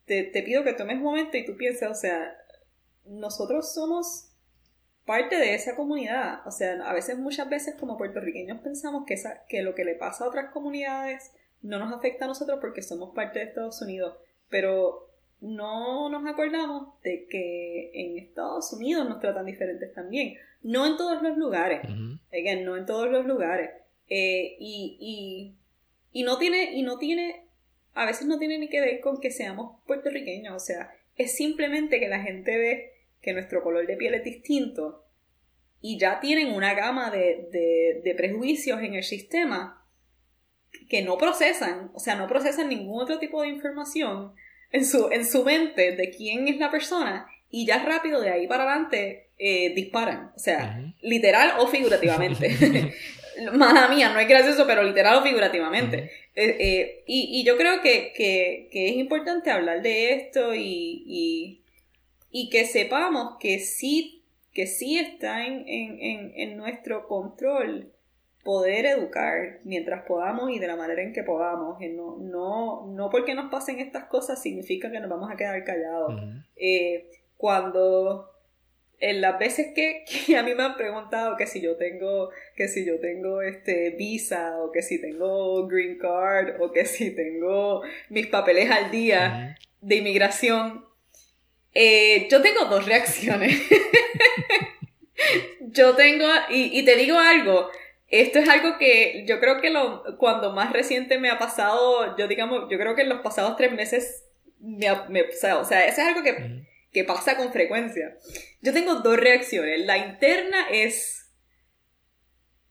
te, 0.05 0.25
te 0.25 0.43
pido 0.43 0.63
que 0.63 0.75
tomes 0.75 0.99
un 0.99 1.05
momento 1.05 1.39
y 1.39 1.47
tú 1.47 1.57
pienses, 1.57 1.89
o 1.89 1.95
sea, 1.95 2.37
nosotros 3.07 3.73
somos 3.73 4.31
parte 5.07 5.37
de 5.37 5.55
esa 5.55 5.75
comunidad, 5.75 6.47
o 6.47 6.51
sea, 6.51 6.75
a 6.87 6.93
veces, 6.93 7.19
muchas 7.19 7.49
veces 7.49 7.77
como 7.81 7.97
puertorriqueños 7.97 8.61
pensamos 8.61 9.07
que, 9.07 9.15
esa, 9.15 9.47
que 9.49 9.63
lo 9.63 9.75
que 9.75 9.87
le 9.87 9.95
pasa 9.95 10.25
a 10.25 10.29
otras 10.29 10.53
comunidades 10.53 11.33
no 11.63 11.79
nos 11.79 11.95
afecta 11.95 12.27
a 12.27 12.29
nosotros 12.29 12.59
porque 12.61 12.83
somos 12.83 13.15
parte 13.15 13.39
de 13.39 13.47
Estados 13.47 13.81
Unidos, 13.81 14.19
pero 14.51 15.09
no 15.41 16.11
nos 16.11 16.31
acordamos 16.31 17.01
de 17.03 17.27
que 17.27 17.91
en 17.95 18.19
Estados 18.19 18.71
Unidos 18.75 19.09
nos 19.09 19.19
tratan 19.19 19.47
diferentes 19.47 19.95
también. 19.95 20.35
No 20.63 20.85
en 20.85 20.99
todos 20.99 21.23
los 21.23 21.39
lugares. 21.39 21.81
Again, 22.31 22.67
no 22.67 22.77
en 22.77 22.85
todos 22.85 23.11
los 23.11 23.25
lugares. 23.25 23.71
Eh, 24.11 24.57
y, 24.59 24.99
y, 25.01 26.21
y 26.21 26.25
no 26.25 26.37
tiene, 26.39 26.73
y 26.73 26.83
no 26.83 26.99
tiene, 26.99 27.47
a 27.95 28.05
veces 28.05 28.27
no 28.27 28.39
tiene 28.39 28.59
ni 28.59 28.69
que 28.69 28.81
ver 28.81 29.01
con 29.01 29.21
que 29.21 29.31
seamos 29.31 29.81
puertorriqueños. 29.87 30.55
O 30.55 30.61
sea, 30.61 30.93
es 31.17 31.35
simplemente 31.37 31.99
que 32.01 32.09
la 32.09 32.21
gente 32.21 32.59
ve 32.59 32.93
que 33.23 33.33
nuestro 33.33 33.63
color 33.63 33.87
de 33.87 33.97
piel 33.97 34.15
es 34.15 34.25
distinto 34.25 35.07
y 35.81 35.99
ya 35.99 36.21
tienen 36.21 36.53
una 36.53 36.75
gama 36.75 37.11
de, 37.11 37.49
de, 37.51 38.03
de 38.05 38.15
prejuicios 38.15 38.83
en 38.83 38.95
el 38.95 39.05
sistema 39.05 39.87
que 40.89 41.03
no 41.03 41.17
procesan, 41.17 41.91
o 41.95 42.01
sea, 42.01 42.17
no 42.17 42.29
procesan 42.29 42.69
ningún 42.69 43.03
otro 43.03 43.19
tipo 43.19 43.43
de 43.43 43.49
información 43.49 44.35
en 44.73 44.85
su, 44.85 45.09
en 45.11 45.25
su 45.27 45.45
mente 45.45 45.97
de 45.97 46.11
quién 46.11 46.49
es 46.49 46.59
la 46.59 46.71
persona 46.71 47.27
y 47.51 47.67
ya 47.67 47.85
rápido 47.85 48.21
de 48.21 48.31
ahí 48.31 48.47
para 48.47 48.65
adelante 48.65 49.31
eh, 49.39 49.75
disparan, 49.75 50.33
o 50.37 50.39
sea, 50.39 50.81
literal 51.01 51.55
o 51.59 51.67
figurativamente. 51.67 52.57
Mala 53.53 53.89
mía, 53.89 54.13
no 54.13 54.21
es 54.21 54.29
gracioso, 54.29 54.67
pero 54.67 54.83
literal 54.83 55.17
o 55.19 55.23
figurativamente. 55.23 56.11
Eh, 56.35 56.57
eh, 56.61 57.05
y, 57.07 57.41
y 57.41 57.45
yo 57.45 57.57
creo 57.57 57.81
que, 57.83 58.13
que- 58.15 58.69
que 58.71 58.89
es 58.89 58.97
importante 58.97 59.51
hablar 59.51 59.83
de 59.83 60.15
esto 60.15 60.55
y, 60.55 61.03
y, 61.07 61.63
y 62.31 62.51
que 62.51 62.65
sepamos 62.65 63.37
que 63.41 63.59
sí, 63.59 64.23
que 64.53 64.67
sí 64.67 64.99
está 64.99 65.47
en, 65.47 65.67
en, 65.69 66.01
en, 66.01 66.33
en 66.37 66.57
nuestro 66.57 67.07
control 67.09 67.93
poder 68.43 68.87
educar 68.87 69.59
mientras 69.65 70.05
podamos 70.07 70.51
y 70.51 70.59
de 70.59 70.67
la 70.67 70.77
manera 70.77 71.03
en 71.03 71.13
que 71.13 71.23
podamos. 71.23 71.79
Que 71.79 71.89
no, 71.89 72.17
no, 72.19 72.87
no 72.87 73.11
porque 73.11 73.35
nos 73.35 73.51
pasen 73.51 73.79
estas 73.81 74.05
cosas 74.05 74.41
significa 74.43 74.91
que 74.91 74.99
nos 75.01 75.11
vamos 75.11 75.31
a 75.31 75.37
quedar 75.37 75.63
callados. 75.65 76.15
Eh, 76.57 77.11
cuando 77.37 78.31
en 79.01 79.21
las 79.21 79.39
veces 79.39 79.69
que, 79.75 80.05
que 80.27 80.37
a 80.37 80.43
mí 80.43 80.55
me 80.55 80.63
han 80.63 80.77
preguntado 80.77 81.37
que 81.37 81.47
si 81.47 81.61
yo 81.61 81.77
tengo 81.77 82.31
que 82.57 82.69
si 82.69 82.85
yo 82.85 83.01
tengo 83.01 83.43
este 83.43 83.91
visa 83.91 84.59
o 84.61 84.71
que 84.73 84.83
si 84.83 85.01
tengo 85.01 85.67
green 85.67 85.99
card 85.99 86.61
o 86.61 86.71
que 86.73 86.85
si 86.85 87.11
tengo 87.15 87.83
mis 88.11 88.27
papeles 88.29 88.71
al 88.71 88.91
día 88.91 89.57
de 89.81 89.97
inmigración 89.97 90.85
eh, 91.75 92.29
yo 92.31 92.43
tengo 92.43 92.65
dos 92.67 92.87
reacciones 92.87 93.57
yo 95.61 95.95
tengo 95.97 96.27
y, 96.51 96.79
y 96.79 96.85
te 96.85 96.97
digo 96.97 97.19
algo 97.19 97.69
esto 98.09 98.41
es 98.41 98.49
algo 98.49 98.77
que 98.79 99.25
yo 99.27 99.39
creo 99.39 99.61
que 99.61 99.71
lo, 99.71 100.03
cuando 100.19 100.53
más 100.53 100.73
reciente 100.73 101.19
me 101.19 101.31
ha 101.31 101.39
pasado 101.39 102.17
yo 102.17 102.27
digamos 102.27 102.69
yo 102.71 102.79
creo 102.79 102.95
que 102.97 103.03
en 103.03 103.09
los 103.09 103.21
pasados 103.21 103.57
tres 103.57 103.73
meses 103.73 104.25
me, 104.59 104.89
me- 105.09 105.23
o 105.23 105.65
sea, 105.65 105.87
eso 105.87 106.01
es 106.03 106.07
algo 106.07 106.23
que. 106.23 106.67
Que 106.93 107.05
pasa 107.05 107.37
con 107.37 107.53
frecuencia. 107.53 108.17
Yo 108.61 108.73
tengo 108.73 108.97
dos 108.97 109.17
reacciones. 109.17 109.87
La 109.87 109.99
interna 109.99 110.69
es 110.71 111.21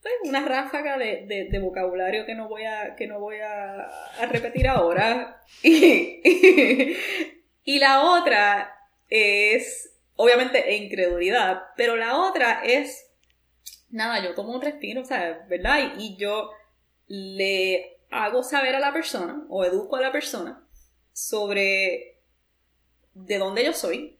pues, 0.02 0.14
una 0.24 0.46
ráfaga 0.46 0.98
de, 0.98 1.60
vocabulario 1.62 2.26
que 2.26 2.36
no 2.36 2.48
voy 2.48 2.64
a, 2.64 2.96
que 2.96 3.08
no 3.08 3.20
voy 3.20 3.38
a, 3.38 3.90
repetir 4.32 4.68
ahora. 4.68 5.42
Y, 7.66 7.78
la 7.78 8.02
otra 8.02 8.74
es, 9.10 9.96
obviamente, 10.16 10.76
incredulidad, 10.76 11.62
pero 11.78 11.98
la 11.98 12.18
otra 12.18 12.64
es, 12.64 13.12
nada, 13.90 14.24
yo 14.24 14.34
tomo 14.34 14.56
un 14.56 14.62
respiro, 14.62 15.06
sea, 15.06 15.46
¿verdad? 15.48 15.94
Y 16.00 16.18
yo 16.18 16.50
le 17.06 18.00
hago 18.10 18.42
saber 18.42 18.74
a 18.74 18.80
la 18.80 18.92
persona, 18.92 19.46
o 19.50 19.64
educo 19.66 19.98
a 19.98 20.02
la 20.02 20.12
persona, 20.12 20.68
sobre 21.12 22.19
de 23.26 23.38
dónde 23.38 23.66
yo 23.66 23.74
soy 23.74 24.18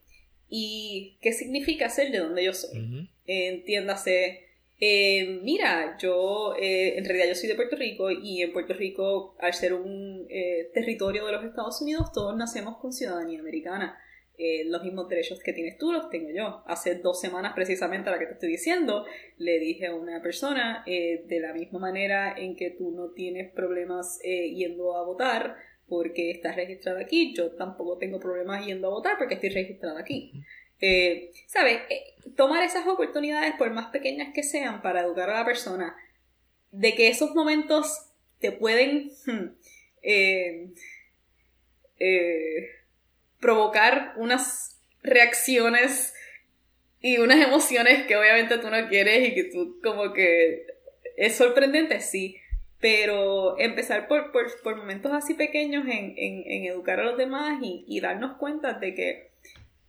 y 0.50 1.18
qué 1.22 1.32
significa 1.34 1.90
ser 1.90 2.12
de 2.12 2.20
donde 2.20 2.44
yo 2.44 2.54
soy. 2.54 3.10
Entiéndase, 3.26 4.50
eh, 4.82 5.40
mira, 5.44 5.98
yo 6.00 6.56
eh, 6.56 6.98
en 6.98 7.04
realidad 7.04 7.28
yo 7.28 7.36
soy 7.36 7.50
de 7.50 7.56
Puerto 7.56 7.76
Rico 7.76 8.10
y 8.12 8.42
en 8.42 8.54
Puerto 8.54 8.74
Rico, 8.74 9.36
al 9.40 9.54
ser 9.54 9.74
un 9.74 10.26
eh, 10.30 10.70
territorio 10.74 11.26
de 11.26 11.34
los 11.34 11.44
Estados 11.44 11.82
Unidos, 11.82 12.12
todos 12.14 12.36
nacemos 12.38 12.78
con 12.78 12.94
ciudadanía 12.94 13.40
americana. 13.40 14.00
Eh, 14.38 14.64
los 14.68 14.82
mismos 14.84 15.10
derechos 15.10 15.42
que 15.44 15.52
tienes 15.52 15.78
tú 15.78 15.92
los 15.92 16.10
tengo 16.10 16.30
yo. 16.30 16.64
Hace 16.66 16.96
dos 16.96 17.20
semanas 17.20 17.52
precisamente 17.54 18.08
a 18.08 18.14
la 18.14 18.20
que 18.20 18.26
te 18.26 18.34
estoy 18.34 18.50
diciendo, 18.50 19.06
le 19.38 19.60
dije 19.60 19.88
a 19.88 19.96
una 19.96 20.22
persona, 20.22 20.86
de 20.86 21.40
la 21.42 21.54
misma 21.54 21.80
manera 21.80 22.34
en 22.38 22.56
que 22.56 22.70
tú 22.70 22.90
no 22.92 23.10
tienes 23.10 23.52
problemas 23.52 24.18
yendo 24.24 24.96
a 24.96 25.04
votar 25.04 25.58
porque 25.90 26.32
estás 26.32 26.56
registrada 26.56 27.02
aquí, 27.02 27.34
yo 27.36 27.52
tampoco 27.52 27.98
tengo 27.98 28.20
problemas 28.20 28.66
yendo 28.66 28.88
a 28.88 28.92
votar 28.92 29.18
porque 29.18 29.36
estoy 29.36 29.50
registrada 29.50 30.00
aquí. 30.00 30.32
Eh, 30.82 31.32
¿Sabes? 31.48 31.82
Eh, 31.90 32.14
tomar 32.36 32.64
esas 32.64 32.88
oportunidades, 32.88 33.56
por 33.58 33.72
más 33.72 33.88
pequeñas 33.88 34.34
que 34.34 34.44
sean, 34.44 34.82
para 34.82 35.02
educar 35.02 35.30
a 35.30 35.40
la 35.40 35.46
persona, 35.46 35.96
de 36.72 36.96
que 36.96 37.08
esos 37.10 37.36
momentos 37.36 38.10
te 38.40 38.52
pueden 38.52 39.12
hmm, 39.26 39.46
eh, 40.02 40.70
eh, 42.00 42.70
provocar 43.40 44.14
unas 44.18 44.80
reacciones 45.02 46.14
y 47.02 47.18
unas 47.18 47.46
emociones 47.46 48.06
que 48.06 48.16
obviamente 48.16 48.58
tú 48.58 48.70
no 48.70 48.88
quieres 48.90 49.30
y 49.30 49.34
que 49.34 49.46
tú 49.46 49.80
como 49.84 50.14
que 50.14 50.68
es 51.18 51.36
sorprendente, 51.36 52.00
sí, 52.00 52.38
pero 52.80 53.60
empezar 53.60 54.08
por, 54.08 54.32
por, 54.32 54.78
momentos 54.78 55.12
así 55.12 55.34
pequeños 55.34 55.86
en, 55.88 56.14
en, 56.18 56.66
educar 56.66 57.00
a 57.00 57.04
los 57.04 57.18
demás 57.18 57.60
y, 57.62 57.84
y 57.88 58.00
darnos 58.00 58.38
cuenta 58.38 58.74
de 58.74 58.96
que 58.96 59.32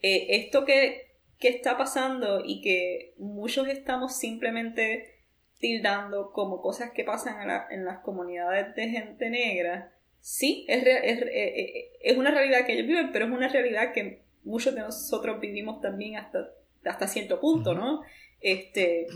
eh, 0.02 0.26
esto 0.30 0.64
que, 0.64 1.12
que 1.38 1.48
está 1.48 1.78
pasando 1.78 2.42
y 2.44 2.62
que 2.62 3.14
muchos 3.18 3.68
estamos 3.68 4.18
simplemente 4.18 5.14
tildando 5.58 6.32
como 6.32 6.62
cosas 6.62 6.90
que 6.90 7.04
pasan 7.04 7.64
en, 7.70 7.84
las 7.84 7.98
comunidades 7.98 8.74
de 8.74 8.88
gente 8.88 9.28
negra, 9.28 9.92
sí, 10.20 10.64
es, 10.68 10.82
es, 10.82 11.22
eh, 11.22 11.28
eh, 11.32 11.90
es, 12.00 12.16
una 12.16 12.30
realidad 12.30 12.64
que 12.64 12.72
ellos 12.72 12.86
viven, 12.86 13.12
pero 13.12 13.26
es 13.26 13.30
una 13.30 13.48
realidad 13.48 13.92
que 13.92 14.22
muchos 14.42 14.74
de 14.74 14.80
nosotros 14.80 15.38
vivimos 15.38 15.82
también 15.82 16.16
hasta, 16.16 16.48
hasta 16.84 17.06
cierto 17.06 17.40
punto, 17.40 17.74
¿no? 17.74 18.00
Este, 18.40 19.06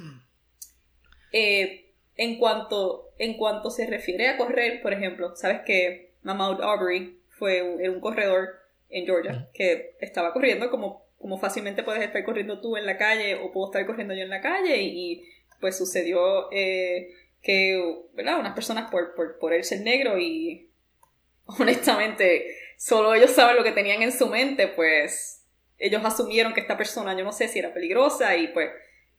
en, 2.16 2.38
cuanto, 2.38 3.10
en 3.18 3.36
cuanto 3.36 3.70
se 3.70 3.86
refiere 3.86 4.28
a 4.28 4.36
correr, 4.36 4.80
por 4.82 4.92
ejemplo, 4.92 5.34
sabes 5.36 5.62
que 5.66 6.12
Mahmoud 6.22 6.60
Aubrey 6.62 7.18
fue 7.30 7.62
un, 7.62 7.86
un 7.88 8.00
corredor 8.00 8.64
en 8.88 9.04
Georgia 9.06 9.48
que 9.52 9.96
estaba 10.00 10.32
corriendo 10.32 10.70
como, 10.70 11.06
como 11.18 11.38
fácilmente 11.38 11.82
puedes 11.82 12.02
estar 12.02 12.24
corriendo 12.24 12.60
tú 12.60 12.76
en 12.76 12.86
la 12.86 12.96
calle 12.96 13.34
o 13.34 13.52
puedo 13.52 13.66
estar 13.66 13.84
corriendo 13.86 14.14
yo 14.14 14.22
en 14.22 14.30
la 14.30 14.40
calle 14.40 14.82
y, 14.82 15.24
pues 15.60 15.78
sucedió 15.78 16.52
eh, 16.52 17.10
que, 17.42 18.02
¿verdad? 18.12 18.38
Unas 18.38 18.54
personas 18.54 18.90
por, 18.90 19.14
por, 19.14 19.38
por 19.38 19.52
él 19.52 19.64
ser 19.64 19.80
negro 19.80 20.18
y 20.18 20.68
honestamente 21.58 22.56
solo 22.76 23.14
ellos 23.14 23.30
saben 23.30 23.56
lo 23.56 23.64
que 23.64 23.72
tenían 23.72 24.02
en 24.02 24.12
su 24.12 24.28
mente, 24.28 24.68
pues 24.68 25.44
ellos 25.78 26.04
asumieron 26.04 26.54
que 26.54 26.60
esta 26.60 26.76
persona, 26.76 27.16
yo 27.16 27.24
no 27.24 27.32
sé 27.32 27.48
si 27.48 27.58
era 27.58 27.72
peligrosa 27.72 28.36
y 28.36 28.48
pues 28.48 28.70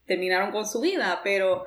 terminaron 0.05 0.51
con 0.51 0.65
su 0.65 0.81
vida, 0.81 1.21
pero 1.23 1.65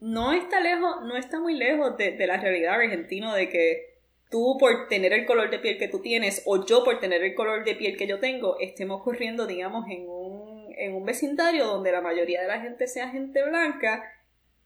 no 0.00 0.32
está 0.32 0.60
lejos, 0.60 1.02
no 1.04 1.16
está 1.16 1.40
muy 1.40 1.54
lejos 1.54 1.96
de, 1.96 2.12
de 2.12 2.26
la 2.26 2.38
realidad 2.38 2.74
argentina 2.74 3.34
de 3.34 3.48
que 3.48 3.90
tú 4.30 4.56
por 4.58 4.88
tener 4.88 5.12
el 5.12 5.26
color 5.26 5.50
de 5.50 5.58
piel 5.58 5.76
que 5.76 5.88
tú 5.88 6.00
tienes 6.00 6.42
o 6.46 6.64
yo 6.64 6.84
por 6.84 7.00
tener 7.00 7.22
el 7.22 7.34
color 7.34 7.64
de 7.64 7.74
piel 7.74 7.96
que 7.96 8.06
yo 8.06 8.20
tengo, 8.20 8.58
estemos 8.60 9.02
corriendo, 9.02 9.46
digamos, 9.46 9.86
en 9.90 10.08
un, 10.08 10.72
en 10.76 10.94
un 10.94 11.04
vecindario 11.04 11.66
donde 11.66 11.92
la 11.92 12.00
mayoría 12.00 12.40
de 12.40 12.48
la 12.48 12.60
gente 12.60 12.86
sea 12.86 13.10
gente 13.10 13.42
blanca 13.42 14.04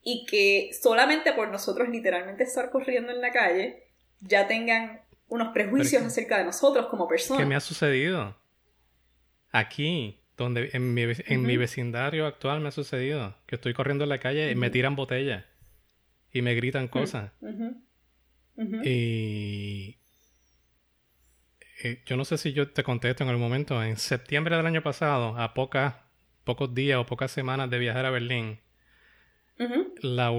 y 0.02 0.26
que 0.26 0.70
solamente 0.80 1.32
por 1.32 1.48
nosotros 1.48 1.88
literalmente 1.88 2.44
estar 2.44 2.70
corriendo 2.70 3.10
en 3.10 3.22
la 3.22 3.32
calle 3.32 3.84
ya 4.20 4.46
tengan 4.46 5.00
unos 5.28 5.52
prejuicios 5.52 6.02
acerca 6.02 6.38
de 6.38 6.44
nosotros 6.44 6.86
como 6.86 7.08
personas. 7.08 7.42
¿Qué 7.42 7.48
me 7.48 7.56
ha 7.56 7.60
sucedido? 7.60 8.36
Aquí, 9.50 10.20
donde 10.36 10.70
en 10.72 10.94
mi, 10.94 11.02
en 11.02 11.42
mi 11.42 11.56
vecindario 11.56 12.26
actual 12.26 12.60
me 12.60 12.68
ha 12.68 12.72
sucedido 12.72 13.36
que 13.46 13.56
estoy 13.56 13.74
corriendo 13.74 14.04
en 14.04 14.10
la 14.10 14.18
calle 14.18 14.50
y 14.50 14.54
me 14.54 14.70
tiran 14.70 14.96
botellas 14.96 15.44
y 16.32 16.42
me 16.42 16.54
gritan 16.54 16.88
cosas. 16.88 17.32
Y 18.84 19.98
eh, 21.82 22.02
yo 22.06 22.16
no 22.16 22.24
sé 22.24 22.38
si 22.38 22.52
yo 22.52 22.70
te 22.70 22.82
contesto 22.82 23.22
en 23.22 23.30
algún 23.30 23.42
momento. 23.42 23.82
En 23.82 23.96
septiembre 23.96 24.56
del 24.56 24.66
año 24.66 24.82
pasado, 24.82 25.38
a 25.38 25.54
pocas, 25.54 25.94
pocos 26.44 26.74
días 26.74 26.98
o 26.98 27.06
pocas 27.06 27.30
semanas 27.30 27.70
de 27.70 27.78
viajar 27.78 28.06
a 28.06 28.10
Berlín, 28.10 28.58
la, 30.02 30.32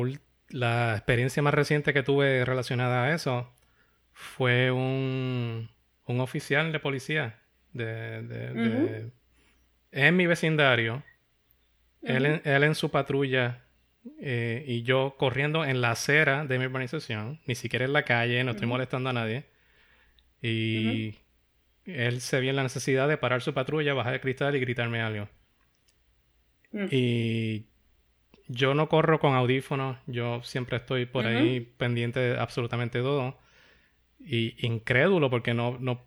la 0.50 0.96
experiencia 0.96 1.42
más 1.42 1.54
reciente 1.54 1.94
que 1.94 2.04
tuve 2.04 2.44
relacionada 2.44 3.06
a 3.06 3.16
eso 3.16 3.54
fue 4.12 4.72
un, 4.72 5.70
un 6.06 6.20
oficial 6.20 6.72
de 6.72 6.80
policía 6.80 7.40
de, 7.74 8.22
de, 8.24 9.12
en 9.96 10.16
mi 10.16 10.28
vecindario. 10.28 11.04
él, 12.04 12.42
él 12.44 12.64
en 12.64 12.76
su 12.76 12.92
patrulla 12.92 13.66
eh, 14.20 14.64
y 14.68 14.84
yo 14.84 15.16
corriendo 15.18 15.66
en 15.66 15.82
la 15.82 15.92
acera 15.92 16.46
de 16.46 16.60
mi 16.60 16.66
urbanización, 16.66 17.40
ni 17.48 17.56
siquiera 17.56 17.86
en 17.86 17.94
la 17.94 18.04
calle, 18.04 18.44
no 18.44 18.52
estoy 18.52 18.68
molestando 18.68 19.10
a 19.10 19.14
nadie. 19.14 19.46
Y 20.42 21.16
él 21.86 22.22
se 22.22 22.40
vio 22.40 22.52
en 22.52 22.58
la 22.58 22.64
necesidad 22.64 23.08
de 23.08 23.18
parar 23.18 23.42
su 23.42 23.54
patrulla, 23.54 23.94
bajar 23.94 24.14
el 24.14 24.22
cristal 24.22 24.56
y 24.56 24.60
gritarme 24.60 25.02
algo. 25.02 25.28
Y 26.92 27.68
yo 28.48 28.74
no 28.74 28.90
corro 28.90 29.20
con 29.20 29.34
audífonos, 29.34 29.98
yo 30.08 30.44
siempre 30.44 30.78
estoy 30.78 31.06
por 31.06 31.26
ahí 31.26 31.62
pendiente 31.62 32.20
de 32.20 32.38
absolutamente 32.38 33.00
todo. 33.00 33.40
Y 34.20 34.56
incrédulo, 34.66 35.30
porque 35.30 35.54
no, 35.54 35.78
no, 35.80 36.04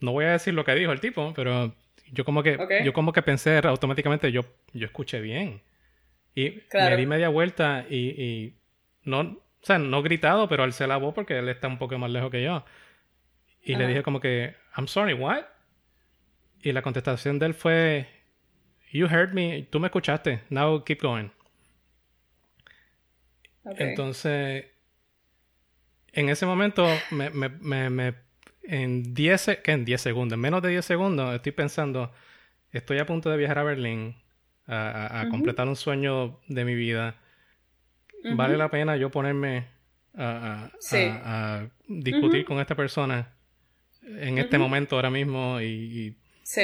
no 0.00 0.12
voy 0.12 0.26
a 0.26 0.32
decir 0.32 0.54
lo 0.54 0.64
que 0.64 0.74
dijo 0.74 0.92
el 0.92 1.00
tipo, 1.00 1.32
pero 1.34 1.74
yo 2.14 2.24
como 2.24 2.42
que, 2.42 2.82
yo 2.84 2.92
como 2.92 3.12
que 3.12 3.22
pensé 3.22 3.58
automáticamente, 3.58 4.30
yo, 4.32 4.42
yo 4.72 4.86
escuché 4.86 5.20
bien. 5.20 5.62
Y 6.34 6.62
me 6.72 6.96
di 6.96 7.06
media 7.06 7.28
vuelta 7.28 7.84
y, 7.88 7.96
y, 7.96 8.54
no, 9.04 9.20
o 9.20 9.42
sea, 9.62 9.78
no 9.78 10.02
gritado, 10.02 10.48
pero 10.48 10.62
alcé 10.62 10.86
la 10.86 10.96
voz 10.96 11.14
porque 11.14 11.38
él 11.38 11.48
está 11.48 11.68
un 11.68 11.78
poco 11.78 11.98
más 11.98 12.10
lejos 12.10 12.30
que 12.30 12.42
yo. 12.42 12.64
Y 13.62 13.76
le 13.76 13.86
dije 13.86 14.02
como 14.02 14.20
que, 14.20 14.54
I'm 14.76 14.88
sorry, 14.88 15.14
what? 15.14 15.44
Y 16.62 16.72
la 16.72 16.82
contestación 16.82 17.38
de 17.38 17.46
él 17.46 17.54
fue, 17.54 18.08
You 18.90 19.06
heard 19.06 19.32
me, 19.32 19.66
tú 19.70 19.80
me 19.80 19.88
escuchaste, 19.88 20.42
now 20.50 20.84
keep 20.84 21.00
going. 21.00 21.30
Entonces, 23.64 24.66
en 26.12 26.28
ese 26.28 26.46
momento, 26.46 26.86
me, 27.10 27.30
me, 27.30 27.48
me, 27.90 28.14
en 28.66 29.14
10 29.14 29.60
en 29.64 29.84
10 29.84 30.00
segundos, 30.00 30.36
en 30.36 30.40
menos 30.40 30.62
de 30.62 30.70
10 30.70 30.84
segundos, 30.84 31.34
estoy 31.34 31.52
pensando, 31.52 32.12
estoy 32.72 32.98
a 32.98 33.06
punto 33.06 33.30
de 33.30 33.36
viajar 33.36 33.58
a 33.58 33.64
Berlín 33.64 34.16
a, 34.66 35.26
completar 35.30 35.68
un 35.68 35.76
sueño 35.76 36.40
de 36.48 36.64
mi 36.64 36.74
vida, 36.74 37.20
vale 38.34 38.56
la 38.56 38.70
pena 38.70 38.96
yo 38.96 39.10
ponerme 39.10 39.66
a, 40.14 40.70
discutir 41.86 42.44
con 42.44 42.60
esta 42.60 42.74
persona 42.74 43.32
en 44.02 44.38
este 44.38 44.58
momento 44.58 44.96
ahora 44.96 45.10
mismo 45.10 45.60
y, 45.60 46.16
sí. 46.42 46.60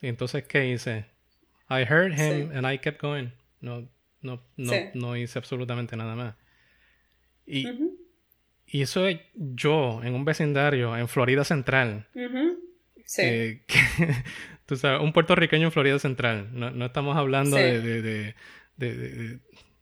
y, 0.00 0.06
entonces 0.06 0.44
¿qué 0.44 0.66
hice? 0.70 1.06
I 1.68 1.84
heard 1.88 2.12
him 2.12 2.50
and 2.54 2.70
I 2.70 2.78
kept 2.78 3.00
going. 3.00 3.30
No, 3.60 3.88
no, 4.20 4.42
no, 4.56 4.72
no 4.94 5.16
hice 5.16 5.38
absolutamente 5.38 5.96
nada 5.96 6.14
más. 6.14 6.34
Y, 7.46 7.66
y 8.72 8.80
eso 8.80 9.06
es 9.06 9.20
yo 9.34 10.00
en 10.02 10.14
un 10.14 10.24
vecindario 10.24 10.96
en 10.96 11.06
Florida 11.06 11.44
Central. 11.44 12.06
Sí. 13.04 13.22
Eh, 13.22 13.62
tú 14.66 14.76
sabes, 14.76 15.02
un 15.02 15.12
puertorriqueño 15.12 15.66
en 15.66 15.72
Florida 15.72 15.98
Central. 15.98 16.48
No, 16.52 16.70
no 16.70 16.86
estamos 16.86 17.18
hablando 17.18 17.58
de, 17.58 17.82
de, 17.82 18.34
de, 18.78 19.38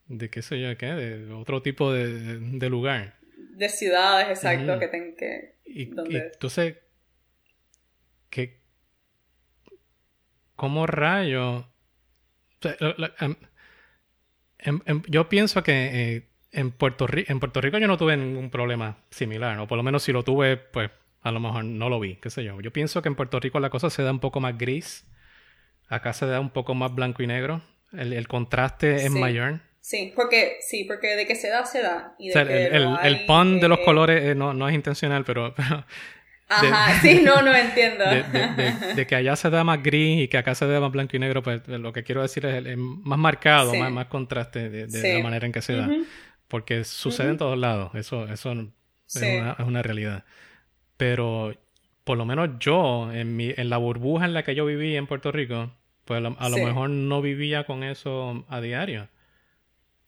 de, 0.08 0.30
qué 0.30 0.42
sé 0.42 0.60
yo, 0.60 0.76
qué, 0.76 0.86
de 0.86 1.32
otro 1.32 1.62
tipo 1.62 1.92
de, 1.92 2.68
lugar. 2.68 3.14
De 3.52 3.68
ciudades, 3.68 4.28
exacto, 4.28 4.80
que 4.80 4.88
tengan 4.88 5.14
que... 5.14 5.54
Y, 5.64 5.92
entonces, 6.16 6.78
que... 8.28 8.58
¿Cómo 10.56 10.88
rayo? 10.88 11.64
Em, 14.58 14.80
em, 14.84 15.02
yo 15.06 15.28
pienso 15.28 15.62
que 15.62 16.16
eh, 16.16 16.29
en, 16.52 16.70
Puerto 16.70 17.06
en 17.12 17.40
Puerto 17.40 17.60
Rico 17.60 17.78
yo 17.78 17.86
no 17.86 17.96
tuve 17.96 18.16
ningún 18.16 18.50
problema 18.50 18.98
similar, 19.10 19.58
o 19.58 19.66
por 19.66 19.76
lo 19.76 19.82
menos 19.82 20.02
si 20.02 20.12
lo 20.12 20.22
tuve, 20.22 20.56
pues 20.56 20.90
a 21.22 21.30
lo 21.30 21.40
mejor 21.40 21.64
no 21.64 21.88
lo 21.88 22.00
vi, 22.00 22.16
qué 22.16 22.30
sé 22.30 22.44
yo. 22.44 22.60
Yo 22.60 22.72
pienso 22.72 23.02
que 23.02 23.08
en 23.08 23.14
Puerto 23.14 23.38
Rico 23.40 23.60
la 23.60 23.70
cosa 23.70 23.90
se 23.90 24.02
da 24.02 24.10
un 24.10 24.20
poco 24.20 24.40
más 24.40 24.56
gris. 24.56 25.06
Acá 25.88 26.12
se 26.12 26.26
da 26.26 26.40
un 26.40 26.50
poco 26.50 26.74
más 26.74 26.94
blanco 26.94 27.22
y 27.22 27.26
negro. 27.26 27.62
El, 27.92 28.26
contraste 28.28 29.04
es 29.04 29.10
mayor. 29.10 29.60
Sí, 29.80 30.12
porque, 30.14 30.58
sí, 30.60 30.84
porque 30.84 31.16
de 31.16 31.26
que 31.26 31.34
se 31.34 31.48
da, 31.48 31.66
se 31.66 31.82
da. 31.82 32.14
el, 32.18 32.96
el, 33.02 33.26
pun 33.26 33.58
de 33.58 33.68
los 33.68 33.80
colores 33.80 34.22
eh, 34.22 34.34
no, 34.34 34.54
no, 34.54 34.68
es 34.68 34.74
intencional, 34.74 35.24
pero... 35.24 35.54
Ajá, 36.50 36.98
sí, 37.02 37.22
no, 37.22 37.42
no 37.42 37.54
entiendo. 37.54 38.04
De, 38.04 39.06
que 39.06 39.14
allá 39.14 39.36
se 39.36 39.50
da 39.50 39.62
más 39.62 39.82
gris 39.82 40.24
y 40.24 40.28
que 40.28 40.36
acá 40.36 40.54
se 40.54 40.66
da 40.66 40.80
más 40.80 40.90
blanco 40.90 41.16
y 41.16 41.20
negro, 41.20 41.42
pues 41.42 41.66
lo 41.68 41.92
que 41.92 42.02
quiero 42.02 42.22
decir 42.22 42.44
es, 42.44 42.76
más 42.76 43.18
marcado, 43.18 43.72
más, 43.74 43.92
más 43.92 44.06
contraste 44.06 44.68
de, 44.68 45.16
la 45.16 45.22
manera 45.22 45.46
en 45.46 45.52
que 45.52 45.62
se 45.62 45.74
da. 45.76 45.88
Porque 46.50 46.82
sucede 46.82 47.30
en 47.30 47.38
todos 47.38 47.56
lados, 47.56 47.94
eso, 47.94 48.24
eso 48.24 48.50
es, 48.50 49.16
una, 49.16 49.56
es 49.56 49.66
una 49.66 49.82
realidad. 49.82 50.24
Pero 50.96 51.54
por 52.02 52.18
lo 52.18 52.26
menos 52.26 52.50
yo, 52.58 53.12
en, 53.12 53.36
mi, 53.36 53.54
en 53.56 53.70
la 53.70 53.76
burbuja 53.76 54.24
en 54.24 54.34
la 54.34 54.42
que 54.42 54.56
yo 54.56 54.66
viví 54.66 54.96
en 54.96 55.06
Puerto 55.06 55.30
Rico, 55.30 55.70
pues 56.04 56.18
a 56.18 56.48
lo, 56.48 56.56
mejor 56.56 56.90
no 56.90 57.22
vivía 57.22 57.66
con 57.66 57.84
eso 57.84 58.44
a 58.48 58.60
diario. 58.60 59.08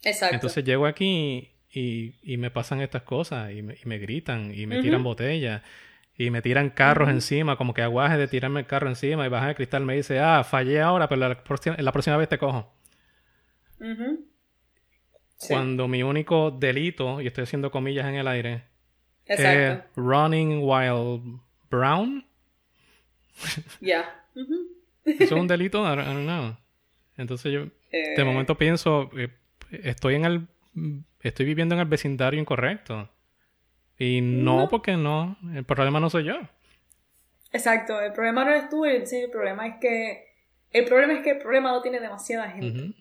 Exacto. 0.02 0.35
Entonces 0.35 0.64
llego 0.64 0.86
aquí 0.86 1.52
y, 1.70 2.16
y 2.24 2.39
me 2.39 2.51
pasan 2.51 2.81
estas 2.81 3.02
cosas 3.02 3.52
y 3.52 3.62
me, 3.62 3.74
y 3.74 3.86
me 3.86 3.98
gritan 3.98 4.52
y 4.52 4.66
me 4.66 4.82
tiran 4.82 5.05
botellas 5.05 5.62
y 6.19 6.31
me 6.31 6.43
tiran 6.43 6.70
carros 6.70 7.09
encima, 7.09 7.56
como 7.56 7.73
que 7.73 7.82
aguaje 7.82 8.16
de 8.16 8.27
tirarme 8.27 8.59
el 8.59 8.66
carro 8.66 8.89
encima 8.89 9.24
y 9.24 9.28
bajar 9.28 9.51
el 9.51 9.55
cristal 9.55 9.85
me 9.85 9.94
dice, 9.94 10.19
ah, 10.19 10.43
fallé 10.43 10.81
ahora, 10.81 11.09
pero 11.09 11.20
la 11.28 11.44
próxima, 11.44 11.77
la 11.78 11.93
próxima 11.93 12.16
vez 12.16 12.28
te 12.28 12.39
cojo. 12.39 12.74
Cuando 15.48 15.89
mi 15.89 16.02
único 16.02 16.51
delito, 16.51 17.20
y 17.20 17.27
estoy 17.27 17.44
haciendo 17.44 17.70
comillas 17.70 18.06
en 18.06 18.14
el 18.16 18.28
aire, 18.28 18.64
Exacto. 19.27 19.89
running 20.01 20.60
while 20.62 21.20
brown. 21.70 22.24
Ya. 23.81 24.24
¿Eso 25.05 25.24
es 25.24 25.32
un 25.32 25.48
delito? 25.48 25.82
I 25.82 25.97
don't, 25.97 26.24
know. 26.27 26.56
Entonces 27.16 27.52
yo 27.52 27.66
Eh, 27.90 28.14
de 28.16 28.24
momento 28.24 28.56
pienso, 28.56 29.10
eh, 29.16 29.28
estoy 29.70 30.14
en 30.14 30.24
el, 30.24 30.47
estoy 31.20 31.44
viviendo 31.47 31.74
en 31.74 31.81
el 31.81 31.86
vecindario 31.89 32.40
incorrecto. 32.40 33.09
Y 33.98 34.20
no, 34.20 34.60
No. 34.60 34.69
porque 34.69 34.97
no, 34.97 35.36
el 35.55 35.64
problema 35.64 36.01
no 36.01 36.09
soy 36.10 36.24
yo. 36.24 36.36
Exacto, 37.52 38.01
el 38.01 38.12
problema 38.12 38.44
no 38.44 38.51
eres 38.51 38.69
tú, 38.70 38.85
el, 38.85 39.06
sí, 39.06 39.16
el 39.16 39.31
problema 39.31 39.66
es 39.66 39.74
que 39.81 40.24
el 40.70 40.86
problema 40.86 41.12
es 41.12 41.23
que 41.23 41.32
el 41.32 41.39
problema 41.39 41.70
lo 41.73 41.82
tiene 41.82 42.01
demasiada 42.01 42.51
gente. 42.51 42.94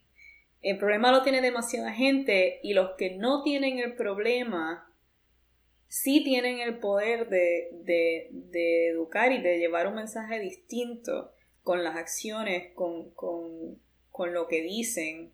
El 0.62 0.78
problema 0.78 1.12
lo 1.12 1.24
tiene 1.24 1.42
demasiada 1.42 1.92
gente 1.92 2.60
y 2.64 2.74
los 2.74 2.92
que 2.98 3.12
no 3.16 3.42
tienen 3.44 3.80
el 3.80 3.96
problema 3.96 4.88
sí 5.88 6.24
tienen 6.24 6.60
el 6.60 6.78
poder 6.80 7.28
de, 7.30 7.70
de, 7.84 8.28
de 8.32 8.88
educar 8.90 9.32
y 9.32 9.42
de 9.42 9.58
llevar 9.60 9.88
un 9.88 9.96
mensaje 9.96 10.40
distinto 10.40 11.34
con 11.64 11.84
las 11.84 11.96
acciones, 11.98 12.74
con, 12.76 13.12
con, 13.12 13.80
con 14.10 14.34
lo 14.34 14.48
que 14.48 14.62
dicen. 14.62 15.34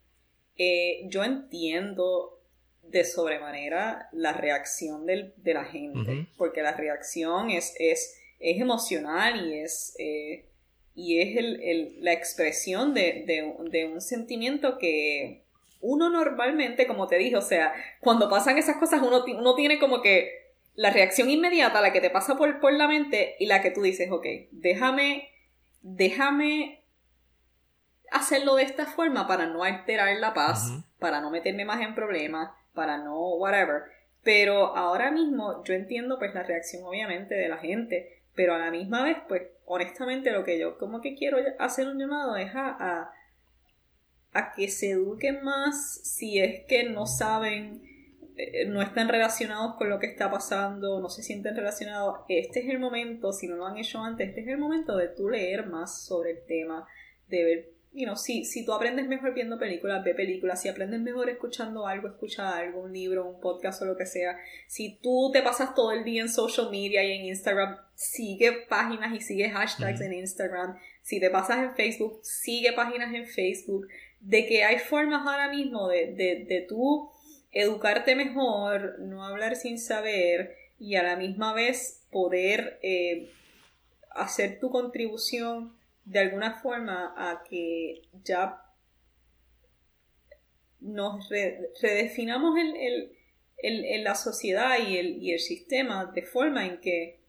Eh, 0.57 1.01
yo 1.09 1.23
entiendo 1.23 2.39
de 2.81 3.03
sobremanera 3.03 4.09
la 4.13 4.33
reacción 4.33 5.05
del- 5.05 5.33
de 5.37 5.53
la 5.53 5.65
gente, 5.65 6.27
porque 6.37 6.61
la 6.63 6.71
reacción 6.71 7.51
es, 7.51 7.75
es, 7.79 8.17
es 8.39 8.59
emocional 8.59 9.45
y 9.47 9.59
es, 9.59 9.95
eh, 9.99 10.46
y 10.97 11.21
es 11.21 11.37
el- 11.37 11.61
el- 11.61 12.03
la 12.03 12.11
expresión 12.11 12.93
de, 12.95 13.23
de- 13.27 13.53
de 13.69 13.85
un 13.85 14.01
sentimiento 14.01 14.77
que 14.79 15.43
uno 15.79 16.09
normalmente, 16.09 16.87
como 16.87 17.07
te 17.07 17.17
dije, 17.19 17.37
o 17.37 17.41
sea, 17.41 17.71
cuando 18.01 18.29
pasan 18.29 18.57
esas 18.57 18.77
cosas 18.77 19.01
uno, 19.03 19.23
uno 19.37 19.53
tiene 19.55 19.77
como 19.77 20.01
que 20.01 20.31
la 20.73 20.89
reacción 20.89 21.29
inmediata, 21.29 21.81
la 21.81 21.93
que 21.93 22.01
te 22.01 22.09
pasa 22.09 22.35
por, 22.35 22.59
por 22.59 22.73
la 22.73 22.87
mente 22.87 23.35
y 23.39 23.45
la 23.45 23.61
que 23.61 23.69
tú 23.69 23.83
dices, 23.83 24.09
ok, 24.11 24.25
déjame, 24.51 25.29
déjame 25.83 26.81
hacerlo 28.11 28.55
de 28.55 28.63
esta 28.63 28.85
forma 28.87 29.27
para 29.27 29.45
no 29.45 29.63
alterar 29.63 30.15
la 30.17 30.33
paz, 30.33 30.71
para 30.99 31.21
no 31.21 31.29
meterme 31.29 31.63
más 31.65 31.81
en 31.81 31.93
problemas, 31.93 32.49
para 32.73 32.97
no 32.97 33.35
whatever. 33.35 33.83
Pero 34.23 34.75
ahora 34.75 35.11
mismo 35.11 35.63
yo 35.63 35.73
entiendo 35.73 36.17
pues 36.17 36.33
la 36.33 36.43
reacción 36.43 36.83
obviamente 36.85 37.35
de 37.35 37.49
la 37.49 37.57
gente, 37.57 38.23
pero 38.35 38.55
a 38.55 38.57
la 38.59 38.71
misma 38.71 39.03
vez 39.03 39.17
pues 39.27 39.43
honestamente 39.67 40.31
lo 40.31 40.43
que 40.43 40.57
yo 40.57 40.77
como 40.77 41.01
que 41.01 41.13
quiero 41.13 41.37
hacer 41.59 41.87
un 41.87 41.99
llamado 41.99 42.37
es 42.37 42.55
a, 42.55 43.11
a, 44.33 44.53
que 44.55 44.69
se 44.69 44.91
eduquen 44.91 45.43
más 45.43 46.01
si 46.03 46.39
es 46.39 46.63
que 46.67 46.85
no 46.85 47.05
saben, 47.05 47.81
eh, 48.37 48.65
no 48.67 48.81
están 48.81 49.09
relacionados 49.09 49.75
con 49.75 49.89
lo 49.89 49.99
que 49.99 50.07
está 50.07 50.31
pasando, 50.31 51.01
no 51.01 51.09
se 51.09 51.23
sienten 51.23 51.55
relacionados. 51.55 52.19
Este 52.29 52.61
es 52.61 52.69
el 52.69 52.79
momento, 52.79 53.33
si 53.33 53.47
no 53.47 53.55
lo 53.55 53.65
han 53.65 53.77
hecho 53.77 53.99
antes, 53.99 54.29
este 54.29 54.41
es 54.41 54.47
el 54.47 54.57
momento 54.57 54.95
de 54.95 55.09
tú 55.09 55.29
leer 55.29 55.65
más 55.65 56.05
sobre 56.05 56.31
el 56.31 56.45
tema, 56.45 56.87
de 57.27 57.43
ver, 57.43 57.76
you 57.93 58.05
know, 58.05 58.15
si, 58.15 58.45
si 58.45 58.65
tú 58.65 58.73
aprendes 58.73 59.07
mejor 59.07 59.33
viendo 59.33 59.57
películas, 59.57 60.03
ve 60.03 60.13
películas, 60.13 60.61
si 60.61 60.69
aprendes 60.69 60.99
mejor 60.99 61.29
escuchando 61.29 61.87
algo, 61.87 62.07
escucha 62.07 62.55
algo, 62.55 62.81
un 62.81 62.93
libro, 62.93 63.25
un 63.25 63.39
podcast 63.39 63.81
o 63.81 63.85
lo 63.85 63.97
que 63.97 64.05
sea, 64.05 64.37
si 64.67 64.99
tú 65.01 65.31
te 65.33 65.41
pasas 65.41 65.73
todo 65.73 65.91
el 65.91 66.03
día 66.03 66.21
en 66.21 66.29
social 66.29 66.69
media 66.69 67.03
y 67.03 67.11
en 67.11 67.25
Instagram, 67.25 67.77
sigue 67.95 68.51
páginas 68.69 69.15
y 69.15 69.21
sigue 69.21 69.49
hashtags 69.49 70.01
en 70.01 70.13
Instagram, 70.13 70.77
si 71.01 71.19
te 71.19 71.29
pasas 71.29 71.59
en 71.59 71.75
Facebook, 71.75 72.19
sigue 72.23 72.73
páginas 72.73 73.13
en 73.13 73.25
Facebook, 73.25 73.87
de 74.19 74.45
que 74.45 74.63
hay 74.63 74.79
formas 74.79 75.25
ahora 75.25 75.49
mismo 75.49 75.87
de, 75.87 76.13
de, 76.13 76.45
de 76.47 76.65
tú 76.67 77.09
educarte 77.51 78.15
mejor, 78.15 78.99
no 78.99 79.25
hablar 79.25 79.55
sin 79.55 79.79
saber 79.79 80.55
y 80.79 80.95
a 80.95 81.03
la 81.03 81.15
misma 81.15 81.53
vez 81.53 82.05
poder 82.11 82.79
eh, 82.83 83.31
hacer 84.11 84.59
tu 84.59 84.69
contribución 84.69 85.76
de 86.07 86.19
alguna 86.19 86.61
forma 86.61 87.13
a 87.17 87.43
que 87.43 88.01
ya 88.23 88.61
nos 90.79 91.27
re- 91.29 91.69
redefinamos 91.81 92.57
el, 92.57 92.75
el- 92.77 93.11
el- 93.57 93.85
el- 93.85 94.03
la 94.05 94.15
sociedad 94.15 94.77
y 94.87 94.97
el, 94.97 95.21
y 95.21 95.33
el 95.33 95.39
sistema 95.39 96.05
de 96.13 96.21
forma 96.23 96.65
en 96.65 96.79
que 96.79 97.19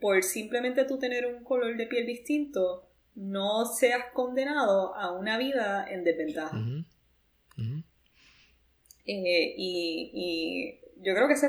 por 0.00 0.22
simplemente 0.22 0.84
tú 0.84 0.98
tener 0.98 1.26
un 1.26 1.44
color 1.44 1.76
de 1.76 1.86
piel 1.86 2.06
distinto 2.06 2.88
no 3.14 3.66
seas 3.66 4.06
condenado 4.12 4.94
a 4.96 5.12
una 5.12 5.38
vida 5.38 5.86
en 5.88 6.02
desventaja. 6.04 6.56
Eh, 9.06 9.54
y, 9.56 10.10
y 10.14 10.80
yo 11.04 11.14
creo 11.14 11.28
que 11.28 11.34
ese, 11.34 11.48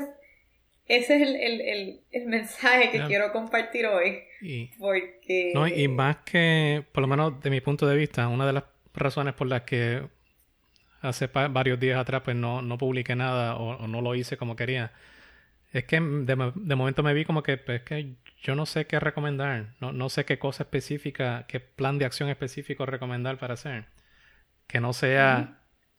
ese 0.96 1.16
es 1.16 1.22
el, 1.28 1.36
el- 1.36 1.60
el- 1.60 2.00
el 2.10 2.26
mensaje 2.26 2.90
que 2.90 3.04
quiero 3.06 3.32
compartir 3.32 3.86
hoy. 3.86 4.22
Y, 4.40 4.66
Porque. 4.78 5.52
no, 5.54 5.66
y 5.68 5.86
más 5.88 6.18
que, 6.18 6.84
por 6.92 7.02
lo 7.02 7.06
menos 7.08 7.40
de 7.42 7.50
mi 7.50 7.60
punto 7.60 7.86
de 7.86 7.96
vista, 7.96 8.28
una 8.28 8.46
de 8.46 8.52
las 8.54 8.64
razones 8.94 9.34
por 9.34 9.46
las 9.46 9.62
que 9.62 10.02
hace 11.02 11.28
varios 11.28 11.80
días 11.80 11.98
atrás 11.98 12.22
pues 12.24 12.36
no, 12.36 12.60
no 12.62 12.76
publiqué 12.76 13.16
nada 13.16 13.56
o, 13.56 13.76
o 13.84 13.86
no 13.88 14.02
lo 14.02 14.14
hice 14.14 14.36
como 14.36 14.54
quería, 14.56 14.92
es 15.72 15.84
que 15.84 16.00
de, 16.00 16.52
de 16.54 16.74
momento 16.76 17.02
me 17.02 17.14
vi 17.14 17.24
como 17.24 17.42
que, 17.42 17.56
pues, 17.56 17.82
que 17.82 18.14
yo 18.42 18.54
no 18.56 18.66
sé 18.66 18.86
qué 18.86 18.98
recomendar, 19.00 19.74
no, 19.80 19.92
no 19.92 20.08
sé 20.08 20.24
qué 20.24 20.38
cosa 20.38 20.64
específica, 20.64 21.44
qué 21.48 21.60
plan 21.60 21.98
de 21.98 22.04
acción 22.06 22.28
específico 22.28 22.84
recomendar 22.86 23.38
para 23.38 23.54
hacer. 23.54 23.84
Que 24.66 24.80
no 24.80 24.92
sea 24.92 25.58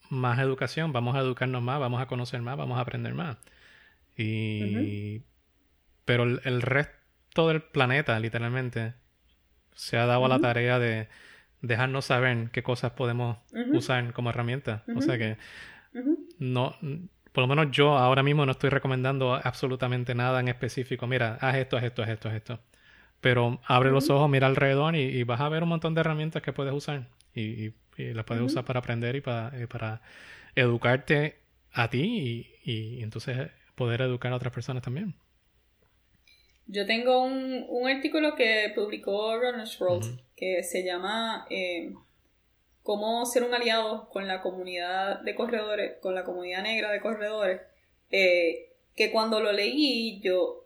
más 0.09 0.39
educación, 0.39 0.91
vamos 0.93 1.15
a 1.15 1.19
educarnos 1.19 1.61
más, 1.61 1.79
vamos 1.79 2.01
a 2.01 2.07
conocer 2.07 2.41
más, 2.41 2.57
vamos 2.57 2.77
a 2.77 2.81
aprender 2.81 3.13
más. 3.13 3.37
Y... 4.17 5.23
Pero 6.05 6.23
el, 6.23 6.41
el 6.45 6.61
resto 6.61 7.47
del 7.47 7.61
planeta, 7.63 8.19
literalmente, 8.19 8.95
se 9.75 9.97
ha 9.97 10.05
dado 10.07 10.25
a 10.25 10.29
la 10.29 10.39
tarea 10.39 10.79
de 10.79 11.09
dejarnos 11.61 12.05
saber 12.05 12.51
qué 12.51 12.63
cosas 12.63 12.93
podemos 12.93 13.37
usar 13.71 14.13
como 14.13 14.31
herramienta. 14.31 14.85
O 14.93 15.01
sea 15.01 15.17
que 15.17 15.37
no, 16.39 16.75
por 17.31 17.43
lo 17.43 17.47
menos 17.47 17.71
yo 17.71 17.97
ahora 17.97 18.23
mismo 18.23 18.45
no 18.45 18.51
estoy 18.53 18.69
recomendando 18.69 19.35
absolutamente 19.35 20.15
nada 20.15 20.39
en 20.39 20.47
específico. 20.47 21.07
Mira, 21.07 21.37
haz 21.41 21.55
esto, 21.55 21.77
haz 21.77 21.83
esto, 21.83 22.03
haz 22.03 22.09
esto, 22.09 22.29
haz 22.29 22.35
esto. 22.35 22.59
Pero 23.21 23.61
abre 23.65 23.91
los 23.91 24.09
ojos, 24.09 24.29
mira 24.29 24.47
alrededor 24.47 24.95
y, 24.95 25.01
y 25.01 25.23
vas 25.23 25.41
a 25.41 25.49
ver 25.49 25.63
un 25.63 25.69
montón 25.69 25.95
de 25.95 26.01
herramientas 26.01 26.41
que 26.43 26.53
puedes 26.53 26.73
usar. 26.73 27.07
Y, 27.35 27.41
y- 27.67 27.75
y 27.97 28.13
las 28.13 28.25
puedes 28.25 28.43
usar 28.43 28.65
para 28.65 28.79
aprender 28.79 29.15
y 29.15 29.21
para, 29.21 30.01
educarte 30.55 31.39
a 31.73 31.89
ti 31.89 32.47
y 32.63 33.03
entonces 33.03 33.51
poder 33.75 34.01
educar 34.01 34.31
a 34.31 34.35
otras 34.35 34.53
personas 34.53 34.83
también. 34.83 35.15
Yo 36.67 36.85
tengo 36.85 37.23
un, 37.23 37.65
un 37.67 37.89
artículo 37.89 38.35
que 38.35 38.71
publicó 38.75 39.37
Runner's 39.37 39.79
World 39.81 40.05
Ujú. 40.05 40.21
que 40.35 40.63
se 40.63 40.83
llama 40.83 41.45
eh, 41.49 41.93
Cómo 42.83 43.25
ser 43.25 43.43
un 43.43 43.53
aliado 43.53 44.09
con 44.09 44.27
la 44.27 44.41
comunidad 44.41 45.21
de 45.21 45.35
corredores, 45.35 45.99
con 46.01 46.15
la 46.15 46.23
comunidad 46.23 46.63
negra 46.63 46.91
de 46.91 47.01
corredores. 47.01 47.61
eh, 48.09 48.67
que 48.95 49.09
cuando 49.11 49.39
lo 49.39 49.53
leí, 49.53 50.19
yo, 50.21 50.65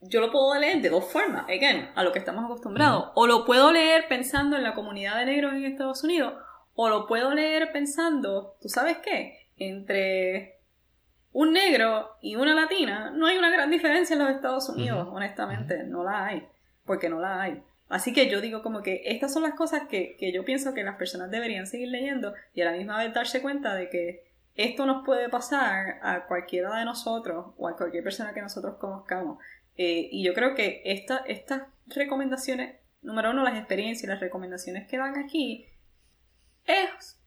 yo 0.00 0.20
lo 0.20 0.32
puedo 0.32 0.58
leer 0.58 0.80
de 0.82 0.88
dos 0.88 1.04
formas, 1.04 1.44
again, 1.44 1.88
a 1.94 2.02
lo 2.02 2.10
que 2.12 2.18
estamos 2.18 2.44
acostumbrados. 2.44 3.12
O 3.14 3.26
lo 3.28 3.44
puedo 3.44 3.70
leer 3.70 4.08
pensando 4.08 4.56
en 4.56 4.64
la 4.64 4.74
comunidad 4.74 5.18
de 5.20 5.26
negros 5.26 5.52
en 5.54 5.64
Estados 5.64 6.02
Unidos, 6.02 6.34
o 6.74 6.88
lo 6.88 7.06
puedo 7.06 7.32
leer 7.32 7.70
pensando, 7.72 8.56
¿tú 8.60 8.68
sabes 8.68 8.98
qué? 8.98 9.46
Entre 9.56 10.59
un 11.32 11.52
negro 11.52 12.16
y 12.20 12.36
una 12.36 12.54
latina, 12.54 13.10
no 13.10 13.26
hay 13.26 13.38
una 13.38 13.50
gran 13.50 13.70
diferencia 13.70 14.14
en 14.14 14.22
los 14.22 14.30
Estados 14.30 14.68
Unidos, 14.68 15.08
honestamente, 15.10 15.84
no 15.84 16.02
la 16.02 16.26
hay, 16.26 16.46
porque 16.84 17.08
no 17.08 17.20
la 17.20 17.42
hay. 17.42 17.62
Así 17.88 18.12
que 18.12 18.28
yo 18.28 18.40
digo 18.40 18.62
como 18.62 18.82
que 18.82 19.02
estas 19.04 19.32
son 19.32 19.42
las 19.42 19.54
cosas 19.54 19.82
que, 19.88 20.16
que 20.16 20.32
yo 20.32 20.44
pienso 20.44 20.74
que 20.74 20.84
las 20.84 20.96
personas 20.96 21.30
deberían 21.30 21.66
seguir 21.66 21.88
leyendo 21.88 22.34
y 22.54 22.62
a 22.62 22.66
la 22.66 22.72
misma 22.72 22.98
vez 22.98 23.12
darse 23.12 23.42
cuenta 23.42 23.74
de 23.74 23.88
que 23.90 24.30
esto 24.54 24.86
nos 24.86 25.04
puede 25.04 25.28
pasar 25.28 25.98
a 26.02 26.26
cualquiera 26.26 26.76
de 26.78 26.84
nosotros 26.84 27.54
o 27.56 27.68
a 27.68 27.76
cualquier 27.76 28.04
persona 28.04 28.34
que 28.34 28.42
nosotros 28.42 28.76
conozcamos. 28.78 29.38
Eh, 29.76 30.08
y 30.10 30.24
yo 30.24 30.34
creo 30.34 30.54
que 30.54 30.82
esta, 30.84 31.18
estas 31.26 31.62
recomendaciones, 31.86 32.76
número 33.02 33.30
uno, 33.30 33.42
las 33.42 33.56
experiencias 33.56 34.04
y 34.04 34.06
las 34.06 34.20
recomendaciones 34.20 34.86
que 34.86 34.98
dan 34.98 35.18
aquí, 35.18 35.66
es, 36.66 37.18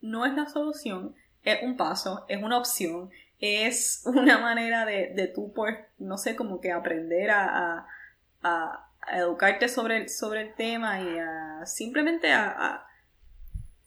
no 0.00 0.24
es 0.24 0.34
la 0.34 0.46
solución, 0.46 1.14
es 1.44 1.62
un 1.62 1.76
paso, 1.76 2.24
es 2.28 2.42
una 2.42 2.58
opción, 2.58 3.10
es 3.38 4.02
una 4.06 4.38
manera 4.38 4.84
de, 4.86 5.12
de 5.14 5.26
tú, 5.26 5.52
pues, 5.52 5.76
no 5.98 6.16
sé, 6.18 6.36
como 6.36 6.60
que 6.60 6.72
aprender 6.72 7.30
a, 7.30 7.86
a, 8.42 8.88
educarte 9.12 9.68
sobre 9.68 9.96
el, 9.96 10.08
sobre 10.08 10.42
el 10.42 10.54
tema 10.54 11.00
y 11.00 11.18
a 11.18 11.66
simplemente 11.66 12.32
a, 12.32 12.86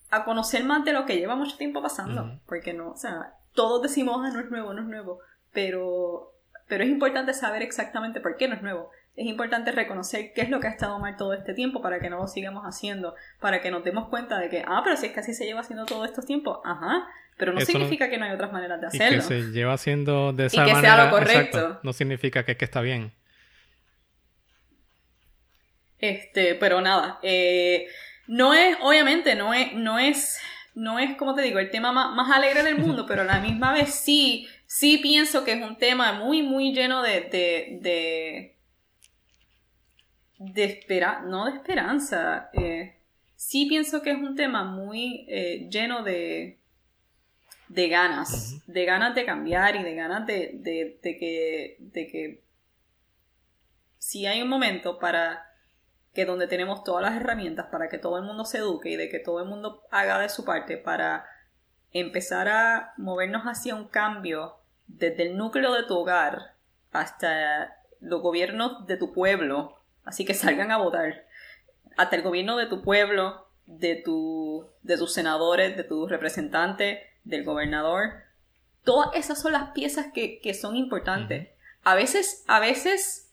a, 0.10 0.26
conocer 0.26 0.64
más 0.66 0.84
de 0.84 0.92
lo 0.92 1.06
que 1.06 1.16
lleva 1.16 1.36
mucho 1.36 1.58
tiempo 1.58 1.82
pasando. 1.82 2.40
Porque 2.46 2.74
no, 2.74 2.92
o 2.92 2.98
sea, 2.98 3.34
todos 3.54 3.82
decimos, 3.82 4.22
ah, 4.24 4.30
no 4.32 4.40
es 4.40 4.50
nuevo, 4.50 4.74
no 4.74 4.82
es 4.82 4.88
nuevo, 4.88 5.20
pero, 5.54 6.34
pero 6.68 6.84
es 6.84 6.90
importante 6.90 7.34
saber 7.34 7.62
exactamente 7.62 8.20
por 8.20 8.36
qué 8.36 8.48
no 8.48 8.56
es 8.56 8.62
nuevo. 8.62 8.92
Es 9.18 9.26
importante 9.28 9.72
reconocer 9.72 10.34
qué 10.34 10.42
es 10.42 10.50
lo 10.50 10.60
que 10.60 10.68
ha 10.68 10.72
estado 10.72 11.00
mal 11.00 11.16
todo 11.16 11.34
este 11.34 11.54
tiempo 11.54 11.82
para 11.82 12.00
que 12.00 12.10
no 12.10 12.18
lo 12.18 12.28
sigamos 12.28 12.64
haciendo, 12.66 13.16
para 13.40 13.62
que 13.62 13.72
nos 13.72 13.84
demos 13.84 14.10
cuenta 14.10 14.38
de 14.40 14.50
que, 14.50 14.64
ah, 14.68 14.82
pero 14.84 14.98
si 14.98 15.06
es 15.08 15.14
que 15.14 15.22
así 15.22 15.34
se 15.34 15.46
lleva 15.46 15.62
haciendo 15.62 15.86
todo 15.86 16.04
estos 16.04 16.26
tiempos, 16.26 16.60
ajá, 16.66 17.08
pero 17.38 17.54
no 17.54 17.60
Eso 17.60 17.72
no- 17.74 17.80
significa 17.80 18.10
que 18.10 18.18
no 18.18 18.26
hay 18.26 18.32
otras 18.34 18.52
maneras 18.52 18.80
de 18.82 18.88
Y 18.88 18.90
hacerlo. 18.90 19.18
que 19.18 19.24
se 19.24 19.42
lleva 19.52 19.74
haciendo 19.74 20.34
de 20.34 20.48
esa 20.48 20.66
que 20.66 20.76
sea 20.76 21.06
lo 21.06 21.12
correcto. 21.12 21.58
exacto, 21.60 21.80
no 21.84 21.94
significa 21.94 22.44
que, 22.44 22.58
que 22.58 22.66
está 22.66 22.82
bien. 22.82 23.14
Este, 26.00 26.56
pero 26.56 26.82
nada, 26.82 27.20
eh, 27.24 27.88
No 28.28 28.54
es, 28.54 28.76
obviamente, 28.82 29.36
no 29.36 29.54
es, 29.54 29.72
no 29.74 30.00
es, 30.00 30.40
no 30.74 31.00
es, 31.00 31.16
como 31.16 31.36
te 31.36 31.42
digo, 31.44 31.60
el 31.60 31.70
tema 31.70 31.92
más, 31.92 32.14
más 32.16 32.36
alegre 32.36 32.64
del 32.64 32.78
mundo, 32.78 33.06
pero 33.08 33.22
a 33.22 33.26
la 33.26 33.40
misma 33.40 33.72
vez 33.74 33.94
sí, 33.96 34.48
sí 34.66 34.98
pienso 34.98 35.46
que 35.46 35.54
es 35.54 35.62
un 35.62 35.78
tema 35.78 36.12
muy, 36.14 36.42
muy 36.42 36.74
lleno 36.74 37.02
de, 37.04 37.22
de, 37.22 37.78
de, 37.82 38.55
de 40.38 40.64
espera, 40.66 41.22
no 41.22 41.46
de 41.46 41.58
esperanza, 41.58 42.50
eh, 42.54 43.00
sí 43.36 43.66
pienso 43.68 44.02
que 44.02 44.12
es 44.12 44.18
un 44.18 44.36
tema 44.36 44.64
muy 44.64 45.26
eh, 45.30 45.68
lleno 45.70 46.04
de, 46.04 46.60
de 47.70 47.90
ganas, 47.90 48.62
de 48.68 48.86
ganas 48.86 49.16
de 49.16 49.26
cambiar 49.26 49.76
y 49.76 49.84
de 49.84 49.96
ganas 49.96 50.26
de, 50.26 50.52
de, 50.56 51.00
de, 51.02 51.18
que, 51.18 51.78
de 51.80 52.08
que 52.08 52.44
si 53.98 54.26
hay 54.26 54.42
un 54.42 54.50
momento 54.50 55.00
para 55.00 55.46
que 56.14 56.26
donde 56.26 56.48
tenemos 56.48 56.84
todas 56.84 57.04
las 57.04 57.20
herramientas 57.20 57.68
para 57.72 57.90
que 57.90 57.98
todo 57.98 58.18
el 58.18 58.24
mundo 58.24 58.46
se 58.46 58.60
eduque 58.60 58.90
y 58.90 58.96
de 58.96 59.10
que 59.10 59.20
todo 59.20 59.42
el 59.42 59.50
mundo 59.50 59.84
haga 59.92 60.18
de 60.20 60.30
su 60.30 60.46
parte 60.46 60.78
para 60.78 61.26
empezar 61.92 62.48
a 62.48 62.94
movernos 62.98 63.44
hacia 63.44 63.76
un 63.76 63.88
cambio 63.88 64.58
desde 64.88 65.24
el 65.24 65.38
núcleo 65.38 65.74
de 65.74 65.84
tu 65.84 65.98
hogar 65.98 66.56
hasta 66.92 67.76
los 68.00 68.22
gobiernos 68.22 68.86
de 68.88 68.98
tu 68.98 69.12
pueblo, 69.12 69.75
así 70.06 70.26
que 70.26 70.34
salgan 70.34 70.72
a 70.72 70.78
votar, 70.78 71.26
hasta 71.98 72.16
el 72.16 72.22
gobierno 72.22 72.58
de 72.58 72.68
tu 72.68 72.82
pueblo, 72.82 73.48
de, 73.66 73.96
tu, 73.96 74.70
de 74.84 74.98
tus 74.98 75.14
senadores, 75.14 75.76
de 75.76 75.84
tus 75.84 76.10
representantes, 76.10 77.00
del 77.24 77.44
gobernador. 77.44 78.12
Todas 78.84 79.16
esas 79.16 79.42
son 79.42 79.54
las 79.54 79.72
piezas 79.72 80.08
que, 80.14 80.40
que 80.40 80.54
son 80.54 80.76
importantes. 80.76 81.50
A 81.84 81.96
veces, 81.96 82.44
a 82.48 82.60
veces 82.60 83.26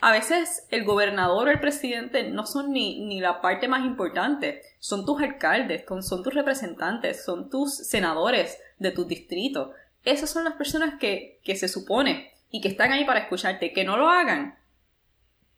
a 0.00 0.12
veces 0.12 0.66
el 0.70 0.84
gobernador 0.84 1.48
o 1.48 1.50
el 1.50 1.58
presidente 1.58 2.22
no 2.30 2.46
son 2.46 2.72
ni, 2.72 3.04
ni 3.04 3.20
la 3.20 3.40
parte 3.40 3.66
más 3.66 3.84
importante, 3.84 4.62
son 4.78 5.04
tus 5.04 5.20
alcaldes, 5.20 5.84
son 6.00 6.22
tus 6.22 6.32
representantes, 6.32 7.24
son 7.24 7.50
tus 7.50 7.74
senadores 7.74 8.58
de 8.78 8.92
tu 8.92 9.06
distrito. 9.06 9.72
Esas 10.04 10.30
son 10.30 10.44
las 10.44 10.54
personas 10.54 11.00
que, 11.00 11.40
que 11.42 11.56
se 11.56 11.66
supone 11.66 12.32
y 12.50 12.60
que 12.60 12.68
están 12.68 12.92
ahí 12.92 13.04
para 13.04 13.20
escucharte. 13.20 13.72
Que 13.72 13.84
no 13.84 13.96
lo 13.96 14.08
hagan, 14.08 14.56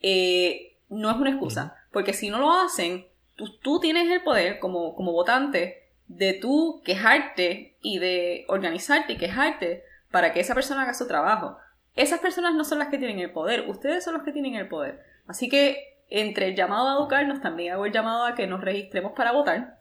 eh, 0.01 0.77
no 0.89 1.11
es 1.11 1.17
una 1.17 1.31
excusa, 1.31 1.77
porque 1.93 2.13
si 2.13 2.31
no 2.31 2.39
lo 2.39 2.53
hacen, 2.53 3.07
tú, 3.37 3.59
tú 3.59 3.81
tienes 3.81 4.11
el 4.11 4.23
poder 4.23 4.59
como, 4.59 4.95
como 4.95 5.13
votante 5.13 5.89
de 6.09 6.35
tú 6.35 6.83
quejarte 6.85 7.77
y 7.83 7.99
de 7.99 8.45
organizarte 8.49 9.13
y 9.13 9.17
quejarte 9.17 9.85
para 10.11 10.33
que 10.33 10.41
esa 10.41 10.55
persona 10.55 10.83
haga 10.83 10.95
su 10.95 11.07
trabajo. 11.07 11.57
Esas 11.95 12.21
personas 12.21 12.55
no 12.55 12.65
son 12.65 12.79
las 12.79 12.89
que 12.89 12.99
tienen 12.99 13.21
el 13.21 13.33
poder, 13.33 13.69
ustedes 13.69 14.05
son 14.05 14.15
los 14.15 14.23
que 14.23 14.33
tienen 14.33 14.55
el 14.55 14.69
poder. 14.69 15.05
Así 15.27 15.49
que 15.49 15.99
entre 16.09 16.49
el 16.49 16.57
llamado 16.57 16.89
a 16.89 16.95
educarnos, 16.95 17.41
también 17.41 17.73
hago 17.73 17.87
el 17.87 17.93
llamado 17.93 18.25
a 18.25 18.35
que 18.35 18.47
nos 18.47 18.61
registremos 18.61 19.13
para 19.13 19.33
votar, 19.33 19.79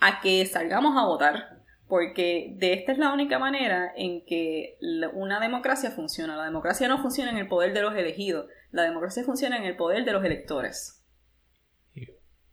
a 0.00 0.20
que 0.20 0.46
salgamos 0.46 0.96
a 0.96 1.06
votar, 1.06 1.61
porque 1.92 2.54
de 2.56 2.72
esta 2.72 2.92
es 2.92 2.96
la 2.96 3.12
única 3.12 3.38
manera 3.38 3.92
en 3.94 4.24
que 4.24 4.78
una 5.12 5.38
democracia 5.40 5.90
funciona. 5.90 6.38
La 6.38 6.46
democracia 6.46 6.88
no 6.88 7.02
funciona 7.02 7.30
en 7.30 7.36
el 7.36 7.48
poder 7.48 7.74
de 7.74 7.82
los 7.82 7.94
elegidos, 7.94 8.46
la 8.70 8.84
democracia 8.84 9.24
funciona 9.24 9.58
en 9.58 9.64
el 9.64 9.76
poder 9.76 10.06
de 10.06 10.12
los 10.12 10.24
electores. 10.24 11.04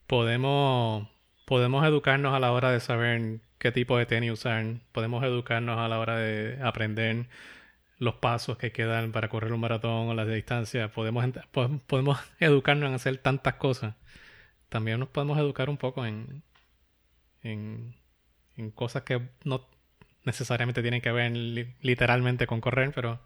Podemos, 0.07 1.07
podemos 1.45 1.87
educarnos 1.87 2.33
a 2.33 2.41
la 2.41 2.51
hora 2.51 2.69
de 2.69 2.81
saber 2.81 3.39
qué 3.59 3.71
tipo 3.71 3.97
de 3.97 4.05
tenis 4.05 4.33
usar, 4.33 4.81
podemos 4.91 5.23
educarnos 5.23 5.79
a 5.79 5.87
la 5.87 5.99
hora 5.99 6.17
de 6.17 6.61
aprender 6.61 7.27
los 7.97 8.15
pasos 8.15 8.57
que 8.57 8.73
quedan 8.73 9.13
para 9.13 9.29
correr 9.29 9.53
un 9.53 9.61
maratón 9.61 10.09
o 10.09 10.13
las 10.15 10.27
de 10.27 10.35
distancia. 10.35 10.91
Podemos, 10.91 11.23
podemos 11.87 12.19
educarnos 12.41 12.89
en 12.89 12.95
hacer 12.95 13.17
tantas 13.19 13.53
cosas. 13.53 13.95
También 14.67 14.99
nos 14.99 15.07
podemos 15.07 15.37
educar 15.37 15.69
un 15.69 15.77
poco 15.77 16.05
en, 16.05 16.43
en, 17.41 17.95
cosas 18.72 19.03
que 19.03 19.22
no 19.44 19.68
necesariamente 20.23 20.81
tienen 20.81 21.02
que 21.02 21.11
ver 21.11 21.31
literalmente 21.81 22.48
con 22.48 22.61
correr, 22.61 22.91
pero 22.94 23.19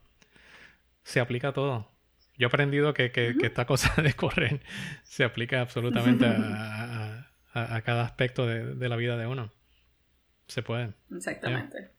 se 1.03 1.19
aplica 1.19 1.49
a 1.49 1.53
todo. 1.53 1.89
Yo 2.37 2.47
he 2.47 2.49
aprendido 2.49 2.93
que, 2.93 3.11
que, 3.11 3.35
esta 3.41 3.65
cosa 3.65 3.93
de 4.01 4.13
correr 4.13 4.61
se 5.03 5.23
aplica 5.23 5.61
absolutamente 5.61 6.25
a, 6.25 7.27
a, 7.53 7.81
cada 7.81 8.03
aspecto 8.03 8.47
de, 8.47 8.75
de, 8.75 8.89
la 8.89 8.95
vida 8.95 9.17
de 9.17 9.27
uno. 9.27 9.51
Se 10.47 10.63
puede. 10.63 10.93
Exactamente. 11.15 11.91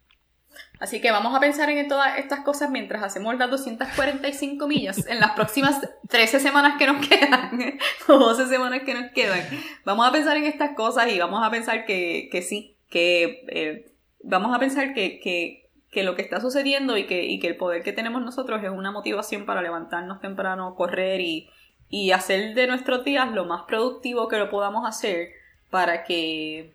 Así 0.78 1.00
que 1.00 1.10
vamos 1.10 1.34
a 1.34 1.40
pensar 1.40 1.68
en 1.70 1.88
todas 1.88 2.18
estas 2.18 2.40
cosas 2.40 2.70
mientras 2.70 3.02
hacemos 3.02 3.36
las 3.36 3.50
245 3.50 4.66
millas 4.68 5.06
en 5.06 5.20
las 5.20 5.32
próximas 5.32 5.80
13 6.08 6.40
semanas 6.40 6.74
que 6.78 6.86
nos 6.86 7.06
quedan, 7.06 7.78
o 8.08 8.18
12 8.18 8.48
semanas 8.48 8.82
que 8.84 8.94
nos 8.94 9.10
quedan. 9.12 9.40
Vamos 9.84 10.06
a 10.06 10.12
pensar 10.12 10.36
en 10.36 10.44
estas 10.44 10.74
cosas 10.76 11.08
y 11.10 11.18
vamos 11.18 11.44
a 11.44 11.50
pensar 11.50 11.84
que, 11.86 12.28
que 12.30 12.42
sí, 12.42 12.73
que 12.90 13.44
eh, 13.48 13.86
vamos 14.22 14.54
a 14.54 14.58
pensar 14.58 14.94
que, 14.94 15.20
que, 15.20 15.68
que, 15.90 16.02
lo 16.02 16.14
que 16.14 16.22
está 16.22 16.40
sucediendo 16.40 16.96
y 16.96 17.06
que, 17.06 17.24
y 17.24 17.38
que 17.40 17.48
el 17.48 17.56
poder 17.56 17.82
que 17.82 17.92
tenemos 17.92 18.22
nosotros 18.22 18.62
es 18.62 18.70
una 18.70 18.90
motivación 18.90 19.46
para 19.46 19.62
levantarnos 19.62 20.20
temprano, 20.20 20.74
correr 20.74 21.20
y, 21.20 21.48
y 21.88 22.12
hacer 22.12 22.54
de 22.54 22.66
nuestros 22.66 23.04
días 23.04 23.30
lo 23.32 23.44
más 23.44 23.62
productivo 23.62 24.28
que 24.28 24.38
lo 24.38 24.50
podamos 24.50 24.86
hacer 24.88 25.28
para 25.70 26.04
que 26.04 26.72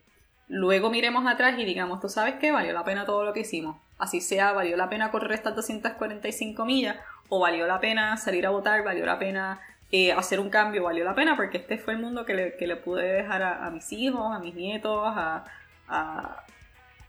luego 0.47 0.89
miremos 0.89 1.25
atrás 1.25 1.57
y 1.57 1.65
digamos, 1.65 2.01
tú 2.01 2.09
sabes 2.09 2.35
qué, 2.35 2.51
valió 2.51 2.73
la 2.73 2.83
pena 2.83 3.05
todo 3.05 3.23
lo 3.23 3.33
que 3.33 3.41
hicimos. 3.41 3.77
Así 3.97 4.21
sea, 4.21 4.53
valió 4.53 4.77
la 4.77 4.89
pena 4.89 5.11
correr 5.11 5.33
estas 5.33 5.55
245 5.55 6.65
millas 6.65 6.97
o 7.27 7.39
valió 7.39 7.67
la 7.67 7.79
pena 7.79 8.17
salir 8.17 8.45
a 8.45 8.49
votar, 8.49 8.83
valió 8.83 9.05
la 9.05 9.19
pena 9.19 9.59
eh, 9.91 10.11
hacer 10.11 10.39
un 10.39 10.49
cambio, 10.49 10.83
valió 10.83 11.03
la 11.03 11.15
pena 11.15 11.35
porque 11.35 11.57
este 11.57 11.77
fue 11.77 11.93
el 11.93 11.99
mundo 11.99 12.25
que 12.25 12.33
le, 12.33 12.55
que 12.57 12.67
le 12.67 12.75
pude 12.75 13.03
dejar 13.03 13.43
a, 13.43 13.69
mis 13.71 13.91
hijos, 13.91 14.35
a 14.35 14.39
mis 14.39 14.55
nietos, 14.55 15.03
a, 15.05 15.45
a, 15.89 16.45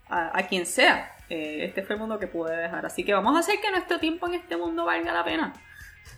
a 0.09 0.43
quien 0.49 0.67
sea. 0.67 1.17
Eh, 1.31 1.65
este 1.65 1.83
fue 1.83 1.95
el 1.95 2.01
mundo 2.01 2.19
que 2.19 2.27
pude 2.27 2.57
dejar. 2.57 2.85
Así 2.85 3.05
que 3.05 3.15
vamos 3.15 3.37
a 3.37 3.39
hacer 3.39 3.61
que 3.61 3.71
nuestro 3.71 4.01
tiempo 4.01 4.27
en 4.27 4.35
este 4.35 4.57
mundo 4.57 4.85
valga 4.85 5.13
la 5.13 5.25
pena. 5.25 5.53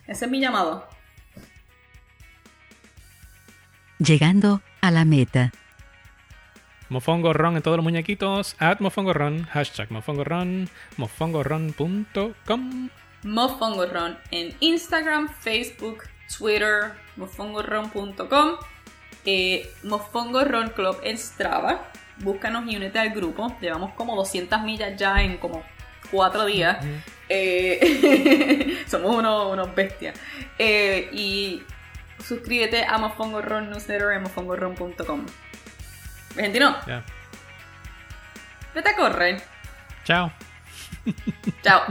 Ese 0.07 0.25
es 0.25 0.31
mi 0.31 0.39
llamado. 0.41 0.87
Llegando 3.99 4.61
a 4.81 4.89
la 4.89 5.05
meta. 5.05 5.51
Mofongorron 6.89 7.55
en 7.55 7.61
todos 7.61 7.77
los 7.77 7.83
muñequitos. 7.83 8.55
At 8.59 8.79
Mofongorron. 8.79 9.45
Hashtag 9.45 9.91
Mofongorron. 9.91 10.67
Mofongorron.com. 10.97 12.89
Mofongorron 13.23 14.17
en 14.31 14.55
Instagram, 14.59 15.29
Facebook, 15.29 16.03
Twitter. 16.37 16.93
Mofongorron.com. 17.17 18.55
Eh, 19.25 19.71
Mofongorron 19.83 20.69
Club 20.71 20.97
en 21.03 21.17
Strava. 21.19 21.91
Búscanos 22.17 22.65
y 22.67 22.75
únete 22.75 22.99
al 22.99 23.09
grupo. 23.09 23.55
Llevamos 23.59 23.93
como 23.93 24.15
200 24.15 24.61
millas 24.61 24.95
ya 24.97 25.21
en 25.21 25.37
como 25.37 25.63
4 26.11 26.45
días. 26.45 26.77
Eh, 27.29 28.83
somos 28.87 29.15
unos, 29.15 29.51
unos 29.51 29.73
bestias. 29.75 30.19
Eh, 30.57 31.09
y 31.11 31.63
suscríbete 32.23 32.85
a 32.85 32.97
Mofongorron 32.97 33.69
newsletter 33.69 34.11
en 34.11 34.23
mofongorron.com. 34.23 35.25
Argentino. 36.35 36.77
Ya. 36.87 37.03
Vete 38.73 38.89
a 38.89 38.95
correr. 38.95 39.41
Chao. 40.03 40.31
Chao. 41.63 41.83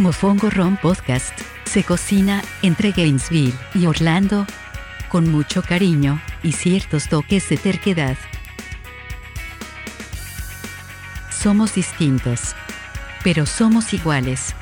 Mofongo 0.04 0.50
Ron 0.50 0.76
Podcast 0.76 1.32
se 1.64 1.82
cocina 1.82 2.42
entre 2.60 2.92
Gainesville 2.92 3.54
y 3.74 3.86
Orlando 3.86 4.46
con 5.08 5.32
mucho 5.32 5.62
cariño 5.62 6.20
y 6.42 6.52
ciertos 6.52 7.08
toques 7.08 7.48
de 7.48 7.56
terquedad. 7.56 8.18
Somos 11.30 11.74
distintos, 11.74 12.54
pero 13.22 13.46
somos 13.46 13.94
iguales. 13.94 14.54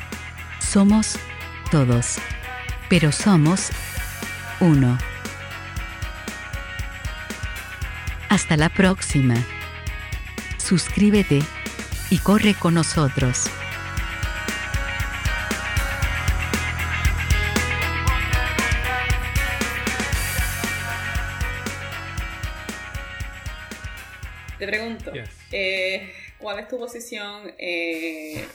Somos 0.61 1.19
todos, 1.73 2.19
pero 2.89 3.11
somos 3.11 3.71
uno. 4.61 4.97
Hasta 8.29 8.57
la 8.57 8.69
próxima. 8.69 9.35
Suscríbete 10.59 11.43
y 12.11 12.19
corre 12.19 12.55
con 12.55 12.75
nosotros. 12.75 13.51
Te 24.63 24.69
pregunto, 24.69 25.11
eh, 25.51 26.15
¿cuál 26.39 26.61
es 26.61 26.69
tu 26.69 26.79
posición 26.79 27.53
eh, 27.59 28.47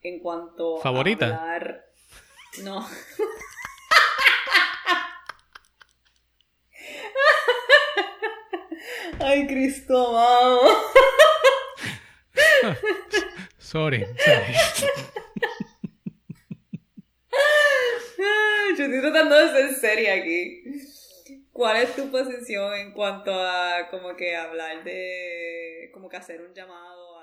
en 0.00 0.20
cuanto 0.20 0.78
¿Favorita? 0.78 1.26
a 1.26 1.54
hablar... 1.54 1.86
No. 2.62 2.88
Ay, 9.18 9.48
Cristo 9.48 10.06
amado. 10.06 10.60
Sorry. 13.58 14.06
sorry. 14.24 14.54
Yo 18.78 18.84
estoy 18.84 19.00
tratando 19.00 19.34
de 19.34 19.48
ser 19.48 19.74
seria 19.80 20.14
aquí. 20.14 20.62
¿Cuál 21.58 21.78
es 21.78 21.96
tu 21.96 22.08
posición 22.08 22.72
en 22.74 22.92
cuanto 22.92 23.32
a 23.34 23.88
como 23.90 24.14
que 24.14 24.36
hablar 24.36 24.84
de 24.84 25.90
como 25.92 26.08
que 26.08 26.16
hacer 26.16 26.40
un 26.40 26.54
llamado 26.54 27.17